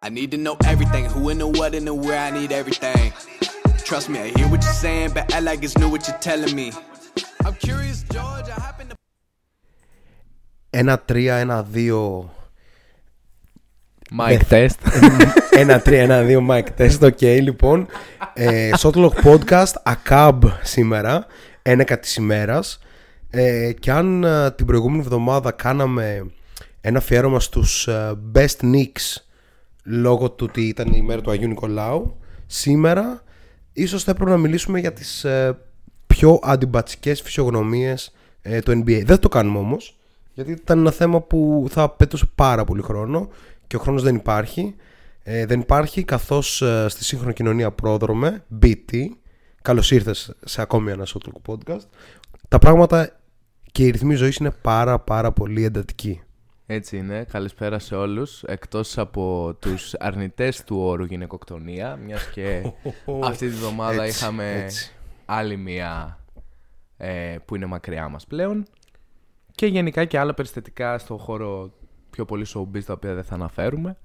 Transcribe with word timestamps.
I 0.00 0.10
need 0.10 0.30
to 0.30 0.36
know 0.36 0.56
everything, 0.64 1.06
who 1.06 1.28
and 1.28 1.40
the 1.40 1.48
what 1.48 1.74
and 1.74 1.86
the 1.88 1.92
where, 1.92 2.20
I 2.20 2.30
need 2.30 2.52
everything. 2.52 3.12
Trust 3.84 4.08
me, 4.08 4.20
I 4.20 4.28
hear 4.28 4.48
what 4.48 4.62
you're 4.62 4.72
saying, 4.72 5.10
but 5.12 5.32
act 5.34 5.42
like 5.42 5.64
it's 5.64 5.76
new 5.76 5.88
what 5.88 6.06
you're 6.06 6.16
telling 6.18 6.54
me. 6.54 6.72
I'm 7.44 7.54
curious, 7.54 8.04
George, 8.04 8.48
I 8.48 8.60
happen 8.60 8.88
to... 8.88 8.94
Ένα 10.70 10.98
τρία, 10.98 11.36
ένα 11.36 11.62
δύο. 11.62 12.30
Mic 14.18 14.40
test. 14.48 14.76
ένα 15.50 15.80
τρία, 15.80 16.02
ένα 16.02 16.22
δύο 16.22 16.46
mic 16.50 16.64
test. 16.76 16.98
Οκ, 17.02 17.20
λοιπόν. 17.20 17.86
Ε, 18.34 18.70
Shotlock 18.78 19.12
Podcast, 19.24 19.72
ACAB 19.82 20.38
σήμερα. 20.62 21.26
Ένεκα 21.62 21.98
της 21.98 22.16
ημέρας. 22.16 22.78
Ε, 23.30 23.72
και 23.72 23.90
αν 23.90 24.24
ε, 24.24 24.50
την 24.50 24.66
προηγούμενη 24.66 25.00
εβδομάδα 25.00 25.50
κάναμε 25.50 26.30
ένα 26.80 26.98
αφιέρωμα 26.98 27.40
στους 27.40 27.88
ε, 27.88 28.12
Best 28.34 28.56
Knicks 28.62 29.27
λόγω 29.88 30.30
του 30.30 30.46
ότι 30.48 30.62
ήταν 30.62 30.92
η 30.92 31.02
μέρα 31.02 31.20
του 31.20 31.30
Αγίου 31.30 31.48
Νικολάου, 31.48 32.16
σήμερα 32.46 33.22
ίσως 33.72 34.04
θα 34.04 34.10
έπρεπε 34.10 34.30
να 34.30 34.36
μιλήσουμε 34.36 34.80
για 34.80 34.92
τις 34.92 35.24
ε, 35.24 35.58
πιο 36.06 36.40
αντιμπατσικές 36.42 37.22
φυσιογνωμίες 37.22 38.12
ε, 38.42 38.60
του 38.60 38.70
NBA. 38.70 38.84
Δεν 38.84 39.06
θα 39.06 39.18
το 39.18 39.28
κάνουμε 39.28 39.58
όμως, 39.58 39.98
γιατί 40.34 40.50
ήταν 40.50 40.78
ένα 40.78 40.90
θέμα 40.90 41.20
που 41.20 41.66
θα 41.70 41.82
απαιτούσε 41.82 42.26
πάρα 42.34 42.64
πολύ 42.64 42.82
χρόνο 42.82 43.28
και 43.66 43.76
ο 43.76 43.78
χρόνος 43.78 44.02
δεν 44.02 44.14
υπάρχει. 44.14 44.74
Ε, 45.22 45.46
δεν 45.46 45.60
υπάρχει 45.60 46.04
καθώς 46.04 46.62
ε, 46.62 46.86
στη 46.88 47.04
σύγχρονη 47.04 47.32
κοινωνία 47.32 47.70
πρόδρομε, 47.70 48.44
BT, 48.62 49.06
καλώς 49.62 49.90
ήρθες 49.90 50.34
σε 50.44 50.62
ακόμη 50.62 50.90
ένα 50.90 51.06
Shotlock 51.06 51.52
Podcast, 51.52 51.86
τα 52.48 52.58
πράγματα 52.58 53.18
και 53.72 53.84
οι 53.84 53.90
ρυθμοί 53.90 54.14
ζωής 54.14 54.36
είναι 54.36 54.50
πάρα 54.50 54.98
πάρα 54.98 55.32
πολύ 55.32 55.64
εντατικοί. 55.64 56.20
Έτσι 56.70 56.96
είναι. 56.96 57.24
Καλησπέρα 57.32 57.78
σε 57.78 57.94
όλους. 57.94 58.42
Εκτός 58.42 58.98
από 58.98 59.54
τους 59.60 59.94
αρνητές 59.94 60.64
του 60.64 60.76
όρου 60.80 61.04
γυναικοκτονία, 61.04 61.96
μιας 61.96 62.30
και 62.30 62.72
αυτή 63.22 63.48
τη 63.48 63.54
βδομάδα 63.54 64.02
Έτσι, 64.04 64.18
είχαμε 64.18 64.62
έτσι. 64.64 64.92
άλλη 65.24 65.56
μία 65.56 66.18
ε, 66.96 67.36
που 67.44 67.54
είναι 67.56 67.66
μακριά 67.66 68.08
μας 68.08 68.26
πλέον. 68.26 68.64
Και 69.54 69.66
γενικά 69.66 70.04
και 70.04 70.18
άλλα 70.18 70.34
περιστατικά 70.34 70.98
στον 70.98 71.18
χώρο 71.18 71.72
πιο 72.10 72.24
πολύ 72.24 72.46
showbiz 72.54 72.82
τα 72.84 72.92
οποία 72.92 73.14
δεν 73.14 73.24
θα 73.24 73.34
αναφέρουμε. 73.34 73.96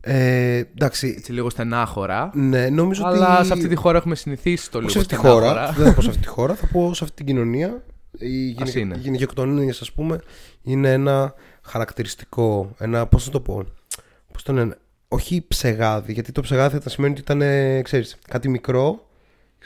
Ε, 0.00 0.56
εντάξει, 0.56 1.14
Έτσι 1.18 1.32
λίγο 1.32 1.50
στενάχωρα. 1.50 2.30
ναι, 2.34 2.68
νομίζω 2.68 3.02
Αλλά 3.06 3.36
ότι... 3.38 3.46
σε 3.46 3.52
αυτή 3.52 3.68
τη 3.68 3.74
χώρα 3.74 3.98
έχουμε 3.98 4.14
συνηθίσει 4.14 4.70
το 4.70 4.78
Όχι 4.78 4.86
λίγο 4.86 4.92
σε 4.92 4.98
αυτή 4.98 5.14
τη 5.14 5.20
στενάχωρα. 5.20 5.48
χώρα, 5.48 5.72
δεν 5.72 5.86
θα 5.86 5.94
πω 5.94 6.00
σε 6.02 6.08
αυτή 6.08 6.20
τη 6.22 6.28
χώρα, 6.28 6.54
θα 6.54 6.66
πω 6.66 6.94
σε 6.94 7.04
αυτή 7.04 7.16
την 7.16 7.26
κοινωνία. 7.26 7.82
Η, 8.18 8.56
Ας 8.60 8.68
γυναικ... 8.70 8.74
είναι. 8.74 8.94
η 8.96 9.00
γυναικοκτονία, 9.00 9.74
ας 9.80 9.92
πούμε, 9.92 10.18
είναι 10.62 10.92
ένα 10.92 11.34
χαρακτηριστικό, 11.62 12.74
ένα, 12.78 13.06
πώς 13.06 13.24
θα 13.24 13.30
το 13.30 13.40
πω, 13.40 13.64
πώς 14.32 14.42
το 14.42 14.52
λένε, 14.52 14.76
όχι 15.08 15.44
ψεγάδι, 15.48 16.12
γιατί 16.12 16.32
το 16.32 16.40
ψεγάδι 16.40 16.78
θα 16.78 16.88
σημαίνει 16.88 17.12
ότι 17.12 17.20
ήταν, 17.22 17.42
ε, 17.42 17.82
ξέρεις, 17.82 18.18
κάτι 18.28 18.48
μικρό 18.48 19.06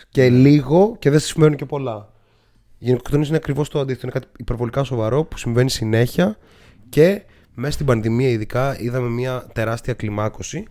και 0.08 0.22
Ναι. 0.22 0.28
λίγο 0.36 0.96
και 0.98 1.10
δεν 1.10 1.20
σημαίνουν 1.20 1.56
και 1.56 1.64
πολλά. 1.64 2.12
Η 2.78 2.84
γυναικοκτονία 2.84 3.26
είναι 3.26 3.36
ακριβώς 3.36 3.68
το 3.68 3.80
αντίθετο, 3.80 4.06
είναι 4.06 4.12
κάτι 4.18 4.26
υπερβολικά 4.38 4.84
σοβαρό 4.84 5.24
που 5.24 5.38
συμβαίνει 5.38 5.70
συνέχεια 5.70 6.36
και 6.88 7.22
μέσα 7.54 7.72
στην 7.72 7.86
πανδημία 7.86 8.28
ειδικά 8.28 8.80
είδαμε 8.80 9.08
μια 9.08 9.46
τεράστια 9.52 9.94
κλιμάκωση. 9.94 10.64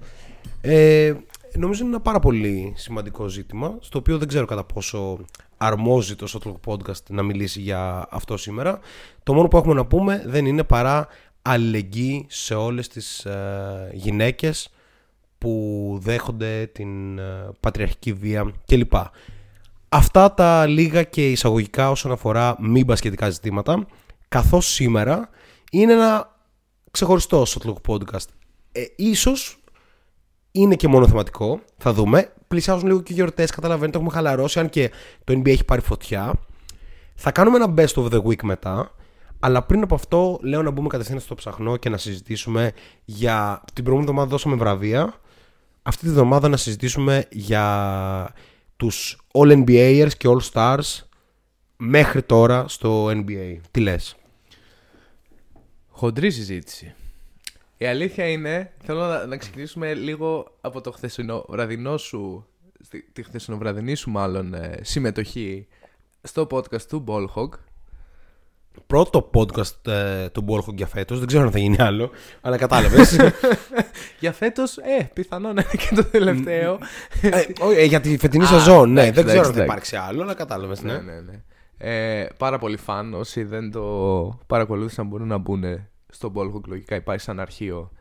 Ε, 0.61 1.13
νομίζω 1.55 1.81
είναι 1.83 1.93
ένα 1.93 2.01
πάρα 2.01 2.19
πολύ 2.19 2.73
σημαντικό 2.75 3.27
ζήτημα, 3.27 3.77
στο 3.79 3.97
οποίο 3.97 4.17
δεν 4.17 4.27
ξέρω 4.27 4.45
κατά 4.45 4.63
πόσο 4.63 5.19
αρμόζει 5.57 6.15
το 6.15 6.27
Shotlock 6.33 6.71
Podcast 6.71 7.03
να 7.09 7.23
μιλήσει 7.23 7.61
για 7.61 8.07
αυτό 8.09 8.37
σήμερα. 8.37 8.79
Το 9.23 9.33
μόνο 9.33 9.47
που 9.47 9.57
έχουμε 9.57 9.73
να 9.73 9.85
πούμε 9.85 10.23
δεν 10.25 10.45
είναι 10.45 10.63
παρά 10.63 11.07
αλληλεγγύη 11.41 12.25
σε 12.29 12.55
όλες 12.55 12.87
τις 12.87 13.25
ε, 13.25 13.89
γυναίκες 13.93 14.69
που 15.37 15.97
δέχονται 16.01 16.69
την 16.73 17.17
ε, 17.17 17.49
πατριαρχική 17.59 18.13
βία 18.13 18.53
κλπ. 18.65 18.93
Αυτά 19.89 20.33
τα 20.33 20.65
λίγα 20.65 21.03
και 21.03 21.31
εισαγωγικά 21.31 21.89
όσον 21.89 22.11
αφορά 22.11 22.55
μη 22.59 22.83
μπασκετικά 22.83 23.29
ζητήματα, 23.29 23.85
καθώς 24.27 24.67
σήμερα 24.67 25.29
είναι 25.71 25.93
ένα 25.93 26.39
ξεχωριστό 26.91 27.43
Shotlock 27.47 27.81
Podcast. 27.87 28.27
Ε, 28.71 28.83
ίσως 28.95 29.62
είναι 30.55 30.75
και 30.75 30.87
μόνο 30.87 31.07
θεματικό, 31.07 31.61
θα 31.77 31.93
δούμε. 31.93 32.33
Πλησιάζουν 32.47 32.87
λίγο 32.87 33.01
και 33.01 33.13
γιορτές, 33.13 33.51
καταλαβαίνετε, 33.51 33.97
έχουμε 33.97 34.13
χαλαρώσει, 34.13 34.59
αν 34.59 34.69
και 34.69 34.91
το 35.23 35.33
NBA 35.33 35.47
έχει 35.47 35.65
πάρει 35.65 35.81
φωτιά. 35.81 36.33
Θα 37.15 37.31
κάνουμε 37.31 37.57
ένα 37.57 37.73
best 37.77 37.93
of 37.93 38.09
the 38.09 38.21
week 38.21 38.43
μετά, 38.43 38.91
αλλά 39.39 39.63
πριν 39.63 39.83
από 39.83 39.95
αυτό 39.95 40.39
λέω 40.41 40.61
να 40.61 40.71
μπούμε 40.71 40.87
κατευθείαν 40.87 41.19
στο 41.19 41.35
ψαχνό 41.35 41.77
και 41.77 41.89
να 41.89 41.97
συζητήσουμε 41.97 42.71
για... 43.05 43.63
Την 43.73 43.83
προηγούμενη 43.83 44.09
εβδομάδα 44.09 44.29
δώσαμε 44.29 44.55
βραβεία, 44.55 45.13
αυτή 45.83 46.03
τη 46.03 46.09
εβδομάδα 46.09 46.49
να 46.49 46.57
συζητήσουμε 46.57 47.25
για 47.31 48.33
τους 48.75 49.17
All 49.31 49.63
NBAers 49.63 50.11
και 50.17 50.29
All 50.29 50.51
Stars 50.51 51.01
μέχρι 51.77 52.21
τώρα 52.21 52.67
στο 52.67 53.07
NBA. 53.07 53.57
Τι 53.71 53.79
λες; 53.79 54.15
Χοντρή 55.89 56.31
συζήτηση. 56.31 56.95
Η 57.83 57.87
αλήθεια 57.87 58.27
είναι, 58.29 58.71
θέλω 58.83 58.99
να, 58.99 59.25
να 59.25 59.37
ξεκινήσουμε 59.37 59.93
λίγο 59.93 60.57
από 60.61 60.81
το 60.81 60.91
χθεσινοβραδινό 60.91 61.97
σου, 61.97 62.45
στη- 62.79 63.09
τη 63.13 63.23
χθεσινοβραδινή 63.23 63.95
σου 63.95 64.09
μάλλον 64.09 64.53
ε, 64.53 64.79
συμμετοχή 64.81 65.67
στο 66.21 66.47
podcast 66.51 66.81
του 66.81 67.03
Ballhog. 67.07 67.49
Πρώτο 68.87 69.29
podcast 69.33 69.87
ε, 69.91 70.29
του 70.29 70.45
Ballhog 70.49 70.73
για 70.75 70.87
φέτος, 70.87 71.17
δεν 71.19 71.27
ξέρω 71.27 71.43
αν 71.43 71.51
θα 71.51 71.59
γίνει 71.59 71.75
άλλο, 71.81 72.11
αλλά 72.41 72.57
κατάλαβες. 72.57 73.17
Για 74.19 74.31
φέτος, 74.33 74.77
ε, 74.77 75.09
πιθανόν 75.13 75.55
να 75.55 75.61
είναι 75.61 75.83
και 75.89 75.95
το 75.95 76.03
τελευταίο. 76.05 76.79
ε, 77.21 77.29
όχι, 77.59 77.79
ε, 77.79 77.83
για 77.83 77.99
τη 78.01 78.17
φετινή 78.17 78.43
Α, 78.43 78.47
σεζόν, 78.47 78.91
ναι, 78.91 79.01
εντάξει, 79.01 79.21
δεν 79.21 79.25
ξέρω 79.25 79.39
αν 79.47 79.49
εντάξει, 79.49 79.57
θα 79.57 79.63
εντάξει. 79.63 79.71
υπάρξει 79.71 79.95
άλλο, 79.95 80.21
αλλά 80.21 80.33
κατάλαβες, 80.33 80.81
ναι. 80.81 80.93
ναι, 80.93 80.99
ναι, 80.99 81.19
ναι. 81.19 81.41
Ε, 81.77 82.27
πάρα 82.37 82.57
πολύ 82.57 82.77
φαν. 82.77 83.13
Όσοι 83.13 83.43
δεν 83.43 83.71
το 83.71 84.39
παρακολούθησαν 84.47 85.07
μπορούν 85.07 85.27
να 85.27 85.37
μπουν 85.37 85.63
στο 86.23 86.31
Ballhog. 86.35 86.61
Λογικά 86.67 86.95
υπάρχει 86.95 87.23
σαν 87.23 87.39
αρχείο 87.39 87.91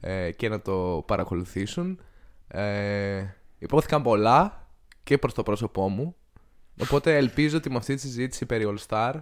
ε, 0.00 0.30
και 0.30 0.48
να 0.48 0.60
το 0.60 1.04
παρακολουθήσουν. 1.06 2.00
Ε, 2.48 3.24
υπόθηκαν 3.58 4.02
πολλά 4.02 4.66
και 5.02 5.18
προς 5.18 5.34
το 5.34 5.42
πρόσωπό 5.42 5.88
μου. 5.88 6.14
Οπότε 6.80 7.16
ελπίζω 7.16 7.56
ότι 7.56 7.70
με 7.70 7.76
αυτή 7.76 7.94
τη 7.94 8.00
συζήτηση 8.00 8.46
περί 8.46 8.64
All 8.68 8.86
Star 8.88 9.14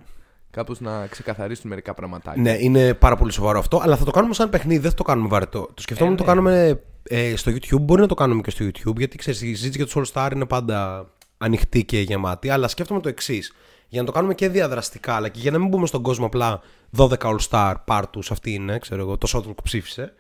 κάπως 0.51 0.81
να 0.81 1.07
ξεκαθαρίσουν 1.07 1.69
μερικά 1.69 1.95
πραγματάκια. 1.95 2.43
Ναι, 2.43 2.57
είναι 2.61 2.95
πάρα 2.95 3.17
πολύ 3.17 3.33
σοβαρό 3.33 3.59
αυτό, 3.59 3.81
αλλά 3.83 3.97
θα 3.97 4.05
το 4.05 4.11
κάνουμε 4.11 4.35
σαν 4.35 4.51
παιχνίδι, 4.51 4.81
δεν 4.81 4.91
θα 4.91 4.97
το 4.97 5.03
κάνουμε 5.03 5.29
βαρετό. 5.29 5.69
Το 5.75 5.83
σκεφτόμουν 5.83 6.13
Ε, 6.13 6.17
να 6.17 6.25
το 6.25 6.29
ναι. 6.29 6.35
κάνουμε 6.35 6.83
ε, 7.03 7.37
στο 7.37 7.53
YouTube, 7.53 7.81
μπορεί 7.81 8.01
να 8.01 8.07
το 8.07 8.15
κάνουμε 8.15 8.41
και 8.41 8.51
στο 8.51 8.65
YouTube, 8.65 8.97
γιατί 8.97 9.17
ξέρεις, 9.17 9.43
η 9.43 9.47
συζήτηση 9.47 9.83
για 9.83 9.87
τους 9.87 10.13
All 10.13 10.13
Star 10.13 10.31
είναι 10.35 10.47
πάντα 10.47 11.09
ανοιχτή 11.39 11.85
και 11.85 12.01
γεμάτη, 12.01 12.49
αλλά 12.51 12.69
σκέφτομαι 12.69 13.01
το 13.01 13.09
εξής. 13.09 13.53
Για 13.89 14.01
να 14.01 14.07
το 14.07 14.13
κάνουμε 14.13 14.35
και 14.35 14.49
διαδραστικά, 14.49 15.15
αλλά 15.15 15.29
και 15.29 15.41
για 15.41 15.51
να 15.51 15.59
μην 15.59 15.69
μπούμε 15.69 15.87
στον 15.87 16.03
κόσμο 16.03 16.27
απλά 16.27 16.61
12 16.97 17.09
All 17.19 17.37
Star 17.51 17.75
πάρ' 17.85 18.05
τους, 18.05 18.31
αυτή 18.31 18.53
είναι, 18.53 18.79
ξέρω 18.79 19.01
εγώ, 19.01 19.19
το 19.19 19.29
Shotclock 19.33 19.63
ψήφισε. 19.63 20.13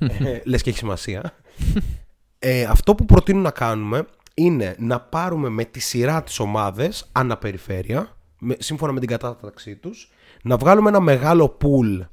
ε, 0.24 0.40
λες 0.44 0.62
και 0.62 0.70
έχει 0.70 0.78
σημασία. 0.78 1.34
Ε, 2.38 2.64
αυτό 2.64 2.94
που 2.94 3.04
προτείνω 3.04 3.40
να 3.40 3.50
κάνουμε 3.50 4.06
είναι 4.34 4.74
να 4.78 5.00
πάρουμε 5.00 5.48
με 5.48 5.64
τη 5.64 5.80
σειρά 5.80 6.22
τις 6.22 6.38
ομάδες 6.38 7.08
ανά 7.12 7.33
περιφέρεια, 7.33 8.16
με, 8.38 8.56
σύμφωνα 8.58 8.92
με 8.92 9.00
την 9.00 9.08
κατάταξή 9.08 9.76
τους, 9.76 10.10
να 10.42 10.56
βγάλουμε 10.56 10.88
ένα 10.88 11.00
μεγάλο 11.00 11.56
pool 11.60 12.06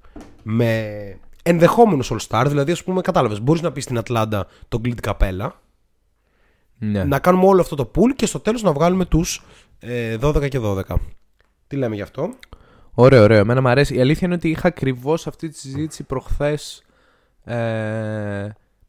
με 0.43 0.93
ενδεχόμενους 1.43 2.11
all-star, 2.13 2.45
δηλαδή 2.47 2.71
ας 2.71 2.83
πούμε 2.83 3.01
κατάλαβες, 3.01 3.41
μπορείς 3.41 3.61
να 3.61 3.71
πεις 3.71 3.83
στην 3.83 3.97
Ατλάντα 3.97 4.47
τον 4.67 4.81
Clint 4.85 4.99
Capela, 5.01 5.61
Ναι. 6.77 7.03
να 7.03 7.19
κάνουμε 7.19 7.45
όλο 7.45 7.61
αυτό 7.61 7.75
το 7.75 7.91
pool 7.95 8.13
και 8.15 8.25
στο 8.25 8.39
τέλος 8.39 8.61
να 8.61 8.71
βγάλουμε 8.73 9.05
τους 9.05 9.43
ε, 9.79 10.17
12 10.21 10.49
και 10.49 10.59
12. 10.63 10.81
Τι 11.67 11.75
λέμε 11.75 11.95
γι' 11.95 12.01
αυτό; 12.01 12.33
Ωραίο, 13.01 13.23
ωραίο. 13.23 13.37
Εμένα 13.37 13.61
μου 13.61 13.69
αρέσει. 13.69 13.95
Η 13.95 14.01
αλήθεια 14.01 14.27
είναι 14.27 14.35
ότι 14.35 14.49
είχα 14.49 14.67
ακριβώς 14.67 15.27
αυτή 15.27 15.49
τη 15.49 15.57
συζήτηση 15.57 16.03
προχθές 16.03 16.83
ε, 17.43 17.55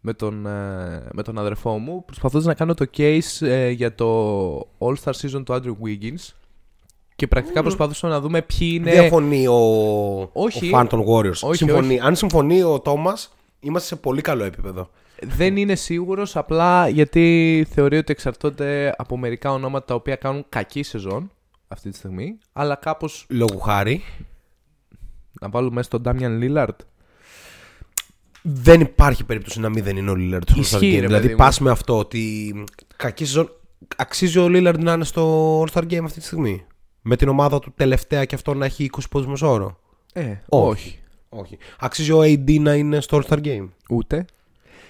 με, 0.00 0.12
τον, 0.16 0.46
ε, 0.46 1.08
με 1.12 1.22
τον 1.22 1.38
αδερφό 1.38 1.78
μου. 1.78 2.04
Προσπαθώντας 2.04 2.46
να 2.46 2.54
κάνω 2.54 2.74
το 2.74 2.86
case 2.96 3.46
ε, 3.46 3.68
για 3.70 3.94
το 3.94 4.58
All 4.58 4.94
Star 5.04 5.12
Season 5.12 5.42
του 5.44 5.52
Andrew 5.52 5.86
Wiggins. 5.86 6.34
Και 7.16 7.26
πρακτικά 7.26 7.62
προσπαθούσα 7.62 8.08
να 8.08 8.20
δούμε 8.20 8.42
ποιοι 8.42 8.70
είναι. 8.72 8.90
Διαφωνεί 8.90 9.46
ο, 9.46 9.58
Όχι. 10.32 10.74
ο 10.74 10.78
fan 10.78 10.86
των 10.88 11.04
Warriors. 11.08 11.40
Όχι, 11.40 11.56
συμφωνεί. 11.56 12.00
Αν 12.00 12.16
συμφωνεί 12.16 12.62
ο 12.62 12.80
Τόμας, 12.80 13.32
είμαστε 13.60 13.88
σε 13.88 13.96
πολύ 13.96 14.20
καλό 14.20 14.44
επίπεδο. 14.44 14.90
Δεν 15.22 15.56
είναι 15.56 15.74
σίγουρος 15.74 16.36
απλά 16.36 16.88
γιατί 16.88 17.66
θεωρεί 17.70 17.96
ότι 17.96 18.12
εξαρτώνται 18.12 18.94
από 18.96 19.16
μερικά 19.18 19.52
ονόματα 19.52 19.84
τα 19.84 19.94
οποία 19.94 20.16
κάνουν 20.16 20.44
κακή 20.48 20.82
σεζόν 20.82 21.30
αυτή 21.68 21.90
τη 21.90 21.96
στιγμή. 21.96 22.38
Αλλά 22.52 22.74
κάπως. 22.74 23.26
Λόγου 23.28 23.58
χάρη. 23.60 24.02
Να 25.40 25.48
βάλουμε 25.48 25.74
μέσα 25.74 25.88
τον 25.88 26.02
Damian 26.04 26.40
Lillard. 26.42 26.76
Δεν 28.42 28.80
υπάρχει 28.80 29.24
περίπτωση 29.24 29.60
να 29.60 29.68
μην 29.68 29.84
δεν 29.84 29.96
είναι 29.96 30.10
ο 30.10 30.14
Lillard 30.16 30.40
στο 30.50 30.60
Ισχύει, 30.60 30.76
All-Star 30.76 30.80
ρε 30.80 30.96
Game. 30.96 31.00
παιδί 31.00 31.06
Δηλαδή 31.06 31.28
μου. 31.28 31.36
πας 31.36 31.60
με 31.60 31.70
αυτό 31.70 31.98
ότι 31.98 32.54
κακή 32.96 33.24
σεζόν. 33.24 33.50
Αξίζει 33.96 34.38
ο 34.38 34.46
Lillard 34.48 34.78
να 34.78 34.92
είναι 34.92 35.04
στο 35.04 35.62
All-Star 35.62 35.82
Game 35.90 36.00
αυτή 36.04 36.18
τη 36.20 36.24
στιγμή; 36.26 36.64
Με 37.02 37.16
την 37.16 37.28
ομάδα 37.28 37.58
του 37.58 37.72
τελευταία 37.76 38.24
και 38.24 38.34
αυτό 38.34 38.54
να 38.54 38.64
έχει 38.64 38.90
20 38.96 39.00
πόντους 39.10 39.28
μεσόωρο. 39.28 39.78
Ε, 40.12 40.22
Όχι. 40.30 40.40
όχι. 40.48 40.99
Όχι. 41.36 41.58
Αξίζει 41.78 42.12
ο 42.12 42.20
AD 42.22 42.60
να 42.60 42.74
είναι 42.74 43.00
στο 43.00 43.20
All-Star 43.22 43.38
Game. 43.44 43.68
Ούτε. 43.90 44.24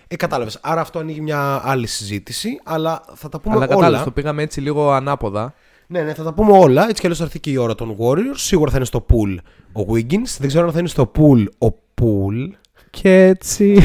Ε, 0.09 0.17
κατάλαβες. 0.17 0.59
Άρα 0.63 0.81
αυτό 0.81 0.99
ανοίγει 0.99 1.21
μια 1.21 1.61
άλλη 1.65 1.87
συζήτηση, 1.87 2.61
αλλά 2.65 3.03
θα 3.15 3.29
τα 3.29 3.41
πούμε 3.41 3.55
Αλλά 3.55 3.65
όλα. 3.65 3.75
κατάλαβε, 3.75 4.05
το 4.05 4.11
πήγαμε 4.11 4.43
έτσι 4.43 4.61
λίγο 4.61 4.91
ανάποδα. 4.91 5.55
Ναι, 5.87 6.03
ναι, 6.03 6.15
θα 6.15 6.23
τα 6.23 6.33
πούμε 6.35 6.53
όλα. 6.59 6.83
Έτσι 6.83 6.95
κι 6.95 7.01
αλλιώς 7.03 7.19
θα 7.19 7.25
έρθει 7.25 7.41
και 7.41 7.51
η 7.51 7.57
ώρα 7.57 7.75
των 7.75 7.97
Warriors. 7.99 8.35
Σίγουρα 8.35 8.71
θα 8.71 8.77
είναι 8.77 8.87
στο 8.87 9.07
pool 9.11 9.37
ο 9.73 9.93
Wiggins. 9.93 10.37
Δεν 10.39 10.49
ξέρω 10.49 10.67
αν 10.67 10.73
θα 10.73 10.79
είναι 10.79 10.89
στο 10.89 11.11
pool 11.19 11.45
ο 11.59 11.75
Pool. 12.03 12.49
Και 12.91 13.23
έτσι. 13.25 13.79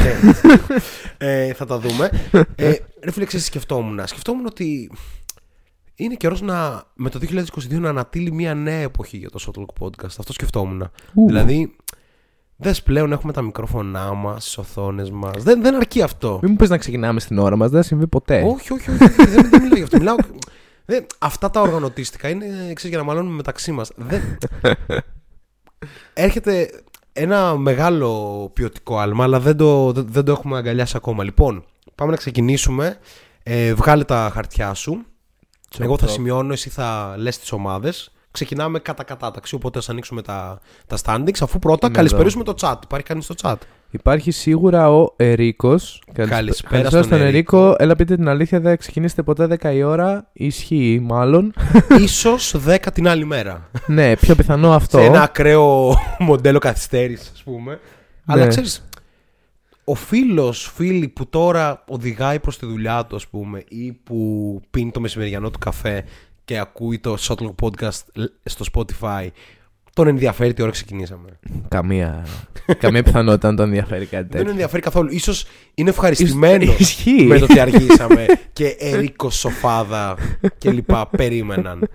ε, 1.17 1.53
θα 1.53 1.65
τα 1.65 1.79
δούμε. 1.79 2.09
ε, 2.55 2.73
ρε 3.03 3.11
φίλε, 3.11 3.25
ξέρεις, 3.25 3.45
σκεφτόμουν; 3.45 4.07
Σκεφτόμουν 4.07 4.45
ότι 4.45 4.91
είναι 5.95 6.15
καιρός 6.15 6.41
να, 6.41 6.83
με 6.93 7.09
το 7.09 7.19
2022 7.21 7.43
να 7.69 7.89
ανατείλει 7.89 8.31
μια 8.31 8.53
νέα 8.53 8.79
εποχή 8.81 9.17
για 9.17 9.29
το 9.29 9.39
Shotlock 9.47 9.83
Podcast. 9.85 10.05
Αυτό 10.19 10.33
σκεφτόμουν. 10.33 10.91
Δηλαδή, 11.27 11.75
δες 12.57 12.83
πλέον 12.83 13.11
έχουμε 13.11 13.33
τα 13.33 13.41
μικρόφωνά 13.41 14.13
μας, 14.13 14.43
τις 14.43 14.57
οθόνες 14.57 15.11
μας. 15.11 15.43
Δεν, 15.43 15.61
δεν 15.61 15.75
αρκεί 15.75 16.01
αυτό. 16.01 16.39
Μην 16.41 16.51
μου 16.51 16.57
πεις 16.57 16.69
να 16.69 16.77
ξεκινάμε 16.77 17.19
στην 17.19 17.37
ώρα 17.37 17.55
μας, 17.55 17.69
δεν 17.69 17.81
θα 17.81 17.87
συμβεί 17.87 18.07
ποτέ. 18.07 18.43
Όχι, 18.47 18.73
όχι, 18.73 18.91
όχι. 18.91 18.97
δεν, 19.07 19.49
δεν 19.49 19.61
μιλάω 19.61 19.77
γι' 19.77 19.83
αυτό. 19.83 19.97
Μιλάω, 19.97 20.15
δεν, 20.85 21.05
αυτά 21.19 21.49
τα 21.49 21.61
οργανωτίστικα 21.61 22.29
είναι 22.29 22.45
ξέρεις, 22.47 22.83
για 22.83 22.97
να 22.97 23.03
μαλώνουμε 23.03 23.35
μεταξύ 23.35 23.71
μας. 23.71 23.91
Δεν... 23.95 24.37
Έρχεται 26.13 26.69
ένα 27.13 27.57
μεγάλο 27.57 28.49
ποιοτικό 28.53 28.97
άλμα, 28.97 29.23
αλλά 29.23 29.39
δεν 29.39 29.57
το, 29.57 29.91
δεν, 29.91 30.07
δεν 30.09 30.23
το 30.23 30.31
έχουμε 30.31 30.57
αγκαλιάσει 30.57 30.97
ακόμα. 30.97 31.23
Λοιπόν, 31.23 31.65
πάμε 31.95 32.11
να 32.11 32.17
ξεκινήσουμε. 32.17 32.97
Ε, 33.43 33.73
βγάλε 33.73 34.03
τα 34.03 34.29
χαρτιά 34.33 34.73
σου. 34.73 35.05
Εγώ 35.79 35.97
θα 35.97 36.07
σημειώνω, 36.07 36.53
εσύ 36.53 36.69
θα 36.69 37.15
λες 37.17 37.39
τις 37.39 37.51
ομάδες. 37.51 38.14
Ξεκινάμε 38.35 38.79
κατά 38.79 39.03
κατάταξη, 39.03 39.55
οπότε 39.55 39.81
θα 39.81 39.91
ανοίξουμε 39.91 40.21
τα, 40.21 40.59
τα 40.87 40.97
standings. 41.03 41.37
Αφού 41.41 41.59
πρώτα 41.59 41.87
Ναι, 41.87 41.93
καλησπερίσουμε 41.95 42.43
το 42.43 42.53
chat. 42.61 42.75
Υπάρχει 42.83 43.05
κανείς 43.05 43.23
στο 43.23 43.35
chat; 43.41 43.55
Υπάρχει 43.89 44.31
σίγουρα 44.31 44.91
ο 44.91 45.13
Ερίκος. 45.15 46.01
Καλησπέρα 46.13 46.89
στον 46.89 47.03
στον 47.03 47.21
Ερίκο. 47.21 47.57
Ερίκο. 47.57 47.75
Έλα 47.77 47.95
πείτε 47.95 48.15
την 48.15 48.27
αλήθεια, 48.27 48.59
δεν 48.59 48.77
ξεκινήσετε 48.77 49.23
ποτέ 49.23 49.57
10 49.61 49.73
η 49.73 49.83
ώρα. 49.83 50.29
Ισχύει, 50.33 50.99
μάλλον. 51.03 51.53
Ίσως 52.03 52.55
10 52.67 52.77
την 52.93 53.07
άλλη 53.07 53.25
μέρα. 53.25 53.69
ναι, 53.87 54.15
πιο 54.15 54.35
πιθανό 54.35 54.73
αυτό. 54.73 54.97
σε 54.97 55.03
ένα 55.03 55.21
ακραίο 55.21 55.95
μοντέλο 56.19 56.59
καθυστέρησης, 56.59 57.31
ας 57.33 57.43
πούμε. 57.43 57.79
Αλλά 58.25 58.41
Ναι. 58.41 58.47
ξέρεις, 58.47 58.87
ο 59.83 59.95
φίλος, 59.95 60.71
φίλη 60.75 61.07
που 61.07 61.27
τώρα 61.29 61.83
οδηγάει 61.87 62.39
προς 62.39 62.57
τη 62.57 62.65
δουλειά 62.65 63.05
του, 63.05 63.15
ας 63.15 63.27
πούμε, 63.27 63.63
ή 63.67 63.91
που 63.91 64.61
πίνει 64.71 64.91
το 64.91 64.99
μεσημεριανό 64.99 65.49
του 65.49 65.59
καφέ 65.59 66.03
και 66.45 66.57
ακούει 66.59 66.99
το 66.99 67.17
Shotclock 67.19 67.53
Podcast 67.61 68.23
στο 68.43 68.65
Spotify, 68.73 69.27
τον 69.93 70.07
ενδιαφέρει 70.07 70.53
τι 70.53 70.61
ώρα 70.61 70.71
ξεκινήσαμε. 70.71 71.29
Καμία, 71.67 72.25
καμία 72.77 73.03
πιθανότητα 73.03 73.49
να 73.51 73.55
τον 73.55 73.65
ενδιαφέρει 73.65 74.05
κάτι 74.05 74.15
Δεν 74.21 74.27
τέτοιο. 74.27 74.41
τον 74.43 74.51
ενδιαφέρει 74.51 74.81
καθόλου. 74.81 75.09
Ίσως 75.11 75.45
είναι 75.73 75.89
ευχαριστημένος 75.89 76.79
Ισχύει. 76.79 77.23
με 77.23 77.37
το 77.39 77.43
ότι 77.43 77.59
αργήσαμε 77.59 78.25
και 78.53 78.75
Ερίκο 78.79 79.29
Σοφάδα 79.29 80.17
και 80.57 80.71
λοιπά 80.71 81.07
περίμεναν. 81.07 81.89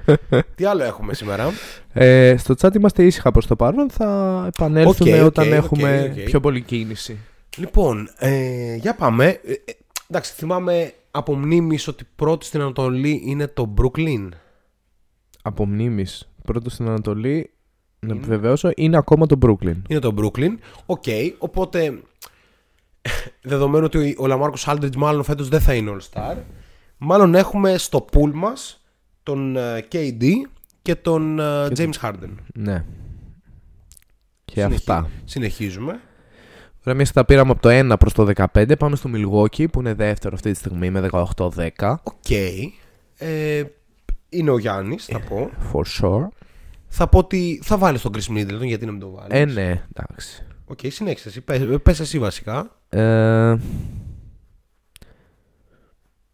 τι 0.55 0.64
άλλο 0.64 0.82
έχουμε 0.85 1.14
σήμερα; 1.14 1.50
Ε, 1.93 2.35
στο 2.38 2.55
chat 2.61 2.75
είμαστε 2.75 3.05
ήσυχα 3.05 3.31
προς 3.31 3.47
το 3.47 3.56
παρόν. 3.56 3.91
Θα 3.91 4.44
επανέλθουμε 4.56 5.11
Οκ, 5.19 5.20
οκ, 5.20 5.26
όταν 5.26 5.47
οκ, 5.47 5.52
έχουμε 5.52 6.12
οκ. 6.17 6.23
πιο 6.25 6.41
πολύ 6.41 6.61
κίνηση. 6.61 7.19
Λοιπόν, 7.56 8.11
ε, 8.19 8.75
για 8.75 8.94
πάμε. 8.94 9.26
Ε, 9.26 9.52
ε, 9.52 9.73
εντάξει, 10.11 10.32
θυμάμαι 10.37 10.93
από 11.10 11.34
μνήμης 11.36 11.88
ότι 11.88 12.04
πρώτη 12.16 12.44
στην 12.46 12.60
Ανατολή 12.60 13.22
είναι 13.24 13.46
το 13.48 13.74
Brooklyn. 13.80 14.28
Από 15.42 15.66
μνήμης, 15.66 16.28
πρώτο 16.44 16.70
στην 16.70 16.88
Ανατολή, 16.88 17.50
να 18.00 18.14
επιβεβαιώσω, 18.14 18.70
είναι 18.76 18.96
ακόμα 18.96 19.26
το 19.26 19.38
Brooklyn. 19.42 19.76
Είναι 19.88 20.00
το 20.00 20.14
Brooklyn. 20.18 20.50
Οκ, 20.86 21.04
οπότε 21.38 22.00
δεδομένου 23.42 23.84
ότι 23.84 24.14
ο 24.18 24.26
LaMarcus 24.26 24.64
Aldridge 24.68 24.96
μάλλον 24.96 25.22
φέτος 25.24 25.48
δεν 25.48 25.60
θα 25.60 25.74
είναι 25.74 25.96
All-Star, 25.96 26.36
μάλλον 26.98 27.34
έχουμε 27.34 27.78
στο 27.78 28.04
pool 28.12 28.30
μας 28.34 28.84
τον 29.22 29.56
ε, 29.56 29.84
KD 29.92 30.24
και 30.82 30.94
τον 30.94 31.38
ε, 31.38 31.66
James 31.76 31.92
Harden. 32.02 32.34
Ναι. 32.54 32.84
Και 34.44 34.60
Συνεχι- 34.60 34.74
αυτά. 34.90 35.08
Συνεχίζουμε. 35.24 36.00
Ωραία, 36.80 36.94
εμείς 36.94 37.12
τα 37.12 37.24
πήραμε 37.24 37.50
από 37.50 37.60
το 37.60 37.68
1 37.92 37.98
προς 37.98 38.12
το 38.12 38.28
15. 38.54 38.72
Πάμε 38.78 38.96
στο 38.96 39.10
Milwaukee 39.14 39.70
που 39.70 39.80
είναι 39.80 39.94
δεύτερο 39.94 40.34
αυτή 40.34 40.52
τη 40.52 40.58
στιγμή 40.58 40.90
με 40.90 41.08
18-10. 41.36 41.94
Οκ. 42.02 42.30
Ε, 43.18 43.62
είναι 44.28 44.50
ο 44.50 44.58
Γιάννης, 44.58 45.04
θα 45.04 45.20
πω. 45.20 45.50
For 45.72 45.80
sure. 46.00 46.28
Θα 46.88 47.08
πω 47.08 47.18
ότι 47.18 47.60
θα 47.64 47.78
βάλεις 47.78 48.00
τον 48.02 48.12
Khris 48.14 48.37
Middleton 48.38 48.64
γιατί 48.64 48.84
να 48.84 48.90
μην 48.90 49.00
το 49.00 49.10
βάλεις; 49.10 49.38
Ε, 49.38 49.44
ναι, 49.44 49.82
εντάξει. 49.94 50.46
Οκ, 50.66 50.78
συνέχισε 50.88 51.28
εσύ. 51.28 51.40
Πες, 51.40 51.66
πες 51.82 52.00
εσύ 52.00 52.18
βασικά. 52.18 52.76
Ε, 52.88 53.56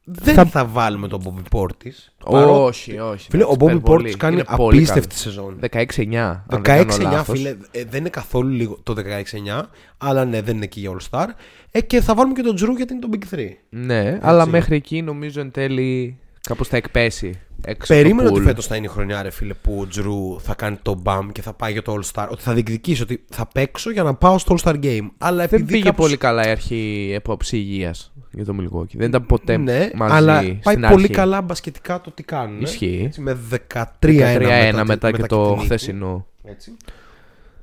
Δεν 0.09 0.35
Θα- 0.35 0.45
θα, 0.45 0.65
βάλουμε 0.65 1.09
τον 1.09 1.23
Bobby 1.25 1.59
Portis. 1.59 1.95
όχι, 2.25 2.99
όχι. 2.99 3.27
Φίλε, 3.31 3.43
ο 3.45 3.47
εντάξει, 3.53 3.67
Bobby 3.75 3.77
υπερβολή. 3.79 4.11
Portis 4.13 4.17
κάνει 4.17 4.35
Είναι 4.35 4.45
πολύ 4.57 4.77
απίστευτη 4.77 5.09
καλός. 5.09 5.21
σεζόν. 5.23 5.59
16-9. 5.61 6.45
αν 6.49 6.63
δεν 6.63 6.63
16-9, 6.63 6.97
κάνω 6.99 7.11
λάθος. 7.17 7.39
φίλε, 7.39 7.57
ε, 7.71 7.85
δεν 7.85 8.01
είναι 8.01 8.09
καθόλου 8.09 8.49
λίγο 8.49 8.79
το 8.83 8.95
16-9, 8.95 9.69
αλλά 9.99 10.25
ναι, 10.25 10.43
δεν 10.43 10.55
είναι 10.57 10.65
εκεί 10.65 10.81
για 10.81 10.91
All 10.97 11.11
Star. 11.11 11.27
Ε, 11.71 11.81
και 11.81 12.01
θα 12.01 12.15
βάλουμε 12.15 12.35
και 12.35 12.43
τον 12.43 12.55
Τζρου 12.55 12.73
γιατί 12.73 12.93
είναι 12.93 13.03
το 13.03 13.09
Big 13.13 13.35
3. 13.35 13.49
Ναι, 13.69 14.19
αλλά 14.23 14.47
μέχρι 14.47 14.77
εκεί 14.77 15.03
νομίζω 15.03 15.41
εν 15.41 15.51
τέλει 15.51 16.19
κάπως 16.41 16.69
θα 16.69 16.77
εκπέσει. 16.77 17.41
Έξω 17.65 17.95
Περίμενα 17.95 18.29
το 18.29 18.35
ότι 18.35 18.43
pool. 18.45 18.47
φέτος 18.47 18.67
θα 18.67 18.77
είναι 18.77 18.87
η 18.87 18.89
χρονιά, 18.89 19.23
ρε 19.23 19.31
φίλε, 19.31 19.55
που 19.55 19.79
ο 19.81 19.87
Τζρου 19.87 20.41
θα 20.41 20.55
κάνει 20.55 20.77
το 20.83 20.95
μπαμ 20.95 21.29
και 21.33 21.43
θα 21.43 21.53
πάει 21.53 21.73
για 21.73 21.83
το 21.83 21.95
All 21.99 22.11
Star. 22.13 22.27
Ότι 22.31 22.43
θα 22.43 22.53
διεκδικήσει, 22.53 23.03
ότι 23.03 23.25
θα 23.31 23.47
παίξω 23.55 23.91
για 23.91 24.03
να 24.03 24.15
πάω 24.15 24.39
στο 24.39 24.55
All 24.59 24.63
Star 24.71 24.75
Game. 24.85 25.07
Αλλά 25.19 25.37
Δεν 25.37 25.45
επειδή 25.61 25.73
πήγε 25.73 25.85
κάπως- 25.85 26.05
πολύ 26.07 26.17
καλά 26.17 26.47
η 26.47 26.51
αρχή 26.51 27.11
επόψη 27.15 27.57
υγείας 27.57 28.13
για 28.37 28.45
το 28.45 28.55
Milwaukee. 28.61 28.97
Δεν 28.97 29.09
ήταν 29.09 29.27
ποτέ 29.27 29.57
Ναι, 29.57 29.89
μαζί 29.95 30.15
αλλά 30.15 30.41
στην 30.41 30.61
πάει 30.63 30.75
αρχή. 30.77 30.93
πολύ 30.93 31.09
καλά 31.09 31.43
μπασκετικά 31.43 32.01
το 32.01 32.11
τι 32.11 32.23
κάνουν. 32.23 32.61
Ισχύει. 32.61 33.03
Έτσι, 33.07 33.21
με 33.21 33.37
13-1 33.51 33.85
13-1 34.01 34.73
μετά, 34.73 34.85
μετά, 34.85 35.11
τη- 35.11 35.17
και 35.17 35.23
τη 35.23 35.29
το 35.29 35.51
νίκη. 35.51 35.65
χθεσινό. 35.65 36.27
Έτσι. 36.45 36.77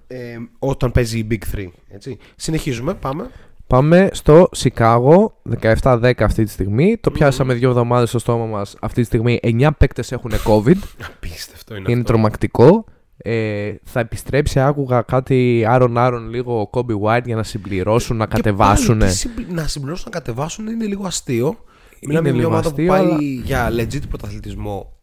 Ε, 0.07 0.37
όταν 0.59 0.91
παίζει 0.91 1.17
η 1.17 1.27
Big 1.31 1.57
3. 1.57 1.67
Έτσι. 1.89 2.17
Συνεχίζουμε, 2.35 2.93
πάμε. 2.93 3.29
Πάμε 3.67 4.09
στο 4.11 4.47
Σικάγο, 4.51 5.37
17-10 5.61 6.23
αυτή 6.23 6.43
τη 6.43 6.51
στιγμή. 6.51 6.97
Το 6.97 7.11
πιάσαμε 7.11 7.53
δύο 7.53 7.69
εβδομάδες 7.69 8.09
στο 8.09 8.19
στόμα 8.19 8.45
μας. 8.45 8.75
Αυτή 8.81 8.99
τη 9.01 9.07
στιγμή 9.07 9.39
9 9.43 9.69
παίκτες 9.77 10.11
έχουν 10.11 10.31
COVID. 10.45 10.75
Απίστευτο 11.15 11.75
είναι, 11.75 11.85
Είναι 11.91 11.99
αυτό. 12.01 12.11
τρομακτικό. 12.13 12.85
Ε, 13.25 13.73
θα 13.83 13.99
επιστρέψει, 13.99 14.59
άκουγα 14.59 15.01
κάτι 15.01 15.65
άρον 15.67 15.97
άρον 15.97 16.29
λίγο 16.29 16.61
ο 16.61 16.69
Kobe 16.73 16.99
White 17.01 17.23
για 17.25 17.35
να 17.35 17.43
συμπληρώσουν, 17.43 18.17
να 18.17 18.25
Και 18.25 18.35
κατεβάσουν. 18.35 18.97
πάλι, 18.97 19.11
τι 19.11 19.17
συμπλη- 19.17 19.51
να 19.51 19.67
συμπληρώσουν, 19.67 20.05
να 20.13 20.19
κατεβάσουν 20.19 20.67
είναι 20.67 20.85
λίγο 20.85 21.05
αστείο. 21.05 21.63
Μιλάμε 22.01 22.29
για 22.29 22.31
μια 22.37 22.41
λίγο 22.41 22.47
ομάδα 22.55 22.69
αστείο, 22.69 22.85
που 22.85 22.91
πάει 22.91 23.01
αλλά- 23.05 23.17
για 23.21 23.69
legit 23.71 24.07
πρωταθλητισμό 24.09 24.97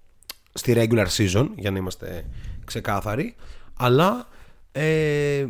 στη 0.53 0.75
regular 0.77 1.07
season, 1.17 1.49
για 1.57 1.71
να 1.71 1.79
είμαστε 1.79 2.25
ξεκάθαροι. 2.65 3.35
Αλλά 3.77 4.29
ε, 4.73 5.47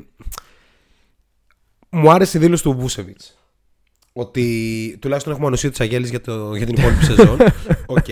μου 1.91 2.11
άρεσε 2.13 2.39
η 2.39 2.41
δήλωση 2.41 2.63
του 2.63 2.73
Βούσεβιτς. 2.79 3.39
Ότι 4.13 4.97
τουλάχιστον 5.01 5.33
έχουμε 5.33 5.47
ανοσία 5.47 5.71
της 5.71 5.81
Αγέλης 5.81 6.11
για, 6.11 6.21
το- 6.21 6.55
για 6.55 6.67
την 6.67 6.75
υπόλοιπη 6.79 7.05
σεζόν. 7.15 7.39
Οκ. 7.87 8.07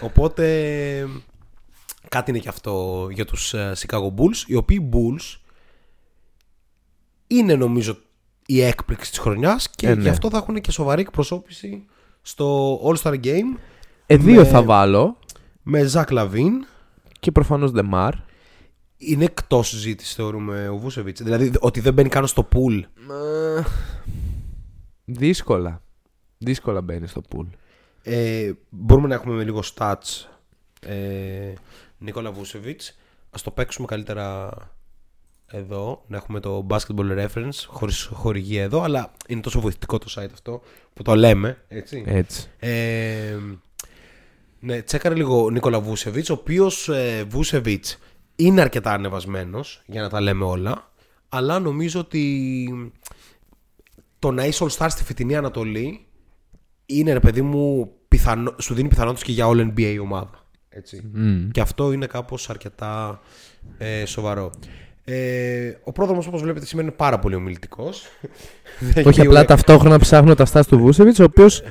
Οπότε 0.00 0.46
κάτι 2.10 2.30
είναι 2.30 2.38
και 2.38 2.48
αυτό 2.48 3.08
για 3.12 3.24
τους 3.24 3.54
ε, 3.54 3.72
Chicago 3.78 4.06
Bulls. 4.16 4.36
Οι 4.46 4.54
οποίοι 4.54 4.88
Bulls 4.92 5.36
είναι 7.26 7.54
νομίζω 7.54 7.96
η 8.46 8.60
έκπληξη 8.62 9.10
της 9.10 9.18
χρονιάς 9.18 9.70
και 9.70 9.88
Ε, 9.88 9.94
ναι. 9.94 10.02
γι' 10.02 10.08
αυτό 10.08 10.30
θα 10.30 10.36
έχουν 10.36 10.60
και 10.60 10.70
σοβαρή 10.70 11.00
εκπροσώπηση 11.00 11.84
στο 12.22 12.76
All-Star 12.84 13.20
Game 13.24 13.58
Ε, 14.06 14.16
δύο 14.16 14.40
με- 14.40 14.46
θα 14.48 14.62
βάλω. 14.62 15.16
με 15.62 15.82
Ζακ 15.82 16.10
Λαβίν. 16.10 16.66
Και 17.20 17.30
προφανώς 17.32 17.70
Demar. 17.74 18.10
Είναι 18.96 19.24
εκτός 19.24 19.68
συζήτηση 19.68 20.14
θεωρούμε 20.14 20.68
ο 20.68 20.76
Βούσεβιτς. 20.76 21.22
Δηλαδή 21.22 21.52
ότι 21.60 21.80
δεν 21.80 21.92
μπαίνει 21.94 22.08
καν 22.08 22.26
στο 22.26 22.48
pool. 22.54 22.82
Δύσκολα. 25.04 25.82
Δύσκολα 26.38 26.80
μπαίνει 26.80 27.06
στο 27.06 27.22
pool. 27.32 27.46
Ε, 28.02 28.52
μπορούμε 28.68 29.08
να 29.08 29.14
έχουμε 29.14 29.34
με 29.34 29.44
λίγο 29.44 29.62
stats 29.74 30.26
ε, 30.80 31.52
Νίκολα 32.00 32.32
Βούσεβιτς. 32.32 32.98
Ας 33.30 33.42
το 33.42 33.50
παίξουμε 33.50 33.86
καλύτερα 33.86 34.50
εδώ, 35.46 36.04
να 36.06 36.16
έχουμε 36.16 36.40
το 36.40 36.66
basketball 36.70 37.26
reference 37.26 37.64
χωρίς 37.66 38.10
χορηγία 38.12 38.62
εδώ, 38.62 38.82
αλλά 38.82 39.12
είναι 39.28 39.40
τόσο 39.40 39.60
βοηθητικό 39.60 39.98
το 39.98 40.06
site 40.16 40.30
αυτό 40.32 40.62
που 40.94 41.02
το 41.02 41.14
λέμε, 41.14 41.64
έτσι. 41.68 42.04
Έτσι. 42.06 42.48
Ε, 42.58 43.36
ναι, 44.60 44.82
τσέκαρε 44.82 45.14
λίγο 45.14 45.44
ο 45.44 45.50
Νίκολα 45.50 45.80
Βούσεβιτς, 45.80 46.30
ο 46.30 46.32
οποίος 46.32 46.88
ε, 46.88 47.24
Βούσεβιτς 47.28 47.98
είναι 48.36 48.60
αρκετά 48.60 48.92
ανεβασμένος, 48.92 49.82
για 49.86 50.02
να 50.02 50.08
τα 50.08 50.20
λέμε 50.20 50.44
όλα, 50.44 50.90
αλλά 51.28 51.58
νομίζω 51.58 52.00
ότι 52.00 52.92
το 54.18 54.30
να 54.30 54.44
είσαι 54.44 54.64
All-Star 54.64 54.86
στη 54.90 55.04
φετινή 55.04 55.36
Ανατολή 55.36 56.06
είναι, 56.86 57.12
ρε 57.12 57.20
παιδί 57.20 57.42
μου, 57.42 57.92
πιθανό, 58.08 58.54
σου 58.60 58.74
δίνει 58.74 58.88
πιθανότητες 58.88 59.24
και 59.24 59.32
για 59.32 59.46
All 59.48 59.72
NBA 59.74 59.98
ομάδα. 60.02 60.48
Έτσι. 60.72 61.10
Και 61.52 61.60
αυτό 61.60 61.92
είναι 61.92 62.06
κάπως 62.06 62.50
αρκετά 62.50 63.20
ε, 63.78 64.04
σοβαρό. 64.04 64.50
Ε, 65.04 65.72
ο 65.84 65.92
πρόδρομος 65.92 66.26
όπως 66.26 66.42
βλέπετε 66.42 66.66
σήμερα 66.66 66.88
είναι 66.88 66.96
πάρα 66.96 67.18
πολύ 67.18 67.34
ομιλητικός. 67.34 68.06
Όχι 69.04 69.20
απλά 69.26 69.44
ταυτόχρονα 69.44 69.98
ψάχνω 69.98 70.34
τα 70.34 70.44
στάση 70.44 70.68
του 70.68 70.78
Βούσεβιτς, 70.78 71.18
ο 71.18 71.24
οποίος 71.24 71.62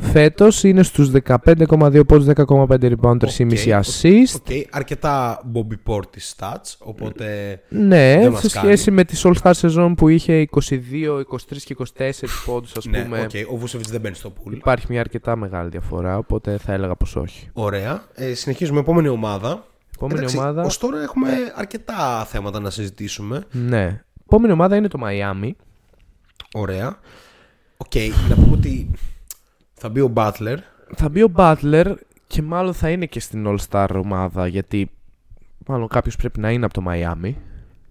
φέτος 0.00 0.64
είναι 0.64 0.82
στους 0.82 1.10
15,2 1.10 2.06
πόντου, 2.06 2.32
10,5 2.36 2.92
rebound, 2.92 3.16
3,5 3.18 3.80
assist. 3.80 4.36
Okay, 4.48 4.62
αρκετά 4.70 5.40
Bobby 5.54 5.92
Portis 5.92 6.34
stats, 6.36 6.74
οπότε 6.78 7.60
Ναι, 7.68 8.16
δεν 8.16 8.22
σε 8.22 8.28
μας 8.30 8.40
σχέση 8.50 8.84
κάνει. 8.84 8.96
με 8.96 9.04
τη 9.04 9.20
All 9.24 9.34
Star 9.42 9.50
σεζόν 9.54 9.94
που 9.94 10.08
είχε 10.08 10.48
22, 10.50 11.22
23 11.30 11.62
και 11.64 11.76
24 11.98 12.10
πόντους 12.46 12.72
ας 12.76 12.84
ναι, 12.84 13.02
πούμε. 13.02 13.26
okay, 13.30 13.44
ο 13.52 13.56
Βούσεβιτς 13.56 13.90
δεν 13.90 14.00
μπαίνει 14.00 14.14
στο 14.14 14.32
pool. 14.36 14.52
Υπάρχει 14.52 14.86
μια 14.88 15.00
αρκετά 15.00 15.36
μεγάλη 15.36 15.68
διαφορά, 15.68 16.18
οπότε 16.18 16.58
θα 16.58 16.72
έλεγα 16.72 16.94
πως 16.94 17.16
όχι. 17.16 17.48
Ωραία. 17.52 18.02
Ε, 18.14 18.34
συνεχίζουμε, 18.34 18.80
επόμενη 18.80 19.08
ομάδα. 19.08 19.66
Επόμενη 19.94 20.18
Εντάξει, 20.18 20.36
ομάδα. 20.38 20.62
Ως 20.62 20.78
τώρα 20.78 21.02
έχουμε 21.02 21.28
αρκετά 21.54 22.24
θέματα 22.28 22.60
να 22.60 22.70
συζητήσουμε. 22.70 23.44
Ναι. 23.50 24.02
Επόμενη 24.26 24.52
ομάδα 24.52 24.76
είναι 24.76 24.88
το 24.88 24.98
Miami. 25.04 25.50
Ωραία. 26.54 26.98
Οκ, 27.76 27.92
να 28.28 28.34
πούμε 28.34 28.52
ότι 28.56 28.90
θα 29.78 29.88
μπει 29.88 30.00
ο 30.00 30.12
Butler. 30.14 30.56
Θα 30.94 31.08
μπει 31.08 31.22
ο 31.22 31.32
Butler 31.36 31.94
και 32.26 32.42
μάλλον 32.42 32.74
θα 32.74 32.90
είναι 32.90 33.06
και 33.06 33.20
στην 33.20 33.44
All 33.48 33.56
Star 33.70 33.88
ομάδα 34.04 34.46
γιατί 34.46 34.90
μάλλον 35.66 35.88
κάποιος 35.88 36.16
πρέπει 36.16 36.40
να 36.40 36.50
είναι 36.50 36.64
από 36.64 36.74
το 36.74 36.82
Miami. 36.88 37.32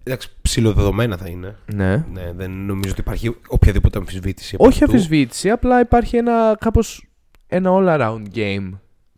Εντάξει, 0.02 0.30
ψιλοδεδομένα 0.42 1.16
θα 1.16 1.28
είναι. 1.28 1.56
Ναι. 1.74 1.96
Ναι, 2.12 2.32
δεν 2.32 2.50
νομίζω 2.50 2.92
ότι 2.92 3.00
υπάρχει 3.00 3.36
οποιαδήποτε 3.48 3.98
αμφισβήτηση. 3.98 4.54
από 4.54 4.66
Όχι 4.66 4.82
αυτού. 4.84 4.94
αμφισβήτηση, 4.96 5.50
απλά 5.50 5.80
υπάρχει 5.80 6.16
ένα 6.16 6.56
κάπως 6.60 7.06
ένα 7.46 7.70
all-around 7.74 8.22
game 8.34 8.70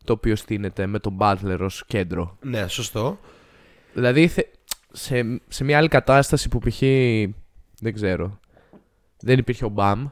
το 0.05 0.13
οποίο 0.13 0.37
στείνεται 0.37 0.87
με 0.87 0.99
τον 0.99 1.17
Butler 1.21 1.59
ως 1.61 1.85
κέντρο. 1.87 2.37
Ναι, 2.43 2.69
σωστό. 2.69 3.19
Δηλαδή 3.95 4.27
θε- 4.29 4.47
σε, 4.93 5.41
σε 5.49 5.65
μια 5.65 5.79
άλλη 5.79 5.89
κατάσταση 5.89 6.49
που 6.49 6.59
π.χ. 6.59 6.79
δεν 7.81 7.95
ξέρω 7.95 8.39
δεν 9.21 9.39
υπήρχε 9.39 9.65
ο 9.65 9.69
Μπαμ 9.69 10.01
ή 10.03 10.09
δε- 10.09 10.11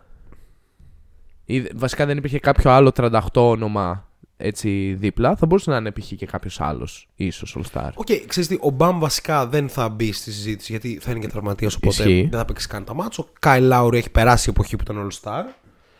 βασικά 1.74 2.06
δεν 2.06 2.16
υπήρχε 2.16 2.38
κάποιο 2.38 2.70
άλλο 2.70 2.92
38 2.96 3.20
όνομα 3.32 4.06
έτσι 4.36 4.96
δίπλα 4.98 5.36
θα 5.36 5.46
μπορούσε 5.46 5.70
να 5.70 5.76
είναι 5.76 5.90
π.χ. 5.92 6.06
και 6.16 6.26
κάποιος 6.26 6.60
άλλος 6.60 7.08
ίσως 7.14 7.56
All 7.58 7.62
Star. 7.72 7.90
Οκ, 7.94 8.06
ξέρεις 8.26 8.48
τι, 8.48 8.56
ο 8.60 8.70
Μπαμ 8.70 8.98
βασικά 8.98 9.46
δεν 9.46 9.68
θα 9.68 9.88
μπει 9.88 10.12
στη 10.12 10.32
συζήτηση 10.32 10.72
γιατί 10.72 10.98
θα 11.02 11.10
είναι 11.10 11.20
και 11.20 11.28
τραυματίας 11.28 11.74
οπότε 11.74 12.02
Ισχύει. 12.02 12.26
δεν 12.30 12.38
θα 12.38 12.44
παίξει 12.44 12.68
καν 12.68 12.84
τα 12.84 12.94
ματς. 12.94 13.22
Ο 13.28 13.32
Kyle 13.40 13.60
Lowry 13.60 13.98
έχει 13.98 14.10
περάσει 14.10 14.48
η 14.48 14.52
εποχή 14.56 14.76
που 14.76 14.82
ήταν 14.90 15.08
All 15.10 15.20
Star. 15.22 15.42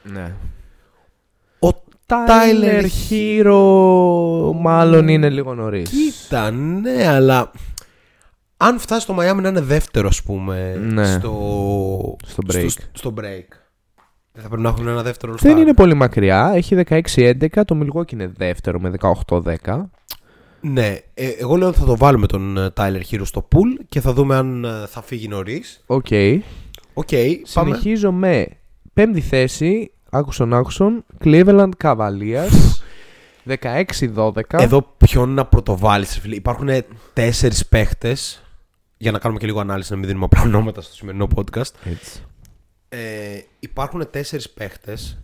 Ναι. 0.02 0.35
Ο 1.59 1.69
Tyler 2.07 2.85
Herro 3.11 4.52
μάλλον 4.55 5.09
είναι 5.09 5.28
λίγο 5.31 5.55
νωρίς. 5.55 5.90
Κοίτα, 5.90 6.50
ναι, 6.50 7.09
αλλά 7.09 7.50
αν 8.57 8.78
φτάσει 8.78 9.00
στο 9.00 9.14
Miami 9.19 9.40
να 9.43 9.49
είναι 9.49 9.61
δεύτερο, 9.61 10.09
ας 10.09 10.23
πούμε, 10.23 10.75
Ναι. 10.75 11.07
στο... 11.07 12.17
Στο 12.26 12.43
break. 12.52 12.67
Στο, 12.69 12.83
στο 12.93 13.14
break. 13.21 13.58
Δεν 14.40 14.47
θα 14.47 14.52
πρέπει 14.52 14.68
να 14.68 14.75
έχουν 14.75 14.88
ένα 14.88 15.02
δεύτερο 15.02 15.33
All-Star. 15.33 15.38
Δεν 15.42 15.57
είναι 15.57 15.75
πολύ 15.75 15.95
μακριά. 15.95 16.52
Έχει 16.54 16.83
16-11. 16.88 17.49
Το 17.64 17.80
Milwaukee 17.83 18.12
είναι 18.12 18.33
δεύτερο 18.37 18.80
με 18.80 18.92
18-10. 19.26 19.52
Ναι, 20.61 20.97
ε, 21.14 21.28
εγώ 21.28 21.57
λέω 21.57 21.68
ότι 21.68 21.78
θα 21.78 21.85
το 21.85 21.97
βάλουμε 21.97 22.26
τον 22.26 22.57
ε, 22.57 22.71
Tyler 22.76 23.00
Herro 23.11 23.21
στο 23.23 23.49
pool 23.52 23.85
και 23.88 24.00
θα 24.00 24.12
δούμε 24.12 24.37
αν 24.37 24.64
ε, 24.64 24.87
θα 24.87 25.02
φύγει 25.02 25.28
νωρίς. 25.28 25.83
Οκ. 25.87 26.07
Οκ, 26.95 27.09
πάμε. 27.11 27.40
Συνεχίζω 27.42 28.12
με 28.12 28.47
πέμπτη 28.92 29.21
θέση. 29.21 29.90
Άκουσον, 30.11 30.54
άκουσον. 30.54 31.04
Cleveland 31.25 31.71
Cavaliers. 31.83 32.80
16-12. 34.14 34.40
Εδώ 34.50 34.95
ποιον 34.97 35.35
να 35.35 35.45
πρωτοβάλεις, 35.47 36.18
φίλε. 36.18 36.35
Υπάρχουν 36.35 36.68
τέσσερις 37.12 37.66
παίχτες. 37.66 38.42
Για 38.97 39.11
να 39.11 39.18
κάνουμε 39.18 39.40
και 39.40 39.47
λίγο 39.47 39.61
ανάλυση, 39.61 39.92
να 39.92 39.99
μην 39.99 40.07
δίνουμε 40.07 40.25
απλά 40.25 40.42
ονόματα 40.42 40.80
στο 40.80 40.95
σημερινό 40.95 41.28
podcast. 41.37 41.71
Έτσι. 41.85 42.23
Ε, 42.88 43.40
υπάρχουν 43.61 44.11
τέσσερις 44.11 44.50
παίχτες 44.50 45.18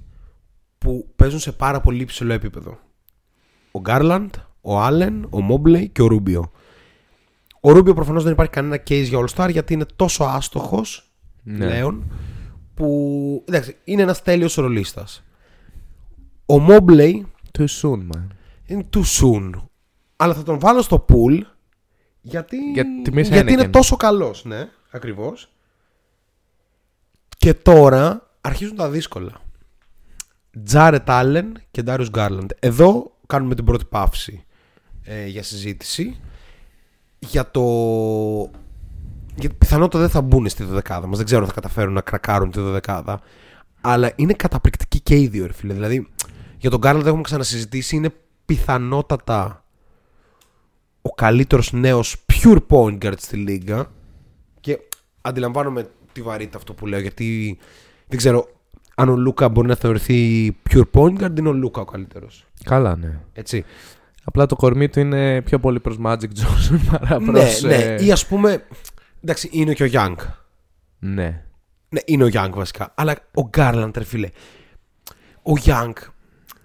που 0.78 1.09
παίζουν 1.16 1.38
σε 1.38 1.52
πάρα 1.52 1.80
πολύ 1.80 2.02
υψηλό 2.02 2.33
επίπεδο. 2.33 2.78
Ο 3.71 3.80
Γκάρλαντ, 3.80 4.35
ο 4.61 4.80
Άλεν, 4.80 5.26
ο 5.30 5.40
Μόμπλεϊ 5.40 5.88
και 5.88 6.02
ο 6.02 6.06
Ρούμπιο. 6.06 6.52
Ο 7.61 7.73
Ρούμπιο 7.73 7.94
προφανώς 7.94 8.23
δεν 8.23 8.33
υπάρχει 8.33 8.52
κανένα 8.52 8.76
case 8.88 9.04
για 9.04 9.18
All 9.25 9.35
Star 9.37 9.50
γιατί 9.50 9.73
είναι 9.73 9.87
τόσο 9.97 10.25
άστοχος 10.25 11.11
Ναι. 11.42 11.66
πλέον 11.66 12.12
που. 12.75 13.44
Εντάξει, 13.49 13.76
είναι 13.85 14.02
ένας 14.02 14.23
τέλειος 14.23 14.54
ρολίστας. 14.54 15.25
Ο 16.47 16.59
Μόμπλεϊ 16.59 17.26
Too 17.59 17.64
soon, 17.83 17.99
man. 17.99 18.26
είναι 18.66 18.88
too 18.97 19.02
soon. 19.21 19.50
Αλλά 20.16 20.35
θα 20.35 20.42
τον 20.42 20.59
βάλω 20.59 20.83
στο 20.83 21.04
pool 21.09 21.40
γιατί, 22.21 22.56
Για 22.56 22.85
τιμής 23.04 23.28
γιατί 23.28 23.52
είναι 23.52 23.62
Heineken. 23.64 23.71
τόσο 23.71 23.97
καλός, 23.97 24.44
ναι, 24.44 24.68
ακριβώς. 24.90 25.49
Και 27.45 27.55
τώρα 27.55 28.31
αρχίζουν 28.41 28.77
τα 28.77 28.91
δύσκολα. 28.91 29.33
Τζάρετ 30.65 31.11
Άλεν 31.11 31.63
και 31.71 31.83
Ντάριος 31.83 32.11
Γκάρλαντ. 32.11 32.51
Εδώ 32.59 33.17
κάνουμε 33.27 33.55
την 33.55 33.65
πρώτη 33.65 33.85
παύση 33.85 34.45
ε, 35.03 35.27
για 35.27 35.43
συζήτηση. 35.43 36.21
Για 37.19 37.51
το... 37.51 37.63
Γιατί 39.37 39.55
πιθανότατα 39.59 39.99
δεν 39.99 40.09
θα 40.09 40.21
μπουν 40.21 40.49
στη 40.49 40.65
δωδεκάδα 40.65 41.07
μας. 41.07 41.17
Δεν 41.17 41.27
ξέρω 41.27 41.41
αν 41.41 41.47
θα 41.49 41.55
καταφέρουν 41.55 41.93
να 41.93 42.01
κρακάρουν 42.01 42.51
τη 42.51 42.61
δωδεκάδα. 42.61 43.21
Αλλά 43.81 44.13
είναι 44.17 44.33
καταπληκτικοί 44.33 45.01
και 45.01 45.17
οι 45.17 45.29
δύο, 45.29 45.47
ρε 45.47 45.53
φίλε. 45.53 45.73
Δηλαδή, 45.73 46.09
για 46.59 46.71
τον 46.71 46.79
Γκάρλαντ 46.79 47.07
έχουμε 47.07 47.23
ξανασυζητήσει. 47.23 47.97
Είναι 47.97 48.11
πιθανότατα 48.45 49.65
ο 51.03 51.11
καλύτερος 51.11 51.73
νέος 51.73 52.25
pure 52.33 52.59
point 52.69 52.99
guard 53.05 53.19
στη 53.19 53.37
λίγα. 53.37 53.87
Και 54.61 54.79
αντιλαμβάνομαι 55.21 55.91
τη 56.14 56.23
βαρύτητα 56.23 56.56
αυτό 56.56 56.73
που 56.75 56.87
λέω. 56.87 56.99
Γιατί 57.00 57.59
δεν 58.06 58.18
ξέρω 58.18 58.49
αν 58.94 59.09
ο 59.09 59.16
Λούκα 59.16 59.49
μπορεί 59.49 59.68
να 59.68 59.75
θεωρηθεί 59.75 60.50
pure 60.71 60.83
point 60.92 61.18
guard. 61.23 61.38
Είναι 61.38 61.49
ο 61.49 61.52
Λούκα 61.52 61.80
ο 61.80 61.85
καλύτερος. 61.85 62.44
Καλά, 62.64 62.97
ναι. 62.97 63.18
Έτσι. 63.33 63.64
Απλά 64.25 64.47
το 64.47 64.56
κορμί 64.56 64.88
του 64.88 65.00
είναι 65.00 65.42
πιο 65.42 65.59
πολύ 65.61 65.80
προς 65.80 65.97
Magic 66.04 66.14
Johnson 66.23 66.78
παρά 66.90 67.21
προς... 67.21 67.62
ναι, 67.62 67.76
ναι. 67.76 67.83
ε, 67.83 68.04
Ή 68.04 68.12
ας 68.12 68.26
πούμε. 68.26 68.64
Εντάξει, 69.23 69.49
είναι 69.52 69.73
και 69.75 69.85
ο 69.85 69.88
Young. 69.92 70.14
ναι. 70.99 71.44
Ναι, 71.88 72.00
είναι 72.04 72.25
ο 72.25 72.28
Young 72.33 72.50
βασικά. 72.54 72.92
Αλλά 72.97 73.14
ο 73.35 73.49
Garland, 73.56 73.90
ρε 73.97 74.04
φίλε. 74.04 74.28
Ο 75.42 75.52
Young 75.64 75.92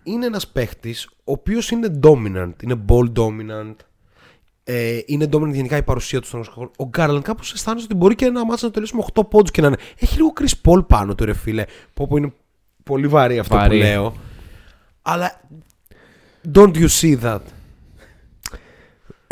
είναι 0.03 0.25
ένας 0.25 0.48
παίχτης 0.48 1.06
ο 1.06 1.32
οποίος 1.32 1.72
είναι 1.72 2.00
dominant. 2.03 2.53
Είναι 2.63 2.75
ball 2.88 3.12
dominant. 3.13 3.75
Ε, 4.72 5.00
είναι 5.06 5.30
dominant 5.32 5.54
γενικά 5.54 5.78
η 5.78 5.84
παρουσία 5.84 6.22
του 6.22 6.28
στον 6.28 6.46
χώρο. 6.46 6.72
Ο 6.78 6.90
Garland 6.98 7.20
κάπως 7.24 7.54
αισθάνεσαι 7.54 7.86
ότι 7.86 7.96
μπορεί 7.96 8.16
και 8.16 8.26
ένα 8.26 8.46
μάτς 8.46 8.62
να 8.62 8.72
τελειώσει 8.72 8.96
με 8.96 9.06
8 9.14 9.22
πόντους 9.30 9.52
και 9.52 9.62
να 9.62 9.68
είναι. 9.68 9.78
Έχει 10.00 10.16
λίγο 10.16 10.34
Chris 10.40 10.70
Paul 10.70 10.88
πάνω 10.88 11.16
του, 11.16 11.26
ρε 11.26 11.34
φίλε. 11.34 11.66
Πω 11.94 12.08
πω 12.08 12.18
είναι 12.18 12.34
πολύ 12.84 13.08
βαρύ 13.08 13.40
αυτό 13.40 13.56
Βαρύ. 13.56 13.78
που 13.78 13.84
λέω. 13.84 14.14
Αλλά. 15.02 15.42
Don't 16.54 16.74
you 16.74 16.88
see 16.88 17.22
that; 17.24 17.40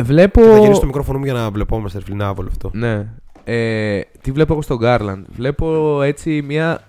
Βλέπω... 0.02 0.42
Θα 0.42 0.60
γυρίσω 0.60 0.80
το 0.80 0.86
μικρόφωνο 0.86 1.18
μου 1.18 1.24
για 1.24 1.34
να 1.34 1.52
βλεπόμαστε, 1.52 1.98
ρε 1.98 2.04
φίλε. 2.04 2.16
Είναι 2.16 2.24
άβολο 2.24 2.48
αυτό. 2.52 2.72
Ναι. 2.74 3.08
Ε, 3.44 4.02
τι 4.22 4.32
βλέπω 4.32 4.54
εγώ 4.54 4.62
στον 4.62 4.80
Garland. 4.82 5.22
Βλέπω 5.28 6.02
έτσι 6.02 6.42
μια 6.42 6.88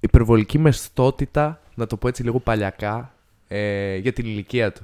υπερβολική 0.00 0.58
μεστότητα, 0.58 1.60
να 1.74 1.86
το 1.86 1.96
πω 1.96 2.08
έτσι 2.08 2.22
λίγο 2.22 2.38
παλιακά, 2.38 3.14
ε, 3.48 3.96
για 3.96 4.12
την 4.12 4.26
ηλικία 4.26 4.72
του. 4.72 4.82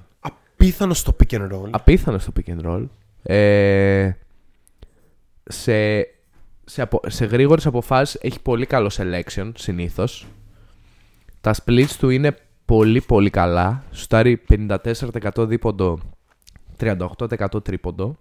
Απίθανος 0.63 0.99
στο 0.99 1.17
pick 1.19 1.35
and 1.35 1.53
roll. 1.53 1.69
Απίθανος 1.71 2.23
στο 2.23 2.33
pick 2.37 2.51
and 2.51 2.67
roll. 2.67 2.87
Ε, 3.23 4.11
σε, 5.45 6.01
σε, 6.65 6.83
απο, 6.83 7.01
σε 7.07 7.25
γρήγορες 7.25 7.67
αποφάσεις 7.67 8.21
έχει 8.23 8.41
πολύ 8.41 8.67
καλό 8.67 8.91
selection 8.95 9.53
συνήθως. 9.55 10.27
Τα 11.41 11.55
splits 11.55 11.91
του 11.99 12.11
είναι 12.11 12.37
πολύ 12.65 13.01
πολύ 13.01 13.31
καλά. 13.31 13.85
Σουτάρει 13.93 14.43
54% 14.49 15.47
δίποντο, 15.49 15.99
38% 16.79 17.65
τρίποντο. 17.65 18.17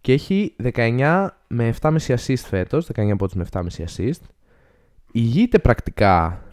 Και 0.00 0.12
έχει 0.12 0.54
19 0.74 1.26
με 1.46 1.74
7,5 1.80 1.96
assist 2.06 2.34
φέτος, 2.36 2.86
19 2.94 3.14
πόντους 3.18 3.34
με 3.34 3.46
7,5 3.52 3.84
assist. 3.84 4.20
Υγείται 5.12 5.58
πρακτικά 5.58 6.44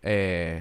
ε, 0.00 0.58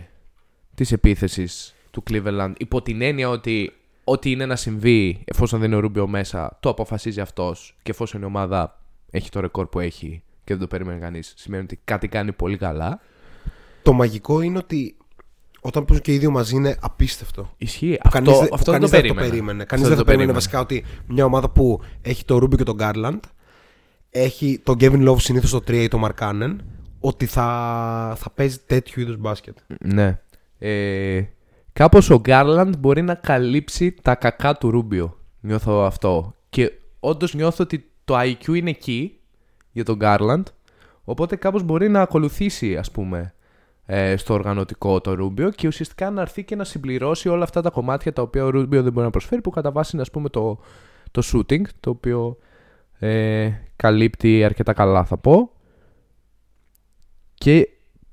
της 0.76 0.92
επίθεσης 0.92 1.77
του 1.98 2.04
Cleveland 2.12 2.54
υπό 2.58 2.82
την 2.82 3.02
έννοια 3.02 3.30
ότι 3.30 3.74
ό,τι 4.04 4.32
είναι 4.32 4.46
να 4.46 4.56
συμβεί 4.56 5.22
εφόσον 5.26 5.60
δεν 5.60 5.68
είναι 5.68 5.78
ο 5.78 5.80
Ρούμπιο 5.82 6.08
μέσα 6.08 6.58
το 6.60 6.70
αποφασίζει 6.70 7.20
αυτός 7.22 7.76
και 7.84 7.92
εφόσον 7.92 8.22
η 8.22 8.26
ομάδα 8.26 8.80
έχει 9.12 9.30
το 9.30 9.40
ρεκόρ 9.40 9.68
που 9.68 9.80
έχει 9.80 10.24
και 10.44 10.54
δεν 10.54 10.60
το 10.60 10.68
περίμενε 10.68 11.00
κανείς 11.00 11.34
σημαίνει 11.38 11.64
ότι 11.64 11.80
κάτι 11.84 12.08
κάνει 12.08 12.32
πολύ 12.32 12.58
καλά. 12.58 13.00
Το 13.84 13.94
μαγικό 13.94 14.42
είναι 14.42 14.58
ότι 14.58 14.98
όταν 15.62 15.86
παίζουν 15.86 16.04
και 16.06 16.14
οι 16.14 16.18
δύο 16.18 16.32
μαζί 16.32 16.56
είναι 16.56 16.78
απίστευτο. 16.82 17.54
Ισχύει. 17.58 17.92
Που 17.92 18.00
Αυτό, 18.04 18.18
κανείς 18.20 18.40
δεν- 18.40 18.54
αυτό 18.54 18.58
που 18.58 18.64
δεν 18.64 18.74
κανείς 18.74 18.90
το 18.90 18.96
δεν 18.96 19.02
περίμενε. 19.02 19.30
περίμενε. 19.30 19.62
Αυτό 19.64 19.76
Κανείς 19.76 19.88
δεν 19.88 19.98
το 19.98 20.02
θα 20.04 20.08
περίμενε 20.08 20.34
βασικά 20.34 20.60
ότι 20.60 20.86
μια 21.08 21.26
ομάδα 21.26 21.50
που 21.50 21.82
έχει 22.02 22.26
το 22.26 22.38
Ρούμπι 22.38 22.56
και 22.58 22.64
τον 22.64 22.76
Γκάρλαντ, 22.76 23.24
έχει 24.10 24.60
τον 24.64 24.78
Kevin 24.80 25.08
Love 25.10 25.20
συνήθως 25.22 25.50
το 25.52 25.62
3 25.68 25.84
ή 25.84 25.88
το 25.88 25.98
Μαρκάνεν, 25.98 26.62
ότι 27.00 27.26
θα, 27.26 28.14
θα 28.18 28.30
παίζει 28.30 28.58
τέτοιου 28.66 29.02
είδους 29.02 29.18
μπάσκετ. 29.18 29.58
Ναι. 29.80 30.20
Ε, 30.60 31.22
κάπως 31.78 32.10
ο 32.10 32.20
Γκάρλαντ 32.20 32.76
μπορεί 32.76 33.02
να 33.02 33.16
καλύψει 33.16 33.96
τα 34.02 34.16
κακά 34.16 34.56
του 34.56 34.72
Ρούμπιο. 34.72 35.18
Νιώθω 35.40 35.84
αυτό. 35.84 36.34
Και 36.50 36.72
όντως 37.00 37.34
νιώθω 37.34 37.64
ότι 37.64 37.92
το 38.06 38.20
IQ 38.20 38.48
είναι 38.48 38.70
εκεί 38.70 39.20
για 39.72 39.84
τον 39.84 39.98
Garland. 40.02 40.44
Οπότε 41.04 41.36
κάπως 41.36 41.64
μπορεί 41.64 41.90
να 41.90 42.02
ακολουθήσει, 42.02 42.78
ας 42.78 42.92
πούμε, 42.92 43.34
ε, 43.86 44.18
στο 44.18 44.34
οργανωτικό 44.34 45.02
το 45.02 45.14
Ρούμπιο 45.14 45.50
και 45.50 45.68
ουσιαστικά 45.68 46.10
να 46.10 46.22
έρθει 46.22 46.44
και 46.44 46.56
να 46.56 46.64
συμπληρώσει 46.64 47.30
όλα 47.30 47.44
αυτά 47.44 47.62
τα 47.62 47.70
κομμάτια 47.70 48.14
τα 48.14 48.22
οποία 48.22 48.44
ο 48.44 48.50
Ρούμπιο 48.50 48.84
δεν 48.84 48.92
μπορεί 48.92 49.06
να 49.06 49.12
προσφέρει 49.12 49.42
που 49.42 49.50
κατά 49.50 49.72
βάση 49.72 49.90
είναι 49.94 50.02
ας 50.02 50.12
πούμε 50.12 50.30
το, 50.30 50.60
το 51.12 51.22
shooting 51.34 51.62
το 51.80 51.90
οποίο 51.90 52.38
ε, 53.00 53.52
καλύπτει 53.76 54.44
αρκετά 54.44 54.74
καλά 54.74 55.06
θα 55.06 55.18
πω 55.18 55.52
και 57.34 57.70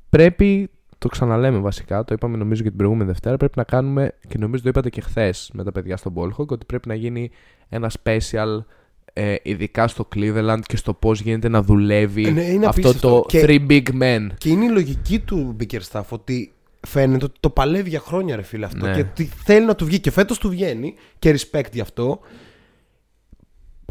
πρέπει 0.09 0.71
το 1.05 1.11
ξαναλέμε 1.11 1.59
βασικά, 1.59 2.05
το 2.05 2.15
είπαμε 2.15 2.37
νομίζω 2.37 2.63
και 2.63 2.69
την 2.69 2.77
προηγούμενη 2.79 3.11
Δευτέρα, 3.11 3.37
πρέπει 3.37 3.53
να 3.57 3.65
κάνουμε, 3.65 4.13
και 4.29 4.39
νομίζω 4.39 4.63
το 4.63 4.69
είπατε 4.69 4.91
και 4.91 5.01
χθες 5.01 5.51
με 5.55 5.65
τα 5.65 5.73
παιδιά 5.73 5.97
στον 5.97 6.13
Ballhawk, 6.17 6.47
ότι 6.47 6.65
πρέπει 6.65 6.89
να 6.89 6.95
γίνει 6.95 7.31
ένα 7.69 7.91
special 8.03 8.65
ε, 9.13 9.35
ειδικά 9.43 9.89
στο 9.89 10.09
Cleveland 10.15 10.61
και 10.67 10.77
στο 10.77 10.95
πώς 10.95 11.21
γίνεται 11.21 11.49
να 11.49 11.63
δουλεύει 11.63 12.27
Ε, 12.27 12.31
ναι, 12.31 12.43
είναι 12.43 12.67
αυτό 12.67 12.81
απίστευτο. 12.89 13.21
το 13.21 13.25
Και- 13.29 13.45
three 13.47 13.71
big 13.71 14.03
men. 14.03 14.27
Και 14.39 14.49
είναι 14.49 14.65
η 14.65 14.69
λογική 14.69 15.19
του 15.19 15.57
Bickerstaff 15.61 16.03
ότι 16.09 16.53
φαίνεται 16.87 17.25
ότι 17.25 17.35
το 17.41 17.51
παλεύει 17.51 17.89
για 17.89 18.01
χρόνια 18.01 18.37
ρε 18.37 18.43
φίλε 18.43 18.65
αυτό 18.67 18.87
Ναι. 18.87 18.95
και 18.95 19.01
ότι 19.01 19.25
θέλει 19.25 19.67
να 19.67 19.75
του 19.75 19.85
βγει 19.85 20.01
και 20.01 20.11
φέτος 20.11 20.39
του 20.39 20.49
βγαίνει 20.49 20.95
και 21.19 21.31
respect 21.39 21.73
γι' 21.73 21.81
αυτό. 21.81 22.21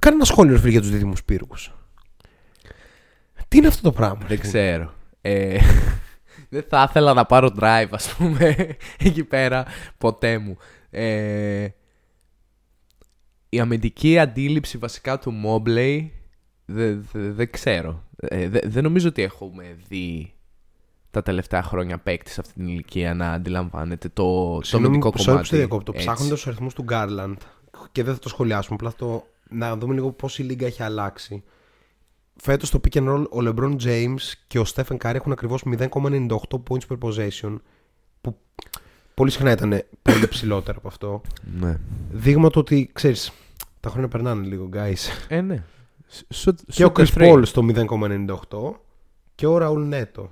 Κάνε 0.01 0.15
ένα 0.15 0.25
σχόλιο 0.25 0.53
ρε 0.53 0.59
φίλε 0.59 0.71
για 0.71 0.81
τους 0.81 0.89
δίδυμους 0.89 1.23
πύργους. 1.23 1.73
Τι 3.47 3.57
είναι 3.57 3.67
αυτό 3.67 3.81
το 3.81 3.91
πράγμα. 3.91 4.17
ρε 4.21 4.27
Δεν 4.27 4.37
φίλε; 4.37 4.49
ξέρω. 4.49 4.93
Ε, 5.21 5.57
δεν 6.49 6.63
θα 6.69 6.85
ήθελα 6.89 7.13
να 7.13 7.25
πάρω 7.25 7.49
drive, 7.59 7.87
ας 7.91 8.15
πούμε, 8.15 8.75
εκεί 8.99 9.23
πέρα, 9.23 9.65
ποτέ 9.97 10.37
μου. 10.37 10.57
Ε, 10.89 11.67
η 13.49 13.59
αμυντική 13.59 14.19
αντίληψη 14.19 14.77
βασικά 14.77 15.19
του 15.19 15.33
Mobley 15.45 16.09
δεν 16.65 17.07
δε, 17.11 17.29
δεν 17.31 17.51
ξέρω. 17.51 18.03
Ε, 18.15 18.49
δε- 18.49 18.59
δεν 18.63 18.83
νομίζω 18.83 19.07
ότι 19.07 19.21
έχουμε 19.21 19.77
δει 19.87 20.33
τα 21.11 21.21
τελευταία 21.21 21.63
χρόνια 21.63 21.97
παίκτης 21.97 22.33
σε 22.33 22.41
αυτή 22.41 22.53
την 22.53 22.67
ηλικία 22.67 23.13
να 23.13 23.31
αντιλαμβάνεται 23.31 24.09
το, 24.09 24.23
το 24.55 24.61
Συγγνώμη, 24.63 24.85
αμυντικό 24.85 25.09
sorry 25.09 25.17
που 25.17 25.23
κομμάτι. 25.29 25.47
σε 25.47 25.57
διακόπτω. 25.57 25.91
έτσι. 25.95 26.05
Ψάχνοντας 26.05 26.37
τους 26.39 26.47
αριθμούς 26.47 26.73
του 26.73 26.85
Garland 26.89 27.35
και 27.91 28.03
δεν 28.03 28.13
θα 28.13 28.19
το 28.19 28.29
σχολιάσουμε, 28.29 28.77
απλά 28.79 28.93
το, 28.97 29.27
να 29.49 29.75
δούμε 29.77 29.93
λίγο 29.93 30.11
πώς 30.11 30.39
η 30.39 30.43
λίγα 30.43 30.65
έχει 30.67 30.83
αλλάξει. 30.83 31.43
Φέτος 32.35 32.67
στο 32.67 32.79
pick 32.83 32.97
and 32.97 33.07
roll 33.09 33.23
ο 33.29 33.37
LeBron 33.39 33.75
James 33.83 34.31
και 34.47 34.59
ο 34.59 34.63
Stephen 34.73 34.97
Curry 34.97 35.13
έχουν 35.13 35.31
ακριβώς 35.31 35.63
0,98 35.65 35.87
points 36.69 36.87
per 36.89 36.97
possession. 37.01 37.55
Που 38.21 38.37
πολύ 39.13 39.31
συχνά 39.31 39.51
ήταν 39.51 39.83
πολύ 40.01 40.27
ψηλότερο 40.27 40.77
από 40.77 40.87
αυτό. 40.87 41.21
Ναι. 41.59 41.77
Δείγμα 42.11 42.49
το 42.49 42.59
ότι 42.59 42.89
ξέρεις, 42.93 43.31
τα 43.79 43.89
χρόνια 43.89 44.07
περνάνε 44.07 44.47
λίγο, 44.47 44.69
guys. 44.73 45.25
Ε, 45.27 45.41
ναι. 45.41 45.63
Shoot- 46.33 46.53
και 46.67 46.85
ο 46.85 46.91
shoot 46.95 46.99
the 46.99 47.05
Chris 47.05 47.13
three. 47.13 47.33
Paul 47.33 47.41
στο 47.45 47.61
0,98 47.75 48.73
και 49.35 49.47
ο 49.47 49.57
Raul 49.61 49.93
Neto. 49.93 50.27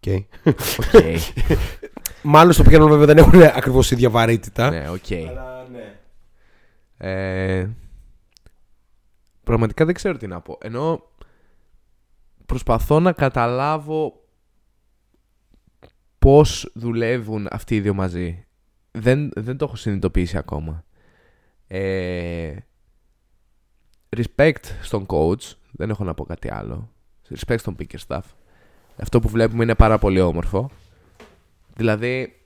Okay. 0.00 0.24
Οκ. 0.44 1.02
Μάλλον 2.22 2.52
στο 2.52 2.64
pick 2.66 2.72
and 2.72 2.82
roll 2.82 2.88
βέβαια 2.88 3.06
δεν 3.06 3.16
έχουν 3.18 3.42
ακριβώς 3.42 3.90
ίδια 3.90 4.10
βαρύτητα. 4.10 4.70
ναι, 4.70 4.88
οκ. 4.90 5.12
Αλλά 5.28 5.66
ναι. 5.72 5.98
Ε, 6.98 7.68
πραγματικά 9.44 9.84
δεν 9.84 9.94
ξέρω 9.94 10.16
τι 10.16 10.26
να 10.26 10.40
πω. 10.40 10.58
Ενώ 10.62 11.02
προσπαθώ 12.46 13.00
να 13.00 13.12
καταλάβω 13.12 14.20
πώς 16.18 16.70
δουλεύουν 16.74 17.46
αυτοί 17.50 17.74
οι 17.76 17.80
δύο 17.80 17.94
μαζί. 17.94 18.44
Δεν, 18.90 19.30
δεν 19.34 19.56
το 19.56 19.64
έχω 19.64 19.76
συνειδητοποιήσει 19.76 20.36
ακόμα. 20.36 20.84
Ε, 21.66 22.54
respect 24.16 24.64
στον 24.82 25.06
coach. 25.08 25.52
Δεν 25.70 25.90
έχω 25.90 26.04
να 26.04 26.14
πω 26.14 26.24
κάτι 26.24 26.50
άλλο. 26.52 26.90
Respect 27.34 27.58
στον 27.58 27.76
picker 27.78 27.98
staff. 28.06 28.20
Αυτό 28.96 29.20
που 29.20 29.28
βλέπουμε 29.28 29.62
είναι 29.62 29.74
πάρα 29.74 29.98
πολύ 29.98 30.20
όμορφο. 30.20 30.70
Δηλαδή, 31.74 32.36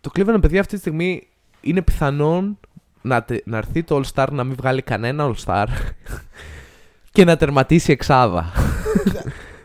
το 0.00 0.10
Cleveland, 0.14 0.38
παιδιά, 0.40 0.60
αυτή 0.60 0.74
τη 0.74 0.80
στιγμή 0.80 1.28
είναι 1.60 1.82
πιθανόν 1.82 2.58
να, 3.02 3.22
τε- 3.22 3.46
να 3.46 3.56
έρθει 3.56 3.82
το 3.82 4.00
All 4.00 4.12
Star 4.14 4.28
να 4.32 4.44
μην 4.44 4.56
βγάλει 4.56 4.82
κανένα 4.82 5.30
All 5.30 5.44
Star 5.44 5.66
και 7.12 7.24
να 7.24 7.36
τερματίσει 7.36 7.92
εξάδα. 7.92 8.52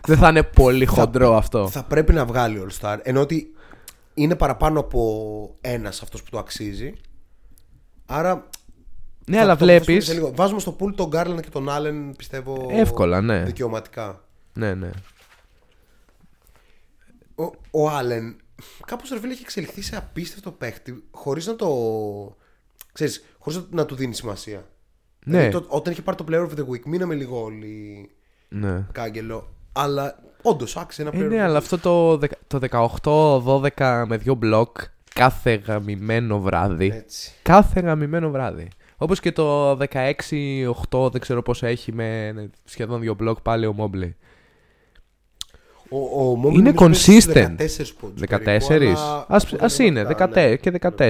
Δεν 0.07 0.17
θα 0.17 0.29
είναι 0.29 0.43
πολύ 0.43 0.85
χοντρό 0.85 1.35
αυτό. 1.35 1.67
Θα 1.67 1.83
πρέπει 1.83 2.13
να 2.13 2.25
βγάλει 2.25 2.65
All 2.67 2.79
Star. 2.81 2.97
Ενώ 3.03 3.19
ότι 3.21 3.53
είναι 4.13 4.35
παραπάνω 4.35 4.79
από 4.79 5.55
ένας 5.61 6.01
αυτός 6.01 6.23
που 6.23 6.29
το 6.29 6.37
αξίζει. 6.37 6.93
Άρα. 8.05 8.49
Ναι, 9.27 9.35
θα 9.37 9.41
αλλά 9.43 9.57
το 9.57 9.63
αποφασίσουμε 9.65 9.85
βλέπει. 9.99 10.01
σε 10.05 10.13
λίγο. 10.13 10.31
Βάζουμε 10.35 10.59
στο 10.59 10.75
pool 10.79 10.93
τον 10.95 11.09
Garland 11.13 11.39
και 11.41 11.49
τον 11.49 11.67
Allen 11.69 12.11
πιστεύω. 12.17 12.67
Εύκολα, 12.71 13.21
ναι. 13.21 13.43
Δικαιωματικά. 13.43 14.23
Ναι, 14.53 14.73
ναι. 14.73 14.89
Ο, 17.35 17.43
ο 17.79 17.89
Allen 17.99 18.35
κάπως 18.85 19.09
ρε 19.09 19.19
φίλε 19.19 19.33
έχει 19.33 19.41
εξελιχθεί 19.41 19.81
σε 19.81 19.95
απίστευτο 19.97 20.51
παίχτη 20.51 21.03
χωρίς 21.11 21.45
να 21.47 21.55
το. 21.55 21.67
ξέρεις, 22.91 23.23
χωρίς 23.39 23.59
να, 23.59 23.65
να 23.69 23.85
του 23.85 23.95
δίνει 23.95 24.13
σημασία. 24.13 24.65
Ναι. 25.25 25.37
Δηλαδή, 25.37 25.51
το- 25.51 25.65
όταν 25.75 25.91
είχε 25.93 26.01
πάρει 26.01 26.17
το 26.17 26.25
Player 26.29 26.47
of 26.49 26.59
the 26.59 26.67
Week, 26.69 26.83
μείναμε 26.85 27.15
λίγο 27.15 27.43
όλοι 27.43 28.09
ναι. 28.53 28.85
κάγκελο. 28.91 29.47
Αλλά 29.71 30.19
όντως 30.41 30.77
άξιζε 30.77 31.01
ένα 31.09 31.11
Ε, 31.13 31.19
Player 31.19 31.25
of 31.25 31.29
ναι, 31.29 31.37
the 31.37 31.39
αλλά 31.45 31.53
Week. 31.57 31.61
αυτό 31.61 31.77
το, 31.77 32.17
δεκα- 32.17 32.37
το 32.47 32.59
18-12 33.75 34.03
με 34.07 34.17
δύο 34.17 34.35
μπλοκ 34.35 34.77
κάθε 35.13 35.53
γαμημένο 35.67 36.39
βράδυ. 36.39 36.91
Έτσι. 36.95 37.31
Κάθε 37.41 37.79
γαμημένο 37.79 38.29
βράδυ. 38.29 38.67
Όπως 38.97 39.19
και 39.19 39.31
το 39.31 39.71
16-8, 40.91 41.11
δεν 41.11 41.21
ξέρω 41.21 41.41
πόσο 41.41 41.65
έχει 41.65 41.91
με 41.91 42.31
ναι, 42.31 42.45
σχεδόν 42.63 42.99
δύο 43.01 43.13
μπλοκ 43.13 43.41
πάλι 43.41 43.65
ο 43.65 43.73
Μόμπλε. 43.73 44.13
Ο, 45.89 45.97
ο 45.97 46.41
Mobley 46.43 46.53
Είναι 46.53 46.71
νομίζω 46.71 46.85
παίζει 46.85 47.19
στους 47.19 47.33
consistent. 47.33 47.55
14 47.91 47.95
πόντους 47.99 48.21
14. 48.21 48.27
περίπου, 48.67 48.67
αλλά 48.99 49.25
Ας, 49.27 49.53
από 49.53 49.65
ας 49.65 49.75
τα 49.75 49.83
είναι, 49.83 50.03
λεπτά, 50.03 50.29
14 50.29 50.33
ναι. 50.33 50.55
και 50.55 50.71
14. 50.81 51.09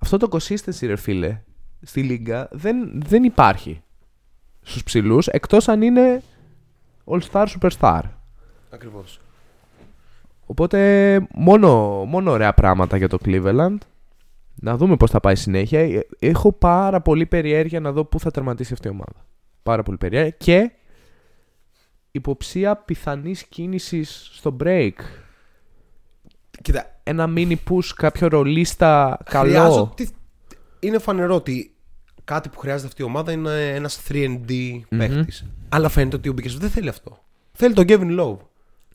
Αυτό 0.00 0.16
το 0.16 0.28
consistency, 0.30 0.86
ρε 0.86 0.96
φίλε, 0.96 1.40
στη 1.82 2.02
Λίγκα 2.02 2.48
δεν, 2.52 3.02
δεν 3.06 3.24
υπάρχει 3.24 3.82
στους 4.64 4.82
ψηλούς, 4.82 5.26
εκτός 5.26 5.68
αν 5.68 5.82
είναι 5.82 6.22
all-star, 7.04 7.46
superstar. 7.60 8.00
Ακριβώς. 8.70 9.20
Οπότε 10.46 11.20
μόνο, 11.34 11.70
μόνο 12.04 12.30
ωραία 12.30 12.54
πράγματα 12.54 12.96
για 12.96 13.08
το 13.08 13.18
Cleveland. 13.24 13.76
Να 14.54 14.76
δούμε 14.76 14.96
πώς 14.96 15.10
θα 15.10 15.20
πάει 15.20 15.34
συνέχεια. 15.36 15.80
Ε, 15.80 16.06
Έχω 16.18 16.52
πάρα 16.52 17.00
πολύ 17.00 17.26
περιέργεια 17.26 17.80
να 17.80 17.92
δω 17.92 18.04
πού 18.04 18.20
θα 18.20 18.30
τερματίσει 18.30 18.72
αυτή 18.72 18.88
η 18.88 18.90
ομάδα. 18.90 19.26
Πάρα 19.62 19.82
πολύ 19.82 19.96
περιέργεια. 19.96 20.30
Και 20.38 20.70
υποψία 22.10 22.76
πιθανής 22.76 23.44
κίνησης 23.44 24.30
στο 24.32 24.56
break. 24.64 24.92
Κοίτα, 26.62 26.86
Ένα 27.02 27.32
mini 27.36 27.54
push, 27.70 27.86
κάποιο 27.96 28.28
ρολίστα 28.28 29.18
καλό. 29.24 29.48
χρειάζονται. 29.50 30.08
Είναι 30.80 30.98
φανερό 30.98 31.34
ότι 31.34 31.73
κάτι 32.24 32.48
που 32.48 32.58
χρειάζεται 32.58 32.86
αυτή 32.86 33.02
η 33.02 33.04
ομάδα 33.04 33.32
είναι 33.32 33.68
ένας 33.74 34.00
3D 34.08 34.80
παίχτης. 34.98 35.44
Αλλά 35.68 35.88
φαίνεται 35.88 36.16
ότι 36.16 36.28
ο 36.28 36.32
Μπίκερ 36.32 36.52
δεν 36.58 36.70
θέλει 36.70 36.88
αυτό. 36.88 37.18
Θέλει 37.52 37.74
τον 37.74 37.84
Kevin 37.88 38.20
Love. 38.20 38.36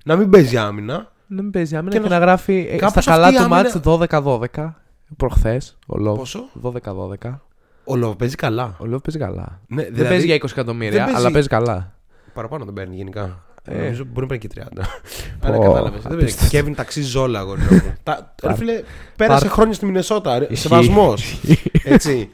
Να 0.03 0.15
μην 0.15 0.29
παίζει 0.29 0.57
άμυνα. 0.57 1.11
Να 1.27 1.41
μην 1.41 1.51
παίζει 1.51 1.75
άμυνα 1.75 1.91
Και 1.91 1.97
και, 2.01 2.07
να- 2.09 2.17
να 2.19 2.25
γράφει 2.25 2.67
ε, 2.71 2.75
κάπως 2.77 3.03
στα 3.03 3.11
καλά 3.11 3.23
αυτή 3.27 3.35
η 3.35 3.37
του 3.47 3.53
άμυνα- 3.53 3.63
μάτς 3.63 4.51
12-12. 4.55 4.73
Προχθές, 5.17 5.77
ο 5.87 5.95
Love. 6.07 6.15
Πόσο; 6.17 6.49
12-12. 6.61 7.41
Ο 7.83 7.93
Love 8.03 8.17
παίζει 8.17 8.35
καλά. 8.35 8.63
Ο 8.79 8.83
Love 8.93 9.03
παίζει 9.03 9.17
καλά. 9.19 9.59
Ναι, 9.67 9.83
Δεν 9.83 9.93
δηλαδή, 9.93 10.09
παίζει 10.09 10.25
για 10.25 10.35
20 10.35 10.51
εκατομμύρια, 10.51 10.91
δεν 10.91 11.03
παίζει- 11.05 11.19
αλλά 11.19 11.31
παίζει 11.31 11.47
καλά. 11.47 11.93
Παραπάνω 12.33 12.65
δεν 12.65 12.73
παίρνει 12.73 12.95
γενικά. 12.95 13.43
Ε. 13.63 13.77
Νομίζω 13.77 14.03
μπορεί 14.03 14.21
να 14.21 14.25
παίρνει 14.27 14.47
και 14.47 14.47
30. 14.47 14.83
Πω, 15.39 15.47
Αλλά 15.47 15.57
κατάλαβες. 15.57 16.01
Δεν 16.01 16.17
παίζει. 16.17 16.35
απίστευτο. 16.37 16.67
Kevin 16.69 16.73
ταξίζει 16.75 17.17
όλα, 17.17 17.39
αγόρι 17.39 17.61
μου. 17.61 17.81
Τα- 18.03 18.35
Ρε 18.43 18.53
φίλε, 18.55 18.81
πέρασε 19.15 19.41
Πάρ- 19.45 19.53
χρόνια 19.53 19.73
στη 19.73 19.85
Μινεσότα. 19.85 20.41
Ισχύει. 20.41 20.55
Σεβασμός. 20.55 21.39
Έτσι. 21.83 22.29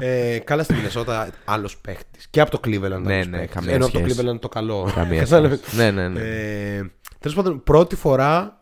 Ε, 0.00 0.38
καλά 0.38 0.62
στη 0.62 0.74
Μινεσότα, 0.74 1.28
άλλος 1.44 1.78
παίχτης. 1.78 2.26
Και 2.30 2.40
από 2.40 2.50
το 2.50 2.60
Cleveland. 2.64 3.00
Ναι, 3.02 3.14
άλλος 3.14 3.26
ναι, 3.26 3.38
παίχτης. 3.38 3.54
καμία 3.54 3.74
Ενώ 3.74 3.84
από 3.86 3.98
το 3.98 4.04
σχέση. 4.08 4.20
Cleveland 4.22 4.40
το 4.40 4.48
καλό. 4.48 4.90
Καμία 4.94 5.20
Κατάλαβες. 5.24 5.58
σχέση. 5.58 5.76
Ναι, 5.76 5.90
ναι, 5.90 6.08
ναι. 6.08 6.20
Ε, 6.20 6.90
Τέλος 7.18 7.36
πάντων, 7.36 7.62
πρώτη 7.62 7.96
φορά 7.96 8.60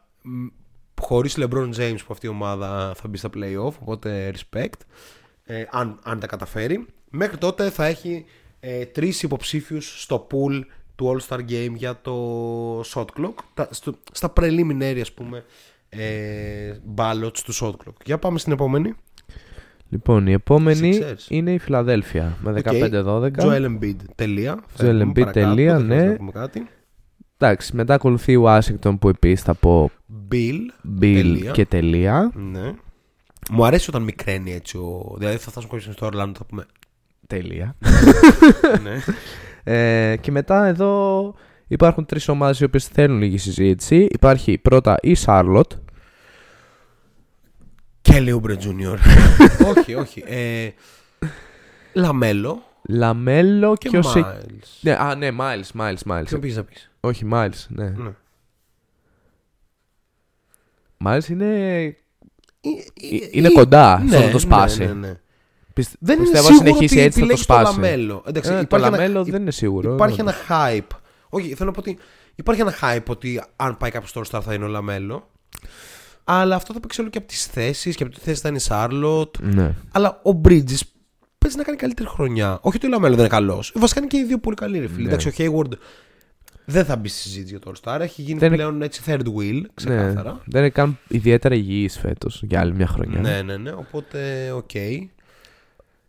χωρίς 1.01 1.37
LeBron 1.39 1.69
James 1.77 1.97
που 1.99 2.09
αυτή 2.11 2.27
η 2.27 2.29
ομάδα 2.29 2.93
θα 2.97 3.09
μπει 3.09 3.17
στα 3.17 3.31
playoff. 3.35 3.73
Οπότε 3.81 4.33
respect. 4.35 4.81
Ε, 5.45 5.65
αν, 5.71 5.99
αν 6.03 6.21
τα 6.21 6.27
καταφέρει. 6.27 6.87
Μέχρι 7.11 7.37
τότε 7.37 7.71
θα 7.71 7.85
έχει 7.87 8.25
ε, 8.61 8.85
τρεις 8.85 9.23
υποψήφιους 9.23 10.03
στο 10.03 10.27
pool 10.31 10.61
του 10.95 11.17
All 11.17 11.29
Star 11.29 11.39
Game 11.41 11.73
για 11.75 11.99
το 12.03 12.81
shot 12.81 13.05
clock. 13.19 13.35
Τα, 13.55 13.69
στο, 13.71 13.95
στα 14.13 14.33
preliminary, 14.37 14.99
ας 15.01 15.13
πούμε, 15.13 15.45
ε, 15.89 16.77
ballots 16.97 17.39
του 17.45 17.55
shot 17.55 17.71
clock. 17.71 17.95
Για 18.05 18.19
πάμε 18.19 18.39
στην 18.39 18.53
επόμενη. 18.53 18.95
Λοιπόν, 19.95 20.27
η 20.27 20.33
επόμενη 20.33 20.99
Sixers. 21.01 21.27
είναι 21.29 21.53
η 21.53 21.59
Φιλαδέλφια 21.59 22.37
με 22.43 22.63
15-12. 22.65 23.31
Joel 23.39 23.67
Embiid. 23.67 23.97
Τελεία. 24.15 24.55
Joel 24.55 24.65
Φεύγουμε 24.77 25.05
Embiid, 25.05 25.15
παρακάτω, 25.15 25.41
τελεία, 25.41 25.77
δεν 25.79 25.87
χρειάζεται 25.87 26.05
ναι. 26.05 26.11
να 26.11 26.17
πούμε 26.17 26.31
κάτι. 26.31 26.67
Εντάξει, 27.39 27.77
μετά 27.77 27.95
ακολουθεί 27.95 28.33
η 28.33 28.43
Washington 28.45 28.99
που 29.01 29.09
επίσης 29.09 29.45
θα 29.45 29.55
πω 29.55 29.91
Bill. 30.31 30.61
Bill 31.01 31.15
Τελεία. 31.15 31.51
και 31.51 31.67
τελεία. 31.67 32.33
Ναι. 32.35 32.73
Μου 33.51 33.65
αρέσει 33.65 33.91
όταν 33.91 34.03
μικραίνει 34.03 34.53
έτσι. 34.53 34.77
Ο... 34.77 35.15
Δηλαδή 35.19 35.37
θα 35.37 35.51
φτάσουμε 35.51 35.73
κάποια 35.73 35.93
στιγμή 35.93 35.97
στο 35.97 36.07
Orlando 36.07 36.33
θα 36.37 36.45
πούμε 36.45 36.67
Τέλεια. 37.27 37.77
ναι. 38.85 38.99
Ε, 39.65 40.17
και 40.17 40.31
μετά 40.31 40.67
εδώ 40.67 41.35
υπάρχουν 41.67 42.07
τρεις 42.07 42.29
ομάδες 42.29 42.61
οι 42.61 42.65
οποίες 42.65 42.87
θέλουν 42.87 43.19
λίγη 43.19 43.39
συζήτηση. 43.39 44.07
Υπάρχει 44.11 44.59
πρώτα 44.59 44.97
η 45.03 45.17
Charlotte. 45.25 45.84
Kelly 48.09 48.35
Oubre 48.41 48.57
Jr. 48.59 48.97
όχι, 49.77 49.95
όχι. 49.95 50.23
Ε, 50.27 50.71
Λαμέλο 51.93 52.63
Λαμέλο 52.89 53.77
και, 53.77 53.89
και 53.89 53.99
ο 53.99 54.03
Σε... 54.03 54.21
Miles. 54.21 54.69
Ναι, 54.81 54.93
α, 54.93 55.15
ναι, 55.15 55.29
Miles, 55.39 55.81
Miles, 55.81 55.97
Miles. 56.13 56.23
Ποιον 56.25 56.41
πήγες 56.41 56.57
να 56.57 56.65
πεις; 56.65 56.91
Όχι, 57.01 57.29
Miles, 57.33 57.65
ναι. 57.69 57.89
Ναι. 57.89 58.11
Miles 61.05 61.29
είναι... 61.29 61.55
Ε, 62.61 62.69
ε, 62.69 63.29
είναι 63.31 63.47
ε, 63.47 63.51
κοντά 63.53 64.03
στο 64.09 64.19
ναι, 64.19 64.25
να 64.25 64.31
το 64.31 64.39
σπάσει. 64.39 64.79
Ναι, 64.79 64.93
ναι, 64.93 65.07
ναι. 65.09 65.19
Πισ- 65.75 65.97
Δεν 65.99 66.15
είναι 66.15 66.25
πιστεύω 66.25 66.47
σίγουρο 66.47 66.67
συνεχίσει 66.67 66.95
ότι 66.95 67.05
έτσι 67.05 67.21
θα 67.21 67.27
το 67.27 67.33
επιλέξει 67.33 67.47
το 67.47 67.53
σπάσει. 67.55 67.81
Λαμέλο. 67.81 68.23
Εντάξει, 68.27 68.51
Ε, 68.51 68.55
το 68.55 68.61
υπάρχει 68.61 68.87
ένα- 68.87 68.97
Λαμέλο 68.97 69.21
υ- 69.21 69.31
δεν 69.31 69.41
είναι 69.41 69.51
σίγουρο. 69.51 69.95
Υπάρχει 69.95 70.23
Ναι. 70.23 70.31
ένα 70.31 70.39
hype. 70.49 70.97
Όχι, 71.29 71.55
θέλω 71.55 71.69
να 71.69 71.75
πω 71.75 71.81
ότι 71.81 71.99
υπάρχει 72.35 72.61
ένα 72.61 72.75
hype 72.83 73.05
ότι 73.07 73.43
αν 73.57 73.77
πάει 73.77 73.91
κάποιος 73.91 74.11
στο 74.11 74.21
All 74.25 74.37
Star 74.39 74.43
θα 74.43 74.55
είναι 74.55 74.65
ο 74.65 74.69
Λαμέλο. 74.69 75.31
Αλλά 76.25 76.55
αυτό 76.57 76.73
θα 76.73 76.81
παίξει 76.81 77.01
όλο 77.01 77.11
και 77.11 77.19
από 77.19 77.27
τις 77.27 77.47
θέσεις 77.47 77.97
και 77.97 78.03
από 78.03 78.15
τη 78.15 78.21
θέση 78.21 78.41
θα 78.41 78.49
είναι 78.49 78.57
η 78.57 78.61
Σάρλοτ. 78.61 79.35
Ναι. 79.41 79.75
Αλλά 79.93 80.21
ο 80.25 80.41
Bridges 80.45 80.81
παίζει 81.39 81.57
να 81.57 81.63
κάνει 81.63 81.77
καλύτερη 81.77 82.09
χρονιά. 82.09 82.59
Όχι 82.63 82.77
ότι 82.77 82.87
ο 82.87 82.89
Λαμέλο 82.89 83.15
δεν 83.15 83.25
είναι 83.25 83.35
καλός. 83.35 83.73
Βασικά 83.75 84.01
είναι 84.01 84.09
και 84.09 84.17
οι 84.17 84.25
δύο 84.25 84.39
πολύ 84.39 84.57
καλοί, 84.57 84.79
ρε 84.79 84.87
φίλε. 84.89 85.03
Ναι. 85.03 85.09
Εντάξει, 85.09 85.29
ο 85.29 85.33
Hayward 85.39 85.73
δεν 86.65 86.85
θα 86.85 86.97
μπει 86.97 87.09
στη 87.09 87.19
συζήτηση 87.19 87.51
για 87.51 87.59
το 87.59 87.73
All 87.75 87.81
Star. 87.97 88.01
Έχει 88.01 88.23
γίνει 88.23 88.39
Δεν 88.39 88.49
είναι- 88.49 88.57
πλέον 88.57 88.83
έτσι 88.83 89.03
third 89.07 89.21
wheel, 89.39 89.53
ναι. 89.61 89.69
ξεκάθαρα. 89.75 90.41
Δεν 90.47 90.61
είναι 90.61 90.71
καν 90.71 90.99
ιδιαίτερα 91.09 91.55
υγιής 91.55 91.99
φέτος 91.99 92.43
για 92.45 92.61
άλλη 92.61 92.75
μια 92.75 92.87
χρονιά. 92.87 93.21
Ναι, 93.21 93.43
ναι, 93.43 93.57
ναι. 93.57 93.71
Οπότε, 93.73 94.51
οκ. 94.51 94.71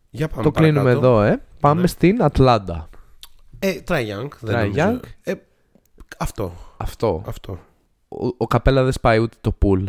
Για 0.10 0.28
πάμε 0.28 0.44
Το 0.44 0.52
κλείνουμε 0.52 0.80
παρακάτω. 0.84 1.08
εδώ, 1.08 1.22
ε. 1.22 1.42
Πάμε 1.60 1.82
Ναι. 1.82 1.88
στην 1.88 2.24
Ατλάντα. 2.24 2.90
Ε, 3.60 3.74
Trae 3.88 3.94
Young. 4.02 4.28
δεν 4.40 4.56
Trae 4.56 4.60
νομίζω. 4.62 5.00
Young. 5.02 5.08
Ε, 5.24 5.34
αυτό. 6.18 6.54
Αυτό. 6.78 7.24
αυτό. 7.28 7.60
Ο, 8.08 8.28
ο 8.38 8.48
Καπέλα 8.48 8.84
δεν 8.84 8.92
σπάει 8.92 9.20
ούτε 9.20 9.38
το 9.42 9.52
pool. 9.52 9.86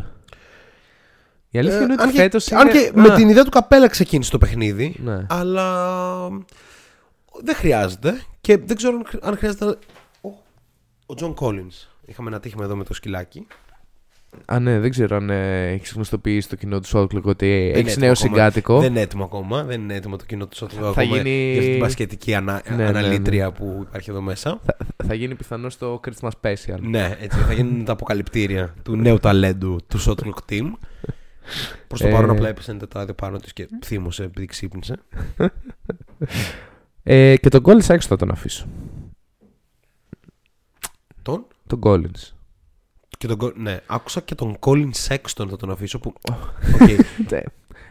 Η 1.50 1.58
αλήθεια 1.58 1.78
Ε, 1.78 1.82
είναι 1.82 1.92
ότι 1.92 2.02
αν 2.02 2.10
και- 2.10 2.16
φέτος 2.20 2.52
αν 2.52 2.68
είναι... 2.68 2.78
και 2.80 2.90
με 2.94 3.10
την 3.14 3.28
ιδέα 3.28 3.44
του 3.44 3.50
Καπέλα 3.50 3.88
ξεκίνησε 3.88 4.30
το 4.30 4.38
παιχνίδι. 4.38 4.96
Ναι. 5.04 5.26
Αλλά 5.28 6.28
δεν 7.42 7.54
χρειάζεται. 7.54 8.20
Και 8.40 8.56
δεν 8.58 8.76
ξέρω 8.76 8.96
αν- 8.96 9.20
αν 9.22 9.36
χρειάζεται. 9.36 9.64
Ο, 10.20 10.28
ο 11.06 11.14
Τζον 11.14 11.34
Collins. 11.40 11.86
Είχαμε 12.06 12.28
ένα 12.28 12.40
ατύχημα 12.40 12.64
εδώ 12.64 12.76
με 12.76 12.84
το 12.84 12.94
σκυλάκι. 12.94 13.46
Α, 14.44 14.58
ναι, 14.58 14.78
δεν 14.80 14.90
ξέρω 14.90 15.16
αν 15.16 15.30
ε, 15.30 15.68
έχεις 15.68 15.92
γνωστοποιήσει 15.92 16.48
το 16.48 16.56
κοινό 16.56 16.80
του 16.80 16.88
Shotclock 16.92 17.22
ότι 17.22 17.46
Δεν 17.46 17.58
είναι 17.58 17.78
έχει 17.78 17.78
έτοιμο 17.90 18.04
νέο 18.04 18.12
ακόμα. 18.12 18.14
συγκάτοικο. 18.34 18.80
Δεν 18.80 18.90
είναι 18.90 19.00
έτοιμο 19.00 19.24
ακόμα. 19.24 19.64
Δεν 19.64 19.80
είναι 19.80 19.94
έτοιμο 19.94 20.16
το 20.16 20.24
κοινό 20.24 20.46
του 20.46 20.56
Shotclock 20.56 20.92
Θα 20.94 21.02
γίνει- 21.02 21.50
για 21.50 21.58
αυτή 21.58 21.70
την 21.70 21.80
μπασκετική 21.80 22.34
ανα... 22.34 22.62
Ναι, 22.68 22.76
ναι, 22.76 22.82
ναι. 22.82 22.88
αναλύτρια 22.98 23.52
που 23.52 23.84
υπάρχει 23.88 24.10
εδώ 24.10 24.20
μέσα. 24.20 24.60
Θα, 24.64 24.76
θα 25.06 25.14
γίνει 25.14 25.34
πιθανό 25.34 25.68
στο 25.70 26.00
Christmas 26.06 26.28
Special. 26.42 26.78
ναι, 26.80 27.16
έτσι 27.20 27.38
θα 27.38 27.52
γίνουν 27.52 27.84
τα 27.84 27.92
αποκαλυπτήρια 27.92 28.74
του 28.82 28.96
νέου 28.96 29.18
ταλέντου 29.18 29.78
του 29.88 30.00
Shotclock 30.04 30.52
Team. 30.52 30.70
Προς 31.86 32.00
το 32.00 32.06
Ε. 32.06 32.10
παρόν 32.10 32.30
απλά 32.30 32.48
έπεσε 32.48 32.70
ένα 32.70 32.80
τετράδιο 32.80 33.14
πάνω 33.14 33.38
της 33.38 33.52
και 33.52 33.68
θύμωσε 33.84 34.22
επειδή 34.22 34.46
ξύπνησε. 34.46 34.94
Ε, 37.08 37.36
και 37.36 37.48
τον 37.48 37.62
Collins 37.64 37.88
έξω 37.88 38.08
θα 38.08 38.16
τον 38.16 38.30
αφήσω. 38.30 38.66
Τον; 41.22 41.46
Τον 41.66 41.80
Collins. 41.82 42.30
Και 43.18 43.26
τον, 43.26 43.38
Col- 43.40 43.54
ναι, 43.54 43.78
άκουσα 43.86 44.20
και 44.20 44.34
τον 44.34 44.56
Colin 44.60 44.90
Sexton 45.08 45.46
θα 45.48 45.56
τον 45.56 45.70
αφήσω 45.70 45.98
που. 45.98 46.12
Οκ. 46.30 46.88
Ναι. 47.32 47.40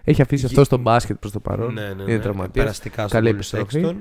Έχει 0.03 0.21
αφήσει 0.21 0.45
αυτό 0.45 0.63
στο 0.63 0.77
μπάσκετ 0.77 1.17
προς 1.17 1.31
το 1.31 1.39
παρόν. 1.39 1.73
ναι, 1.73 1.81
ναι, 1.81 1.93
ναι. 2.03 2.11
Είναι 2.11 2.19
τραυματίας. 2.21 2.51
Περαστικά 2.65 3.07
στον 3.07 3.09
Καλή 3.09 3.29
Colin 3.29 3.33
επιστροφή. 3.33 3.83
Sexton. 3.85 3.95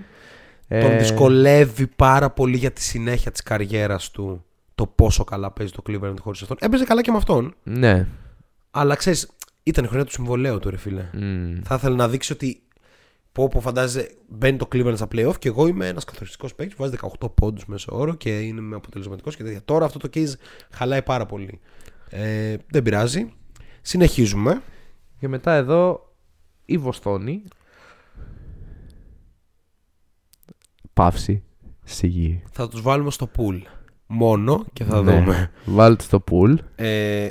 Ε, 0.68 0.80
Τον 0.88 0.98
δυσκολεύει 0.98 1.86
πάρα 1.86 2.30
πολύ 2.30 2.56
για 2.56 2.70
τη 2.70 2.82
συνέχεια 2.82 3.30
της 3.30 3.42
καριέρας 3.42 4.10
του 4.10 4.44
το 4.74 4.86
πόσο 4.86 5.24
καλά 5.24 5.50
παίζει 5.50 5.72
το 5.72 5.82
Cleveland 5.88 6.14
χωρίς 6.20 6.42
αυτόν. 6.42 6.56
Έπαιζε 6.60 6.84
καλά 6.84 7.02
και 7.02 7.10
με 7.10 7.16
αυτόν. 7.16 7.54
Ναι. 7.62 8.06
Αλλά 8.70 8.94
ξέρεις, 8.94 9.28
ήταν 9.64 9.84
η 9.84 9.86
χρονιά 9.86 10.04
του 10.06 10.12
συμβολέου 10.12 10.58
του, 10.58 10.70
ρε 10.70 10.76
φίλε. 10.76 11.08
Μμ. 11.12 11.60
Θα 11.64 11.74
ήθελε 11.74 11.96
να 11.96 12.08
δείξει 12.08 12.32
ότι 12.32 12.62
πω 13.32 13.48
πω 13.48 13.60
φαντάζεσαι 13.60 14.14
μπαίνει 14.28 14.56
το 14.58 14.68
Cleveland 14.72 14.96
στα 14.96 15.08
playoff 15.12 15.38
και 15.38 15.48
εγώ 15.48 15.66
είμαι 15.66 15.86
ένας 15.88 16.04
καθοριστικός 16.04 16.54
παίκτης 16.54 16.76
που 16.76 16.82
βάζει 16.82 16.96
18 17.22 17.34
πόντους 17.34 17.66
μέσω 17.66 17.96
όρο 17.96 18.14
και 18.14 18.40
είναι 18.40 18.76
αποτελεσματικός 18.76 19.36
και 19.36 19.42
τέτοια. 19.42 19.62
Τώρα 19.64 19.84
αυτό 19.84 19.98
το 19.98 20.08
case 20.14 20.32
χαλάει 20.70 21.02
πάρα 21.02 21.26
πολύ. 21.26 21.60
Ε, 22.08 22.56
δεν 22.70 22.82
πειράζει. 22.82 23.32
Συνεχίζουμε. 23.82 24.62
Και 25.20 25.28
μετά 25.28 25.54
εδώ 25.54 26.12
η 26.64 26.78
Βοστόνη. 26.78 27.42
Παύση. 30.92 31.42
Σιγή. 31.84 32.42
Θα 32.50 32.68
τους 32.68 32.80
βάλουμε 32.82 33.10
στο 33.10 33.30
pool. 33.36 33.60
Μόνο 34.06 34.64
και 34.72 34.84
θα 34.84 35.02
Ναι. 35.02 35.12
δούμε. 35.18 35.50
Βάλτε 35.64 36.04
στο 36.04 36.24
pool. 36.30 36.54
Ε, 36.76 37.28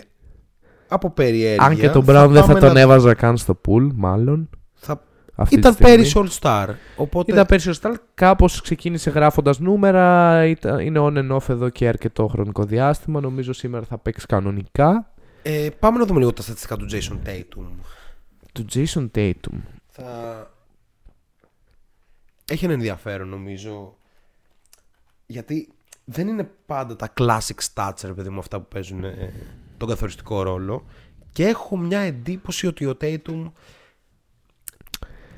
από 0.88 1.10
περιέργεια. 1.10 1.66
Αν 1.66 1.76
και 1.76 1.90
τον 1.90 2.02
Brown 2.04 2.28
δεν 2.30 2.42
θα 2.42 2.48
πάμε 2.48 2.60
τον 2.60 2.74
να- 2.74 2.80
έβαζα 2.80 3.14
καν 3.14 3.38
στο 3.38 3.62
pool, 3.68 3.90
μάλλον. 3.96 4.50
Θα... 4.74 5.04
Αυτή 5.36 5.56
Ήταν 5.56 5.76
τη 5.76 5.78
στιγμή. 5.84 5.96
πέρυσι 5.96 6.14
All 6.24 6.40
Star. 6.40 6.68
Οπότε 6.96 7.32
Ήταν 7.32 7.46
πέρυσι 7.46 7.70
ο 7.70 7.74
Στάλ. 7.74 7.98
Κάπως 8.14 8.62
ξεκίνησε 8.62 9.10
γράφοντας 9.10 9.60
νούμερα. 9.60 10.46
Ήταν, 10.46 10.80
είναι 10.80 11.00
on 11.02 11.18
and 11.18 11.36
off 11.36 11.50
εδώ 11.50 11.70
και 11.70 11.88
αρκετό 11.88 12.28
χρονικό 12.28 12.64
διάστημα. 12.64 13.20
Νομίζω 13.20 13.54
σήμερα 13.54 13.86
θα 13.86 13.98
παίξει 13.98 14.26
κανονικά. 14.26 15.12
ε, 15.42 15.70
πάμε 15.80 15.98
να 15.98 16.06
δούμε 16.06 16.20
λίγο 16.20 16.34
τα 16.34 16.42
στατιστικά 16.42 16.78
του 16.78 16.86
Jason 16.92 17.28
Tatum. 17.28 17.66
Του 18.54 18.66
Jason 18.74 19.10
Tatum. 19.16 19.58
Θα... 19.90 20.04
Έχει 22.52 22.66
ένα 22.66 22.74
ενδιαφέρον 22.74 23.28
νομίζω. 23.28 23.96
Γιατί 25.26 25.68
δεν 26.06 26.28
είναι 26.28 26.50
πάντα 26.66 26.96
τα 26.96 27.14
classic 27.20 27.58
stats, 27.74 28.02
ρε 28.04 28.14
παιδί 28.14 28.30
μου, 28.30 28.40
αυτά 28.40 28.60
που 28.60 28.68
παίζουν 28.68 29.04
ε, 29.04 29.34
τον 29.78 29.88
καθοριστικό 29.88 30.44
ρόλο. 30.44 30.86
Και 31.32 31.46
έχω 31.46 31.78
μια 31.78 32.00
εντύπωση 32.00 32.68
ότι 32.68 32.86
ο 32.86 32.98
Tatum 33.02 33.52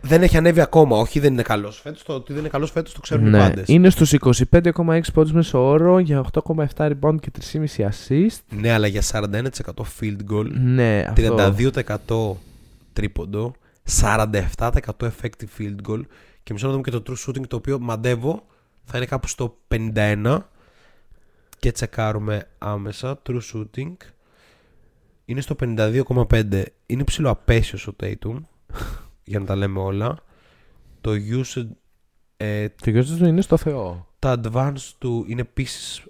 δεν 0.01 0.23
έχει 0.23 0.37
ανέβει 0.37 0.61
ακόμα. 0.61 0.97
Όχι, 0.97 1.19
δεν 1.19 1.33
είναι 1.33 1.41
καλός 1.41 1.79
φέτος. 1.81 2.03
Το 2.03 2.13
ότι 2.13 2.31
δεν 2.31 2.41
είναι 2.41 2.49
καλός 2.49 2.71
φέτος 2.71 2.93
το 2.93 2.99
ξέρουν 2.99 3.25
οι 3.25 3.29
Ναι, 3.29 3.37
πάντες. 3.37 3.67
είναι 3.67 3.89
στους 3.89 4.13
25,6 4.13 4.99
πόντους 5.13 5.31
μέσω 5.31 5.59
όρο 5.67 5.99
για 5.99 6.19
8,7 6.19 6.65
rebound 6.77 7.15
και 7.19 7.31
3,5 7.31 7.89
assist. 7.89 8.39
Ναι, 8.49 8.71
αλλά 8.71 8.87
για 8.87 9.01
41% 9.01 9.41
field 9.99 10.17
goal, 10.31 10.47
Ναι, 10.51 11.05
αυτό. 11.09 11.35
32% 12.35 12.37
τρίποντο, 12.93 13.53
47% 14.01 14.41
effective 14.99 15.59
field 15.59 15.75
goal 15.89 16.01
και 16.43 16.53
μισό 16.53 16.65
να 16.65 16.71
δούμε 16.71 16.83
και 16.83 16.91
το 16.91 17.03
true 17.07 17.29
shooting 17.29 17.47
το 17.47 17.55
οποίο 17.55 17.79
μαντεύω 17.79 18.45
θα 18.83 18.97
είναι 18.97 19.05
κάπου 19.05 19.27
στο 19.27 19.57
51 19.67 20.37
και 21.59 21.71
τσεκάρουμε 21.71 22.47
άμεσα 22.57 23.21
true 23.29 23.39
shooting 23.53 23.91
είναι 25.25 25.41
στο 25.41 25.55
52,5 25.59 26.63
είναι 26.85 27.03
ψηλό 27.03 27.29
απέσιος 27.29 27.87
ο 27.87 27.95
Tatum 28.03 28.35
για 29.23 29.39
να 29.39 29.45
τα 29.45 29.55
λέμε 29.55 29.79
όλα 29.79 30.17
το 31.01 31.11
usage 31.11 31.67
ε, 32.37 32.67
Το 32.69 32.89
γιος 32.89 33.15
του 33.15 33.25
είναι 33.25 33.41
στο 33.41 33.57
Θεό. 33.57 34.07
τα 34.19 34.39
advanced 34.43 34.91
του 34.97 35.25
είναι 35.27 35.41
επίσης 35.41 36.03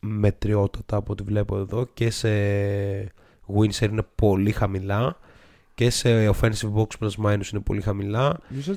μετριότατα 0.00 0.96
από 0.96 1.12
ό,τι 1.12 1.22
βλέπω 1.22 1.56
εδώ 1.58 1.84
και 1.94 2.10
σε 2.10 2.28
Windsor 3.56 3.90
είναι 3.90 4.06
πολύ 4.14 4.52
χαμηλά 4.52 5.16
και 5.74 5.90
σε 5.90 6.28
offensive 6.28 6.72
box 6.74 6.86
plus 6.98 7.24
minus 7.24 7.52
είναι 7.52 7.60
πολύ 7.64 7.80
χαμηλά. 7.80 8.40
Νομίζω 8.48 8.72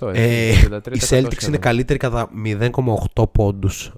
32%. 0.00 0.14
Ε, 0.14 0.48
έτσι, 0.48 0.68
33% 0.70 0.94
οι 0.94 0.98
Celtics 1.00 1.18
είναι 1.18 1.28
σχεδόν. 1.30 1.60
καλύτεροι 1.60 1.98
κατά 1.98 2.30
0,8 2.44 3.32
πόντους 3.32 3.92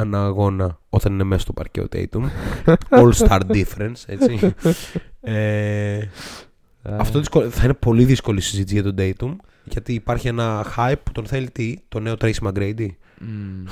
ανά 0.00 0.24
αγώνα 0.24 0.78
όταν 0.90 1.12
είναι 1.12 1.24
μέσα 1.24 1.40
στο 1.40 1.52
παρκέ 1.52 1.80
ο 1.80 1.86
Tatum. 1.92 2.22
All 3.00 3.12
star 3.12 3.40
difference, 3.40 4.02
έτσι. 4.06 4.54
ε, 5.20 5.98
Α, 6.82 6.96
αυτό 6.98 7.18
δυσκολ- 7.18 7.48
θα 7.50 7.64
είναι 7.64 7.74
πολύ 7.74 8.04
δύσκολη 8.04 8.40
συζήτηση 8.40 8.74
για 8.80 8.92
τον 8.92 8.94
Tatum 8.98 9.36
γιατί 9.64 9.94
υπάρχει 9.94 10.28
ένα 10.28 10.66
hype 10.76 10.94
που 11.02 11.12
τον 11.12 11.26
θέλει 11.26 11.50
τι, 11.50 11.76
το 11.88 12.00
νέο 12.00 12.14
Tracy 12.20 12.32
McGrady. 12.42 12.88
μ. 13.18 13.64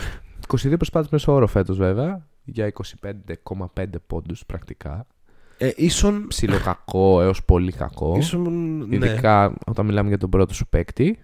22 0.49 0.77
προσπάθειες 0.77 1.11
μέσω 1.13 1.33
όρο 1.33 1.47
φέτος 1.47 1.77
βέβαια. 1.77 2.27
Για 2.45 2.73
25,5 3.03 3.85
πόντους 4.07 4.47
πρακτικά. 4.47 5.07
Ε, 5.59 5.71
ίσον, 5.77 6.27
Ψιλο 6.29 6.59
κακό 6.65 7.23
έως 7.23 7.45
πολύ 7.45 7.73
κακό. 7.73 8.17
ίσον 8.19 8.77
ναι. 8.89 8.95
Ειδικά 8.97 9.55
όταν 9.67 9.87
μιλάμε 9.87 10.09
για 10.09 10.19
τον 10.19 10.31
πρώτο 10.31 10.55
σου 10.55 10.67
παίκτη. 10.69 11.19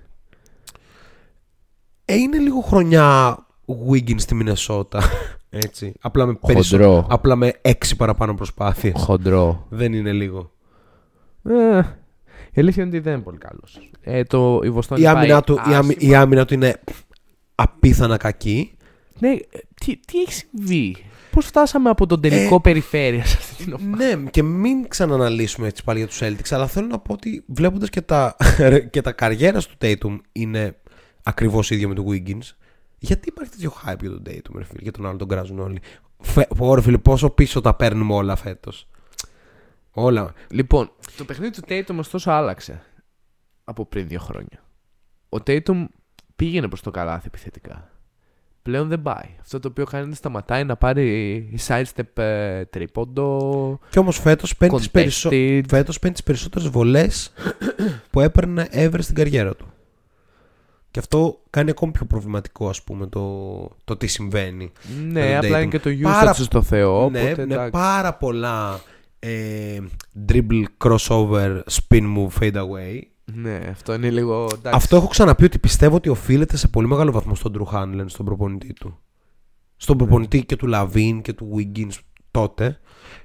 Ε, 2.04 2.14
είναι 2.14 2.38
λίγο 2.38 2.60
χρονιά 2.60 3.38
Wiggins 3.66 4.20
στη 4.20 4.34
Μινεσότα. 4.34 5.02
Έτσι. 5.50 5.92
Απλά 6.00 6.26
με, 6.26 6.34
περισσο- 6.46 6.76
Χοντρό. 6.76 7.06
απλά 7.10 7.36
με 7.36 7.52
έξι 7.62 7.96
παραπάνω 7.96 8.34
προσπάθειες. 8.34 8.92
Χοντρό. 8.96 9.66
Δεν 9.68 9.92
είναι 9.92 10.12
λίγο. 10.12 10.50
Ε, 11.44 11.78
η 12.52 12.60
αλήθεια 12.60 12.82
είναι 12.82 12.92
ότι 12.96 13.04
δεν 13.04 13.12
είναι 13.14 13.22
πολύ 13.22 13.38
καλός. 13.38 13.90
Ε, 14.00 14.22
το, 14.22 14.60
η 14.64 14.70
Βοστόνη 14.70 15.00
Η 15.00 15.04
πάει 15.04 15.14
άμυνα, 15.16 15.40
του, 15.42 15.54
η, 15.54 15.74
άμυ- 15.74 15.96
άσχημα. 15.96 16.12
η 16.12 16.14
άμυνα 16.14 16.44
του 16.44 16.54
είναι 16.54 16.80
απίθανα 17.54 18.16
κακή. 18.16 18.72
Ναι, 19.18 19.28
ε, 19.30 19.38
τι, 19.84 19.96
τι 19.96 20.18
έχεις 20.20 20.36
συμβεί. 20.50 20.96
Πώς 21.30 21.46
φτάσαμε 21.46 21.90
από 21.90 22.06
τον 22.06 22.20
τελικό 22.20 22.54
Ε, 22.54 22.58
περιφέρεια 22.62 23.24
σε 23.24 23.36
αυτή 23.40 23.64
την 23.64 23.72
ομάδα; 23.72 23.96
Ναι, 24.16 24.30
και 24.30 24.42
μην 24.42 24.88
ξαναναλύσουμε 24.88 25.66
έτσι 25.66 25.84
πάλι 25.84 25.98
για 25.98 26.08
τους 26.08 26.18
Celtics, 26.22 26.50
αλλά 26.50 26.66
θέλω 26.66 26.86
να 26.86 26.98
πω 26.98 27.12
ότι 27.12 27.44
βλέποντας 27.46 27.88
και 27.88 28.00
τα, 28.00 28.36
και 28.90 29.00
τα 29.00 29.12
καριέρας 29.12 29.66
του 29.66 29.74
Tatum 29.80 30.18
είναι 30.32 30.76
ακριβώς 31.22 31.70
ίδιο 31.70 31.88
με 31.88 31.94
τον 31.94 32.04
Wiggins. 32.08 32.50
Γιατί 33.04 33.28
υπάρχει 33.28 33.50
τέτοιο 33.50 33.72
hype 33.84 34.00
για 34.00 34.10
τον 34.10 34.22
Dayton, 34.26 34.54
ρε 34.54 34.64
φίλε, 34.64 34.82
για 34.82 34.92
τον 34.92 35.06
άλλο 35.06 35.16
τον 35.16 35.28
κράζουν 35.28 35.58
όλοι. 35.58 35.80
Φε, 36.20 36.46
πω, 36.56 36.74
ρε 36.74 36.80
φίλε, 36.80 36.98
πόσο 36.98 37.30
πίσω 37.30 37.60
τα 37.60 37.74
παίρνουμε 37.74 38.14
όλα 38.14 38.36
φέτος. 38.36 38.88
Όλα. 39.90 40.32
Λοιπόν, 40.50 40.90
το 41.16 41.24
παιχνίδι 41.24 41.60
του 41.60 41.62
Tatum 41.68 41.96
ωστόσο 41.98 42.30
άλλαξε 42.30 42.82
από 43.64 43.86
πριν 43.86 44.08
δύο 44.08 44.20
χρόνια. 44.20 44.64
Ο 45.28 45.36
Tatum 45.46 45.84
πήγαινε 46.36 46.68
προς 46.68 46.80
το 46.80 46.90
καλάθι 46.90 47.26
επιθετικά. 47.26 47.90
Πλέον 48.62 48.88
δεν 48.88 49.02
πάει. 49.02 49.36
Αυτό 49.40 49.58
το 49.58 49.68
οποίο 49.68 49.84
κάνει 49.84 50.06
είναι 50.06 50.14
σταματάει 50.14 50.64
να 50.64 50.76
πάρει 50.76 51.60
sidestep 51.66 52.18
ε, 52.22 52.64
τρίποντο. 52.64 53.78
Και 53.90 53.98
όμως 53.98 54.18
φέτος 54.18 54.56
παίρνει 54.56 54.76
τις 54.76 54.86
Contested. 54.86 54.92
περισσο... 54.92 55.30
φέτος 55.68 55.98
παίρνει 55.98 56.14
τις 56.14 56.24
περισσότερες 56.24 56.68
βολές 56.68 57.32
που 58.10 58.20
έπαιρνε 58.20 58.68
ever 58.72 58.98
στην 58.98 59.14
καριέρα 59.14 59.54
του. 59.54 59.71
Και 60.92 60.98
αυτό 60.98 61.40
κάνει 61.50 61.70
ακόμη 61.70 61.92
πιο 61.92 62.06
προβληματικό, 62.06 62.68
ας 62.68 62.82
πούμε, 62.82 63.06
το, 63.06 63.68
το 63.84 63.96
τι 63.96 64.06
συμβαίνει. 64.06 64.72
Ναι, 65.06 65.20
με 65.20 65.26
τον 65.26 65.36
απλά 65.36 65.58
Tatum. 65.58 65.62
είναι 65.62 65.70
και 65.70 65.78
το 65.78 65.90
usage 65.90 66.02
Πάρα- 66.02 66.32
στο 66.32 66.62
Θεό. 66.62 67.10
ναι, 67.10 67.20
οπότε, 67.22 67.44
ναι, 67.46 67.54
εντάξει. 67.54 67.70
πάρα 67.70 68.14
πολλά 68.14 68.80
ε, 69.18 69.78
dribble, 70.28 70.64
crossover, 70.84 71.60
spin 71.70 72.16
move, 72.16 72.28
fade 72.40 72.54
away. 72.54 73.00
ναι, 73.24 73.60
αυτό 73.70 73.94
είναι 73.94 74.10
λίγο. 74.10 74.42
εντάξει. 74.42 74.70
Αυτό 74.72 74.96
έχω 74.96 75.06
ξαναπεί 75.06 75.44
ότι 75.44 75.58
πιστεύω 75.58 75.96
ότι 75.96 76.08
οφείλεται 76.08 76.56
σε 76.56 76.68
πολύ 76.68 76.86
μεγάλο 76.86 77.12
βαθμό 77.12 77.34
στον 77.34 77.52
Drew 77.58 77.74
Hanlen, 77.76 78.04
στον 78.06 78.24
προπονητή 78.24 78.72
του. 78.72 78.98
Στον 79.76 79.96
προπονητή 79.96 80.44
και 80.44 80.56
του 80.56 80.66
Λαβίν 80.66 81.22
και 81.22 81.32
του 81.32 81.54
Wiggins 81.56 81.98
τότε. 82.30 82.78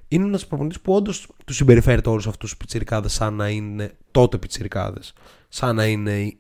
Είναι 0.07 0.25
ένας 0.25 0.47
προπονητής 0.47 0.81
που 0.81 0.93
όντως 0.93 1.27
του 1.45 1.53
συμπεριφέρεται 1.53 2.09
όλους 2.09 2.27
αυτούς 2.27 2.49
τους 2.49 2.57
πιτσιρικάδες 2.57 3.13
σαν 3.13 3.33
να 3.33 3.49
είναι 3.49 3.91
τότε 4.11 4.37
πιτσιρικάδες. 4.37 5.13
Σαν 5.49 5.75
να 5.75 5.85
είναι 5.87 6.33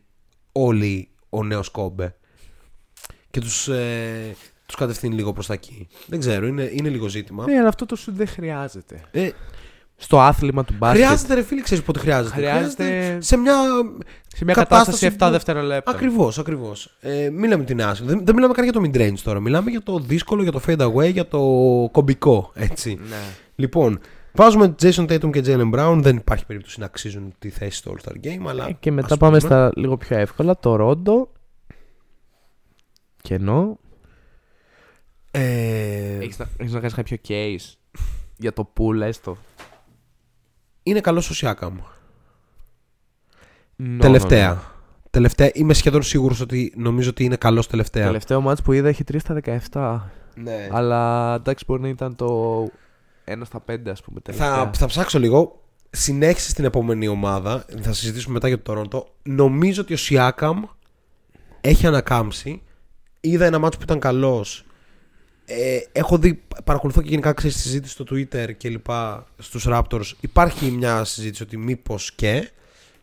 όλοι 0.51 1.09
ο 1.29 1.43
νέος 1.43 1.69
κόμπε. 1.69 2.15
Και 3.31 3.39
τους 3.39 3.67
ε, 3.67 4.35
τους 4.65 4.75
κατευθύνει 4.75 5.15
λίγο 5.15 5.33
προς 5.33 5.47
τα 5.47 5.53
εκεί. 5.53 5.87
Δεν 6.07 6.19
ξέρω, 6.19 6.47
είναι, 6.47 6.69
είναι 6.73 6.89
λίγο 6.89 7.07
ζήτημα. 7.07 7.45
Ναι, 7.45 7.57
αλλά 7.57 7.67
αυτό 7.67 7.85
το 7.85 7.95
σου 7.95 8.11
δεν 8.11 8.27
χρειάζεται. 8.27 9.01
Ε, 9.11 9.29
Στο 9.97 10.19
άθλημα 10.19 10.63
του 10.63 10.73
μπάσκετ. 10.77 11.03
χρειάζεται, 11.03 11.33
ρε 11.33 11.43
φίλε, 11.43 11.61
ξέρεις 11.61 11.83
πότε 11.83 11.99
χρειάζεται. 11.99 12.35
Χρειάζεται 12.35 13.17
σε 13.21 13.37
μια 13.37 13.53
σε 14.27 14.43
μια 14.45 14.53
κατάσταση 14.53 14.85
κατάσταση 14.85 15.15
7 15.19 15.25
που- 15.25 15.31
δευτερολέπτα. 15.31 15.91
Ακριβώς, 15.91 16.39
ακριβώς. 16.39 16.97
Ε, 16.99 17.29
μην 17.29 17.49
λέμε 17.49 17.63
την 17.63 17.81
άσχημη. 17.83 18.09
Δεν, 18.09 18.25
δεν 18.25 18.35
μιλάμε 18.35 18.53
καν 18.53 18.63
για 18.63 18.73
το 18.73 18.81
mid-range 18.85 19.19
τώρα. 19.23 19.39
Μιλάμε 19.39 19.69
για 19.69 19.81
το 19.83 19.99
δύσκολο, 19.99 20.43
για 20.43 20.51
το 20.51 20.61
fade 20.67 20.79
away, 20.93 21.11
για 21.11 21.27
το 21.27 21.39
κομπικό. 21.91 22.51
Έτσι. 22.53 22.99
Ναι. 23.09 23.15
Λοιπόν, 23.55 23.99
βάζουμε 24.37 24.75
Jason 24.81 25.09
Tatum 25.11 25.29
και 25.31 25.41
Jalen 25.45 25.73
Brown. 25.73 25.99
Δεν 26.01 26.15
υπάρχει 26.15 26.45
περίπτωση 26.45 26.79
να 26.79 26.85
αξίζουν 26.85 27.33
τη 27.39 27.49
θέση 27.49 27.77
στο 27.77 27.93
All-Star 27.95 28.25
Game. 28.25 28.45
Αλλά 28.47 28.67
Ε, 28.67 28.71
Και 28.79 28.91
μετά 28.91 29.13
ας 29.13 29.17
πάμε 29.19 29.37
πούμε. 29.37 29.49
στα 29.49 29.71
λίγο 29.75 29.97
πιο 29.97 30.17
εύκολα. 30.17 30.57
Το 30.57 30.75
Ρόντο. 30.75 31.31
Κενό. 33.21 33.79
Ε, 35.31 36.17
Έχεις 36.17 36.37
να, 36.37 36.47
έχεις 36.57 36.73
να 36.73 36.79
κάνεις 36.79 36.93
κάποιο 36.95 37.17
case 37.27 37.73
για 38.37 38.53
το 38.53 38.73
pool 38.77 39.01
έστω. 39.01 39.37
είναι 40.83 40.99
καλό 40.99 41.19
ο 41.19 41.33
Siakam. 41.41 41.71
No, 43.79 43.97
τελευταία. 43.99 44.55
no, 44.55 44.57
no. 44.57 44.61
Τελευταία. 45.09 45.51
Είμαι 45.53 45.73
σχεδόν 45.73 46.01
σίγουρος 46.03 46.39
ότι 46.41 46.73
νομίζω 46.75 47.09
ότι 47.09 47.23
είναι 47.23 47.35
καλός 47.35 47.67
τελευταία. 47.67 48.05
Τελευταίο 48.05 48.41
μάτς 48.41 48.61
που 48.61 48.71
είδα 48.71 48.87
έχει 48.89 49.03
3 49.11 49.15
στα 49.19 49.39
17. 49.71 49.99
Ναι. 50.35 50.67
Αλλά 50.71 51.33
εντάξει 51.35 51.63
μπορεί 51.67 51.81
να 51.81 51.87
ήταν 51.87 52.15
το 52.15 52.27
1 53.27 53.41
στα 53.45 53.63
5 53.71 53.77
ας 53.87 54.01
πούμε 54.01 54.19
τελευταία. 54.19 54.55
Θα, 54.55 54.71
θα 54.73 54.85
ψάξω 54.85 55.19
λίγο. 55.19 55.61
Συνέχισε 55.89 56.49
στην 56.49 56.65
επόμενη 56.65 57.07
ομάδα. 57.07 57.65
Θα 57.81 57.93
συζητήσουμε 57.93 58.33
μετά 58.33 58.47
για 58.47 58.61
το 58.61 58.73
Toronto. 58.73 59.03
Νομίζω 59.23 59.81
ότι 59.81 59.93
ο 59.93 59.97
Siakam 59.99 60.55
έχει 61.61 61.87
ανακάμψει. 61.87 62.61
Είδα 63.19 63.45
ένα 63.45 63.59
μάτσο 63.59 63.77
που 63.77 63.83
ήταν 63.83 63.99
καλός. 63.99 64.65
Ε, 65.45 65.79
έχω 65.91 66.17
δει, 66.17 66.43
παρακολουθώ 66.63 67.01
και 67.01 67.09
γενικά 67.09 67.33
ξέρεις, 67.33 67.61
συζήτηση 67.61 67.93
στο 67.93 68.05
Twitter 68.11 68.55
και 68.57 68.69
λοιπά 68.69 69.27
στους 69.37 69.65
Raptors. 69.69 70.11
Υπάρχει 70.19 70.71
μια 70.71 71.03
συζήτηση 71.03 71.43
ότι 71.43 71.57
μήπως 71.57 72.13
και 72.13 72.49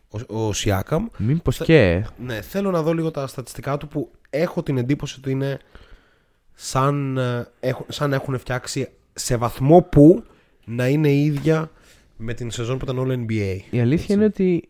ο, 0.09 0.39
ο 0.39 0.51
Siakam. 0.55 0.99
Μήπως 1.17 1.57
και. 1.57 2.05
Ναι, 2.17 2.41
θέλω 2.41 2.71
να 2.71 2.81
δω 2.81 2.93
λίγο 2.93 3.11
τα 3.11 3.27
στατιστικά 3.27 3.77
του 3.77 3.87
που 3.87 4.11
έχω 4.29 4.63
την 4.63 4.77
εντύπωση 4.77 5.15
ότι 5.19 5.31
είναι 5.31 5.59
σαν, 6.53 7.17
ε, 7.17 7.47
έχουν, 7.59 7.85
σαν 7.89 8.13
έχουν 8.13 8.39
φτιάξει 8.39 8.89
σε 9.15 9.35
βαθμό 9.35 9.81
που 9.81 10.23
να 10.65 10.87
είναι 10.87 11.11
ίδια 11.11 11.71
με 12.17 12.33
την 12.33 12.51
σεζόν 12.51 12.77
που 12.77 12.85
ήταν 12.85 12.97
όλο 12.97 13.25
NBA. 13.27 13.59
Η 13.69 13.79
αλήθεια 13.79 14.15
είναι 14.15 14.25
ότι 14.25 14.69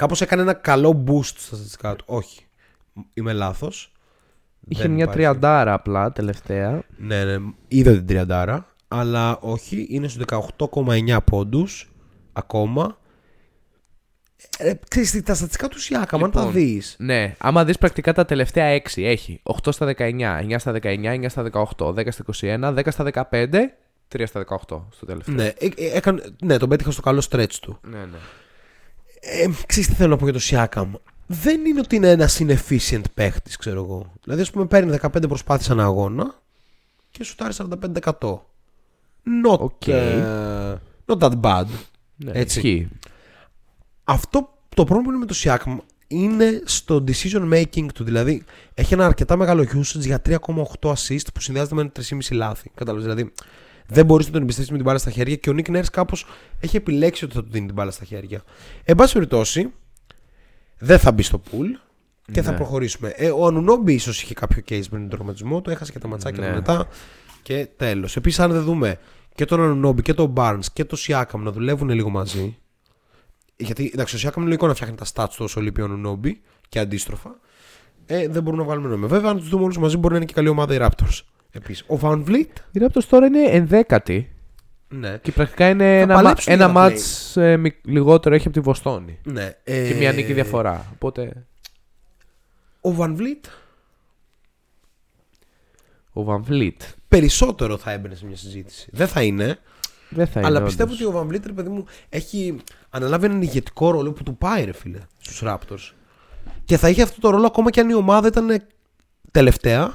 Κάπως 0.00 0.20
έκανε 0.20 0.42
ένα 0.42 0.52
καλό 0.52 1.04
boost 1.06 1.22
στα 1.24 1.56
στατιστικά 1.56 1.96
του. 1.96 2.04
Όχι. 2.08 2.40
Είμαι 3.14 3.32
λάθος. 3.32 3.92
είχε 4.68 4.82
Δεν 4.82 4.90
μια 4.90 5.02
υπάρχει. 5.02 5.20
τριαντάρα 5.20 5.72
απλά 5.72 6.12
τελευταία. 6.12 6.82
Ναι, 6.96 7.24
ναι, 7.24 7.36
είδα 7.68 7.92
την 7.92 8.06
τριαντάρα. 8.06 8.66
Αλλά 8.88 9.38
όχι, 9.38 9.86
είναι 9.90 10.08
στους 10.08 10.24
18,9 10.26 11.18
πόντους 11.24 11.92
ακόμα. 12.32 12.98
Ε, 14.58 14.72
ξέρεις, 14.88 15.10
τι, 15.10 15.22
τα 15.22 15.34
στατιστικά 15.34 15.68
τους 15.68 15.88
Siakam, 15.90 16.06
αν 16.10 16.20
τα 16.20 16.26
Λοιπόν, 16.26 16.52
δεις 16.52 16.94
Ναι, 16.98 17.34
άμα 17.38 17.64
δεις 17.64 17.78
πρακτικά 17.78 18.12
τα 18.12 18.24
τελευταία 18.24 18.82
6 18.94 19.02
έχει 19.02 19.40
8 19.62 19.72
στα 19.72 19.94
19, 19.98 20.40
9 20.40 20.54
στα 20.58 20.72
19, 20.82 21.04
9 21.04 21.24
στα 21.28 21.50
18, 21.76 21.86
10 21.86 22.06
στα 22.10 22.24
21, 22.40 22.74
10 22.74 22.86
στα 22.90 23.28
15, 23.30 23.48
3 24.12 24.22
στα 24.26 24.44
18 24.48 24.56
στο 24.90 25.06
τελευταίο. 25.06 25.34
Ναι, 25.34 25.46
ε, 25.46 25.68
ε, 25.76 25.96
έκανε, 25.96 26.22
ναι, 26.42 26.56
τον 26.56 26.68
πέτυχα 26.68 26.90
στο 26.90 27.02
καλό 27.02 27.26
stretch 27.30 27.54
του. 27.60 27.78
ναι. 27.90 27.98
ναι. 27.98 28.18
Ε, 29.22 29.48
ξέρεις 29.66 29.88
τι 29.88 29.94
θέλω 29.94 30.10
να 30.10 30.16
πω 30.16 30.28
για 30.28 30.32
το 30.32 30.40
Siakam. 30.42 31.00
Δεν 31.26 31.64
είναι 31.66 31.80
ότι 31.80 31.96
είναι 31.96 32.10
ένας 32.10 32.40
inefficient 32.42 33.02
παίχτης, 33.14 33.56
ξέρω 33.56 33.82
εγώ. 33.82 34.12
Δηλαδή, 34.22 34.40
ας 34.42 34.50
πούμε, 34.50 34.66
παίρνει 34.66 34.98
15 35.02 35.28
προσπάθειες 35.28 35.70
ανά 35.70 35.84
αγώνα 35.84 36.34
και 37.10 37.24
σουτάρει 37.24 37.54
45%. 37.54 38.40
Not, 39.44 39.58
Οκ. 39.58 39.86
ε, 39.86 40.80
not 41.06 41.18
that 41.18 41.40
bad. 41.40 41.64
ναι 42.16 42.30
Έτσι. 42.34 42.58
ισχύει. 42.58 42.88
Αυτό 44.12 44.52
το 44.74 44.84
πρόβλημα 44.84 45.02
που 45.02 45.10
είναι 45.10 45.18
με 45.18 45.26
το 45.26 45.34
Siakam 45.44 45.76
είναι 46.06 46.62
στο 46.64 47.04
decision 47.06 47.52
making 47.52 47.86
του. 47.94 48.04
Δηλαδή, 48.04 48.44
έχει 48.74 48.94
ένα 48.94 49.06
αρκετά 49.06 49.36
μεγάλο 49.36 49.62
usage 49.62 49.98
για 50.00 50.22
3,8 50.28 50.92
assist 50.92 51.24
που 51.34 51.40
συνδυάζεται 51.40 51.74
με 51.74 51.80
ένα 51.80 51.90
3,5 51.92 52.34
λάθη. 52.36 52.70
Κατάλαβες. 52.74 53.06
Δηλαδή, 53.06 53.32
δεν 53.86 54.04
μπορείς 54.04 54.26
να 54.26 54.32
τον 54.32 54.42
εμπιστευτείς 54.42 54.70
με 54.72 54.76
την 54.78 54.86
μπάλα 54.86 54.98
στα 54.98 55.10
χέρια 55.10 55.36
και 55.36 55.50
ο 55.50 55.54
Nick 55.56 55.76
Nurse 55.76 55.84
κάπως 55.92 56.26
έχει 56.60 56.76
επιλέξει 56.76 57.24
ότι 57.24 57.34
θα 57.34 57.42
του 57.42 57.48
δίνει 57.50 57.66
την 57.66 57.74
μπάλα 57.74 57.90
στα 57.90 58.04
χέρια. 58.04 58.42
Εν 58.84 58.96
πάση 58.96 59.12
περιπτώσει, 59.12 59.72
δεν 60.78 60.98
θα 60.98 61.12
μπει 61.12 61.22
στο 61.22 61.42
pool 61.50 61.66
και 62.32 62.42
θα 62.42 62.50
Ναι. 62.50 62.56
προχωρήσουμε. 62.56 63.08
Ε, 63.16 63.30
ο 63.30 63.46
Ανουνόμπι 63.46 63.92
ίσως 63.92 64.22
είχε 64.22 64.34
κάποιο 64.34 64.62
case 64.68 64.86
με 64.90 64.98
τον 64.98 65.08
τραυματισμό 65.08 65.60
του, 65.60 65.70
έχασε 65.70 65.92
και 65.92 65.98
τα 65.98 66.08
ματσάκια 66.08 66.40
Ναι. 66.42 66.48
του 66.48 66.54
μετά 66.54 66.88
και 67.42 67.68
τέλος. 67.76 68.16
Επίσης, 68.16 68.40
αν 68.40 68.52
δεν 68.52 68.62
δούμε 68.62 68.98
και 69.34 69.44
τον 69.44 69.60
Ανουνόμπι 69.62 70.02
και 70.02 70.14
τον 70.14 70.32
Barnes 70.36 70.64
και 70.72 70.84
τον 70.84 70.98
Siakam 71.06 71.38
να 71.38 71.50
δουλεύουν 71.52 71.88
λίγο 71.88 72.08
μαζί, 72.10 72.58
γιατί 73.60 73.90
εντάξει, 73.94 74.16
ο 74.16 74.18
Siakam 74.22 74.36
είναι 74.36 74.44
λογικό 74.44 74.66
να 74.66 74.74
φτιάχνει 74.74 74.96
τα 74.96 75.04
stats 75.14 75.28
του 75.36 75.44
όσο 75.44 75.60
λείπει 75.60 75.80
ο 75.80 75.84
Ανουνόμπι 75.84 76.40
και 76.68 76.78
αντίστροφα. 76.78 77.38
Ε, 78.06 78.28
δεν 78.28 78.42
μπορούμε 78.42 78.62
να 78.62 78.68
βγάλουμε 78.68 78.88
νόημα. 78.88 79.06
Βέβαια, 79.06 79.30
αν 79.30 79.38
τους 79.38 79.48
δούμε 79.48 79.62
όλους 79.64 79.78
μαζί, 79.78 79.96
μπορεί 79.96 80.10
να 80.12 80.16
είναι 80.16 80.26
και 80.26 80.34
καλή 80.34 80.48
ομάδα 80.48 80.74
οι 80.74 80.78
Raptors. 80.80 81.20
Επίσης. 81.50 81.84
Ο 81.88 81.98
Van 82.02 82.24
Vliet, 82.24 82.52
Η 82.72 82.80
Raptors 82.80 83.04
τώρα 83.08 83.26
είναι 83.26 83.42
ενδέκατη 83.42 84.30
ναι. 84.88 85.18
και 85.22 85.32
πρακτικά 85.32 85.68
είναι 85.68 85.98
ένα, 86.00 86.14
μα- 86.14 86.22
παλέψουν 86.22 86.52
ένα 86.52 86.64
για 86.64 86.74
τα 86.74 86.80
μάτς 86.80 87.36
ε, 87.36 87.56
μικ- 87.56 87.86
λιγότερο 87.86 88.34
έχει 88.34 88.46
από 88.46 88.56
τη 88.56 88.62
Βοστόνη. 88.62 89.18
ναι. 89.24 89.56
Ε, 89.64 89.88
Και 89.88 89.94
μια 89.94 90.12
νίκη 90.12 90.32
διαφορά. 90.32 90.86
Οπότε 90.94 91.46
Ο 92.80 92.96
Van 92.98 93.16
Vliet 93.16 93.48
ο 96.12 96.24
Van 96.28 96.50
Vliet 96.50 96.76
περισσότερο 97.08 97.76
θα 97.76 97.90
έμπαινε 97.90 98.14
σε 98.14 98.26
μια 98.26 98.36
συζήτηση. 98.36 98.88
Δεν 98.92 99.08
θα 99.08 99.22
είναι, 99.22 99.58
δεν 100.10 100.26
θα 100.26 100.40
είναι. 100.40 100.48
αλλά 100.48 100.58
όντως. 100.58 100.76
πιστεύω 100.76 100.92
ότι 100.92 101.04
ο 101.04 101.20
Van 101.20 101.32
Vliet, 101.32 101.46
ρε 101.46 101.52
παιδί 101.52 101.68
μου, 101.68 101.84
έχει 102.08 102.56
αναλάβει 102.90 103.24
έναν 103.24 103.42
ηγετικό 103.42 103.90
ρόλο 103.90 104.12
που 104.12 104.22
του 104.22 104.36
πάει, 104.36 104.64
ρε 104.64 104.72
φίλε, 104.72 104.98
στους 105.18 105.42
Raptors. 105.44 105.92
Και 106.64 106.76
θα 106.76 106.88
είχε 106.88 107.02
αυτό 107.02 107.20
το 107.20 107.30
ρόλο 107.30 107.46
ακόμα 107.46 107.70
και 107.70 107.80
αν 107.80 107.88
η 107.88 107.94
ομάδα 107.94 108.26
ήταν 108.26 108.62
τελευταία, 109.30 109.94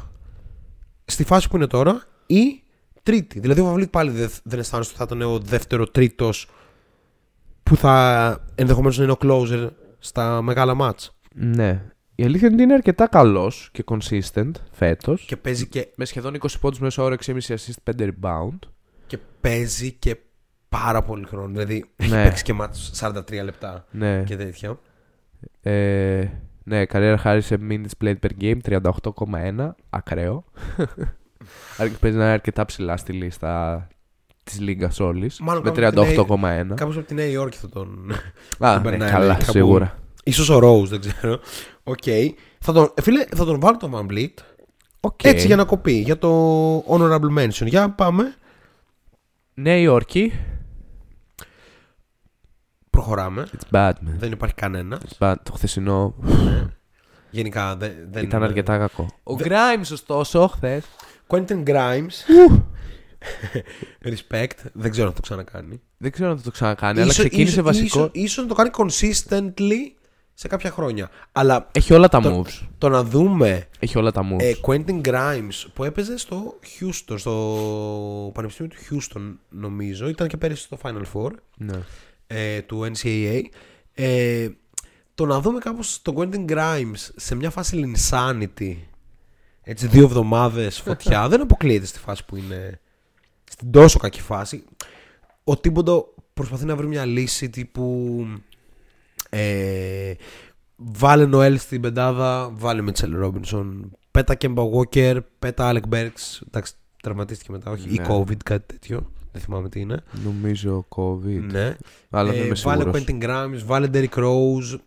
στη 1.06 1.23
φάση 1.23 1.49
που 1.49 1.56
είναι 1.56 1.67
τώρα, 1.67 2.04
ή 2.25 2.63
τρίτη. 3.04 3.39
Δηλαδή 3.39 3.62
ο 3.62 3.73
Van 3.73 3.80
Vliet 3.80 3.89
πάλι 3.89 4.12
δεν, 4.12 4.30
δεν 4.43 4.60
αισθάνεσαι 4.60 4.89
ότι 4.89 4.99
θα 4.99 5.15
ήταν 5.15 5.21
ο 5.21 5.39
δεύτερο, 5.39 5.88
τρίτος 5.88 6.49
που 7.63 7.75
θα 7.75 8.38
ενδεχομένως 8.56 8.97
να 8.97 9.04
είναι 9.04 9.12
ο 9.12 9.17
closer 9.21 9.69
στα 9.99 10.41
μεγάλα 10.41 10.73
μάτς. 10.73 11.15
Ναι. 11.34 11.82
Η 12.15 12.23
αλήθεια 12.23 12.47
είναι 12.47 12.56
ότι 12.56 12.63
είναι 12.63 12.73
αρκετά 12.73 13.08
καλός 13.08 13.69
και 13.71 13.84
consistent 13.88 14.51
φέτος. 14.71 15.25
Και 15.25 15.38
παίζει 15.38 15.67
και, 15.67 15.88
Με 15.95 16.06
σχεδόν 16.06 16.36
20 16.41 16.47
πόντους 16.62 16.80
μέσα 16.80 17.04
όρο, 17.04 17.15
6,5 17.25 17.38
assist, 17.38 17.93
5 17.97 18.10
rebound. 18.10 18.60
Και 19.08 19.18
παίζει 19.41 19.91
και 19.91 20.18
πάρα 20.70 21.02
πολύ 21.02 21.26
χρόνο. 21.26 21.48
Δηλαδή 21.48 21.86
έχει 21.96 22.12
Ναι. 22.12 22.24
παίξει 22.24 22.44
και 22.44 22.54
μάτς 22.54 22.91
43 23.02 23.44
λεπτά 23.44 23.86
Ναι. 23.91 24.24
και 24.24 24.36
τέτοια. 24.36 24.80
Ε, 25.62 26.28
ναι, 26.63 26.86
καριέρα 26.86 27.18
χάρη 27.18 27.41
σε 27.41 27.58
minutes 27.70 28.04
played 28.04 28.15
per 28.26 28.30
game 28.41 28.58
38,1. 28.63 29.76
Ακραίο. 29.89 30.44
Αρ- 31.78 31.89
Παίζει 32.00 32.18
να 32.18 32.24
είναι 32.24 32.34
αρκετά 32.34 32.65
ψηλά 32.65 32.98
στη 32.98 33.13
λίστα 33.13 33.88
της 34.44 34.60
λίγκας 34.60 35.00
όλης. 35.00 35.39
Μάλλον 35.39 35.62
Με 35.63 35.72
κάπου 35.72 36.02
από 36.02 36.08
την 36.08 36.26
38,1. 36.26 36.74
Κάποιος 36.76 36.91
από 36.91 37.02
τη 37.02 37.13
Νέα 37.13 37.26
Υόρκη 37.26 37.58
θα 37.58 37.70
τον. 37.70 38.12
Α, 38.60 38.74
τον 38.74 38.82
ναι, 38.84 38.89
περνάει, 38.89 39.10
καλά, 39.12 39.34
κάπου 39.34 39.52
σίγουρα. 39.52 40.00
Ίσως 40.24 40.50
ο 40.50 40.58
Rose, 40.63 40.88
δεν 40.88 41.00
ξέρω. 41.00 41.39
Οκ. 41.84 42.04
Θα, 42.60 42.74
τον, 42.74 42.91
ε, 42.96 43.02
φίλε, 43.02 43.26
θα 43.36 43.46
τον 43.46 43.60
βάλω 43.60 43.78
τον 43.78 43.91
Van 43.96 44.13
Vliet. 44.13 44.34
Οκ. 45.00 45.24
Έτσι 45.24 45.46
για 45.48 45.56
να 45.56 45.63
κοπεί. 45.65 45.91
Για 45.94 46.18
το 46.18 46.78
honorable 46.80 47.38
mention. 47.39 47.65
Για 47.65 47.89
πάμε. 47.89 48.36
Νέα 49.58 49.76
Υόρκη. 49.78 50.34
Προχωράμε. 52.89 53.48
It's 53.52 53.76
bad, 53.76 53.89
man. 53.91 54.15
Δεν 54.18 54.32
υπάρχει 54.32 54.56
κανένα. 54.56 55.00
It's 55.02 55.18
bad. 55.28 55.36
Το 55.44 55.52
χθεσινό 55.52 56.15
Γενικά 57.30 57.76
δεν, 57.76 57.91
δεν 58.12 58.24
ήταν 58.24 58.44
αρκετά 58.44 58.78
κακό. 58.78 59.08
Ο 59.24 59.34
Grimes, 59.39 59.91
ωστόσο, 59.91 60.48
χθες. 60.48 60.84
Quentin 61.28 61.63
Grimes. 61.63 62.13
Respect. 64.04 64.50
Δεν 64.74 64.91
ξέρω 64.91 65.08
αν 65.08 65.13
το 65.13 65.22
ξανακάνει. 65.22 65.82
Δεν 65.98 66.12
ξέρω 66.12 66.30
αν 66.32 66.38
θα 66.38 66.44
το 66.44 66.52
ξανακάνει, 66.52 67.00
αλλά 67.02 67.10
Ίσο- 67.12 67.20
ξεκίνησε 67.22 67.52
ίσο- 67.54 67.63
βασικό. 67.63 67.86
ίσο- 68.00 68.10
ίσως 68.13 68.44
να 68.44 68.50
το 68.50 68.54
κάνει 68.56 68.70
consistently 68.78 70.05
σε 70.38 70.48
κάποια 70.48 70.71
χρόνια. 70.71 71.10
Αλλά 71.32 71.67
Έχει 71.71 71.93
όλα 71.93 72.08
τα 72.08 72.21
το, 72.21 72.41
moves. 72.41 72.67
το 72.78 72.89
να 72.89 73.04
δούμε 73.04 73.67
Έχει 73.80 73.98
όλα 73.98 74.12
τα 74.12 74.21
moves. 74.32 74.41
ε, 74.41 74.52
Quentin 74.62 75.02
Grimes 75.02 75.65
που 75.74 75.84
έπαιζε 75.84 76.17
στο 76.17 76.60
Houston, 76.80 77.15
στο 77.19 78.32
Πανεπιστήμιο 78.34 78.71
του 78.76 78.82
Houston 79.02 79.36
νομίζω, 79.50 80.08
ήταν 80.08 80.28
και 80.28 80.38
πέρυσι 80.38 80.63
στο 80.63 80.78
Final 80.82 81.04
Four 81.13 81.32
ναι. 81.58 81.80
ε, 82.28 82.62
του 82.62 82.91
NCAA. 82.93 83.41
Ε, 83.93 84.50
το 85.15 85.26
να 85.26 85.39
δούμε 85.41 85.60
κάπως 85.60 86.02
τον 86.02 86.15
Quentin 86.17 86.52
Grimes 86.52 87.10
σε 87.15 87.36
μια 87.36 87.50
φάση 87.50 87.93
insanity 87.95 88.76
έτσι 89.62 89.88
δύο 89.88 90.04
εβδομάδες 90.04 90.80
φωτιά 90.80 91.28
δεν 91.30 91.41
αποκλείεται 91.41 91.86
στη 91.86 92.00
φάση 92.00 92.26
που 92.26 92.36
είναι 92.36 92.80
στην 93.52 93.71
τόσο 93.71 94.00
κακή 94.00 94.21
φάση 94.21 94.63
ο 95.43 95.58
Τίμποντο 95.58 96.13
προσπαθεί 96.34 96.65
να 96.65 96.76
βρει 96.76 96.88
μια 96.88 97.06
λύση 97.06 97.50
τύπου 97.50 98.26
ε, 99.38 100.13
βάλε 100.76 101.26
Νοέλ 101.26 101.58
στην 101.60 101.82
πεντάδα 101.82 102.50
βάλε 102.54 102.82
Μίτσελ 102.82 103.15
Ρόμπινσον 103.15 103.91
πέτα 104.12 104.36
Κέμπα 104.36 104.63
Walker 104.63 105.17
πέτα 105.39 105.67
Αλεκ 105.67 105.88
Μπέρξ 105.88 106.41
εντάξει 106.48 106.74
τραυματίστηκε 107.04 107.52
μετά 107.52 107.71
όχι 107.71 107.88
ή 107.89 107.98
Ναι. 108.00 108.06
COVID 108.10 108.38
κάτι 108.45 108.63
τέτοιο 108.74 109.12
δεν 109.32 109.41
θυμάμαι 109.41 109.69
τι 109.69 109.80
είναι 109.80 110.04
Νομίζω 110.24 110.86
COVID. 110.95 111.41
ναι. 111.52 111.76
Αλλά 112.10 112.32
δεν 112.32 112.41
Ε, 112.41 112.45
είμαι 112.45 112.56
βάλε 112.63 112.82
σίγουρος. 112.84 113.04
Quentin 113.08 113.24
Grimes, 113.24 113.62
βάλε 113.65 113.89
Derrick 113.93 114.13
Rose. 114.15 114.80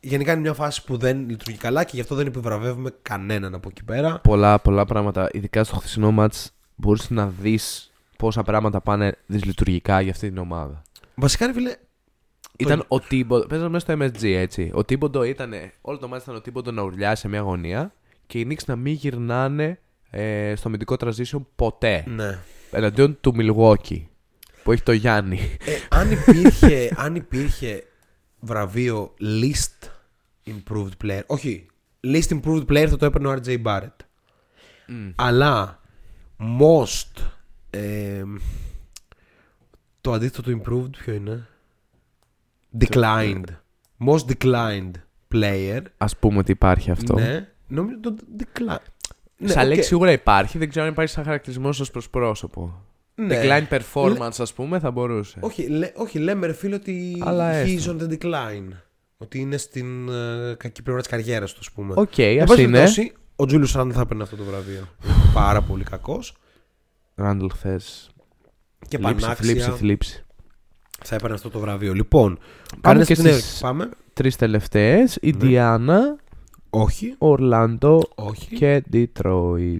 Γενικά 0.00 0.32
είναι 0.32 0.40
μια 0.40 0.54
φάση 0.54 0.84
που 0.84 0.96
δεν 0.96 1.28
λειτουργεί 1.28 1.58
καλά 1.58 1.84
και 1.84 1.90
γι' 1.94 2.00
αυτό 2.00 2.14
δεν 2.14 2.26
επιβραβεύουμε 2.26 2.90
κανέναν 3.02 3.54
από 3.54 3.68
εκεί 3.70 3.84
πέρα. 3.84 4.20
Πολλά, 4.20 4.58
πολλά 4.58 4.84
πράγματα. 4.84 5.28
Ειδικά 5.32 5.64
στο 5.64 5.76
χθεσινό 5.76 6.10
μάτς 6.10 6.50
μπορούσε 6.76 7.14
να 7.14 7.26
δεις 7.40 7.92
πόσα 8.16 8.42
πράγματα 8.42 8.80
πάνε 8.80 9.16
δυσλειτουργικά 9.26 10.00
για 10.00 10.10
αυτή 10.12 10.28
την 10.28 10.38
ομάδα. 10.38 10.82
Βασικά, 11.14 11.46
ρε 11.46 11.52
φίλε, 11.52 11.74
Ήταν 12.58 12.84
ο 12.88 13.00
Τίμποντο. 13.00 13.46
Παίζαμε 13.46 13.70
μέσα 13.70 13.86
στο 13.86 14.04
MSG 14.04 14.24
έτσι. 14.24 14.70
Ο 14.74 14.84
Τίμποντο 14.84 15.22
ήταν. 15.22 15.52
Όλο 15.80 15.98
το 15.98 16.08
μάτι 16.08 16.22
ήταν 16.22 16.34
ο 16.36 16.40
Τίμποντο 16.40 16.70
να 16.70 16.82
ουρλιάσει 16.82 17.20
σε 17.20 17.28
μια 17.28 17.40
γωνία 17.40 17.94
και 18.26 18.38
οι 18.38 18.46
Knicks 18.50 18.64
να 18.66 18.76
μην 18.76 18.92
γυρνάνε 18.92 19.78
ε, 20.10 20.54
στο 20.56 20.68
αμυντικό 20.68 20.96
transition 20.98 21.40
ποτέ. 21.56 22.04
ναι. 22.08 22.38
Εναντίον 22.70 23.20
του 23.20 23.34
Milwaukee 23.38 24.02
που 24.62 24.72
έχει 24.72 24.82
το 24.82 24.92
Γιάννη. 24.92 25.38
Ε, 25.64 25.72
αν, 25.88 26.10
υπήρχε, 26.10 26.94
αν 26.96 27.14
υπήρχε 27.14 27.84
βραβείο 28.40 29.14
Least 29.20 29.88
Improved 30.46 31.04
Player, 31.04 31.20
όχι, 31.26 31.66
Least 32.06 32.40
Improved 32.40 32.66
Player 32.66 32.86
θα 32.88 32.96
το 32.96 33.06
έπαιρνε 33.06 33.28
ο 33.28 33.32
RJ 33.44 33.62
Barrett. 33.62 33.96
Αλλά 35.14 35.80
Most 36.60 37.22
ε, 37.70 38.22
το 40.00 40.12
αντίθετο 40.12 40.42
του 40.42 40.62
Improved 40.62 40.96
ποιο 40.98 41.14
είναι; 41.14 41.48
Declined. 42.78 43.44
Most 44.06 44.24
Declined 44.38 44.90
Player 45.34 45.80
Ας 45.96 46.06
πούμε 46.06 46.38
ότι 46.38 46.50
υπάρχει 46.50 46.90
αυτό. 46.90 47.14
Ναι, 47.14 47.48
νομίζω 47.68 48.00
το 48.00 48.14
decline. 48.38 48.76
Ναι, 49.36 49.48
Σαν 49.48 49.62
οκ. 49.62 49.68
λέξη 49.68 49.88
σίγουρα 49.88 50.12
υπάρχει, 50.12 50.58
δεν 50.58 50.68
ξέρω 50.68 50.84
αν 50.86 50.92
υπάρχει 50.92 51.12
σαν 51.12 51.24
χαρακτηρισμός 51.24 51.80
ως 51.80 51.90
προς 51.90 52.10
πρόσωπο. 52.10 52.82
Ναι. 53.14 53.40
Decline 53.42 53.78
performance, 53.78 54.34
ας 54.38 54.52
πούμε, 54.52 54.78
θα 54.78 54.90
μπορούσε. 54.90 55.38
Όχι, 55.40 55.66
λε, 55.68 55.92
όχι, 55.96 56.18
λέμε 56.18 56.46
ρε 56.46 56.52
φίλε 56.52 56.74
ότι 56.74 57.18
Αλλά 57.24 57.62
he 57.62 57.66
is 57.66 57.74
έστω. 57.74 57.96
on 57.98 58.02
the 58.02 58.12
decline. 58.18 58.68
Ότι 59.16 59.38
είναι 59.40 59.56
στην 59.56 60.08
ε, 60.08 60.54
κακή 60.58 60.82
πλευρά 60.82 61.00
της 61.02 61.10
καριέρας 61.10 61.52
του, 61.52 61.58
ας 61.60 61.70
πούμε. 61.70 61.94
Οκ, 61.96 62.18
Εν 62.18 62.42
ας 62.42 62.48
πάση 62.48 62.62
είναι. 62.62 62.70
περιπτώσει, 62.70 63.12
Ο 63.36 63.46
Τζούλιους 63.46 63.72
Ραντλ 63.72 63.90
θα 63.94 64.00
έπαιρνε 64.00 64.22
αυτό 64.22 64.36
το 64.36 64.44
βραβείο. 64.44 64.88
Πάρα 65.34 65.62
πολύ 65.62 65.84
κακός. 65.84 66.36
Ραντλ 67.14 67.46
χθε. 67.46 67.80
Και 68.88 68.96
Θλίψη, 68.98 69.20
πανάξια 69.20 69.34
θλίψη, 69.34 69.70
θλίψη. 69.70 70.24
Θα 71.04 71.14
έπαιρνε 71.14 71.34
αυτό 71.34 71.50
το 71.50 71.58
βραβείο. 71.58 71.92
Λοιπόν, 71.92 72.38
Πάμε 72.80 72.80
πάμε 72.80 73.04
και 73.04 73.14
στην 73.14 73.26
Νέα 73.26 73.32
στις- 73.38 73.60
Υόρκη. 73.60 73.62
Πάμε. 73.78 73.88
Τρεις 74.12 74.36
τελευταίες. 74.36 75.18
Ιντιάνα, 75.20 76.16
Όχι, 76.70 77.14
Ορλάντο 77.18 78.00
όχι. 78.14 78.54
και 78.56 78.82
Detroit. 78.92 79.76